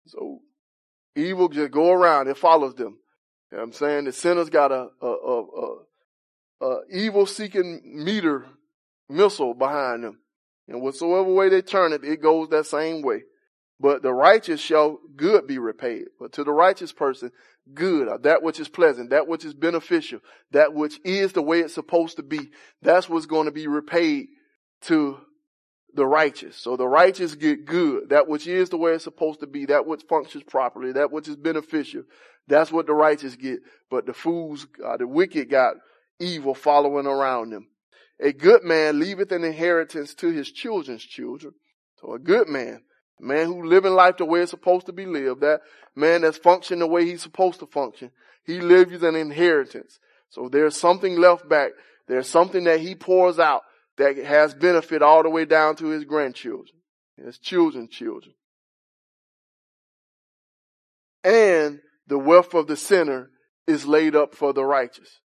So 0.07 0.41
evil 1.17 1.49
just 1.49 1.71
go 1.71 1.91
around. 1.91 2.29
It 2.29 2.39
follows 2.39 2.75
them. 2.75 2.99
You 3.51 3.59
know 3.59 3.65
I'm 3.65 3.73
saying? 3.73 4.05
The 4.05 4.13
sinners 4.13 4.51
got 4.51 4.73
a, 4.73 4.89
a, 5.01 5.07
a, 5.07 5.45
a, 6.61 6.67
a 6.67 6.81
evil 6.91 7.27
seeking 7.27 7.81
meter 8.05 8.47
missile 9.09 9.55
behind 9.55 10.05
them. 10.05 10.19
And 10.69 10.81
whatsoever 10.81 11.33
way 11.33 11.49
they 11.49 11.63
turn 11.63 11.93
it, 11.93 12.05
it 12.05 12.23
goes 12.23 12.49
that 12.49 12.67
same 12.67 13.03
way. 13.03 13.23
But 13.81 14.03
the 14.03 14.13
righteous 14.13 14.61
shall 14.61 14.99
good 15.17 15.47
be 15.47 15.59
repaid. 15.59 16.05
But 16.19 16.33
to 16.33 16.45
the 16.45 16.53
righteous 16.53 16.93
person, 16.93 17.33
good, 17.73 18.09
or 18.09 18.19
that 18.19 18.43
which 18.43 18.61
is 18.61 18.69
pleasant, 18.69 19.11
that 19.11 19.27
which 19.27 19.45
is 19.45 19.53
beneficial, 19.53 20.21
that 20.53 20.73
which 20.73 20.99
is 21.05 21.33
the 21.33 21.43
way 21.43 21.61
it's 21.61 21.75
supposed 21.75 22.17
to 22.17 22.23
be, 22.23 22.51
that's 22.83 23.09
what's 23.09 23.27
going 23.27 23.47
to 23.47 23.53
be 23.53 23.67
repaid 23.67 24.29
to 24.83 25.19
the 25.95 26.07
righteous. 26.07 26.57
So 26.57 26.77
the 26.77 26.89
righteous 26.89 27.35
get 27.35 27.65
good. 27.65 28.11
That 28.11 28.29
which 28.29 28.47
is 28.47 28.71
the 28.71 28.77
way 28.77 28.93
it's 28.93 29.05
supposed 29.05 29.41
to 29.41 29.47
be. 29.47 29.67
That 29.67 29.87
which 29.87 30.03
functions 30.09 30.45
properly. 30.45 30.93
That 30.93 31.13
which 31.13 31.29
is 31.29 31.37
beneficial. 31.37 32.03
That's 32.47 32.73
what 32.73 32.87
the 32.87 32.95
righteous 32.95 33.37
get. 33.37 33.61
But 33.91 34.07
the 34.07 34.13
fools, 34.13 34.67
uh, 34.85 34.97
the 34.97 35.07
wicked 35.07 35.51
got 35.51 35.77
evil 36.19 36.55
following 36.55 37.07
around 37.07 37.51
them. 37.51 37.69
A 38.21 38.33
good 38.33 38.63
man 38.63 38.99
leaveth 38.99 39.33
an 39.33 39.45
inheritance 39.45 40.15
to 40.15 40.29
his 40.31 40.51
children's 40.51 41.05
children. 41.05 41.55
So 42.01 42.15
a 42.15 42.19
good 42.19 42.49
man, 42.49 42.83
a 43.21 43.23
man 43.23 43.47
who 43.47 43.65
living 43.65 43.93
life 43.93 44.19
the 44.19 44.25
way 44.25 44.41
it's 44.41 44.51
supposed 44.51 44.87
to 44.87 44.93
be 44.93 45.07
lived, 45.07 45.41
that 45.41 45.61
man 45.97 46.21
that's 46.23 46.39
functioning 46.39 46.81
the 46.81 46.87
way 46.87 47.05
he's 47.05 47.23
supposed 47.23 47.61
to 47.61 47.67
function, 47.67 48.11
he 48.45 48.61
leaves 48.61 49.03
an 49.03 49.17
inheritance. 49.17 49.99
So 50.31 50.49
there's 50.49 50.77
something 50.77 51.17
left 51.17 51.49
back. 51.49 51.73
There's 52.07 52.29
something 52.29 52.65
that 52.65 52.81
he 52.81 52.95
pours 52.95 53.39
out 53.39 53.63
that 53.99 54.17
has 54.17 54.55
benefit 54.55 55.03
all 55.03 55.23
the 55.23 55.31
way 55.31 55.45
down 55.45 55.77
to 55.77 55.87
his 55.87 56.05
grandchildren, 56.05 56.77
his 57.17 57.39
children's 57.39 57.91
children. 57.91 58.35
And 61.23 61.81
the 62.07 62.19
wealth 62.19 62.55
of 62.55 62.67
the 62.67 62.77
sinner 62.77 63.31
is 63.67 63.87
laid 63.87 64.15
up 64.15 64.35
for 64.35 64.53
the 64.53 64.65
righteous. 64.65 65.21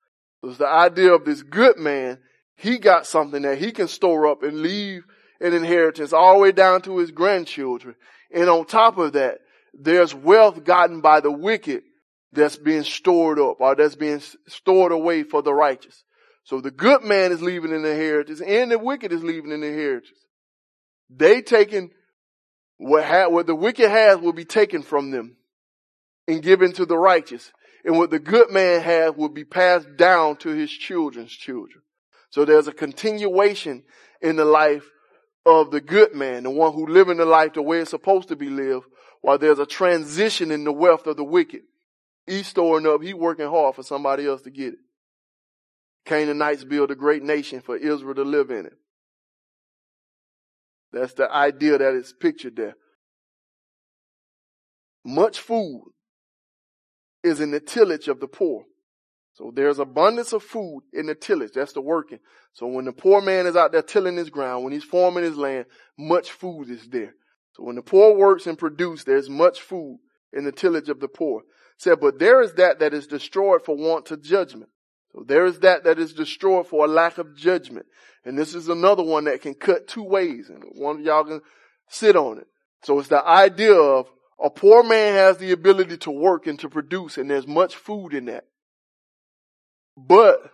So 0.41 0.49
it's 0.49 0.57
the 0.57 0.67
idea 0.67 1.13
of 1.13 1.25
this 1.25 1.41
good 1.41 1.77
man. 1.77 2.19
He 2.57 2.77
got 2.77 3.07
something 3.07 3.41
that 3.43 3.57
he 3.57 3.71
can 3.71 3.87
store 3.87 4.27
up 4.27 4.43
and 4.43 4.61
leave 4.61 5.03
an 5.39 5.53
inheritance 5.53 6.13
all 6.13 6.35
the 6.35 6.39
way 6.39 6.51
down 6.51 6.81
to 6.83 6.97
his 6.97 7.11
grandchildren. 7.11 7.95
And 8.33 8.49
on 8.49 8.65
top 8.65 8.97
of 8.97 9.13
that, 9.13 9.39
there's 9.73 10.13
wealth 10.13 10.63
gotten 10.63 11.01
by 11.01 11.19
the 11.19 11.31
wicked 11.31 11.83
that's 12.31 12.57
being 12.57 12.83
stored 12.83 13.39
up 13.39 13.59
or 13.59 13.75
that's 13.75 13.95
being 13.95 14.21
stored 14.47 14.91
away 14.91 15.23
for 15.23 15.41
the 15.41 15.53
righteous. 15.53 16.04
So 16.45 16.61
the 16.61 16.71
good 16.71 17.03
man 17.03 17.31
is 17.31 17.41
leaving 17.41 17.73
an 17.73 17.85
inheritance 17.85 18.39
and 18.39 18.71
the 18.71 18.79
wicked 18.79 19.11
is 19.11 19.23
leaving 19.23 19.51
an 19.51 19.63
inheritance. 19.63 20.17
They 21.09 21.41
taking 21.41 21.91
what, 22.77 23.03
ha- 23.03 23.29
what 23.29 23.47
the 23.47 23.55
wicked 23.55 23.89
has 23.89 24.19
will 24.19 24.33
be 24.33 24.45
taken 24.45 24.83
from 24.83 25.11
them 25.11 25.37
and 26.27 26.43
given 26.43 26.71
to 26.73 26.85
the 26.85 26.97
righteous. 26.97 27.51
And 27.83 27.97
what 27.97 28.09
the 28.09 28.19
good 28.19 28.51
man 28.51 28.81
has 28.81 29.15
will 29.15 29.29
be 29.29 29.43
passed 29.43 29.95
down 29.97 30.37
to 30.37 30.49
his 30.49 30.71
children's 30.71 31.31
children. 31.31 31.83
So 32.29 32.45
there's 32.45 32.67
a 32.67 32.73
continuation 32.73 33.83
in 34.21 34.35
the 34.35 34.45
life 34.45 34.89
of 35.45 35.71
the 35.71 35.81
good 35.81 36.15
man, 36.15 36.43
the 36.43 36.49
one 36.49 36.73
who 36.73 36.87
living 36.87 37.17
the 37.17 37.25
life 37.25 37.53
the 37.53 37.61
way 37.61 37.79
it's 37.79 37.91
supposed 37.91 38.29
to 38.29 38.35
be 38.35 38.49
lived, 38.49 38.85
while 39.21 39.37
there's 39.37 39.59
a 39.59 39.65
transition 39.65 40.51
in 40.51 40.63
the 40.63 40.71
wealth 40.71 41.05
of 41.07 41.17
the 41.17 41.23
wicked. 41.23 41.61
He's 42.25 42.47
storing 42.47 42.87
up, 42.87 43.03
he's 43.03 43.13
working 43.13 43.47
hard 43.47 43.75
for 43.75 43.83
somebody 43.83 44.27
else 44.27 44.41
to 44.43 44.49
get 44.51 44.73
it. 44.73 44.79
Canaanites 46.05 46.63
build 46.63 46.91
a 46.91 46.95
great 46.95 47.23
nation 47.23 47.61
for 47.61 47.75
Israel 47.75 48.15
to 48.15 48.23
live 48.23 48.51
in 48.51 48.65
it. 48.67 48.77
That's 50.93 51.13
the 51.13 51.29
idea 51.31 51.77
that 51.77 51.93
is 51.93 52.13
pictured 52.13 52.55
there. 52.55 52.75
Much 55.03 55.39
food 55.39 55.83
is 57.23 57.41
in 57.41 57.51
the 57.51 57.59
tillage 57.59 58.07
of 58.07 58.19
the 58.19 58.27
poor. 58.27 58.63
So 59.33 59.51
there's 59.53 59.79
abundance 59.79 60.31
of 60.31 60.43
food 60.43 60.83
in 60.93 61.07
the 61.07 61.15
tillage. 61.15 61.51
That's 61.53 61.73
the 61.73 61.81
working. 61.81 62.19
So 62.53 62.67
when 62.67 62.85
the 62.85 62.93
poor 62.93 63.21
man 63.21 63.47
is 63.47 63.57
out 63.57 63.73
there 63.73 63.81
tilling 63.81 64.15
his 64.15 64.29
ground, 64.29 64.63
when 64.63 64.71
he's 64.71 64.83
forming 64.85 65.25
his 65.25 65.35
land, 65.35 65.65
much 65.99 66.31
food 66.31 66.69
is 66.69 66.87
there. 66.87 67.13
So 67.53 67.63
when 67.63 67.75
the 67.75 67.81
poor 67.81 68.15
works 68.15 68.47
and 68.47 68.57
produce, 68.57 69.03
there's 69.03 69.29
much 69.29 69.59
food 69.59 69.97
in 70.31 70.45
the 70.45 70.51
tillage 70.53 70.87
of 70.87 71.01
the 71.01 71.09
poor. 71.09 71.41
Said, 71.77 71.99
but 71.99 72.19
there 72.19 72.41
is 72.41 72.53
that 72.53 72.79
that 72.79 72.93
is 72.93 73.07
destroyed 73.07 73.65
for 73.65 73.75
want 73.75 74.09
of 74.11 74.23
judgment. 74.23 74.69
So 75.15 75.23
there 75.25 75.45
is 75.45 75.59
that 75.59 75.85
that 75.85 75.97
is 75.97 76.13
destroyed 76.13 76.67
for 76.67 76.85
a 76.85 76.89
lack 76.89 77.17
of 77.17 77.37
judgment. 77.37 77.85
And 78.25 78.37
this 78.37 78.53
is 78.53 78.67
another 78.67 79.03
one 79.03 79.25
that 79.25 79.41
can 79.41 79.53
cut 79.53 79.87
two 79.87 80.03
ways 80.03 80.49
and 80.49 80.61
one 80.73 80.99
of 80.99 81.05
y'all 81.05 81.23
can 81.23 81.41
sit 81.87 82.17
on 82.17 82.39
it. 82.39 82.47
So 82.83 82.99
it's 82.99 83.07
the 83.07 83.25
idea 83.25 83.75
of 83.75 84.07
a 84.43 84.49
poor 84.49 84.83
man 84.83 85.13
has 85.13 85.37
the 85.37 85.51
ability 85.51 85.97
to 85.97 86.11
work 86.11 86.47
and 86.47 86.59
to 86.59 86.69
produce 86.69 87.17
and 87.17 87.29
there's 87.29 87.47
much 87.47 87.75
food 87.75 88.13
in 88.13 88.25
that. 88.25 88.43
But 89.95 90.51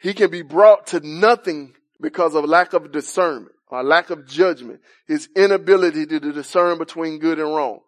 he 0.00 0.14
can 0.14 0.30
be 0.30 0.42
brought 0.42 0.86
to 0.88 1.00
nothing 1.00 1.74
because 2.00 2.34
of 2.34 2.46
lack 2.46 2.72
of 2.72 2.92
discernment 2.92 3.54
or 3.68 3.82
lack 3.82 4.08
of 4.08 4.26
judgment, 4.26 4.80
his 5.06 5.28
inability 5.36 6.06
to 6.06 6.18
discern 6.18 6.78
between 6.78 7.18
good 7.18 7.38
and 7.38 7.54
wrong. 7.54 7.80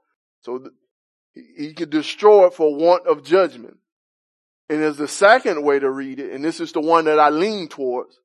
So 0.43 0.69
he 1.57 1.73
can 1.73 1.89
destroy 1.89 2.49
it 2.49 2.55
for 2.55 2.77
want 2.77 3.07
of 3.07 3.25
judgment. 3.25 3.79
And 4.69 4.83
there's 4.83 4.97
the 4.97 5.09
second 5.09 5.63
way 5.63 5.79
to 5.79 5.91
read 5.91 6.19
it, 6.19 6.33
and 6.33 6.45
this 6.45 6.61
is 6.61 6.73
the 6.73 6.81
one 6.81 7.05
that 7.05 7.19
I 7.21 7.29
lean 7.29 7.69
towards, 7.69 8.19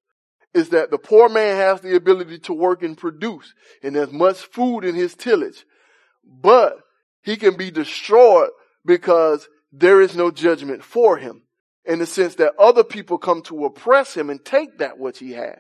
is 0.54 0.70
that 0.70 0.90
the 0.90 0.98
poor 0.98 1.28
man 1.28 1.58
has 1.58 1.82
the 1.82 1.96
ability 1.96 2.40
to 2.40 2.54
work 2.54 2.82
and 2.82 2.98
produce, 2.98 3.54
and 3.84 3.96
there's 3.96 4.12
much 4.12 4.38
food 4.38 4.86
in 4.86 4.96
his 4.96 5.16
tillage, 5.16 5.66
but 6.24 6.78
he 7.24 7.36
can 7.36 7.58
be 7.58 7.72
destroyed 7.72 8.50
because 8.86 9.48
there 9.72 10.02
is 10.02 10.16
no 10.16 10.32
judgment 10.32 10.84
for 10.84 11.18
him 11.18 11.44
in 11.86 12.00
the 12.00 12.06
sense 12.06 12.36
that 12.36 12.54
other 12.58 12.84
people 12.84 13.18
come 13.18 13.42
to 13.44 13.66
oppress 13.66 14.16
him 14.16 14.30
and 14.30 14.44
take 14.44 14.78
that 14.78 14.98
which 14.98 15.20
he 15.20 15.34
has. 15.34 15.60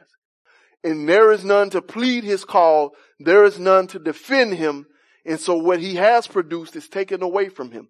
And 0.83 1.09
there 1.09 1.31
is 1.31 1.43
none 1.43 1.69
to 1.71 1.81
plead 1.81 2.23
his 2.23 2.45
cause. 2.45 2.91
There 3.19 3.43
is 3.43 3.59
none 3.59 3.87
to 3.87 3.99
defend 3.99 4.53
him. 4.53 4.87
And 5.25 5.39
so 5.39 5.57
what 5.57 5.79
he 5.79 5.95
has 5.95 6.27
produced 6.27 6.75
is 6.75 6.87
taken 6.87 7.21
away 7.21 7.49
from 7.49 7.71
him. 7.71 7.89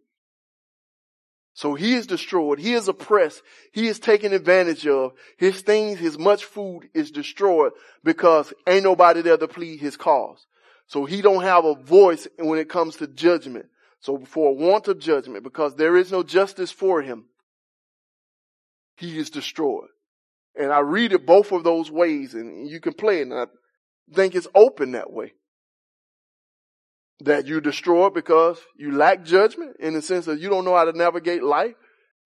So 1.60 1.74
he 1.74 1.96
is 1.96 2.08
destroyed. 2.08 2.58
He 2.58 2.74
is 2.74 2.88
oppressed. 2.88 3.42
He 3.74 3.90
is 3.90 4.00
taken 4.00 4.32
advantage 4.32 4.88
of. 4.88 5.12
His 5.36 5.60
things, 5.60 6.00
his 6.00 6.18
much 6.18 6.46
food 6.46 6.88
is 6.94 7.12
destroyed 7.12 7.74
because 8.02 8.54
ain't 8.66 8.86
nobody 8.86 9.22
there 9.22 9.36
to 9.36 9.48
plead 9.50 9.82
his 9.82 9.98
cause. 9.98 10.48
So 10.88 11.04
he 11.04 11.22
don't 11.22 11.44
have 11.44 11.66
a 11.66 11.76
voice 11.76 12.30
when 12.38 12.60
it 12.60 12.70
comes 12.70 12.96
to 12.96 13.08
judgment. 13.08 13.66
So 14.00 14.20
for 14.20 14.56
want 14.56 14.88
of 14.88 15.00
judgment, 15.00 15.44
because 15.44 15.76
there 15.76 15.98
is 15.98 16.14
no 16.14 16.24
justice 16.24 16.72
for 16.72 17.02
him, 17.02 17.26
he 18.96 19.20
is 19.20 19.30
destroyed. 19.30 19.90
And 20.56 20.72
I 20.72 20.80
read 20.80 21.12
it 21.12 21.26
both 21.26 21.52
of 21.52 21.66
those 21.66 21.92
ways 21.92 22.36
and 22.36 22.70
you 22.70 22.80
can 22.80 22.94
play 22.94 23.20
it 23.20 23.24
and 23.24 23.34
I 23.34 23.48
think 24.16 24.34
it's 24.34 24.48
open 24.56 24.94
that 24.94 25.12
way 25.12 25.34
that 27.22 27.48
you 27.48 27.60
destroy 27.62 28.10
because 28.10 28.60
you 28.78 28.92
lack 28.92 29.24
judgment 29.24 29.78
in 29.80 29.94
the 29.94 30.02
sense 30.02 30.26
that 30.26 30.40
you 30.40 30.50
don't 30.50 30.66
know 30.66 30.76
how 30.76 30.86
to 30.86 30.98
navigate 30.98 31.44
life. 31.44 31.76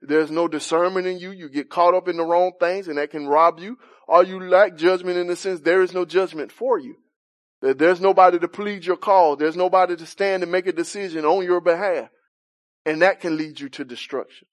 There's 0.01 0.29
no 0.29 0.47
discernment 0.47 1.07
in 1.07 1.17
you. 1.17 1.31
You 1.31 1.49
get 1.49 1.69
caught 1.69 1.95
up 1.95 2.07
in 2.07 2.17
the 2.17 2.25
wrong 2.25 2.51
things 2.59 2.87
and 2.87 2.97
that 2.97 3.11
can 3.11 3.27
rob 3.27 3.59
you. 3.59 3.77
Or 4.07 4.23
you 4.23 4.39
lack 4.39 4.75
judgment 4.75 5.17
in 5.17 5.27
the 5.27 5.35
sense 5.35 5.61
there 5.61 5.81
is 5.81 5.93
no 5.93 6.05
judgment 6.05 6.51
for 6.51 6.77
you. 6.77 6.97
That 7.61 7.79
there's 7.79 8.01
nobody 8.01 8.37
to 8.39 8.47
plead 8.47 8.85
your 8.85 8.97
cause. 8.97 9.37
There's 9.39 9.55
nobody 9.55 9.95
to 9.95 10.05
stand 10.05 10.43
and 10.43 10.51
make 10.51 10.67
a 10.67 10.73
decision 10.73 11.25
on 11.25 11.45
your 11.45 11.61
behalf. 11.61 12.09
And 12.85 13.01
that 13.01 13.21
can 13.21 13.37
lead 13.37 13.59
you 13.59 13.69
to 13.69 13.85
destruction. 13.85 14.47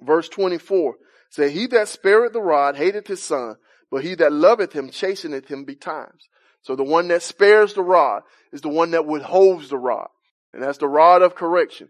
Verse 0.00 0.28
24 0.28 0.96
say, 1.30 1.50
He 1.50 1.66
that 1.68 1.88
spareth 1.88 2.34
the 2.34 2.42
rod 2.42 2.76
hateth 2.76 3.06
his 3.06 3.22
son, 3.22 3.56
but 3.90 4.04
he 4.04 4.14
that 4.16 4.32
loveth 4.32 4.74
him 4.74 4.90
chasteneth 4.90 5.46
him 5.46 5.64
betimes. 5.64 6.28
So 6.62 6.76
the 6.76 6.84
one 6.84 7.08
that 7.08 7.22
spares 7.22 7.74
the 7.74 7.82
rod 7.82 8.22
is 8.52 8.60
the 8.60 8.68
one 8.68 8.90
that 8.92 9.06
withholds 9.06 9.70
the 9.70 9.78
rod. 9.78 10.08
And 10.52 10.62
that's 10.62 10.78
the 10.78 10.88
rod 10.88 11.22
of 11.22 11.34
correction. 11.34 11.88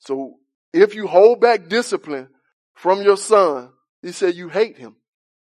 So 0.00 0.34
if 0.72 0.94
you 0.94 1.06
hold 1.06 1.40
back 1.40 1.68
discipline 1.68 2.28
from 2.74 3.02
your 3.02 3.16
son, 3.16 3.70
he 4.00 4.12
said 4.12 4.34
you 4.34 4.48
hate 4.48 4.76
him. 4.76 4.96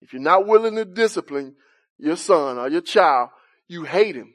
If 0.01 0.13
you're 0.13 0.21
not 0.21 0.47
willing 0.47 0.75
to 0.75 0.85
discipline 0.85 1.55
your 1.97 2.15
son 2.15 2.57
or 2.57 2.69
your 2.69 2.81
child, 2.81 3.29
you 3.67 3.83
hate 3.83 4.15
him. 4.15 4.33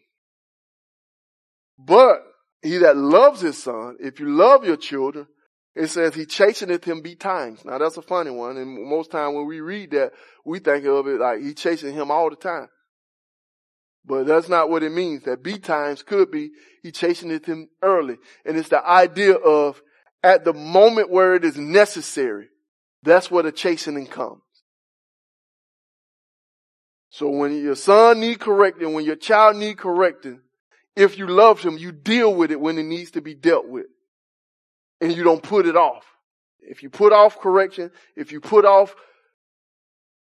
But 1.79 2.23
he 2.63 2.79
that 2.79 2.97
loves 2.97 3.41
his 3.41 3.63
son, 3.63 3.97
if 4.01 4.21
you 4.21 4.29
love 4.29 4.65
your 4.65 4.77
children, 4.77 5.27
it 5.75 5.89
says 5.89 6.15
he 6.15 6.25
chasteneth 6.25 6.85
him 6.85 7.03
betimes. 7.03 7.65
Now 7.65 7.79
that's 7.79 7.97
a 7.97 8.03
funny 8.03 8.31
one. 8.31 8.57
And 8.57 8.89
most 8.89 9.11
time 9.11 9.35
when 9.35 9.47
we 9.47 9.61
read 9.61 9.91
that, 9.91 10.13
we 10.45 10.61
think 10.61 10.85
of 10.85 11.09
it 11.09 11.21
like 11.21 11.41
he 11.41 11.53
chasing 11.53 11.95
him 11.95 12.11
all 12.11 12.31
the 12.31 12.37
time. 12.37 12.69
But 14.07 14.27
that's 14.27 14.49
not 14.49 14.69
what 14.69 14.83
it 14.83 14.93
means. 14.93 15.25
That 15.25 15.43
B 15.43 15.59
times 15.59 16.03
could 16.03 16.31
be 16.31 16.51
he 16.83 16.93
chasteneth 16.93 17.47
him 17.47 17.69
early. 17.83 18.17
And 18.45 18.57
it's 18.57 18.69
the 18.69 18.87
idea 18.87 19.35
of 19.35 19.81
at 20.23 20.45
the 20.45 20.53
moment 20.53 21.11
where 21.11 21.35
it 21.35 21.45
is 21.45 21.57
necessary, 21.57 22.49
that's 23.03 23.31
where 23.31 23.43
the 23.43 23.53
chastening 23.53 24.07
comes. 24.07 24.43
So 27.11 27.29
when 27.29 27.57
your 27.63 27.77
son 27.77 28.21
need 28.21 28.41
correcting, 28.41 28.93
when 28.93 29.05
your 29.05 29.17
child 29.17 29.57
need 29.57 29.79
correcting, 29.79 30.41
if 30.97 31.17
you 31.17 31.27
love 31.27 31.61
him, 31.61 31.79
you 31.79 31.93
deal 31.93 32.35
with 32.35 32.51
it 32.51 32.61
when 32.61 32.79
it 32.79 32.85
needs 32.85 33.13
to 33.13 33.21
be 33.21 33.35
dealt 33.35 33.69
with. 33.69 33.87
And 35.01 35.13
you 35.13 35.23
don't 35.25 35.43
put 35.43 35.67
it 35.67 35.77
off. 35.77 36.05
If 36.61 36.83
you 36.83 36.91
put 36.91 37.13
off 37.13 37.39
correction, 37.39 37.91
if 38.17 38.33
you 38.33 38.41
put 38.41 38.65
off 38.65 38.95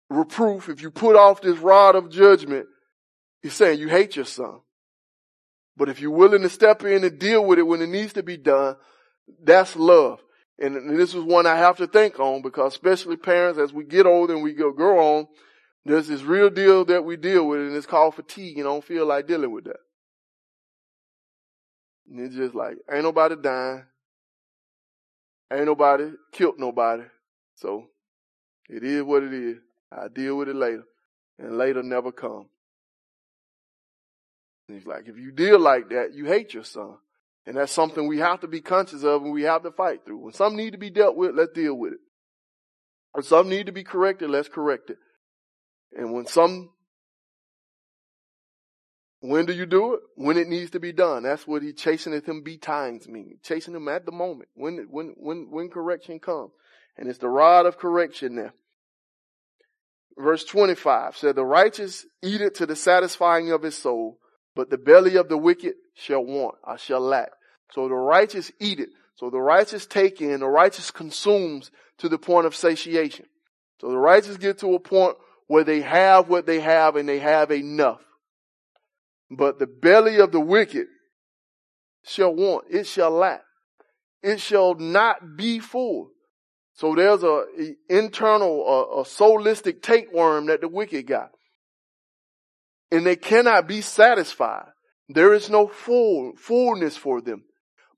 reproof, 0.10 0.69
if 0.69 0.81
you 0.81 0.91
put 0.91 1.15
off 1.15 1.41
this 1.41 1.57
rod 1.60 1.95
of 1.95 2.10
judgment, 2.10 2.68
He's 3.41 3.53
saying 3.53 3.80
you 3.80 3.88
hate 3.88 4.15
your 4.15 4.26
son. 4.26 4.59
But 5.77 5.89
if 5.89 5.99
you're 5.99 6.11
willing 6.11 6.41
to 6.41 6.49
step 6.49 6.84
in 6.84 7.03
and 7.03 7.18
deal 7.18 7.43
with 7.43 7.57
it 7.57 7.63
when 7.63 7.81
it 7.81 7.89
needs 7.89 8.13
to 8.13 8.23
be 8.23 8.38
done, 8.38 8.76
that's 9.43 9.76
love. 9.76 10.19
And, 10.59 10.99
this 10.99 11.15
is 11.15 11.23
one 11.23 11.47
I 11.47 11.55
have 11.55 11.77
to 11.77 11.88
think 11.88 12.19
on 12.19 12.43
because 12.43 12.73
especially 12.73 13.18
parents, 13.18 13.59
as 13.59 13.73
we 13.73 13.84
get 13.84 14.05
older 14.05 14.35
and 14.35 14.43
we 14.43 14.53
go 14.53 14.72
grow 14.72 15.18
on, 15.18 15.27
there's 15.85 16.07
this 16.07 16.22
real 16.22 16.51
deal 16.51 16.85
that 16.85 17.03
we 17.03 17.18
deal 17.18 17.47
with 17.47 17.61
and 17.61 17.76
it's 17.76 17.88
called 17.88 18.13
fatigue 18.13 18.59
and 18.59 18.68
I 18.68 18.72
don't 18.72 18.84
feel 18.84 19.07
like 19.07 19.27
dealing 19.27 19.51
with 19.51 19.63
that. 19.63 19.80
And 22.07 22.19
it's 22.19 22.35
just 22.35 22.53
like, 22.53 22.77
ain't 22.91 23.03
nobody 23.03 23.35
dying. 23.41 23.85
Ain't 25.51 25.65
nobody 25.65 26.11
killed 26.31 26.59
nobody. 26.59 27.03
So 27.55 27.88
it 28.69 28.84
is 28.84 29.01
what 29.03 29.23
it 29.23 29.34
is. 29.34 29.57
I 29.91 30.07
deal 30.09 30.38
with 30.38 30.49
it 30.49 30.55
later. 30.55 30.84
And 31.39 31.57
later 31.57 31.81
never 31.81 32.11
come. 32.11 32.47
And 34.72 34.80
he's 34.80 34.88
like, 34.88 35.10
if 35.10 35.18
you 35.18 35.34
deal 35.34 35.60
like 35.60 35.89
that, 35.89 36.14
you 36.14 36.23
hate 36.23 36.53
your 36.53 36.64
son. 36.64 36.95
And 37.45 37.57
that's 37.57 37.73
something 37.73 38.07
we 38.07 38.19
have 38.19 38.39
to 38.39 38.48
be 38.48 38.61
conscious 38.61 39.03
of 39.03 39.22
and 39.22 39.34
we 39.34 39.43
have 39.43 39.64
to 39.64 39.72
fight 39.72 40.06
through. 40.06 40.19
When 40.19 40.34
some 40.34 40.56
need 40.56 40.72
to 40.72 40.77
be 40.77 40.89
dealt 40.89 41.18
with, 41.18 41.35
let's 41.35 41.52
deal 41.52 41.76
with 41.76 41.91
it. 41.91 41.99
When 43.11 43.26
some 43.26 43.49
need 43.49 43.65
to 43.65 43.73
be 43.73 43.84
corrected, 43.84 44.30
let's 44.30 44.48
correct 44.48 44.89
it. 44.89 44.98
And 45.91 46.14
when 46.14 46.26
some, 46.26 46.69
when 49.19 49.45
do 49.45 49.52
you 49.52 49.65
do 49.65 49.95
it? 49.95 49.99
When 50.15 50.38
it 50.38 50.48
needs 50.48 50.72
to 50.72 50.80
be 50.80 50.93
done. 50.93 51.23
That's 51.23 51.45
what 51.45 51.64
he 51.64 51.73
chasing 51.73 52.14
at 52.14 52.26
him 52.26 52.41
betimes 52.41 53.10
mean. 53.10 53.39
Chasing 53.43 53.76
him 53.76 53.89
at 53.89 54.06
the 54.06 54.14
moment. 54.14 54.48
When, 54.53 54.88
when, 54.89 55.15
when, 55.18 55.48
when 55.52 55.69
correction 55.69 56.19
comes. 56.19 56.52
And 56.95 57.10
it's 57.10 57.19
the 57.19 57.27
rod 57.27 57.65
of 57.65 57.77
correction 57.77 58.38
there. 58.38 58.53
Verse 60.18 60.45
25 60.45 61.18
said, 61.18 61.35
the 61.35 61.43
righteous 61.43 62.06
eat 62.23 62.39
it 62.39 62.56
to 62.56 62.65
the 62.65 62.76
satisfying 62.77 63.52
of 63.52 63.64
his 63.64 63.77
soul, 63.77 64.18
but 64.56 64.69
the 64.69 64.78
belly 64.78 65.15
of 65.15 65.30
the 65.30 65.38
wicked 65.38 65.73
shall 65.94 66.23
want, 66.23 66.56
I 66.65 66.76
shall 66.76 66.99
lack. 66.99 67.32
So 67.72 67.88
the 67.88 67.95
righteous 67.95 68.52
eat 68.60 68.80
it. 68.80 68.90
So 69.15 69.30
the 69.30 69.40
righteous 69.40 69.86
take 69.86 70.22
in, 70.22 70.40
the 70.40 70.48
righteous 70.48 70.91
consumes 70.91 71.72
to 71.99 72.10
the 72.10 72.18
point 72.18 72.48
of 72.48 72.56
satiation. 72.56 73.26
So 73.80 73.90
the 73.90 73.98
righteous 73.98 74.38
get 74.38 74.60
to 74.60 74.73
a 74.73 74.80
point 74.80 75.15
where 75.48 75.64
they 75.64 75.82
have 75.82 76.28
what 76.28 76.45
they 76.45 76.60
have 76.60 76.95
and 76.95 77.07
they 77.07 77.19
have 77.19 77.52
enough. 77.52 78.02
But 79.30 79.60
the 79.60 79.68
belly 79.68 80.19
of 80.19 80.32
the 80.32 80.40
wicked 80.40 80.88
shall 82.03 82.34
want, 82.34 82.65
it 82.69 82.88
shall 82.88 83.11
lack. 83.11 83.44
It 84.22 84.40
shall 84.40 84.76
not 84.76 85.38
be 85.38 85.60
full. 85.60 86.11
So 86.73 86.95
there's 86.95 87.23
a, 87.23 87.45
a 87.60 87.76
internal, 87.90 88.65
a, 88.68 89.02
a 89.02 89.03
soulistic 89.03 89.82
tapeworm 89.82 90.48
that 90.48 90.61
the 90.61 90.68
wicked 90.68 91.07
got 91.07 91.32
and 92.91 93.05
they 93.05 93.15
cannot 93.15 93.68
be 93.68 93.81
satisfied. 93.81 94.68
There 95.07 95.34
is 95.34 95.49
no 95.49 95.68
full, 95.68 96.34
fullness 96.38 96.97
for 96.97 97.22
them. 97.22 97.43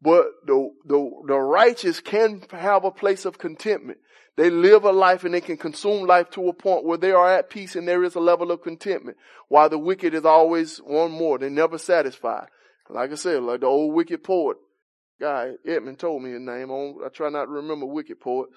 But 0.02 0.26
the, 0.46 0.70
the, 0.86 1.12
the 1.28 1.38
righteous 1.38 2.00
can 2.00 2.44
have 2.52 2.84
a 2.84 2.92
place 2.92 3.26
of 3.26 3.38
contentment. 3.38 4.00
They 4.36 4.50
live 4.50 4.84
a 4.84 4.92
life 4.92 5.24
and 5.24 5.34
they 5.34 5.42
can 5.42 5.58
consume 5.58 6.08
life 6.08 6.30
to 6.32 6.50
a 6.50 6.54
point 6.54 6.86
where 6.86 6.98
they 6.98 7.12
are 7.12 7.32
at 7.32 7.50
peace 7.50 7.76
and 7.76 7.88
there 7.88 8.04
is 8.04 8.16
a 8.16 8.20
level 8.20 8.52
of 8.52 8.64
contentment. 8.64 9.18
While 9.48 9.70
the 9.70 9.78
wicked 9.78 10.14
is 10.14 10.26
always 10.26 10.78
one 10.78 11.12
more. 11.12 11.38
They're 11.38 11.50
never 11.50 11.78
satisfied. 11.78 12.48
Like 12.90 13.12
I 13.12 13.16
said, 13.16 13.44
like 13.44 13.62
the 13.62 13.68
old 13.68 13.94
wicked 13.94 14.24
poet 14.24 14.58
guy, 15.22 15.52
Edmund 15.66 16.00
told 16.00 16.22
me 16.24 16.32
his 16.32 16.42
name. 16.42 16.72
I 16.72 17.10
try 17.10 17.30
not 17.30 17.46
to 17.46 17.52
remember 17.52 17.86
wicked 17.86 18.20
poets. 18.20 18.56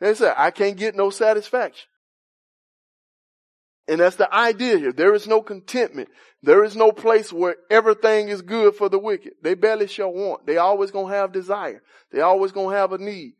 They 0.00 0.14
said, 0.14 0.34
I 0.36 0.50
can't 0.50 0.76
get 0.76 0.94
no 0.94 1.10
satisfaction. 1.10 1.88
And 3.88 4.00
that's 4.00 4.16
the 4.16 4.32
idea 4.32 4.76
here. 4.76 4.92
There 4.92 5.14
is 5.14 5.26
no 5.26 5.40
contentment. 5.40 6.10
There 6.42 6.62
is 6.62 6.76
no 6.76 6.92
place 6.92 7.32
where 7.32 7.56
everything 7.70 8.28
is 8.28 8.42
good 8.42 8.74
for 8.74 8.90
the 8.90 8.98
wicked. 8.98 9.32
They 9.42 9.54
barely 9.54 9.86
shall 9.86 10.12
want. 10.12 10.46
They 10.46 10.58
always 10.58 10.90
gonna 10.90 11.14
have 11.14 11.32
desire. 11.32 11.82
They 12.12 12.20
always 12.20 12.52
gonna 12.52 12.76
have 12.76 12.92
a 12.92 12.98
need. 12.98 13.32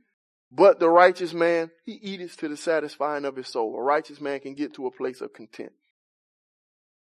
But 0.50 0.80
the 0.80 0.88
righteous 0.88 1.34
man, 1.34 1.70
he 1.84 1.92
eateth 1.92 2.38
to 2.38 2.48
the 2.48 2.56
satisfying 2.56 3.26
of 3.26 3.36
his 3.36 3.48
soul. 3.48 3.76
A 3.76 3.82
righteous 3.82 4.20
man 4.20 4.40
can 4.40 4.54
get 4.54 4.74
to 4.74 4.86
a 4.86 4.90
place 4.90 5.20
of 5.20 5.34
content. 5.34 5.72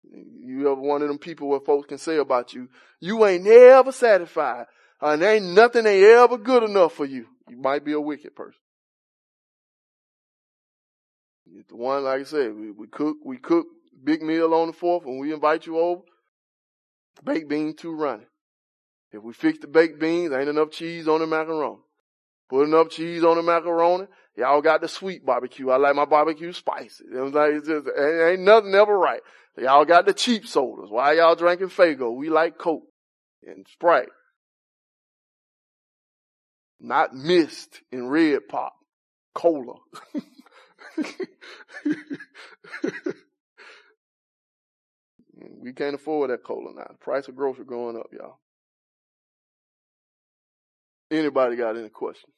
You 0.04 0.72
ever 0.72 0.80
one 0.80 1.02
of 1.02 1.10
them 1.10 1.18
people 1.18 1.50
where 1.50 1.60
folks 1.60 1.88
can 1.88 1.98
say 1.98 2.18
about 2.18 2.54
you, 2.54 2.70
you 3.02 3.26
ain't 3.26 3.44
never 3.44 3.92
satisfied. 3.92 4.68
And 5.02 5.22
ain't 5.22 5.46
nothing 5.46 5.86
ain't 5.86 6.06
ever 6.06 6.38
good 6.38 6.64
enough 6.64 6.94
for 6.94 7.06
you. 7.06 7.28
You 7.50 7.58
might 7.58 7.84
be 7.84 7.92
a 7.92 8.00
wicked 8.00 8.34
person. 8.34 8.62
The 11.68 11.76
one, 11.76 12.04
like 12.04 12.22
I 12.22 12.24
said, 12.24 12.56
we, 12.56 12.72
we 12.72 12.88
cook, 12.88 13.18
we 13.24 13.38
cook 13.38 13.68
big 14.04 14.22
meal 14.22 14.54
on 14.54 14.68
the 14.68 14.74
fourth 14.74 15.06
and 15.06 15.20
we 15.20 15.34
invite 15.34 15.66
you 15.66 15.80
over. 15.80 16.02
Baked 17.24 17.48
beans 17.48 17.76
too 17.76 17.96
running. 17.96 18.26
If 19.12 19.24
we 19.24 19.34
fix 19.34 19.60
the 19.60 19.68
baked 19.68 20.00
beans, 20.00 20.34
ain't 20.34 20.50
enough 20.50 20.72
cheese 20.72 21.08
on 21.08 21.22
the 21.22 21.28
macaroni. 21.28 21.80
Put 22.50 22.68
enough 22.68 22.90
cheese 22.90 23.24
on 23.24 23.38
the 23.38 23.44
macaroni. 23.44 24.08
Y'all 24.36 24.62
got 24.62 24.82
the 24.82 24.88
sweet 24.88 25.26
barbecue. 25.26 25.70
I 25.70 25.78
like 25.78 25.96
my 25.96 26.06
barbecue 26.06 26.52
spicy. 26.52 27.06
It 27.12 27.20
was 27.20 27.34
like, 27.34 27.54
it's 27.54 27.68
just, 27.68 27.88
ain't, 27.88 28.22
ain't 28.22 28.42
nothing 28.42 28.76
ever 28.76 28.98
right. 28.98 29.22
Y'all 29.58 29.86
got 29.86 30.06
the 30.06 30.14
cheap 30.14 30.46
sodas. 30.46 30.90
Why 30.90 31.14
y'all 31.14 31.36
drinking 31.36 31.70
Faygo? 31.70 32.14
We 32.14 32.30
like 32.30 32.58
Coke 32.58 32.84
and 33.44 33.66
Sprite. 33.72 34.10
Not 36.82 37.16
mist 37.16 37.82
in 37.92 38.10
red 38.10 38.48
pop. 38.50 38.74
Cola. 39.34 39.76
we 45.62 45.74
can't 45.74 45.96
afford 45.96 46.30
that 46.32 46.44
cola 46.44 46.74
now. 46.76 46.88
The 46.90 46.98
price 47.00 47.28
of 47.28 47.36
grocery 47.36 47.66
going 47.66 47.98
up, 47.98 48.08
y'all. 48.14 48.40
Anybody 51.12 51.56
got 51.58 51.78
any 51.78 51.90
questions? 51.90 52.34